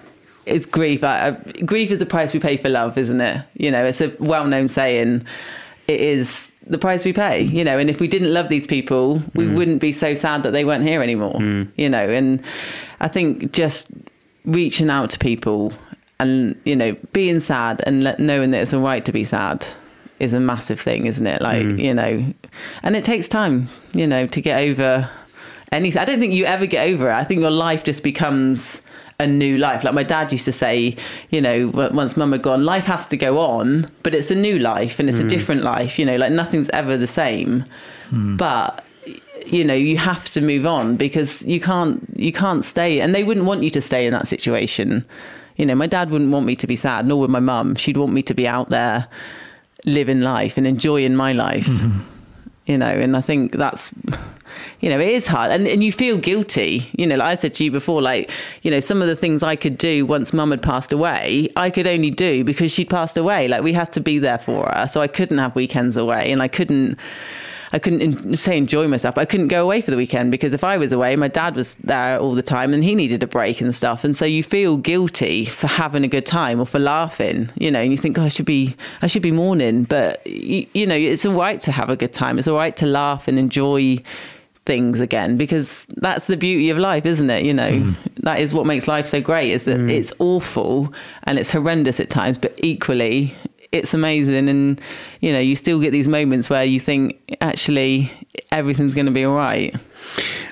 is 0.46 0.66
grief. 0.66 1.04
I, 1.04 1.28
I, 1.28 1.32
grief 1.64 1.92
is 1.92 2.00
the 2.00 2.06
price 2.06 2.34
we 2.34 2.40
pay 2.40 2.56
for 2.56 2.70
love, 2.70 2.98
isn't 2.98 3.20
it? 3.20 3.46
You 3.56 3.70
know, 3.70 3.84
it's 3.84 4.02
a 4.02 4.14
well-known 4.20 4.70
saying. 4.70 5.26
It 5.88 6.02
is 6.02 6.52
the 6.66 6.78
price 6.78 7.06
we 7.06 7.14
pay, 7.14 7.42
you 7.42 7.64
know. 7.64 7.78
And 7.78 7.90
if 7.90 8.00
we 8.00 8.08
didn't 8.08 8.34
love 8.34 8.50
these 8.50 8.68
people, 8.68 9.22
we 9.36 9.46
mm. 9.46 9.56
wouldn't 9.56 9.82
be 9.82 9.92
so 9.92 10.14
sad 10.14 10.44
that 10.44 10.52
they 10.52 10.66
weren't 10.66 10.84
here 10.84 11.02
anymore, 11.02 11.36
mm. 11.36 11.70
you 11.76 11.90
know. 11.90 12.10
And 12.10 12.42
I 13.00 13.08
think 13.08 13.52
just 13.54 13.88
reaching 14.46 14.90
out 14.90 15.10
to 15.12 15.20
people 15.20 15.74
and 16.20 16.60
you 16.66 16.76
know 16.76 16.96
being 17.14 17.40
sad 17.40 17.82
and 17.86 18.04
let, 18.04 18.20
knowing 18.20 18.52
that 18.52 18.62
it's 18.62 18.74
all 18.74 18.82
right 18.82 19.06
to 19.06 19.12
be 19.12 19.24
sad 19.24 19.66
is 20.20 20.34
a 20.34 20.40
massive 20.40 20.80
thing, 20.80 21.06
isn't 21.06 21.28
it? 21.28 21.42
Like 21.42 21.64
mm. 21.64 21.82
you 21.82 21.94
know, 21.94 22.34
and 22.84 22.96
it 22.96 23.04
takes 23.04 23.28
time, 23.28 23.70
you 23.94 24.08
know, 24.08 24.28
to 24.28 24.42
get 24.42 24.62
over 24.62 25.10
anything. 25.72 26.02
I 26.02 26.06
don't 26.06 26.20
think 26.20 26.34
you 26.34 26.46
ever 26.46 26.66
get 26.66 26.90
over 26.90 27.10
it. 27.10 27.14
I 27.14 27.24
think 27.24 27.42
your 27.42 27.52
life 27.52 27.84
just 27.84 28.04
becomes 28.04 28.82
a 29.20 29.28
new 29.28 29.58
life. 29.58 29.84
Like 29.84 29.94
my 29.94 30.04
dad 30.04 30.32
used 30.32 30.46
to 30.46 30.52
say, 30.52 30.96
you 31.30 31.42
know, 31.42 31.70
once 31.74 32.16
mum 32.18 32.32
had 32.32 32.44
gone, 32.44 32.64
life 32.64 32.86
has 32.86 33.08
to 33.08 33.18
go 33.18 33.40
on, 33.40 33.90
but 34.04 34.14
it's 34.14 34.30
a 34.32 34.36
new 34.36 34.60
life 34.60 35.00
and 35.00 35.10
it's 35.10 35.20
a 35.20 35.24
mm. 35.24 35.30
different 35.30 35.64
life, 35.64 35.98
you 35.98 36.06
know, 36.06 36.18
like 36.18 36.32
nothing's 36.32 36.70
ever 36.70 36.98
the 36.98 37.08
same. 37.08 37.66
Mm. 38.10 38.38
But 38.38 38.84
you 39.46 39.64
know, 39.64 39.74
you 39.74 39.98
have 39.98 40.30
to 40.32 40.42
move 40.42 40.66
on 40.66 40.98
because 40.98 41.42
you 41.44 41.60
can't 41.60 42.06
you 42.16 42.32
can't 42.32 42.66
stay 42.66 43.00
and 43.00 43.16
they 43.16 43.24
wouldn't 43.24 43.46
want 43.46 43.64
you 43.64 43.70
to 43.72 43.82
stay 43.82 44.06
in 44.06 44.14
that 44.14 44.28
situation. 44.28 45.06
You 45.58 45.66
know, 45.66 45.76
my 45.76 45.88
dad 45.88 46.10
wouldn't 46.12 46.32
want 46.32 46.46
me 46.46 46.56
to 46.56 46.68
be 46.68 46.76
sad, 46.76 47.06
nor 47.06 47.20
would 47.20 47.30
my 47.30 47.40
mum. 47.40 47.76
She'd 47.76 47.98
want 47.98 48.14
me 48.14 48.22
to 48.24 48.34
be 48.34 48.48
out 48.48 48.70
there 48.70 49.08
living 49.86 50.22
life 50.22 50.58
and 50.58 50.66
enjoying 50.66 51.16
my 51.16 51.34
life. 51.34 51.66
Mm-hmm. 51.66 52.00
You 52.68 52.78
know, 52.78 52.88
and 52.88 53.16
I 53.16 53.22
think 53.22 53.54
that's 53.54 53.94
you 54.80 54.90
know, 54.90 55.00
it 55.00 55.10
is 55.10 55.28
hard 55.28 55.52
and, 55.52 55.68
and 55.68 55.84
you 55.84 55.92
feel 55.92 56.18
guilty. 56.18 56.90
You 56.98 57.08
know, 57.08 57.16
like 57.16 57.28
I 57.28 57.36
said 57.36 57.54
to 57.56 57.64
you 57.64 57.72
before, 57.72 58.02
like, 58.02 58.30
you 58.62 58.70
know, 58.70 58.80
some 58.80 59.02
of 59.02 59.08
the 59.08 59.16
things 59.16 59.42
I 59.44 59.56
could 59.56 59.78
do 59.78 60.06
once 60.06 60.34
mum 60.34 60.52
had 60.52 60.62
passed 60.62 60.94
away, 60.94 61.50
I 61.56 61.70
could 61.70 61.88
only 61.88 62.12
do 62.12 62.44
because 62.44 62.72
she'd 62.72 62.90
passed 62.90 63.18
away. 63.18 63.48
Like 63.48 63.64
we 63.64 63.74
had 63.74 63.92
to 63.94 64.00
be 64.00 64.20
there 64.20 64.38
for 64.38 64.70
her. 64.70 64.88
So 64.88 65.02
I 65.02 65.08
couldn't 65.08 65.38
have 65.40 65.56
weekends 65.56 65.98
away 65.98 66.32
and 66.32 66.42
I 66.42 66.48
couldn't 66.48 67.00
I 67.74 67.80
couldn't 67.80 68.02
en- 68.02 68.36
say 68.36 68.58
enjoy 68.58 68.88
myself. 68.88 69.18
I 69.18 69.26
couldn't 69.26 69.50
go 69.50 69.64
away 69.64 69.82
for 69.82 69.92
the 69.92 69.98
weekend 69.98 70.32
because 70.32 70.54
if 70.54 70.64
I 70.64 70.78
was 70.78 70.92
away, 70.92 71.16
my 71.16 71.28
dad 71.28 71.56
was 71.56 71.76
there 71.76 72.20
all 72.20 72.34
the 72.34 72.44
time 72.44 72.74
and 72.74 72.84
he 72.84 72.96
needed 72.96 73.24
a 73.24 73.28
break 73.28 73.62
and 73.62 73.74
stuff. 73.74 74.04
And 74.04 74.16
so 74.16 74.26
you 74.26 74.44
feel 74.44 74.78
guilty 74.78 75.46
for 75.46 75.68
having 75.68 76.04
a 76.04 76.08
good 76.08 76.26
time 76.26 76.60
or 76.60 76.66
for 76.66 76.80
laughing, 76.80 77.50
you 77.58 77.72
know, 77.72 77.82
and 77.82 77.92
you 77.92 77.98
think, 77.98 78.16
God, 78.16 78.26
I 78.26 78.30
should 78.30 78.46
be, 78.46 78.76
I 79.02 79.08
should 79.08 79.22
be 79.22 79.32
mourning. 79.32 79.84
But, 79.84 80.26
you, 80.26 80.66
you 80.74 80.86
know, 80.86 80.96
it's 80.96 81.26
all 81.26 81.34
right 81.34 81.60
to 81.62 81.72
have 81.72 81.90
a 81.90 81.96
good 81.96 82.14
time. 82.14 82.40
It's 82.40 82.48
all 82.48 82.58
right 82.58 82.76
to 82.78 82.86
laugh 82.86 83.28
and 83.28 83.38
enjoy 83.38 84.02
things 84.68 85.00
again 85.00 85.38
because 85.38 85.88
that's 85.96 86.28
the 86.28 86.36
beauty 86.36 86.70
of 86.70 86.78
life 86.78 87.06
isn't 87.06 87.30
it 87.30 87.46
you 87.46 87.54
know 87.54 87.72
mm. 87.72 87.96
that 88.18 88.38
is 88.38 88.54
what 88.54 88.66
makes 88.66 88.86
life 88.86 89.08
so 89.08 89.22
great 89.22 89.50
is 89.50 89.64
that 89.64 89.78
mm. 89.78 89.90
it's 89.90 90.12
awful 90.20 90.94
and 91.24 91.40
it's 91.40 91.54
horrendous 91.54 92.02
at 92.02 92.10
times 92.10 92.38
but 92.38 92.54
equally 92.62 93.34
it's 93.72 93.94
amazing 93.94 94.48
and 94.50 94.82
you 95.22 95.32
know 95.34 95.40
you 95.40 95.56
still 95.56 95.80
get 95.80 95.92
these 95.92 96.08
moments 96.08 96.50
where 96.50 96.64
you 96.64 96.80
think 96.80 97.38
actually 97.42 98.12
everything's 98.52 98.94
going 98.96 99.06
to 99.06 99.12
be 99.12 99.26
all 99.26 99.36
right 99.36 99.76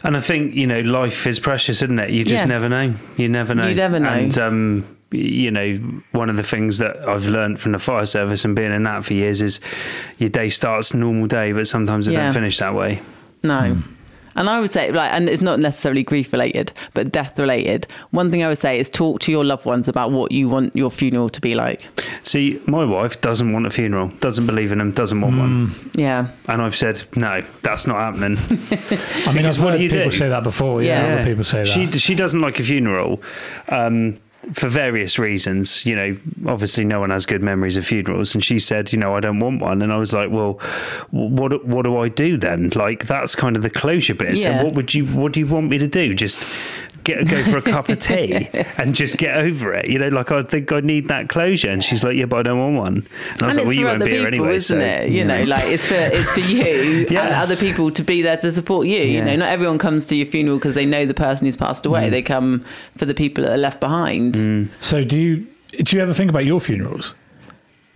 And 0.03 0.15
I 0.17 0.19
think 0.21 0.53
you 0.53 0.67
know, 0.67 0.81
life 0.81 1.25
is 1.25 1.39
precious, 1.39 1.81
isn't 1.81 1.97
it? 1.99 2.09
You 2.11 2.23
just 2.23 2.43
Yeah. 2.43 2.45
never 2.45 2.69
know. 2.69 2.93
You 3.17 3.27
never 3.29 3.55
know. 3.55 3.67
You 3.67 3.75
never 3.75 3.99
know. 3.99 4.09
And 4.09 4.37
um, 4.37 4.97
you 5.11 5.49
know, 5.49 5.75
one 6.11 6.29
of 6.29 6.35
the 6.35 6.43
things 6.43 6.77
that 6.79 7.07
I've 7.07 7.25
learned 7.27 7.59
from 7.59 7.71
the 7.71 7.79
fire 7.79 8.05
service 8.05 8.43
and 8.45 8.55
being 8.55 8.71
in 8.73 8.83
that 8.83 9.05
for 9.05 9.13
years 9.13 9.41
is 9.41 9.59
your 10.17 10.29
day 10.29 10.49
starts 10.49 10.93
normal 10.93 11.27
day, 11.27 11.53
but 11.53 11.67
sometimes 11.67 12.07
it 12.07 12.13
Yeah. 12.13 12.25
don't 12.25 12.33
finish 12.33 12.57
that 12.59 12.75
way. 12.75 13.01
no 13.43 13.77
And 14.35 14.49
I 14.49 14.59
would 14.59 14.71
say, 14.71 14.91
like, 14.91 15.11
and 15.13 15.29
it's 15.29 15.41
not 15.41 15.59
necessarily 15.59 16.03
grief 16.03 16.31
related, 16.33 16.73
but 16.93 17.11
death 17.11 17.39
related. 17.39 17.87
One 18.11 18.29
thing 18.31 18.43
I 18.43 18.49
would 18.49 18.57
say 18.57 18.79
is 18.79 18.89
talk 18.89 19.19
to 19.21 19.31
your 19.31 19.43
loved 19.45 19.65
ones 19.65 19.87
about 19.87 20.11
what 20.11 20.31
you 20.31 20.49
want 20.49 20.75
your 20.75 20.91
funeral 20.91 21.29
to 21.29 21.39
be 21.41 21.55
like. 21.55 21.87
See, 22.23 22.61
my 22.67 22.83
wife 22.85 23.21
doesn't 23.21 23.53
want 23.53 23.65
a 23.65 23.69
funeral, 23.69 24.09
doesn't 24.19 24.45
believe 24.45 24.71
in 24.71 24.79
them, 24.79 24.91
doesn't 24.91 25.21
want 25.21 25.37
one. 25.37 25.91
Yeah. 25.95 26.27
And 26.47 26.61
I've 26.61 26.75
said, 26.75 27.03
no, 27.15 27.43
that's 27.63 27.87
not 27.87 27.95
happening. 27.97 28.37
I 28.49 29.31
mean, 29.33 29.37
Because 29.37 29.57
I've 29.57 29.63
what 29.63 29.71
heard 29.73 29.77
do 29.77 29.83
you 29.83 29.89
people 29.89 30.09
do? 30.11 30.17
say 30.17 30.29
that 30.29 30.43
before. 30.43 30.81
Yeah, 30.83 31.07
Yeah. 31.07 31.13
other 31.15 31.25
people 31.25 31.43
say 31.43 31.59
that. 31.59 31.67
She, 31.67 31.89
she 31.97 32.15
doesn't 32.15 32.41
like 32.41 32.59
a 32.59 32.63
funeral. 32.63 33.21
Um, 33.69 34.17
for 34.53 34.67
various 34.67 35.17
reasons, 35.17 35.85
you 35.85 35.95
know, 35.95 36.17
obviously 36.47 36.85
no 36.85 36.99
one 36.99 37.09
has 37.09 37.25
good 37.25 37.41
memories 37.41 37.77
of 37.77 37.85
funerals. 37.85 38.33
And 38.33 38.43
she 38.43 38.59
said, 38.59 38.93
you 38.93 38.99
know, 38.99 39.15
I 39.15 39.19
don't 39.19 39.39
want 39.39 39.61
one. 39.61 39.81
And 39.81 39.91
I 39.91 39.97
was 39.97 40.13
like, 40.13 40.29
well, 40.29 40.59
what 41.11 41.65
what 41.65 41.83
do 41.83 41.97
I 41.97 42.09
do 42.09 42.37
then? 42.37 42.69
Like 42.75 43.07
that's 43.07 43.35
kind 43.35 43.55
of 43.55 43.61
the 43.61 43.69
closure 43.69 44.15
bit. 44.15 44.37
Yeah. 44.37 44.59
So 44.59 44.65
what 44.65 44.75
would 44.75 44.93
you 44.93 45.05
what 45.05 45.33
do 45.33 45.39
you 45.39 45.47
want 45.47 45.69
me 45.69 45.77
to 45.77 45.87
do? 45.87 46.13
Just 46.13 46.45
get 47.05 47.25
go 47.29 47.41
for 47.43 47.57
a 47.57 47.61
cup 47.61 47.87
of 47.87 47.99
tea 47.99 48.49
and 48.77 48.93
just 48.93 49.17
get 49.17 49.37
over 49.37 49.73
it. 49.73 49.89
You 49.89 49.99
know, 49.99 50.09
like 50.09 50.31
I 50.31 50.43
think 50.43 50.71
I 50.73 50.81
need 50.81 51.07
that 51.07 51.29
closure. 51.29 51.69
And 51.69 51.81
she's 51.81 52.03
like, 52.03 52.17
yeah, 52.17 52.25
but 52.25 52.39
I 52.39 52.43
don't 52.43 52.59
want 52.59 52.75
one. 52.75 53.07
And 53.33 53.43
I 53.43 53.47
was 53.47 53.55
and 53.57 53.65
like, 53.65 53.65
well, 53.67 53.73
you 53.73 53.85
won't 53.85 54.01
other 54.01 54.05
be 54.11 54.17
here 54.17 54.29
people, 54.29 54.45
anyway. 54.45 54.57
isn't 54.57 54.79
so, 54.81 54.85
it? 54.85 55.11
You 55.11 55.23
know, 55.23 55.43
like 55.43 55.63
it's 55.65 55.85
for 55.85 55.93
it's 55.95 56.31
for 56.31 56.41
you 56.41 57.07
Yeah. 57.09 57.27
and 57.27 57.33
other 57.35 57.55
people 57.55 57.89
to 57.91 58.03
be 58.03 58.21
there 58.21 58.35
to 58.37 58.51
support 58.51 58.87
you. 58.87 58.99
You 58.99 59.23
know, 59.23 59.35
not 59.37 59.47
everyone 59.49 59.77
comes 59.77 60.05
to 60.07 60.15
your 60.15 60.27
funeral 60.27 60.57
because 60.57 60.75
they 60.75 60.85
know 60.85 61.05
the 61.05 61.13
person 61.13 61.45
who's 61.47 61.55
passed 61.57 61.83
Mm. 61.85 61.87
away. 61.87 62.09
They 62.09 62.21
come 62.21 62.65
for 62.97 63.05
the 63.05 63.13
people 63.13 63.43
that 63.45 63.53
are 63.53 63.57
left 63.57 63.79
behind. 63.79 64.69
So 64.81 65.03
do 65.03 65.17
you 65.17 65.47
do 65.83 65.95
you 65.95 66.01
ever 66.01 66.13
think 66.13 66.29
about 66.29 66.45
your 66.45 66.59
funerals? 66.59 67.13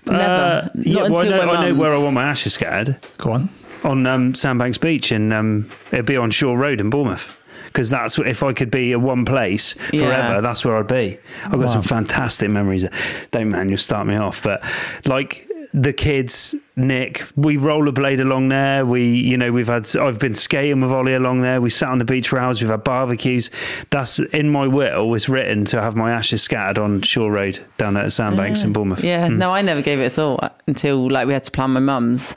Never. 0.05 0.21
Uh, 0.23 0.69
Not 0.75 0.87
yeah, 0.87 1.01
well, 1.09 1.17
I 1.17 1.23
know, 1.29 1.45
my 1.45 1.53
I 1.53 1.69
know 1.69 1.75
where 1.75 1.93
I 1.93 1.97
want 1.97 2.13
my 2.15 2.23
ashes 2.23 2.53
scattered. 2.53 2.97
Go 3.17 3.31
on. 3.33 3.49
on 3.83 4.07
um, 4.07 4.33
Sandbanks 4.35 4.77
Beach, 4.77 5.11
and 5.11 5.31
um, 5.33 5.69
it'd 5.91 6.05
be 6.05 6.17
on 6.17 6.31
Shore 6.31 6.57
Road 6.57 6.81
in 6.81 6.89
Bournemouth. 6.89 7.35
Because 7.69 7.89
that's 7.89 8.17
if 8.19 8.43
I 8.43 8.51
could 8.53 8.71
be 8.71 8.91
at 8.91 9.01
one 9.01 9.25
place 9.25 9.75
Yeah. 9.91 10.01
forever, 10.05 10.41
that's 10.41 10.65
where 10.65 10.77
I'd 10.77 10.87
be. 10.87 11.17
I've 11.45 11.51
got 11.51 11.59
Wow. 11.61 11.67
some 11.67 11.81
fantastic 11.83 12.49
memories. 12.49 12.85
Don't 13.31 13.49
man, 13.49 13.69
you'll 13.69 13.77
start 13.77 14.07
me 14.07 14.15
off. 14.15 14.41
But 14.43 14.63
like 15.05 15.45
the 15.71 15.93
kids, 15.93 16.55
Nick, 16.75 17.25
we 17.35 17.55
rollerblade 17.57 18.19
along 18.19 18.49
there. 18.49 18.83
We, 18.85 19.03
you 19.05 19.37
know, 19.37 19.51
we've 19.51 19.67
had. 19.67 19.95
I've 19.97 20.17
been 20.17 20.33
skating 20.33 20.81
with 20.81 20.91
Ollie 20.91 21.13
along 21.13 21.41
there. 21.41 21.61
We 21.61 21.69
sat 21.69 21.89
on 21.89 21.99
the 21.99 22.05
beach 22.05 22.29
for 22.29 22.39
hours. 22.39 22.59
We've 22.59 22.71
had 22.71 22.83
barbecues. 22.83 23.51
That's 23.91 24.17
in 24.17 24.49
my 24.49 24.65
will. 24.65 25.13
It's 25.13 25.29
written 25.29 25.65
to 25.65 25.79
have 25.81 25.95
my 25.95 26.11
ashes 26.11 26.41
scattered 26.41 26.79
on 26.79 27.01
Shore 27.03 27.31
Road 27.31 27.59
down 27.77 27.97
at 27.97 28.11
Sandbanks 28.11 28.63
in 28.63 28.73
Bournemouth. 28.73 29.03
Yeah, 29.03 29.27
Mm. 29.27 29.37
no, 29.37 29.51
I 29.53 29.61
never 29.61 29.81
gave 29.83 29.99
it 29.99 30.05
a 30.05 30.09
thought 30.09 30.59
until 30.65 31.07
like 31.07 31.27
we 31.27 31.33
had 31.33 31.43
to 31.43 31.51
plan 31.51 31.69
my 31.71 31.79
mum's. 31.81 32.35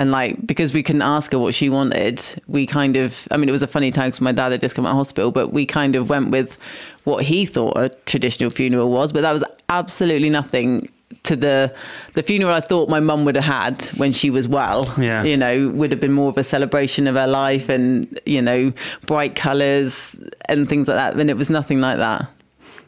And 0.00 0.12
like 0.12 0.46
because 0.46 0.72
we 0.72 0.82
couldn't 0.82 1.02
ask 1.02 1.30
her 1.32 1.38
what 1.38 1.52
she 1.54 1.68
wanted, 1.68 2.24
we 2.48 2.64
kind 2.64 2.96
of 2.96 3.28
I 3.30 3.36
mean 3.36 3.50
it 3.50 3.52
was 3.52 3.62
a 3.62 3.66
funny 3.66 3.90
time 3.90 4.06
because 4.06 4.22
my 4.22 4.32
dad 4.32 4.50
had 4.50 4.62
just 4.62 4.74
come 4.74 4.86
out 4.86 4.92
of 4.92 4.96
hospital, 4.96 5.30
but 5.30 5.52
we 5.52 5.66
kind 5.66 5.94
of 5.94 6.08
went 6.08 6.30
with 6.30 6.56
what 7.04 7.22
he 7.22 7.44
thought 7.44 7.76
a 7.76 7.90
traditional 8.06 8.48
funeral 8.48 8.90
was, 8.90 9.12
but 9.12 9.20
that 9.20 9.32
was 9.32 9.44
absolutely 9.68 10.30
nothing 10.30 10.88
to 11.24 11.36
the 11.36 11.74
the 12.14 12.22
funeral 12.22 12.54
I 12.54 12.60
thought 12.60 12.88
my 12.88 13.00
mum 13.00 13.26
would 13.26 13.34
have 13.34 13.44
had 13.44 13.82
when 13.98 14.14
she 14.14 14.30
was 14.30 14.48
well. 14.48 14.90
Yeah. 14.98 15.22
You 15.22 15.36
know, 15.36 15.68
would 15.68 15.90
have 15.90 16.00
been 16.00 16.12
more 16.12 16.30
of 16.30 16.38
a 16.38 16.44
celebration 16.44 17.06
of 17.06 17.14
her 17.16 17.26
life 17.26 17.68
and, 17.68 18.18
you 18.24 18.40
know, 18.40 18.72
bright 19.04 19.34
colours 19.34 20.18
and 20.48 20.66
things 20.66 20.88
like 20.88 20.96
that. 20.96 21.20
And 21.20 21.28
it 21.28 21.36
was 21.36 21.50
nothing 21.50 21.82
like 21.82 21.98
that. 21.98 22.26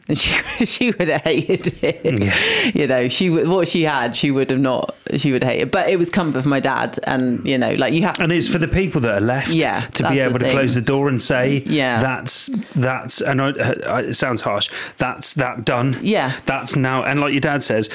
And 0.09 0.17
she 0.17 0.33
she 0.65 0.91
would 0.91 1.07
have 1.07 1.21
hated 1.21 1.81
it. 1.81 2.75
You 2.75 2.87
know, 2.87 3.07
she 3.07 3.29
what 3.29 3.67
she 3.69 3.83
had, 3.83 4.15
she 4.15 4.31
would 4.31 4.49
have 4.49 4.59
not. 4.59 4.95
She 5.17 5.31
would 5.31 5.43
hate 5.43 5.61
it. 5.61 5.71
But 5.71 5.87
it 5.89 5.97
was 5.97 6.09
comfort 6.09 6.41
for 6.43 6.49
my 6.49 6.59
dad, 6.59 6.99
and 7.03 7.45
you 7.47 7.57
know, 7.57 7.73
like 7.75 7.93
you 7.93 8.01
have. 8.01 8.19
And 8.19 8.31
it's 8.31 8.47
for 8.49 8.57
the 8.57 8.67
people 8.67 8.99
that 9.01 9.15
are 9.15 9.25
left 9.25 9.49
Yeah, 9.49 9.81
to 9.93 10.09
be 10.09 10.19
able 10.19 10.39
to 10.39 10.45
thing. 10.45 10.55
close 10.55 10.75
the 10.75 10.81
door 10.81 11.07
and 11.07 11.21
say, 11.21 11.63
Yeah. 11.65 12.01
that's, 12.01 12.47
that's, 12.75 13.21
and 13.21 13.41
I, 13.41 13.49
I, 13.85 13.99
it 14.01 14.15
sounds 14.15 14.41
harsh, 14.41 14.69
that's 14.97 15.33
that 15.35 15.63
done. 15.65 15.97
Yeah. 16.01 16.37
That's 16.45 16.75
now, 16.75 17.03
and 17.03 17.19
like 17.21 17.31
your 17.31 17.41
dad 17.41 17.63
says, 17.63 17.89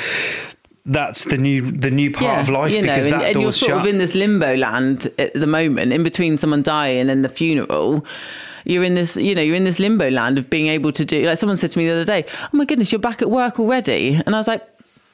that's 0.86 1.24
the 1.24 1.36
new, 1.36 1.70
the 1.70 1.90
new 1.90 2.10
part 2.10 2.40
of 2.40 2.48
life 2.48 2.72
you 2.72 2.80
know, 2.80 2.88
because 2.88 3.06
and, 3.06 3.20
that 3.20 3.32
and 3.32 3.42
you're 3.42 3.52
sort 3.52 3.70
shut. 3.72 3.80
of 3.80 3.86
in 3.86 3.98
this 3.98 4.14
limbo 4.14 4.56
land 4.56 5.12
at 5.18 5.34
the 5.34 5.46
moment, 5.46 5.92
in 5.92 6.02
between 6.02 6.38
someone 6.38 6.62
dying 6.62 7.10
and 7.10 7.22
the 7.22 7.28
funeral. 7.28 8.04
You're 8.68 8.84
in 8.84 8.94
this, 8.94 9.16
you 9.16 9.34
know, 9.34 9.42
you're 9.42 9.56
in 9.56 9.64
this 9.64 9.80
limbo 9.80 10.10
land 10.10 10.38
of 10.38 10.48
being 10.48 10.68
able 10.68 10.92
to 10.92 11.04
do. 11.04 11.24
Like 11.24 11.38
someone 11.38 11.56
said 11.56 11.72
to 11.72 11.78
me 11.78 11.86
the 11.86 11.94
other 11.94 12.04
day, 12.04 12.24
"Oh 12.30 12.56
my 12.56 12.66
goodness, 12.66 12.92
you're 12.92 13.00
back 13.00 13.22
at 13.22 13.30
work 13.30 13.58
already," 13.58 14.20
and 14.24 14.34
I 14.34 14.38
was 14.38 14.46
like. 14.46 14.62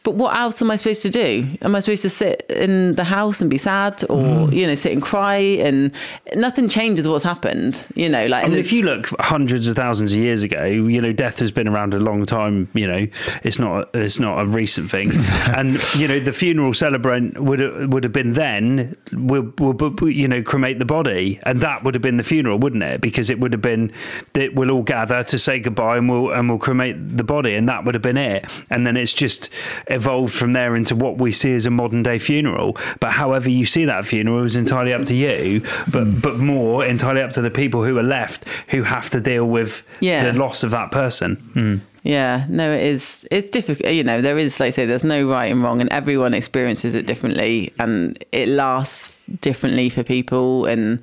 But 0.05 0.15
what 0.15 0.37
else 0.37 0.61
am 0.63 0.71
I 0.71 0.77
supposed 0.77 1.03
to 1.03 1.11
do? 1.11 1.47
Am 1.63 1.75
I 1.75 1.81
supposed 1.81 2.03
to 2.03 2.11
sit 2.11 2.45
in 2.51 2.95
the 2.95 3.05
house 3.05 3.41
and 3.41 3.51
be 3.51 3.59
sad, 3.59 4.05
or 4.09 4.23
Mm. 4.23 4.53
you 4.53 4.67
know, 4.67 4.75
sit 4.75 4.93
and 4.93 5.03
cry? 5.03 5.37
And 5.39 5.91
nothing 6.37 6.69
changes 6.69 7.09
what's 7.09 7.25
happened. 7.25 7.87
You 7.95 8.09
know, 8.11 8.27
like 8.27 8.45
I 8.45 8.49
mean, 8.49 8.59
if 8.59 8.73
you 8.73 8.83
look 8.83 9.09
hundreds 9.19 9.67
of 9.69 9.77
thousands 9.77 10.13
of 10.13 10.19
years 10.19 10.43
ago, 10.43 10.65
you 10.65 11.01
know, 11.01 11.13
death 11.13 11.39
has 11.41 11.51
been 11.51 11.67
around 11.67 11.95
a 11.95 11.99
long 11.99 12.27
time. 12.27 12.69
You 12.75 12.87
know, 12.87 13.07
it's 13.43 13.59
not 13.59 13.89
it's 13.95 14.21
not 14.21 14.41
a 14.41 14.47
recent 14.47 14.91
thing. 14.91 15.13
and 15.57 15.81
you 15.97 16.07
know, 16.07 16.21
the 16.21 16.33
funeral 16.33 16.75
celebrant 16.75 17.41
would 17.41 17.61
have, 17.61 17.89
would 17.93 18.05
have 18.05 18.13
been 18.13 18.35
then. 18.35 18.97
Will 19.13 19.53
will 19.59 20.11
you 20.11 20.29
know 20.29 20.43
cremate 20.43 20.79
the 20.79 20.85
body, 20.85 21.41
and 21.45 21.63
that 21.63 21.83
would 21.83 21.95
have 21.95 22.03
been 22.03 22.19
the 22.19 22.23
funeral, 22.23 22.59
wouldn't 22.59 22.83
it? 22.83 23.01
Because 23.01 23.31
it 23.31 23.41
would 23.41 23.55
have 23.55 23.63
been 23.63 23.91
that 24.35 24.55
we'll 24.55 24.71
all 24.71 24.83
gather 24.83 25.25
to 25.25 25.39
say 25.39 25.59
goodbye, 25.61 25.97
and 25.97 26.11
we'll 26.11 26.31
and 26.31 26.51
we'll 26.51 26.59
cremate 26.59 27.17
the 27.17 27.25
body, 27.25 27.55
and 27.55 27.67
that 27.71 27.87
would 27.87 27.95
have 27.95 28.03
been 28.03 28.19
it. 28.19 28.45
And 28.69 28.87
then 28.87 28.99
it's 28.99 29.15
just 29.15 29.49
evolved 29.95 30.35
from 30.35 30.53
there 30.53 30.77
into 30.77 30.95
what 30.95 31.19
we 31.19 31.33
see 31.33 31.55
as 31.55 31.67
a 31.67 31.71
modern 31.71 32.03
day 32.03 32.19
funeral. 32.19 32.77
But 33.01 33.13
however 33.13 33.51
you 33.51 33.65
see 33.65 33.85
that 33.87 34.05
funeral 34.05 34.45
is 34.45 34.57
entirely 34.57 34.93
up 34.93 35.05
to 35.07 35.15
you. 35.15 35.63
But 35.91 36.21
but 36.21 36.37
more 36.39 36.85
entirely 36.85 37.23
up 37.23 37.31
to 37.33 37.43
the 37.43 37.51
people 37.51 37.85
who 37.85 37.97
are 37.99 38.03
left 38.03 38.45
who 38.69 38.83
have 38.83 39.11
to 39.11 39.21
deal 39.21 39.45
with 39.47 39.83
Yeah. 40.01 40.31
the 40.31 40.39
loss 40.39 40.63
of 40.63 40.71
that 40.73 40.91
person. 40.91 41.37
Mm. 41.55 41.81
Yeah, 42.03 42.45
no, 42.51 42.71
it 42.71 42.83
is. 42.83 43.25
It's 43.31 43.49
difficult. 43.49 43.91
You 43.91 44.05
know, 44.05 44.21
there 44.21 44.37
is, 44.37 44.61
like 44.61 44.67
I 44.67 44.71
say, 44.71 44.85
there's 44.85 45.05
no 45.05 45.27
right 45.27 45.51
and 45.51 45.63
wrong, 45.63 45.81
and 45.81 45.91
everyone 45.91 46.35
experiences 46.35 46.95
it 46.95 47.07
differently, 47.07 47.73
and 47.79 48.23
it 48.31 48.47
lasts 48.49 49.19
differently 49.41 49.89
for 49.89 50.03
people. 50.03 50.67
And 50.67 51.01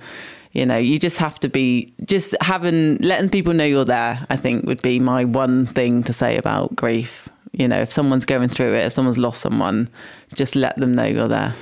you 0.54 0.64
know, 0.64 0.78
you 0.78 1.00
just 1.00 1.18
have 1.18 1.40
to 1.40 1.50
be 1.50 1.92
just 2.06 2.36
having 2.40 2.98
letting 2.98 3.30
people 3.30 3.54
know 3.56 3.64
you're 3.66 3.84
there. 3.84 4.28
I 4.30 4.36
think 4.38 4.66
would 4.68 4.84
be 4.84 5.00
my 5.00 5.26
one 5.26 5.66
thing 5.66 6.04
to 6.04 6.14
say 6.14 6.38
about 6.38 6.76
grief. 6.76 7.28
You 7.54 7.68
know, 7.68 7.80
if 7.82 7.92
someone's 7.92 8.26
going 8.26 8.50
through 8.50 8.74
it, 8.76 8.86
if 8.86 8.94
someone's 8.94 9.18
lost 9.18 9.42
someone, 9.42 9.90
just 10.36 10.56
let 10.56 10.76
them 10.78 10.96
know 10.96 11.06
you're 11.06 11.28
there. 11.28 11.54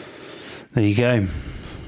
There 0.73 0.83
you 0.83 0.95
go. 0.95 1.27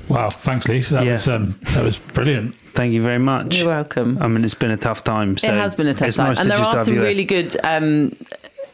Wow, 0.09 0.29
thanks, 0.29 0.67
Lisa. 0.67 0.95
That 0.95 1.05
Yeah. 1.05 1.11
was 1.13 1.27
um, 1.29 1.59
that 1.73 1.83
was 1.83 1.97
brilliant. 1.97 2.55
Thank 2.73 2.93
you 2.93 3.01
very 3.01 3.19
much. 3.19 3.57
You're 3.59 3.67
welcome. 3.67 4.17
I 4.21 4.27
mean, 4.27 4.43
it's 4.43 4.53
been 4.53 4.71
a 4.71 4.77
tough 4.77 5.03
time. 5.03 5.37
So 5.37 5.53
it 5.53 5.57
has 5.57 5.75
been 5.75 5.87
a 5.87 5.93
tough 5.93 6.15
time, 6.15 6.29
nice 6.29 6.39
and 6.39 6.49
to 6.49 6.55
there 6.57 6.65
are 6.65 6.83
some 6.83 6.95
really 6.97 7.25
good 7.25 7.55
um, 7.63 8.11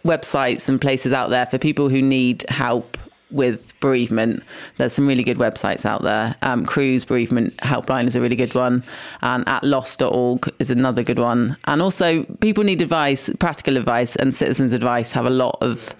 websites 0.05 0.69
and 0.69 0.79
places 0.79 1.13
out 1.13 1.29
there 1.29 1.45
for 1.45 1.57
people 1.57 1.89
who 1.89 2.01
need 2.01 2.45
help 2.49 2.97
with 3.31 3.77
bereavement. 3.79 4.43
There's 4.77 4.93
some 4.93 5.07
really 5.07 5.23
good 5.23 5.37
websites 5.37 5.85
out 5.85 6.03
there. 6.03 6.35
Um, 6.41 6.65
Cruse 6.65 7.05
Bereavement 7.05 7.55
Helpline 7.57 8.07
is 8.07 8.15
a 8.15 8.21
really 8.21 8.35
good 8.35 8.53
one, 8.55 8.83
and 9.21 9.45
ataloss.org 9.45 10.53
is 10.59 10.69
another 10.69 11.03
good 11.03 11.19
one. 11.19 11.57
And 11.65 11.81
also, 11.81 12.23
people 12.41 12.63
need 12.63 12.81
advice, 12.81 13.29
practical 13.39 13.77
advice, 13.77 14.15
and 14.15 14.33
Citizens 14.33 14.73
Advice 14.73 15.11
have 15.11 15.25
a 15.25 15.31
lot 15.31 15.57
of 15.61 15.95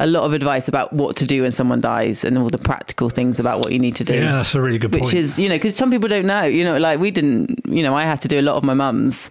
a 0.00 0.06
lot 0.06 0.24
of 0.24 0.32
advice 0.32 0.68
about 0.68 0.92
what 0.92 1.16
to 1.16 1.26
do 1.26 1.42
when 1.42 1.52
someone 1.52 1.80
dies 1.80 2.24
and 2.24 2.38
all 2.38 2.48
the 2.48 2.58
practical 2.58 3.10
things 3.10 3.40
about 3.40 3.58
what 3.58 3.72
you 3.72 3.78
need 3.78 3.96
to 3.96 4.04
do 4.04 4.14
Yeah, 4.14 4.36
that's 4.36 4.54
a 4.54 4.60
really 4.60 4.78
good 4.78 4.92
which 4.92 5.02
point. 5.02 5.14
Which 5.14 5.22
is 5.22 5.38
you 5.38 5.48
know 5.48 5.56
because 5.56 5.74
some 5.74 5.90
people 5.90 6.08
don't 6.08 6.26
know 6.26 6.44
you 6.44 6.64
know 6.64 6.78
like 6.78 7.00
we 7.00 7.10
didn't 7.10 7.60
you 7.66 7.82
know 7.82 7.96
i 7.96 8.04
had 8.04 8.20
to 8.20 8.28
do 8.28 8.38
a 8.38 8.42
lot 8.42 8.54
of 8.56 8.62
my 8.62 8.74
mum's 8.74 9.30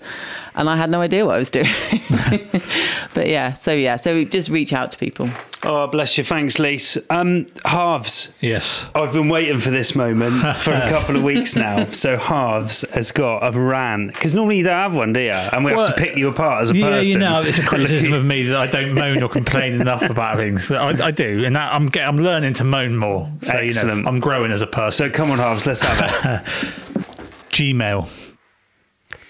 and 0.58 0.70
i 0.70 0.76
had 0.76 0.90
no 0.90 1.00
idea 1.02 1.26
what 1.26 1.36
i 1.36 1.40
was 1.40 1.50
doing 1.52 1.68
but 3.14 3.28
yeah 3.28 3.54
so 3.54 3.72
yeah 3.74 3.96
so 3.96 4.24
just 4.26 4.50
reach 4.50 4.74
out 4.74 4.92
to 4.92 4.98
people 4.98 5.30
Oh, 5.64 5.88
bless 5.88 6.18
you. 6.20 6.24
Thanks, 6.24 6.60
Lise. 6.60 7.00
Um, 7.10 7.48
Harves. 7.66 8.32
yes. 8.42 8.86
I've 8.94 9.12
been 9.12 9.28
waiting 9.28 9.58
for 9.58 9.72
this 9.72 9.96
moment 9.96 10.36
for 10.58 10.72
a 10.72 10.82
couple 10.90 11.16
of 11.16 11.24
weeks 11.24 11.56
now. 11.56 11.88
So 11.92 12.16
Harves 12.16 12.86
has 12.94 13.12
got 13.12 13.40
a 13.40 13.60
rant 13.60 14.14
because 14.14 14.36
normally 14.36 14.60
you 14.60 14.64
don't 14.64 14.78
have 14.78 14.96
one, 14.96 15.14
do 15.14 15.20
you? 15.20 15.32
And 15.32 15.66
we 15.66 15.72
have 15.72 15.88
to 15.88 15.94
pick 15.94 16.16
you 16.16 16.30
apart 16.30 16.62
as 16.62 16.70
a 16.70 16.76
Yeah, 16.78 16.90
person. 16.90 17.12
you 17.14 17.18
know, 17.20 17.42
it's 17.42 17.58
a 17.58 17.64
criticism 17.66 18.14
of 18.14 18.24
me 18.24 18.44
that 18.44 18.56
I 18.56 18.68
don't 18.68 18.94
moan 18.94 19.24
or 19.24 19.30
complain 19.30 19.82
enough 19.82 20.04
about 20.04 20.38
things. 20.38 20.72
I, 20.72 20.90
I 21.08 21.10
do, 21.12 21.44
and 21.44 21.56
that, 21.56 21.74
I'm 21.74 21.90
get, 21.90 22.08
I'm 22.08 22.20
learning 22.20 22.54
to 22.54 22.64
moan 22.64 22.96
more. 22.96 23.28
So, 23.42 23.48
you 23.54 23.54
know, 23.54 23.68
Excellent. 23.68 24.08
I'm 24.08 24.20
growing 24.20 24.52
as 24.52 24.62
a 24.62 24.68
person. 24.68 25.08
So 25.08 25.12
come 25.14 25.32
on, 25.32 25.40
Harves, 25.40 25.66
let's 25.66 25.82
have 25.82 26.44
it. 26.46 27.06
Gmail. 27.50 28.08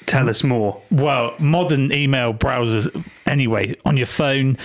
Tell 0.07 0.29
us 0.29 0.41
more. 0.43 0.81
Well, 0.89 1.33
modern 1.37 1.91
email 1.91 2.33
browsers, 2.33 2.87
anyway, 3.25 3.75
on 3.85 3.97
your 3.97 4.05
phone. 4.07 4.57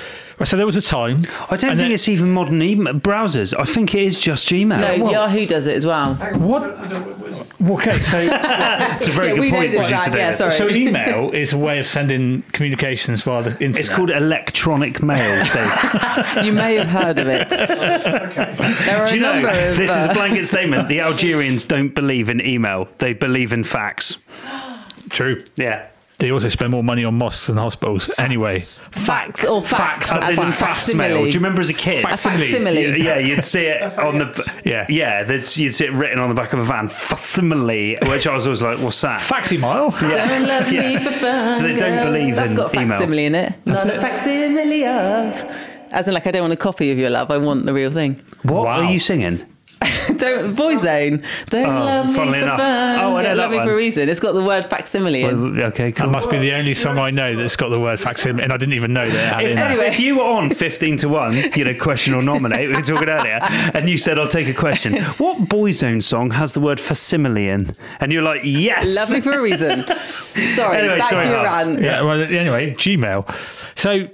So 0.44 0.56
there 0.56 0.66
was 0.66 0.76
a 0.76 0.82
time. 0.82 1.18
I 1.50 1.56
don't 1.56 1.58
think 1.60 1.76
then- 1.78 1.92
it's 1.92 2.08
even 2.08 2.30
modern 2.32 2.62
email 2.62 2.94
browsers. 2.94 3.52
I 3.58 3.64
think 3.64 3.94
it 3.94 4.02
is 4.02 4.18
just 4.18 4.48
Gmail. 4.48 4.80
no 4.80 5.04
well- 5.04 5.12
yahoo 5.12 5.44
does 5.46 5.66
it 5.66 5.76
as 5.76 5.84
well 5.86 6.14
What? 6.14 6.62
Okay, 7.70 7.98
so 8.00 8.18
It's 8.94 9.06
a 9.06 9.10
very 9.12 9.28
Yeah, 9.28 9.34
good 9.34 9.40
we 9.40 9.50
know 9.50 9.56
point, 9.58 9.72
this, 9.72 9.80
producer 9.82 10.04
Jack. 10.10 10.14
Yeah, 10.14 10.32
sorry. 10.34 10.52
so 10.52 10.68
email 10.68 11.30
is 11.32 11.52
a 11.52 11.58
way 11.58 11.78
of 11.78 11.86
sending 11.86 12.42
communications 12.52 13.22
via 13.22 13.42
the 13.42 13.50
internet. 13.52 13.78
It's 13.78 13.88
called 13.88 14.10
electronic 14.10 15.00
mail, 15.02 15.44
Dave. 15.52 16.44
You 16.44 16.52
may 16.52 16.74
have 16.76 16.88
heard 16.88 17.18
of 17.18 17.28
it. 17.28 17.52
Okay. 17.52 18.54
There 18.86 19.02
are 19.02 19.08
Do 19.08 19.16
you 19.18 19.26
a 19.26 19.42
know, 19.42 19.48
of. 19.48 19.76
this 19.76 19.90
is 19.90 20.06
uh, 20.06 20.08
a 20.10 20.14
blanket 20.14 20.44
statement. 20.46 20.88
The 20.88 21.00
Algerians 21.00 21.62
don't 21.64 21.94
believe 21.94 22.28
in 22.28 22.44
email. 22.44 22.88
They 22.98 23.12
believe 23.12 23.52
in 23.52 23.62
fax. 23.64 24.18
True. 25.12 25.44
Yeah. 25.56 25.88
They 26.18 26.30
also 26.30 26.48
spend 26.50 26.70
more 26.70 26.84
money 26.84 27.04
on 27.04 27.14
mosques 27.14 27.48
than 27.48 27.56
hospitals. 27.56 28.08
Anyway, 28.16 28.60
Facts 28.60 29.44
or 29.44 29.60
facts. 29.60 30.12
As 30.12 30.38
in 30.38 30.38
a 30.38 30.52
fax 30.52 30.94
mail. 30.94 31.22
Do 31.22 31.26
you 31.28 31.34
remember 31.34 31.60
as 31.60 31.68
a 31.70 31.72
kid? 31.74 32.04
A 32.04 32.16
facsimile. 32.16 33.02
Yeah, 33.02 33.18
you'd 33.18 33.42
see 33.42 33.62
it 33.64 33.82
on 33.98 34.18
the 34.18 34.60
Yeah. 34.64 34.86
yeah. 34.88 35.24
That's 35.24 35.58
you'd 35.58 35.72
see 35.74 35.86
it 35.86 35.92
written 35.92 36.20
on 36.20 36.28
the 36.28 36.34
back 36.36 36.52
of 36.52 36.60
a 36.60 36.64
van, 36.64 36.86
facsimile, 36.86 37.98
which 38.06 38.28
I 38.28 38.34
was 38.34 38.46
always 38.46 38.62
like, 38.62 38.78
"What's 38.78 39.00
that?" 39.00 39.20
Faximile. 39.20 39.98
Don't 39.98 40.46
love 40.46 40.70
me 40.72 40.96
for 40.98 41.10
fun. 41.10 41.54
So 41.54 41.62
they 41.62 41.74
don't 41.74 42.02
girl. 42.02 42.12
believe 42.12 42.36
That's 42.36 42.50
in 42.50 42.56
got 42.56 42.72
a 42.76 42.80
email. 42.80 42.98
facsimile 42.98 43.24
in 43.24 43.34
it. 43.34 43.54
Not 43.66 43.90
a 43.90 44.00
facsimile 44.00 44.84
of. 44.84 45.56
As 45.90 46.06
in, 46.08 46.14
like, 46.14 46.26
I 46.26 46.30
don't 46.30 46.42
want 46.42 46.52
a 46.54 46.56
copy 46.56 46.90
of 46.92 46.98
your 46.98 47.10
love. 47.10 47.30
I 47.32 47.38
want 47.38 47.66
the 47.66 47.72
real 47.74 47.90
thing. 47.90 48.22
What 48.44 48.64
Wow. 48.66 48.80
are 48.82 48.84
you 48.92 49.00
singing? 49.00 49.44
Don't 50.22 50.54
Boyzone. 50.56 51.24
Don't 51.50 51.66
Oh, 51.66 51.84
love 51.84 52.06
me 52.06 52.12
for 52.12 52.16
funnily 52.18 52.38
enough. 52.38 52.58
fun. 52.58 52.98
Oh, 53.00 53.16
I 53.16 53.22
know 53.22 53.22
Don't 53.22 53.24
that 53.24 53.36
love 53.36 53.50
me 53.50 53.56
one. 53.58 53.66
for 53.66 53.72
a 53.72 53.76
reason. 53.76 54.08
It's 54.08 54.20
got 54.20 54.32
the 54.32 54.42
word 54.42 54.64
facsimile 54.64 55.22
in. 55.24 55.60
Okay, 55.60 55.90
That 55.90 56.08
must 56.08 56.30
be 56.30 56.38
the 56.38 56.52
only 56.54 56.74
song 56.74 56.98
I 56.98 57.10
know 57.10 57.34
that's 57.36 57.56
got 57.56 57.68
the 57.70 57.80
word 57.80 57.98
facsimile, 58.00 58.44
and 58.44 58.52
I 58.52 58.56
didn't 58.56 58.74
even 58.74 58.92
know 58.92 59.04
that. 59.08 59.12
It 59.12 59.34
had 59.34 59.40
it 59.42 59.44
If, 59.44 59.50
in 59.50 59.56
there. 59.56 59.64
Anyway. 59.68 59.86
if 59.88 60.00
you 60.00 60.18
were 60.18 60.24
on 60.24 60.50
15 60.50 60.96
to 60.98 61.08
1, 61.08 61.34
you 61.56 61.64
know, 61.64 61.74
question 61.78 62.14
or 62.14 62.22
nominate, 62.22 62.68
we 62.68 62.74
were 62.74 62.82
talking 62.82 63.08
earlier, 63.08 63.38
and 63.42 63.88
you 63.88 63.98
said, 63.98 64.18
I'll 64.18 64.26
take 64.28 64.48
a 64.48 64.54
question. 64.54 64.94
What 65.18 65.48
Boyzone 65.48 66.02
song 66.02 66.30
has 66.30 66.54
the 66.54 66.60
word 66.60 66.78
facsimile 66.80 67.48
in? 67.48 67.76
And 68.00 68.12
you're 68.12 68.22
like, 68.22 68.42
yes. 68.44 68.94
Love 68.94 69.10
me 69.12 69.20
for 69.20 69.32
a 69.32 69.42
reason. 69.42 69.82
Sorry, 70.54 70.78
Anyway, 70.78 70.98
back 70.98 71.10
sorry, 71.10 71.24
to 71.24 71.30
your 71.30 71.44
House. 71.46 71.66
rant. 71.66 71.82
Yeah, 71.82 72.02
well, 72.02 72.22
anyway, 72.22 72.74
Gmail. 72.74 73.34
So 73.76 74.08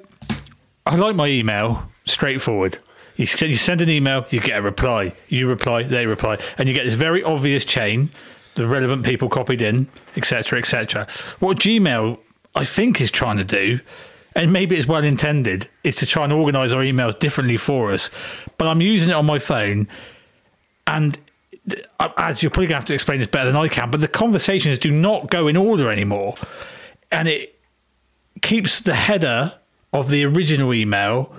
I 0.87 0.97
like 0.97 1.15
my 1.17 1.27
email 1.27 1.83
straightforward. 2.07 2.79
You, 3.19 3.27
you 3.47 3.57
send 3.57 3.81
an 3.81 3.91
email, 3.91 4.25
you 4.31 4.41
get 4.41 4.59
a 4.59 4.63
reply. 4.63 5.13
You 5.29 5.49
reply, 5.49 5.83
they 5.83 6.07
reply, 6.07 6.39
and 6.57 6.69
you 6.69 6.75
get 6.75 6.85
this 6.85 6.95
very 6.95 7.23
obvious 7.23 7.65
chain. 7.65 8.11
The 8.55 8.67
relevant 8.67 9.05
people 9.05 9.29
copied 9.29 9.61
in, 9.61 9.89
etc., 10.17 10.59
etc. 10.59 11.07
What 11.41 11.59
Gmail, 11.59 12.19
I 12.55 12.65
think, 12.65 13.01
is 13.01 13.11
trying 13.11 13.37
to 13.37 13.45
do, 13.45 13.81
and 14.35 14.53
maybe 14.53 14.77
it's 14.77 14.87
well 14.87 15.05
intended, 15.05 15.69
is 15.85 15.97
to 15.97 16.07
try 16.07 16.25
and 16.25 16.33
organise 16.33 16.73
our 16.73 16.83
emails 16.83 17.19
differently 17.19 17.57
for 17.57 17.93
us. 17.93 18.11
But 18.57 18.69
I'm 18.69 18.81
using 18.81 19.11
it 19.11 19.15
on 19.15 19.27
my 19.27 19.41
phone, 19.41 19.89
and 20.87 21.19
as 22.17 22.43
you're 22.43 22.51
probably 22.51 22.69
going 22.69 22.69
to 22.69 22.75
have 22.77 22.85
to 22.87 22.95
explain 22.95 23.19
this 23.19 23.29
better 23.29 23.51
than 23.51 23.61
I 23.61 23.69
can, 23.69 23.91
but 23.91 24.01
the 24.01 24.09
conversations 24.09 24.79
do 24.79 24.91
not 24.91 25.29
go 25.31 25.49
in 25.49 25.57
order 25.57 25.91
anymore, 25.91 26.37
and 27.11 27.27
it 27.27 27.59
keeps 28.43 28.81
the 28.81 28.95
header 28.95 29.55
of 29.93 30.09
the 30.09 30.25
original 30.25 30.73
email. 30.73 31.35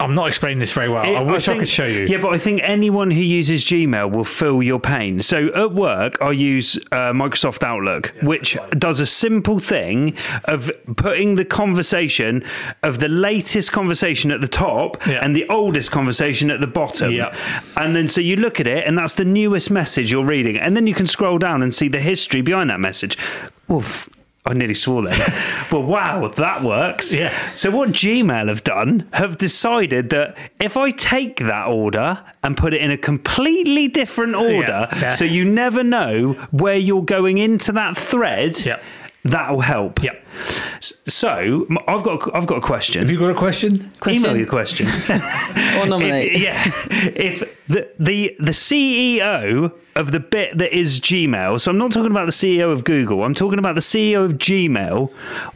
I'm 0.00 0.14
not 0.14 0.28
explaining 0.28 0.58
this 0.58 0.72
very 0.72 0.88
well. 0.88 1.04
It- 1.04 1.14
I 1.16 1.20
wish 1.22 1.46
I, 1.48 1.52
think- 1.52 1.60
could 1.60 1.68
show 1.68 1.86
you. 1.86 2.06
Yeah, 2.06 2.18
but 2.18 2.32
I 2.32 2.38
think 2.38 2.60
anyone 2.64 3.10
who 3.10 3.20
uses 3.20 3.64
Gmail 3.64 4.10
will 4.10 4.24
feel 4.24 4.62
your 4.62 4.80
pain. 4.80 5.20
So 5.22 5.48
at 5.54 5.72
work, 5.72 6.20
I 6.20 6.30
use 6.32 6.76
uh, 6.90 7.12
Microsoft 7.12 7.62
Outlook, 7.62 8.14
which 8.22 8.56
does 8.72 8.98
a 9.00 9.06
simple 9.06 9.58
thing 9.58 10.16
of 10.44 10.70
putting 10.96 11.34
the 11.36 11.44
conversation 11.44 12.42
of 12.82 12.98
the 12.98 13.08
latest 13.08 13.72
conversation 13.72 14.30
at 14.32 14.40
the 14.40 14.48
top 14.48 15.06
Yeah. 15.06 15.20
and 15.24 15.36
the 15.36 15.48
oldest 15.48 15.90
conversation 15.90 16.50
at 16.50 16.60
the 16.60 16.66
bottom. 16.66 17.12
Yeah. 17.12 17.34
And 17.76 17.94
then 17.94 18.08
so 18.08 18.20
you 18.20 18.36
look 18.36 18.60
at 18.60 18.66
it, 18.66 18.86
and 18.86 18.96
that's 18.98 19.14
the 19.14 19.24
newest 19.24 19.70
message 19.70 20.10
you're 20.10 20.24
reading. 20.24 20.56
And 20.58 20.76
then 20.76 20.86
you 20.86 20.94
can 20.94 21.06
scroll 21.06 21.38
down 21.38 21.62
and 21.62 21.74
see 21.74 21.88
the 21.88 22.00
history 22.00 22.40
behind 22.40 22.70
that 22.70 22.80
message. 22.80 23.16
Oof. 23.70 24.08
I 24.50 24.52
nearly 24.54 24.74
swore 24.74 25.02
then. 25.02 25.18
but 25.70 25.82
wow, 25.82 26.26
that 26.26 26.64
works. 26.64 27.12
Yeah. 27.12 27.32
So 27.54 27.70
what 27.70 27.90
Gmail 27.90 28.48
have 28.48 28.64
done 28.64 29.08
have 29.12 29.38
decided 29.38 30.10
that 30.10 30.36
if 30.58 30.76
I 30.76 30.90
take 30.90 31.36
that 31.36 31.68
order 31.68 32.20
and 32.42 32.56
put 32.56 32.74
it 32.74 32.80
in 32.80 32.90
a 32.90 32.98
completely 32.98 33.86
different 33.86 34.34
order, 34.34 34.88
yeah. 34.92 35.10
so 35.10 35.24
you 35.24 35.44
never 35.44 35.84
know 35.84 36.32
where 36.50 36.76
you're 36.76 37.04
going 37.04 37.38
into 37.38 37.70
that 37.72 37.96
thread, 37.96 38.64
Yeah. 38.64 38.80
That'll 39.24 39.60
help. 39.60 40.02
Yeah. 40.02 40.14
So 40.80 41.66
I've 41.86 42.02
got 42.02 42.26
a- 42.28 42.34
I've 42.36 42.46
got 42.46 42.58
a 42.58 42.60
question. 42.60 43.00
Have 43.02 43.10
you 43.10 43.18
got 43.18 43.30
a 43.30 43.34
question? 43.34 43.90
Email 44.06 44.36
your 44.36 44.46
question. 44.46 44.86
Or 45.78 45.86
nominate. 45.86 46.32
If- 46.32 46.42
yeah. 46.42 46.62
If 47.14 47.66
the, 47.66 47.88
the 47.98 48.36
the 48.38 48.52
CEO 48.52 49.72
of 49.96 50.12
the 50.12 50.20
bit 50.20 50.56
that 50.58 50.76
is 50.76 51.00
Gmail, 51.00 51.60
so 51.60 51.70
I'm 51.70 51.78
not 51.78 51.92
talking 51.92 52.10
about 52.10 52.26
the 52.26 52.32
CEO 52.32 52.70
of 52.72 52.84
Google, 52.84 53.22
I'm 53.24 53.34
talking 53.34 53.58
about 53.58 53.74
the 53.74 53.80
CEO 53.80 54.24
of 54.24 54.32
Gmail. 54.34 55.10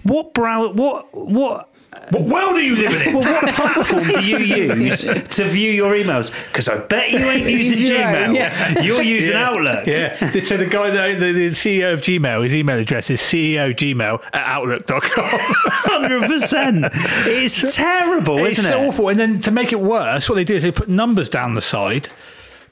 What 0.05 0.35
brow 0.35 0.71
what 0.73 1.15
what 1.15 1.71
What 2.11 2.25
world 2.25 2.57
are 2.57 2.63
you 2.63 2.77
living 2.77 3.09
in? 3.09 3.15
well, 3.19 3.43
what 3.43 3.55
platform 3.55 4.09
do 4.09 4.21
you 4.31 4.39
use 4.39 5.03
to 5.03 5.45
view 5.49 5.71
your 5.71 5.93
emails? 5.93 6.33
Because 6.49 6.69
I 6.69 6.79
bet 6.79 7.11
you 7.11 7.19
ain't 7.19 7.47
using 7.49 7.79
own, 7.79 7.85
Gmail. 7.87 8.35
yeah. 8.35 8.81
You're 8.81 9.03
using 9.03 9.33
Yeah. 9.33 9.49
Outlook. 9.49 9.87
Yeah. 9.87 10.17
So 10.41 10.57
the 10.57 10.67
guy, 10.67 10.91
that, 10.91 11.19
the, 11.21 11.33
the 11.33 11.49
CEO 11.51 11.93
of 11.95 12.01
Gmail, 12.03 12.43
his 12.45 12.55
email 12.55 12.79
address 12.79 13.11
is 13.11 13.21
ceogmail 13.21 14.23
at 14.33 14.47
outlook.com. 14.47 15.03
Hundred 15.17 16.29
percent. 16.29 16.87
It's 17.27 17.75
terrible, 17.77 18.45
it's 18.45 18.59
isn't 18.59 18.71
so 18.71 18.83
it? 18.83 18.87
awful. 18.89 19.09
And 19.09 19.19
then 19.19 19.41
to 19.41 19.51
make 19.51 19.73
it 19.73 19.81
worse, 19.81 20.29
what 20.29 20.35
they 20.37 20.45
do 20.45 20.55
is 20.55 20.63
they 20.63 20.73
put 20.73 20.89
numbers 20.89 21.29
down 21.29 21.55
the 21.55 21.63
side 21.63 22.09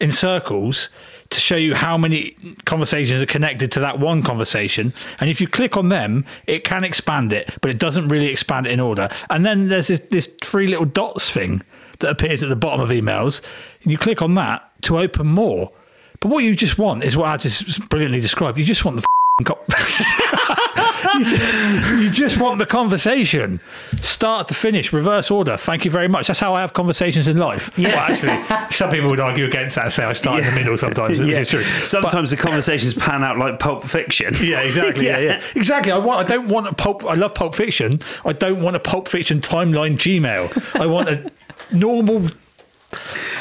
in 0.00 0.12
circles 0.12 0.88
to 1.33 1.41
show 1.41 1.57
you 1.57 1.74
how 1.74 1.99
many 1.99 2.37
conversations 2.64 3.22
are 3.22 3.26
connected 3.26 3.72
to 3.72 3.80
that 3.80 3.99
one 3.99 4.22
conversation. 4.22 4.93
And 5.20 5.28
if 5.28 5.41
you 5.41 5.49
click 5.49 5.76
on 5.76 5.89
them, 5.89 6.24
it 6.47 6.64
can 6.64 6.85
expand 6.85 7.33
it, 7.33 7.55
but 7.61 7.70
it 7.70 7.78
doesn't 7.78 8.09
really 8.09 8.28
expand 8.28 8.66
it 8.66 8.72
in 8.72 8.80
order. 8.80 9.09
And 9.30 9.45
then 9.45 9.68
there's 9.68 9.89
this, 9.89 10.01
this 10.11 10.28
three 10.43 10.66
little 10.66 10.85
dots 10.85 11.30
thing 11.30 11.62
that 11.99 12.11
appears 12.11 12.43
at 12.43 12.49
the 12.49 12.57
bottom 12.57 12.80
of 12.80 12.91
emails. 12.91 13.41
And 13.83 13.91
you 13.91 13.99
click 13.99 14.22
on 14.22 14.35
that 14.35 14.70
to 14.83 14.99
open 14.99 15.26
more. 15.26 15.72
But 16.20 16.28
what 16.28 16.45
you 16.45 16.55
just 16.55 16.78
want 16.78 17.03
is 17.03 17.16
what 17.16 17.28
I 17.28 17.37
just 17.37 17.89
brilliantly 17.89 18.20
described. 18.20 18.59
You 18.59 18.64
just 18.64 18.85
want 18.85 18.99
the 18.99 19.05
you, 21.14 21.24
just, 21.24 21.90
you 22.03 22.11
just 22.11 22.38
want 22.38 22.59
the 22.59 22.66
conversation, 22.66 23.61
start 24.00 24.48
to 24.48 24.55
finish, 24.55 24.92
reverse 24.92 25.30
order. 25.30 25.57
Thank 25.57 25.84
you 25.84 25.90
very 25.90 26.09
much. 26.09 26.26
That's 26.26 26.40
how 26.40 26.55
I 26.55 26.61
have 26.61 26.72
conversations 26.72 27.28
in 27.28 27.36
life. 27.36 27.70
Yeah. 27.76 27.88
Well, 27.88 27.98
actually, 27.98 28.70
some 28.70 28.90
people 28.90 29.11
would 29.11 29.20
argue 29.20 29.44
against 29.46 29.76
that 29.76 29.84
and 29.84 29.92
say 29.92 30.05
I 30.05 30.12
start 30.12 30.40
in 30.40 30.46
the 30.46 30.53
middle 30.53 30.76
sometimes, 30.76 31.18
which 31.18 31.28
is 31.38 31.48
true. 31.48 31.64
Sometimes 31.84 32.30
the 32.30 32.36
conversations 32.36 32.94
pan 32.94 33.22
out 33.22 33.38
like 33.38 33.59
Pulp 33.59 33.84
Fiction. 33.84 34.34
Yeah, 34.40 34.61
exactly. 34.61 35.07
yeah. 35.07 35.18
Yeah. 35.18 35.30
yeah, 35.38 35.42
exactly. 35.55 35.92
I 35.92 35.98
want. 35.98 36.20
I 36.20 36.34
don't 36.34 36.48
want 36.48 36.66
a 36.66 36.74
pulp. 36.74 37.05
I 37.05 37.14
love 37.14 37.34
Pulp 37.34 37.55
Fiction. 37.55 38.00
I 38.24 38.32
don't 38.32 38.62
want 38.62 38.76
a 38.76 38.80
Pulp 38.80 39.09
Fiction 39.09 39.40
timeline 39.40 39.96
Gmail. 39.96 40.80
I 40.80 40.86
want 40.86 41.09
a 41.09 41.30
normal. 41.70 42.28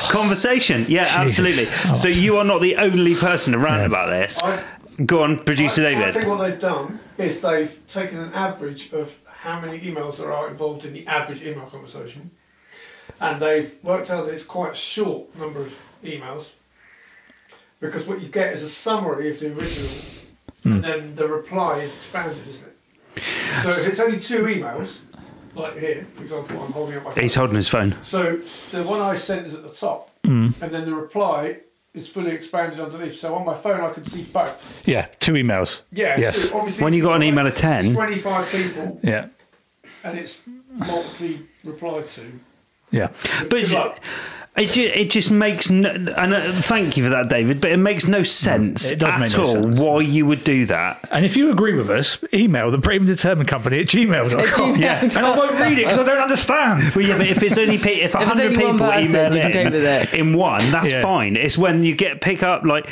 Conversation. 0.10 0.86
Yeah, 0.88 1.04
Jesus. 1.04 1.40
absolutely. 1.40 1.66
So 1.96 2.08
oh. 2.08 2.12
you 2.12 2.38
are 2.38 2.46
not 2.46 2.62
the 2.62 2.78
only 2.78 3.16
person 3.16 3.54
around 3.54 3.82
Yeah. 3.82 3.86
about 3.86 4.10
this. 4.10 4.42
I, 4.42 4.64
Go 5.06 5.24
on, 5.24 5.40
producer 5.40 5.84
I, 5.86 5.90
I 5.90 5.94
David. 5.96 6.14
think 6.14 6.28
what 6.28 6.38
they've 6.40 6.60
done 6.60 7.00
is 7.22 7.42
they've 7.42 7.80
taken 7.88 8.20
an 8.20 8.34
average 8.34 8.92
of 8.94 9.18
how 9.26 9.60
many 9.60 9.80
emails 9.80 10.18
there 10.18 10.32
are 10.32 10.50
involved 10.50 10.86
in 10.86 10.94
the 10.94 11.06
average 11.08 11.44
email 11.44 11.66
conversation, 11.66 12.32
and 13.20 13.42
they've 13.42 13.76
worked 13.84 14.10
out 14.10 14.26
that 14.26 14.34
it's 14.34 14.46
quite 14.46 14.74
a 14.74 14.76
short 14.76 15.36
number 15.36 15.62
of 15.62 15.78
emails 16.04 16.50
because 17.80 18.06
what 18.06 18.22
you 18.22 18.30
get 18.30 18.54
is 18.54 18.64
a 18.64 18.70
summary 18.70 19.30
of 19.30 19.40
the 19.40 19.48
original, 19.58 19.92
and 20.64 20.76
hmm. 20.76 20.82
then 20.82 21.16
the 21.16 21.28
reply 21.28 21.80
is 21.80 21.94
expanded, 21.94 22.48
isn't 22.48 22.68
it? 22.68 23.24
So 23.64 23.70
if 23.70 23.88
it's 23.88 24.00
only 24.00 24.20
two 24.20 24.44
emails, 24.44 25.00
like 25.56 25.78
here, 25.78 26.08
for 26.16 26.22
example, 26.22 26.62
I'm 26.62 26.72
holding 26.72 26.98
up 26.98 27.04
my 27.04 27.10
phone. 27.12 27.24
He's 27.24 27.36
holding 27.36 27.56
his 27.56 27.68
phone. 27.68 27.96
So 28.04 28.40
the 28.70 28.84
one 28.84 29.02
I 29.02 29.16
sent 29.16 29.48
is 29.48 29.54
at 29.54 29.64
the 29.64 29.74
top, 29.74 30.12
hmm. 30.24 30.50
and 30.62 30.72
then 30.72 30.86
the 30.86 30.96
reply 30.96 31.62
is 31.94 32.08
fully 32.08 32.32
expanded 32.32 32.80
underneath. 32.80 33.20
So 33.20 33.36
on 33.36 33.46
my 33.46 33.56
phone, 33.56 33.82
I 33.82 33.90
can 33.92 34.06
see 34.06 34.24
both. 34.24 34.68
Yeah, 34.86 35.08
two 35.20 35.34
emails. 35.34 35.82
Yeah. 35.92 36.20
Yes. 36.20 36.50
so 36.50 36.58
obviously, 36.58 36.84
When 36.84 36.94
you 36.94 37.04
got 37.04 37.16
an 37.16 37.24
email 37.24 37.46
of 37.48 37.54
10. 37.54 37.94
twenty-five 37.94 38.50
people, 38.50 39.00
Yeah. 39.04 39.28
and 40.04 40.18
it's 40.18 40.40
multiply 40.70 41.38
replied 41.64 42.08
to. 42.10 42.40
Yeah. 42.92 43.08
But 43.42 43.50
Good 43.52 43.72
luck. 43.72 44.00
It, 44.58 44.72
ju- 44.74 44.92
it 44.94 45.10
just 45.10 45.32
makes 45.32 45.70
no, 45.70 45.90
and 45.90 46.34
uh, 46.34 46.54
thank 46.62 46.98
you 46.98 47.04
for 47.06 47.10
that, 47.12 47.30
David. 47.30 47.62
But 47.62 47.72
it 47.72 47.78
makes 47.78 48.06
no 48.08 48.22
sense 48.22 48.92
it 48.92 49.00
does 49.00 49.14
at 49.14 49.20
make 49.20 49.32
no 49.38 49.44
all 49.44 49.52
sense. 49.64 49.80
why 49.80 50.02
you 50.02 50.26
would 50.26 50.44
do 50.44 50.66
that. 50.66 51.08
And 51.12 51.24
if 51.26 51.38
you 51.38 51.52
agree 51.52 51.74
with 51.74 51.90
us, 51.90 52.18
email 52.34 52.70
the 52.70 52.78
Brave 52.78 53.02
and 53.02 53.08
Determined 53.08 53.48
Company 53.48 53.80
at 53.80 53.88
gmail.com. 53.88 54.40
At 54.40 54.46
gmail.com. 54.48 54.76
Yeah. 54.82 55.02
And 55.02 55.18
I 55.18 55.38
won't 55.38 55.54
read 55.54 55.74
it 55.80 55.86
because 55.86 56.00
I 56.00 56.04
don't 56.04 56.18
understand. 56.22 56.94
Well, 56.96 57.06
yeah, 57.06 57.18
but 57.18 57.28
if 57.28 57.42
it's 57.42 57.58
only 57.58 57.78
pe- 57.78 58.02
if 58.02 58.14
it's 58.14 58.24
hundred 58.24 58.54
people 58.56 58.78
person, 58.78 59.10
email 59.10 59.34
you 59.36 59.42
can 59.54 59.72
go 59.72 59.78
with 59.78 59.86
it. 59.86 60.14
in, 60.14 60.28
in 60.30 60.34
one, 60.34 60.70
that's 60.72 60.92
Yeah. 60.92 61.02
fine. 61.02 61.38
It's 61.38 61.58
when 61.58 61.84
you 61.84 61.96
get 61.96 62.20
pick 62.22 62.44
up 62.44 62.64
like. 62.64 62.88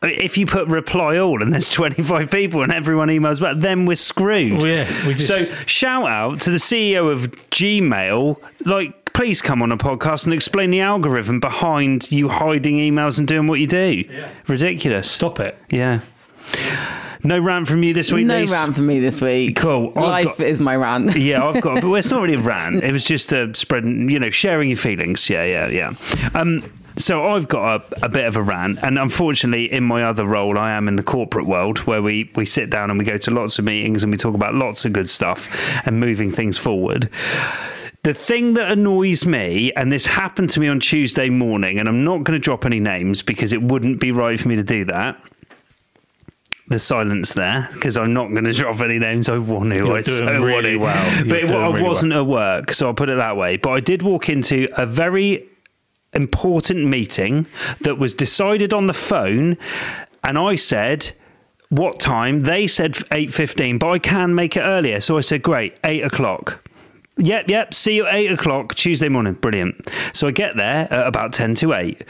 If 0.00 0.38
you 0.38 0.46
put 0.46 0.68
reply 0.68 1.18
all 1.18 1.42
and 1.42 1.52
there's 1.52 1.68
25 1.70 2.30
people 2.30 2.62
and 2.62 2.70
everyone 2.72 3.08
emails 3.08 3.40
back, 3.40 3.56
then 3.56 3.84
we're 3.84 3.96
screwed. 3.96 4.62
Well, 4.62 4.66
yeah, 4.70 5.06
we 5.08 5.14
just- 5.14 5.26
so 5.26 5.44
shout 5.66 6.06
out 6.08 6.38
to 6.42 6.50
the 6.50 6.58
CEO 6.58 7.10
of 7.10 7.32
Gmail, 7.50 8.36
like 8.64 8.97
please 9.18 9.42
come 9.42 9.62
on 9.62 9.72
a 9.72 9.76
podcast 9.76 10.26
and 10.26 10.32
explain 10.32 10.70
the 10.70 10.78
algorithm 10.78 11.40
behind 11.40 12.12
you 12.12 12.28
hiding 12.28 12.76
emails 12.76 13.18
and 13.18 13.26
doing 13.26 13.48
what 13.48 13.58
you 13.58 13.66
do. 13.66 14.04
Yeah. 14.08 14.28
Ridiculous. 14.46 15.10
Stop 15.10 15.40
it. 15.40 15.58
Yeah. 15.70 16.02
No 17.24 17.36
rant 17.40 17.66
from 17.66 17.82
you 17.82 17.92
this 17.92 18.12
week, 18.12 18.26
no 18.26 18.38
Lise? 18.38 18.52
rant 18.52 18.76
for 18.76 18.82
me 18.82 19.00
this 19.00 19.20
week. 19.20 19.56
Cool. 19.56 19.88
I've 19.96 20.02
Life 20.26 20.38
got- 20.38 20.46
is 20.46 20.60
my 20.60 20.76
rant. 20.76 21.16
Yeah, 21.16 21.44
I've 21.44 21.60
got, 21.60 21.82
but 21.82 21.92
it's 21.94 22.12
not 22.12 22.22
really 22.22 22.34
a 22.34 22.38
rant. 22.40 22.76
It 22.84 22.92
was 22.92 23.02
just 23.04 23.32
a 23.32 23.52
spreading, 23.56 24.08
you 24.08 24.20
know, 24.20 24.30
sharing 24.30 24.68
your 24.68 24.78
feelings. 24.78 25.28
Yeah, 25.28 25.42
yeah, 25.44 25.66
yeah. 25.68 25.92
Um, 26.40 26.72
so 26.96 27.26
I've 27.26 27.48
got 27.48 27.80
a, 28.00 28.04
a 28.04 28.08
bit 28.08 28.24
of 28.24 28.36
a 28.36 28.42
rant, 28.42 28.78
and 28.84 29.00
unfortunately, 29.00 29.70
in 29.72 29.82
my 29.82 30.04
other 30.04 30.24
role, 30.26 30.56
I 30.58 30.70
am 30.70 30.86
in 30.86 30.94
the 30.94 31.02
corporate 31.02 31.46
world 31.46 31.78
where 31.80 32.02
we 32.02 32.30
we 32.36 32.46
sit 32.46 32.70
down 32.70 32.88
and 32.88 32.98
we 33.00 33.04
go 33.04 33.16
to 33.16 33.30
lots 33.32 33.58
of 33.58 33.64
meetings 33.64 34.04
and 34.04 34.12
we 34.12 34.16
talk 34.16 34.36
about 34.36 34.54
lots 34.54 34.84
of 34.84 34.92
good 34.92 35.10
stuff 35.10 35.48
and 35.86 35.98
moving 35.98 36.30
things 36.30 36.56
forward. 36.56 37.10
The 38.08 38.14
thing 38.14 38.54
that 38.54 38.72
annoys 38.72 39.26
me, 39.26 39.70
and 39.76 39.92
this 39.92 40.06
happened 40.06 40.48
to 40.50 40.60
me 40.60 40.68
on 40.68 40.80
Tuesday 40.80 41.28
morning, 41.28 41.78
and 41.78 41.86
I'm 41.86 42.04
not 42.04 42.24
going 42.24 42.40
to 42.40 42.42
drop 42.42 42.64
any 42.64 42.80
names 42.80 43.20
because 43.20 43.52
it 43.52 43.60
wouldn't 43.60 44.00
be 44.00 44.12
right 44.12 44.40
for 44.40 44.48
me 44.48 44.56
to 44.56 44.62
do 44.62 44.86
that. 44.86 45.22
The 46.68 46.78
silence 46.78 47.34
there, 47.34 47.68
because 47.74 47.98
I'm 47.98 48.14
not 48.14 48.30
going 48.30 48.44
to 48.46 48.54
drop 48.54 48.80
any 48.80 48.98
names. 48.98 49.28
I 49.28 49.36
want 49.36 49.68
to. 49.72 49.76
You're 49.76 49.94
I 49.94 50.00
so 50.00 50.24
want 50.24 50.42
really 50.42 50.70
to. 50.70 50.76
well. 50.78 51.24
But 51.26 51.36
it, 51.36 51.52
I 51.52 51.66
really 51.66 51.82
wasn't 51.82 52.14
at 52.14 52.24
work, 52.24 52.72
so 52.72 52.86
I'll 52.86 52.94
put 52.94 53.10
it 53.10 53.18
that 53.18 53.36
way. 53.36 53.58
But 53.58 53.72
I 53.72 53.80
did 53.80 54.02
walk 54.02 54.30
into 54.30 54.68
a 54.74 54.86
very 54.86 55.46
important 56.14 56.86
meeting 56.86 57.44
that 57.82 57.98
was 57.98 58.14
decided 58.14 58.72
on 58.72 58.86
the 58.86 58.94
phone, 58.94 59.58
and 60.24 60.38
I 60.38 60.56
said, 60.56 61.12
"What 61.68 62.00
time?" 62.00 62.40
They 62.40 62.68
said 62.68 62.96
eight 63.12 63.34
fifteen, 63.34 63.76
but 63.76 63.90
I 63.90 63.98
can 63.98 64.34
make 64.34 64.56
it 64.56 64.62
earlier. 64.62 64.98
So 65.00 65.18
I 65.18 65.20
said, 65.20 65.42
"Great, 65.42 65.76
eight 65.84 66.02
o'clock." 66.02 66.66
Yep, 67.20 67.48
yep. 67.48 67.74
See 67.74 67.96
you 67.96 68.06
at 68.06 68.14
eight 68.14 68.30
o'clock 68.30 68.76
Tuesday 68.76 69.08
morning. 69.08 69.34
Brilliant. 69.34 69.88
So 70.12 70.28
I 70.28 70.30
get 70.30 70.56
there 70.56 70.86
at 70.92 71.06
about 71.06 71.32
ten 71.32 71.56
to 71.56 71.72
eight. 71.72 72.04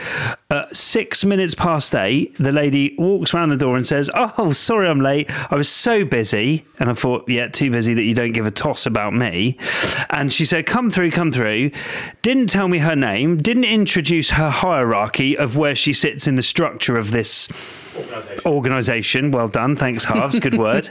At 0.51 0.77
six 0.77 1.25
minutes 1.25 1.55
past 1.55 1.95
eight, 1.95 2.37
the 2.37 2.53
lady 2.53 2.95
walks 2.99 3.33
around 3.33 3.49
the 3.49 3.57
door 3.57 3.75
and 3.77 3.87
says, 3.87 4.11
"Oh, 4.15 4.53
sorry, 4.53 4.87
I'm 4.87 5.01
late. 5.01 5.31
I 5.51 5.55
was 5.57 5.69
so 5.69 6.05
busy." 6.05 6.67
And 6.79 6.91
I 6.91 6.93
thought, 6.93 7.27
"Yeah, 7.27 7.49
too 7.49 7.71
busy 7.71 7.95
that 7.95 8.03
you 8.03 8.13
don't 8.15 8.33
give 8.33 8.47
a 8.47 8.51
toss 8.51 8.85
about 8.85 9.15
me." 9.15 9.57
And 10.11 10.31
she 10.31 10.45
said, 10.45 10.67
"Come 10.67 10.91
through, 10.91 11.11
come 11.11 11.33
through." 11.33 11.71
Didn't 12.21 12.49
tell 12.49 12.69
me 12.69 12.79
her 12.79 12.95
name. 12.95 13.39
Didn't 13.39 13.65
introduce 13.65 14.31
her 14.31 14.51
hierarchy 14.51 15.39
of 15.39 15.57
where 15.57 15.75
she 15.75 15.95
sits 15.95 16.29
in 16.29 16.35
the 16.35 16.43
structure 16.43 16.99
of 16.99 17.13
this 17.13 17.49
organisation. 18.45 19.31
Well 19.31 19.49
done. 19.49 19.75
Thanks, 19.75 20.05
Harves. 20.05 20.39
Good 20.39 20.55
word. 20.59 20.91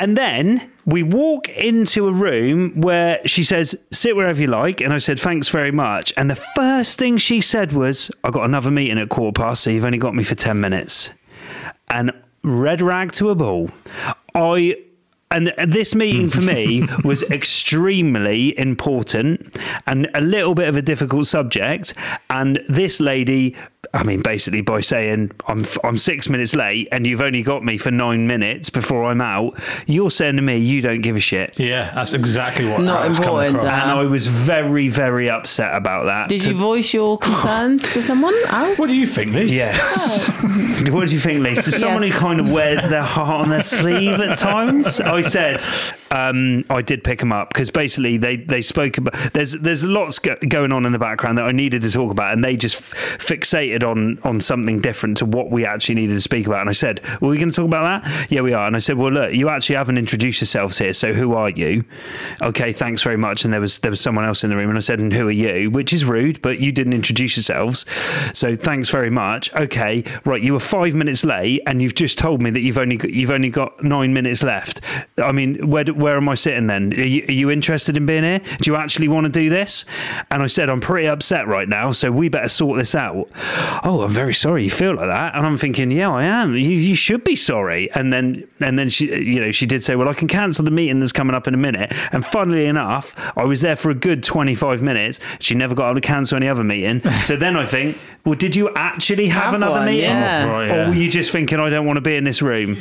And 0.00 0.16
then 0.16 0.70
we 0.86 1.02
walk 1.02 1.50
into 1.50 2.08
a 2.08 2.12
room 2.12 2.80
where 2.80 3.20
she 3.26 3.44
says, 3.44 3.78
sit 3.92 4.16
wherever 4.16 4.40
you 4.40 4.46
like. 4.46 4.80
And 4.80 4.94
I 4.94 4.98
said, 4.98 5.20
thanks 5.20 5.48
very 5.48 5.70
much. 5.70 6.10
And 6.16 6.30
the 6.30 6.36
first 6.56 6.98
thing 6.98 7.18
she 7.18 7.42
said 7.42 7.74
was, 7.74 8.10
I 8.24 8.30
got 8.30 8.46
another 8.46 8.70
meeting 8.70 8.98
at 8.98 9.10
quarter 9.10 9.38
past, 9.38 9.62
so 9.62 9.68
you've 9.68 9.84
only 9.84 9.98
got 9.98 10.14
me 10.14 10.24
for 10.24 10.34
10 10.34 10.58
minutes. 10.58 11.10
And 11.88 12.12
red 12.42 12.80
rag 12.80 13.12
to 13.12 13.28
a 13.28 13.34
bull. 13.34 13.70
I. 14.34 14.76
And 15.32 15.52
this 15.64 15.94
meeting 15.94 16.28
for 16.28 16.40
me 16.40 16.84
was 17.04 17.22
extremely 17.30 18.58
important 18.58 19.56
and 19.86 20.08
a 20.12 20.20
little 20.20 20.54
bit 20.54 20.68
of 20.68 20.76
a 20.76 20.82
difficult 20.82 21.26
subject. 21.26 21.94
And 22.30 22.60
this 22.68 22.98
lady, 22.98 23.54
I 23.94 24.02
mean, 24.02 24.22
basically 24.22 24.60
by 24.60 24.80
saying 24.80 25.30
I'm 25.46 25.64
I'm 25.84 25.96
six 25.98 26.28
minutes 26.28 26.54
late 26.56 26.88
and 26.90 27.06
you've 27.06 27.20
only 27.20 27.42
got 27.44 27.64
me 27.64 27.78
for 27.78 27.90
nine 27.92 28.26
minutes 28.26 28.70
before 28.70 29.04
I'm 29.04 29.20
out, 29.20 29.58
you're 29.86 30.10
saying 30.10 30.36
to 30.36 30.42
me 30.42 30.56
you 30.58 30.82
don't 30.82 31.00
give 31.00 31.14
a 31.14 31.20
shit. 31.20 31.54
Yeah, 31.58 31.92
that's 31.94 32.12
exactly 32.12 32.64
what 32.66 32.80
not 32.80 33.02
I 33.02 33.08
was 33.08 33.18
coming 33.18 33.30
important, 33.46 33.56
across. 33.58 33.82
And 33.82 33.90
I 33.92 34.02
was 34.04 34.26
very, 34.26 34.88
very 34.88 35.30
upset 35.30 35.74
about 35.74 36.06
that. 36.06 36.28
Did 36.28 36.42
To- 36.42 36.50
you 36.50 36.56
voice 36.56 36.92
your 36.92 37.18
concerns 37.28 37.88
to 37.94 38.02
someone 38.02 38.34
else? 38.48 38.78
What 38.80 38.88
do 38.88 38.96
you 38.96 39.06
think, 39.06 39.32
Liz? 39.32 39.50
Yes. 39.50 40.28
Oh. 40.28 40.86
what 40.90 41.08
do 41.08 41.14
you 41.14 41.20
think, 41.20 41.40
Lisa? 41.42 41.70
Someone 41.70 42.02
Yes. 42.02 42.14
who 42.14 42.18
kind 42.18 42.40
of 42.40 42.50
wears 42.50 42.88
their 42.88 43.02
heart 43.04 43.44
on 43.44 43.50
their 43.50 43.62
sleeve 43.62 44.20
at 44.20 44.36
times. 44.38 45.00
I 45.00 45.19
said 45.22 45.64
um, 46.10 46.64
I 46.68 46.82
did 46.82 47.04
pick 47.04 47.20
them 47.20 47.32
up 47.32 47.52
because 47.52 47.70
basically 47.70 48.16
they, 48.16 48.36
they 48.36 48.62
spoke 48.62 48.98
about 48.98 49.14
there's 49.32 49.52
there's 49.52 49.84
lots 49.84 50.18
go- 50.18 50.36
going 50.48 50.72
on 50.72 50.84
in 50.86 50.92
the 50.92 50.98
background 50.98 51.38
that 51.38 51.44
I 51.44 51.52
needed 51.52 51.82
to 51.82 51.90
talk 51.90 52.10
about, 52.10 52.32
and 52.32 52.42
they 52.42 52.56
just 52.56 52.76
f- 52.82 53.18
fixated 53.18 53.84
on 53.84 54.18
on 54.24 54.40
something 54.40 54.80
different 54.80 55.18
to 55.18 55.24
what 55.24 55.50
we 55.50 55.64
actually 55.64 55.96
needed 55.96 56.14
to 56.14 56.20
speak 56.20 56.46
about. 56.46 56.60
And 56.60 56.68
I 56.68 56.72
said, 56.72 57.00
"Were 57.20 57.28
we 57.28 57.38
going 57.38 57.50
to 57.50 57.56
talk 57.56 57.66
about 57.66 58.02
that?" 58.02 58.30
Yeah, 58.30 58.40
we 58.40 58.52
are. 58.52 58.66
And 58.66 58.76
I 58.76 58.80
said, 58.80 58.96
"Well, 58.96 59.12
look, 59.12 59.32
you 59.32 59.48
actually 59.48 59.76
haven't 59.76 59.98
introduced 59.98 60.40
yourselves 60.40 60.78
here, 60.78 60.92
so 60.92 61.12
who 61.12 61.34
are 61.34 61.50
you?" 61.50 61.84
Okay, 62.42 62.72
thanks 62.72 63.02
very 63.02 63.16
much. 63.16 63.44
And 63.44 63.52
there 63.52 63.60
was 63.60 63.78
there 63.80 63.90
was 63.90 64.00
someone 64.00 64.24
else 64.24 64.42
in 64.42 64.50
the 64.50 64.56
room, 64.56 64.68
and 64.68 64.76
I 64.76 64.80
said, 64.80 64.98
"And 64.98 65.12
who 65.12 65.28
are 65.28 65.32
you?" 65.32 65.70
Which 65.70 65.92
is 65.92 66.04
rude, 66.04 66.42
but 66.42 66.58
you 66.58 66.72
didn't 66.72 66.94
introduce 66.94 67.36
yourselves, 67.36 67.84
so 68.32 68.56
thanks 68.56 68.88
very 68.88 69.10
much. 69.10 69.52
Okay, 69.54 70.04
right, 70.24 70.42
you 70.42 70.54
were 70.54 70.60
five 70.60 70.94
minutes 70.94 71.24
late, 71.24 71.62
and 71.66 71.80
you've 71.80 71.94
just 71.94 72.18
told 72.18 72.42
me 72.42 72.50
that 72.50 72.60
you've 72.60 72.78
only 72.78 72.96
got, 72.96 73.10
you've 73.10 73.30
only 73.30 73.50
got 73.50 73.82
nine 73.84 74.12
minutes 74.12 74.42
left. 74.42 74.80
I 75.20 75.32
mean, 75.32 75.68
where 75.70 75.84
where 75.86 76.16
am 76.16 76.28
I 76.28 76.34
sitting 76.34 76.66
then? 76.66 76.92
Are 76.94 77.02
you, 77.02 77.24
are 77.28 77.32
you 77.32 77.50
interested 77.50 77.96
in 77.96 78.06
being 78.06 78.22
here? 78.22 78.38
Do 78.60 78.70
you 78.70 78.76
actually 78.76 79.08
want 79.08 79.24
to 79.26 79.30
do 79.32 79.48
this? 79.48 79.84
And 80.30 80.42
I 80.42 80.46
said, 80.46 80.68
I'm 80.70 80.80
pretty 80.80 81.06
upset 81.08 81.46
right 81.46 81.68
now, 81.68 81.92
so 81.92 82.10
we 82.10 82.28
better 82.28 82.48
sort 82.48 82.78
this 82.78 82.94
out. 82.94 83.28
Oh, 83.84 84.02
I'm 84.02 84.10
very 84.10 84.34
sorry 84.34 84.64
you 84.64 84.70
feel 84.70 84.94
like 84.94 85.06
that, 85.08 85.34
and 85.34 85.46
I'm 85.46 85.58
thinking, 85.58 85.90
yeah, 85.90 86.10
I 86.10 86.24
am. 86.24 86.54
You, 86.54 86.60
you 86.70 86.94
should 86.94 87.24
be 87.24 87.36
sorry. 87.36 87.90
And 87.92 88.12
then 88.12 88.46
and 88.60 88.78
then 88.78 88.88
she, 88.88 89.06
you 89.22 89.40
know, 89.40 89.50
she 89.50 89.66
did 89.66 89.82
say, 89.82 89.96
well, 89.96 90.08
I 90.08 90.14
can 90.14 90.28
cancel 90.28 90.64
the 90.64 90.70
meeting 90.70 91.00
that's 91.00 91.12
coming 91.12 91.34
up 91.34 91.46
in 91.48 91.54
a 91.54 91.58
minute. 91.58 91.92
And 92.12 92.24
funnily 92.24 92.66
enough, 92.66 93.14
I 93.36 93.44
was 93.44 93.60
there 93.60 93.76
for 93.76 93.90
a 93.90 93.94
good 93.94 94.22
25 94.22 94.82
minutes. 94.82 95.20
She 95.38 95.54
never 95.54 95.74
got 95.74 95.86
able 95.90 96.00
to 96.00 96.06
cancel 96.06 96.36
any 96.36 96.48
other 96.48 96.64
meeting. 96.64 97.00
so 97.22 97.36
then 97.36 97.56
I 97.56 97.64
think, 97.66 97.96
well, 98.24 98.34
did 98.34 98.54
you 98.56 98.72
actually 98.74 99.28
have, 99.28 99.44
Have 99.44 99.54
another 99.54 99.72
one, 99.76 99.86
meeting? 99.86 100.10
yeah. 100.10 100.44
Right, 100.46 100.70
Or 100.70 100.88
were 100.88 100.94
you 100.94 101.08
just 101.10 101.30
thinking, 101.30 101.58
I 101.60 101.70
don't 101.70 101.86
want 101.86 101.96
to 101.96 102.00
be 102.02 102.16
in 102.16 102.24
this 102.24 102.42
room? 102.42 102.76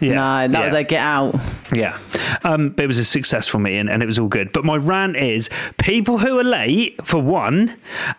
Yeah. 0.00 0.14
No, 0.14 0.48
that 0.48 0.50
yeah. 0.52 0.64
was 0.66 0.72
like 0.74 0.88
get 0.88 1.00
out. 1.00 1.34
Yeah. 1.72 1.98
Um, 2.44 2.70
but 2.70 2.84
it 2.84 2.86
was 2.86 2.98
a 2.98 3.04
successful 3.04 3.58
meeting 3.60 3.88
and 3.88 4.02
it 4.02 4.06
was 4.06 4.18
all 4.18 4.28
good. 4.28 4.52
But 4.52 4.64
my 4.64 4.76
rant 4.76 5.16
is 5.16 5.48
people 5.78 6.18
who 6.18 6.38
are 6.38 6.44
late, 6.44 7.04
for 7.06 7.20
one, 7.20 7.74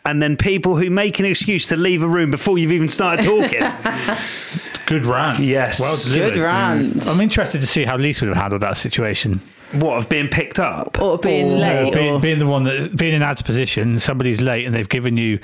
and 0.05 0.21
then 0.21 0.37
people 0.37 0.75
who 0.77 0.89
make 0.89 1.19
an 1.19 1.25
excuse 1.25 1.67
to 1.67 1.75
leave 1.77 2.03
a 2.03 2.07
room 2.07 2.31
before 2.31 2.57
you've 2.57 2.71
even 2.71 2.87
started 2.87 3.23
talking. 3.23 3.61
Good 4.85 5.05
rant. 5.05 5.39
Yes. 5.39 5.79
Well 5.79 5.97
delivered. 5.97 6.35
Good 6.35 6.43
rant. 6.43 7.07
I'm 7.07 7.19
interested 7.19 7.59
to 7.61 7.67
see 7.67 7.83
how 7.83 7.97
Lisa 7.97 8.25
would 8.25 8.29
have 8.35 8.41
handled 8.41 8.61
that 8.61 8.77
situation. 8.77 9.41
what, 9.73 9.97
of 9.97 10.07
being 10.07 10.29
picked 10.29 10.59
up? 10.59 10.99
Or 11.01 11.17
being 11.17 11.53
Or- 11.53 11.57
late. 11.57 11.93
being, 11.93 12.15
or- 12.15 12.19
being 12.21 12.39
the 12.39 12.45
one 12.47 12.63
that 12.63 12.95
being 12.95 13.13
in 13.13 13.21
Ad's 13.21 13.41
position, 13.41 13.99
somebody's 13.99 14.41
late 14.41 14.65
and 14.65 14.73
they've 14.73 14.87
given 14.87 15.17
you, 15.17 15.39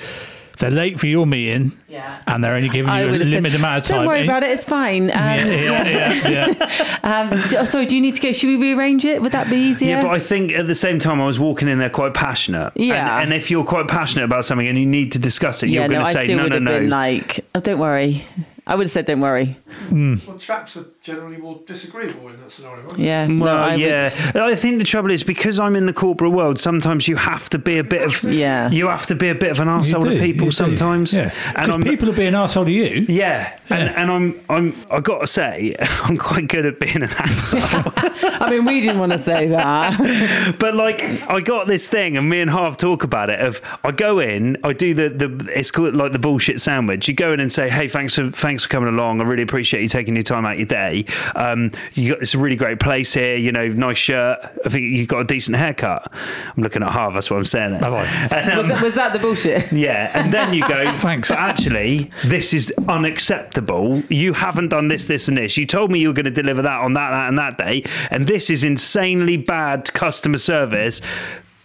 they're 0.58 0.70
late 0.70 1.00
for 1.00 1.06
your 1.06 1.26
meeting, 1.26 1.72
Yeah. 1.88 2.22
and 2.26 2.42
they're 2.42 2.54
only 2.54 2.68
giving 2.68 2.90
I 2.90 3.02
you 3.02 3.08
a 3.08 3.12
limited 3.12 3.52
said, 3.52 3.54
amount 3.54 3.78
of 3.84 3.88
time. 3.88 3.98
Don't 3.98 4.06
worry 4.06 4.24
about 4.24 4.42
it. 4.42 4.50
It's 4.50 4.64
fine. 4.64 5.04
Um, 5.04 5.10
Yeah, 5.10 5.44
yeah, 5.46 6.12
yeah, 6.12 6.30
yeah. 6.58 6.98
Um, 7.32 7.38
so- 7.42 7.64
sorry, 7.64 7.86
do 7.86 7.96
you 7.96 8.00
need 8.02 8.14
to 8.14 8.20
go? 8.20 8.32
Should 8.32 8.46
we 8.48 8.56
rearrange 8.56 9.04
it? 9.04 9.20
Would 9.22 9.32
that 9.32 9.50
be 9.50 9.56
easier? 9.56 9.96
Yeah, 9.96 10.02
but 10.02 10.10
I 10.10 10.18
think 10.18 10.52
at 10.52 10.66
the 10.66 10.74
same 10.74 10.98
time, 10.98 11.20
I 11.20 11.26
was 11.26 11.38
walking 11.38 11.68
in 11.68 11.78
there 11.78 11.90
quite 11.90 12.14
passionate. 12.14 12.72
Yeah. 12.76 13.16
And, 13.20 13.24
and 13.24 13.34
if 13.34 13.50
you're 13.50 13.64
quite 13.64 13.88
passionate 13.88 14.24
about 14.24 14.44
something 14.44 14.66
and 14.66 14.78
you 14.78 14.86
need 14.86 15.12
to 15.12 15.18
discuss 15.18 15.62
it, 15.62 15.68
yeah, 15.68 15.80
you're 15.80 15.88
no, 15.88 15.94
going 15.96 16.06
to 16.06 16.12
say, 16.12 16.24
still 16.24 16.36
no, 16.38 16.42
would 16.44 16.50
no, 16.50 16.54
have 16.56 16.62
no. 16.62 16.78
been 16.80 16.90
like, 16.90 17.44
oh, 17.54 17.60
don't 17.60 17.78
worry. 17.78 18.24
I 18.66 18.74
would 18.76 18.84
have 18.86 18.92
said, 18.92 19.04
don't 19.06 19.20
worry. 19.20 19.56
Well, 19.90 20.38
chaps 20.38 20.76
are 20.78 20.86
generally 21.04 21.36
more 21.36 21.60
disagreeable 21.66 22.28
in 22.28 22.40
that 22.40 22.50
scenario, 22.50 22.82
right? 22.82 22.98
Yeah. 22.98 23.26
no, 23.26 23.44
well, 23.44 23.58
I 23.64 23.74
yeah. 23.74 24.10
Would, 24.32 24.36
I 24.42 24.54
think 24.54 24.78
the 24.78 24.84
trouble 24.84 25.10
is 25.10 25.22
because 25.22 25.60
I'm 25.60 25.76
in 25.76 25.84
the 25.84 25.92
corporate 25.92 26.32
world. 26.32 26.58
Sometimes 26.58 27.06
you 27.06 27.16
have 27.16 27.50
to 27.50 27.58
be 27.58 27.76
a 27.76 27.84
bit 27.84 28.00
of 28.00 28.22
Yeah. 28.24 28.70
You 28.70 28.88
have 28.88 29.04
to 29.06 29.14
be 29.14 29.28
a 29.28 29.34
bit 29.34 29.50
of 29.50 29.60
an 29.60 29.68
asshole 29.68 30.04
to 30.04 30.18
people 30.18 30.46
you 30.46 30.50
do. 30.50 30.50
sometimes. 30.50 31.12
Yeah. 31.14 31.30
and 31.48 31.66
'Cause 31.66 31.74
I'm 31.74 31.82
people 31.82 32.08
are 32.08 32.14
being 32.14 32.32
arsehole 32.32 32.64
to 32.64 32.70
you. 32.72 33.04
yeah, 33.06 33.52
And, 33.68 33.90
and 33.90 34.10
I'm 34.10 34.40
I'm 34.48 34.82
I 34.90 35.00
got 35.00 35.18
to 35.20 35.26
say 35.26 35.76
I'm 35.80 36.16
quite 36.16 36.48
good 36.48 36.64
at 36.64 36.80
being 36.80 37.02
an 37.02 37.10
asshole. 37.18 37.92
I 38.40 38.48
mean, 38.50 38.64
we 38.64 38.80
didn't 38.80 38.98
want 38.98 39.12
to 39.12 39.18
say 39.18 39.48
that. 39.48 40.56
but 40.58 40.74
like 40.74 41.02
I 41.28 41.42
got 41.42 41.66
this 41.66 41.86
thing, 41.86 42.16
and 42.16 42.30
me 42.30 42.40
and 42.40 42.50
Harv 42.50 42.78
talk 42.78 43.04
about 43.04 43.28
it. 43.28 43.40
Of 43.40 43.60
I 43.84 43.90
go 43.90 44.20
in, 44.20 44.56
I 44.64 44.72
do 44.72 44.94
the 44.94 45.10
the 45.10 45.52
it's 45.54 45.70
called 45.70 45.94
like 45.94 46.12
the 46.12 46.18
bullshit 46.18 46.62
sandwich. 46.62 47.08
You 47.08 47.14
go 47.14 47.34
in 47.34 47.40
and 47.40 47.52
say, 47.52 47.68
hey, 47.68 47.88
thanks 47.88 48.14
for 48.14 48.30
thanks 48.30 48.62
for 48.62 48.70
coming 48.70 48.88
along. 48.88 49.20
I 49.20 49.24
really 49.24 49.42
appreciate 49.42 49.82
you 49.82 49.88
taking 49.88 50.16
your 50.16 50.22
time 50.22 50.46
out 50.46 50.56
your 50.56 50.64
day. 50.66 50.93
Um, 51.34 51.70
you 51.94 52.12
got 52.12 52.22
it's 52.22 52.34
a 52.34 52.38
really 52.38 52.56
great 52.56 52.80
place 52.80 53.14
here. 53.14 53.36
You 53.36 53.52
know, 53.52 53.66
nice 53.68 53.98
shirt. 53.98 54.38
I 54.64 54.68
think 54.68 54.84
you've 54.84 55.08
got 55.08 55.20
a 55.20 55.24
decent 55.24 55.56
haircut. 55.56 56.12
I'm 56.56 56.62
looking 56.62 56.82
at 56.82 56.90
Harv. 56.90 57.14
That's 57.14 57.30
what 57.30 57.38
I'm 57.38 57.44
saying. 57.44 57.74
Have 57.74 57.92
I? 57.92 58.04
And, 58.34 58.50
um, 58.50 58.58
Was 58.58 58.68
that, 58.68 58.82
was 58.82 58.94
that 58.94 59.12
the 59.12 59.18
bullshit? 59.18 59.72
yeah, 59.72 60.10
and 60.14 60.32
then 60.32 60.54
you 60.54 60.66
go, 60.66 60.90
Thanks. 60.98 61.30
Actually, 61.30 62.10
this 62.24 62.52
is 62.52 62.72
unacceptable. 62.88 64.02
You 64.08 64.32
haven't 64.32 64.68
done 64.68 64.88
this, 64.88 65.06
this, 65.06 65.28
and 65.28 65.36
this. 65.36 65.56
You 65.56 65.66
told 65.66 65.90
me 65.90 66.00
you 66.00 66.08
were 66.08 66.14
going 66.14 66.24
to 66.24 66.30
deliver 66.30 66.62
that 66.62 66.80
on 66.80 66.94
that, 66.94 67.10
that, 67.10 67.28
and 67.28 67.38
that 67.38 67.58
day, 67.58 67.84
and 68.10 68.26
this 68.26 68.50
is 68.50 68.64
insanely 68.64 69.36
bad 69.36 69.92
customer 69.92 70.38
service. 70.38 71.00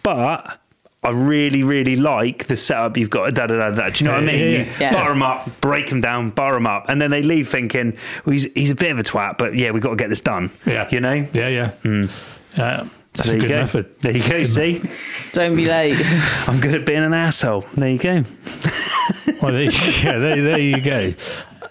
But 0.04 0.60
I 1.02 1.12
really, 1.12 1.64
really 1.64 1.96
like 1.96 2.48
the 2.48 2.58
setup 2.58 2.98
you've 2.98 3.10
got. 3.10 3.34
Da 3.34 3.48
da 3.48 3.56
da 3.58 3.70
da. 3.70 3.90
Do 3.90 4.04
you 4.04 4.10
know 4.10 4.16
what 4.16 4.24
I 4.24 4.26
mean? 4.26 4.40
Yeah, 4.40 4.46
yeah, 4.46 4.58
You 4.66 4.72
yeah. 4.82 4.92
butter 4.94 5.10
them 5.10 5.24
up, 5.24 5.62
break 5.62 5.88
them 5.88 6.02
down, 6.02 6.30
bar 6.32 6.54
them 6.54 6.68
up, 6.68 6.90
and 6.90 7.02
then 7.02 7.10
they 7.10 7.22
leave 7.24 7.48
thinking, 7.48 7.98
well, 8.26 8.34
he's 8.34 8.52
he's 8.54 8.70
a 8.72 8.76
bit 8.76 8.92
of 8.92 9.00
a 9.00 9.04
twat, 9.04 9.38
but 9.38 9.56
yeah, 9.56 9.72
we've 9.72 9.82
got 9.84 9.92
to 9.92 9.96
get 9.96 10.10
this 10.10 10.20
done. 10.22 10.52
Yeah. 10.66 10.90
you 10.92 11.00
know. 11.00 11.26
Yeah, 11.34 11.48
yeah. 11.48 11.70
Hmm. 11.84 12.06
Uh, 12.58 12.88
That's 13.14 13.30
there 13.30 13.38
a 13.38 13.42
you 13.42 13.42
good 13.44 13.50
go. 13.50 13.60
method. 13.62 14.02
There 14.02 14.18
you 14.18 14.28
go. 14.30 14.44
See, 14.44 14.82
Don't 15.32 15.56
be 15.56 15.66
late. 15.68 15.96
I'm 16.48 16.60
good 16.60 16.76
at 16.76 16.86
being 16.86 17.04
an 17.04 17.14
asshole. 17.14 17.66
There 17.76 17.90
you 17.90 17.98
go. 17.98 18.24
Well, 19.42 19.54
there, 19.54 19.64
yeah, 19.72 20.18
there, 20.18 20.42
there 20.44 20.60
you 20.60 20.82
go. 20.82 21.14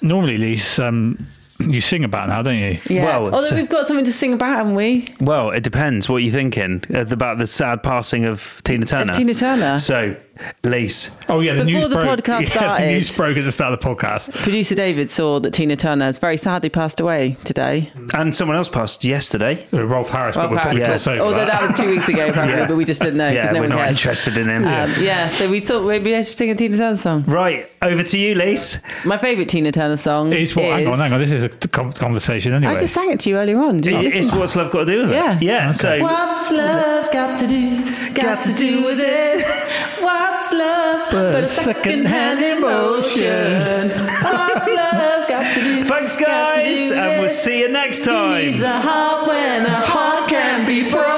Normally, 0.01 0.39
Lise, 0.39 0.79
um, 0.79 1.27
you 1.59 1.81
sing 1.81 2.05
about 2.05 2.29
now, 2.29 2.43
don't 2.43 2.59
you? 2.59 2.79
Yeah. 2.89 3.05
Well, 3.05 3.35
Although 3.35 3.57
we've 3.57 3.69
got 3.69 3.87
something 3.87 4.05
to 4.05 4.13
sing 4.13 4.33
about, 4.35 4.57
haven't 4.59 4.75
we? 4.75 5.09
Well, 5.21 5.51
it 5.51 5.63
depends. 5.65 6.09
What 6.09 6.17
are 6.17 6.21
you 6.21 6.31
thinking 6.31 6.85
Uh, 6.95 7.01
about 7.11 7.39
the 7.39 7.47
sad 7.47 7.83
passing 7.83 8.25
of 8.25 8.61
Tina 8.65 8.87
Turner? 8.87 9.11
Of 9.11 9.17
Tina 9.17 9.35
Turner. 9.35 9.79
So, 9.79 10.15
Lise, 10.65 11.11
Oh, 11.29 11.41
yeah. 11.41 11.55
The 11.55 11.65
Before 11.65 11.81
news 11.81 11.89
the 11.89 11.97
broke. 11.97 12.21
podcast 12.21 12.41
yeah, 12.43 12.49
started. 12.49 12.87
the 12.89 12.93
news 12.93 13.17
broke 13.17 13.37
at 13.37 13.45
the 13.45 13.53
start 13.53 13.73
of 13.73 13.81
the 13.81 13.87
podcast. 13.87 14.33
Producer 14.33 14.75
David 14.75 15.11
saw 15.11 15.39
that 15.41 15.53
Tina 15.53 15.77
Turner 15.77 16.05
has 16.07 16.19
very 16.19 16.37
sadly 16.37 16.69
passed 16.71 17.01
away 17.01 17.37
today. 17.45 17.91
and 18.15 18.35
someone 18.35 18.57
else 18.57 18.69
passed 18.69 19.05
yesterday. 19.05 19.67
Uh, 19.73 19.85
Rolf 19.87 20.09
Harris, 20.11 20.37
Well, 20.37 20.47
but 20.47 20.51
we'll 20.53 20.61
probably 20.61 20.83
over 20.85 21.21
although 21.21 21.37
that. 21.45 21.49
that 21.49 21.63
was 21.71 21.79
two 21.79 21.89
weeks 21.89 22.09
ago, 22.09 22.33
probably, 22.33 22.55
Yeah. 22.55 22.67
but 22.67 22.77
we 22.77 22.85
just 22.85 23.01
didn't 23.01 23.19
know 23.19 23.31
because 23.31 23.45
Yeah, 23.47 23.53
no 23.53 23.61
we're 23.61 23.69
one 23.69 23.69
not 23.71 23.79
cared. 23.79 23.91
interested 23.91 24.37
in 24.39 24.49
him. 24.49 24.65
Um, 24.67 24.93
yeah, 25.01 25.29
so 25.29 25.49
we 25.51 25.61
thought 25.61 25.85
maybe 25.87 26.15
I 26.17 26.23
should 26.23 26.37
sing 26.39 26.51
a 26.51 26.55
Tina 26.55 26.77
Turner 26.79 26.97
song. 26.97 27.25
Right, 27.27 27.67
over 27.83 28.03
to 28.03 28.19
you, 28.19 28.35
Lise. 28.35 28.81
My 29.05 29.19
favourite 29.19 29.49
Tina 29.49 29.73
Turner 29.73 29.97
song 29.97 30.33
It's 30.33 30.55
what? 30.55 30.65
Hang 30.65 30.87
on, 30.89 30.99
hang 30.99 31.13
on. 31.13 31.21
This 31.21 31.33
is 31.33 31.43
a 31.45 31.49
conversation 31.49 32.53
anyway. 32.55 32.75
I 32.75 32.81
just 32.81 32.95
sang 32.95 33.11
it 33.11 33.21
to 33.21 33.31
you 33.31 33.37
earlier 33.37 33.59
on. 33.59 33.81
Did 33.81 33.93
you 33.93 33.99
It- 34.01 34.07
It's 34.07 34.17
listen? 34.27 34.39
what's 34.39 34.57
love 34.57 34.71
got 34.71 34.81
to 34.81 34.87
do 34.87 35.01
with 35.03 35.11
it? 35.11 35.15
Yeah. 35.15 35.39
Yeah. 35.41 35.71
So, 35.73 36.01
What's 36.01 36.51
love 36.51 37.11
got 37.13 37.39
to 37.41 37.47
do? 37.47 37.85
Got 38.15 38.43
to 38.43 38.53
do 38.55 38.85
with 38.85 39.01
it. 39.01 39.45
What's 40.51 40.61
love 40.61 41.11
but 41.11 41.45
a 41.45 41.49
second-hand 41.49 42.43
emotion? 42.43 43.91
What's 43.91 44.69
love 44.69 45.29
got 45.29 45.55
to 45.55 45.61
do? 45.63 45.85
thanks, 45.85 46.17
guys, 46.17 46.89
do 46.89 46.95
and 46.95 47.21
we'll 47.21 47.29
see 47.29 47.61
you 47.61 47.69
next 47.69 48.03
time. 48.05 48.53
needs 48.53 48.63
a 48.63 48.81
heart 48.81 49.27
when 49.29 49.67
a 49.67 49.81
heart 49.85 50.31
can 50.31 50.67
be 50.67 50.91
broken? 50.91 51.18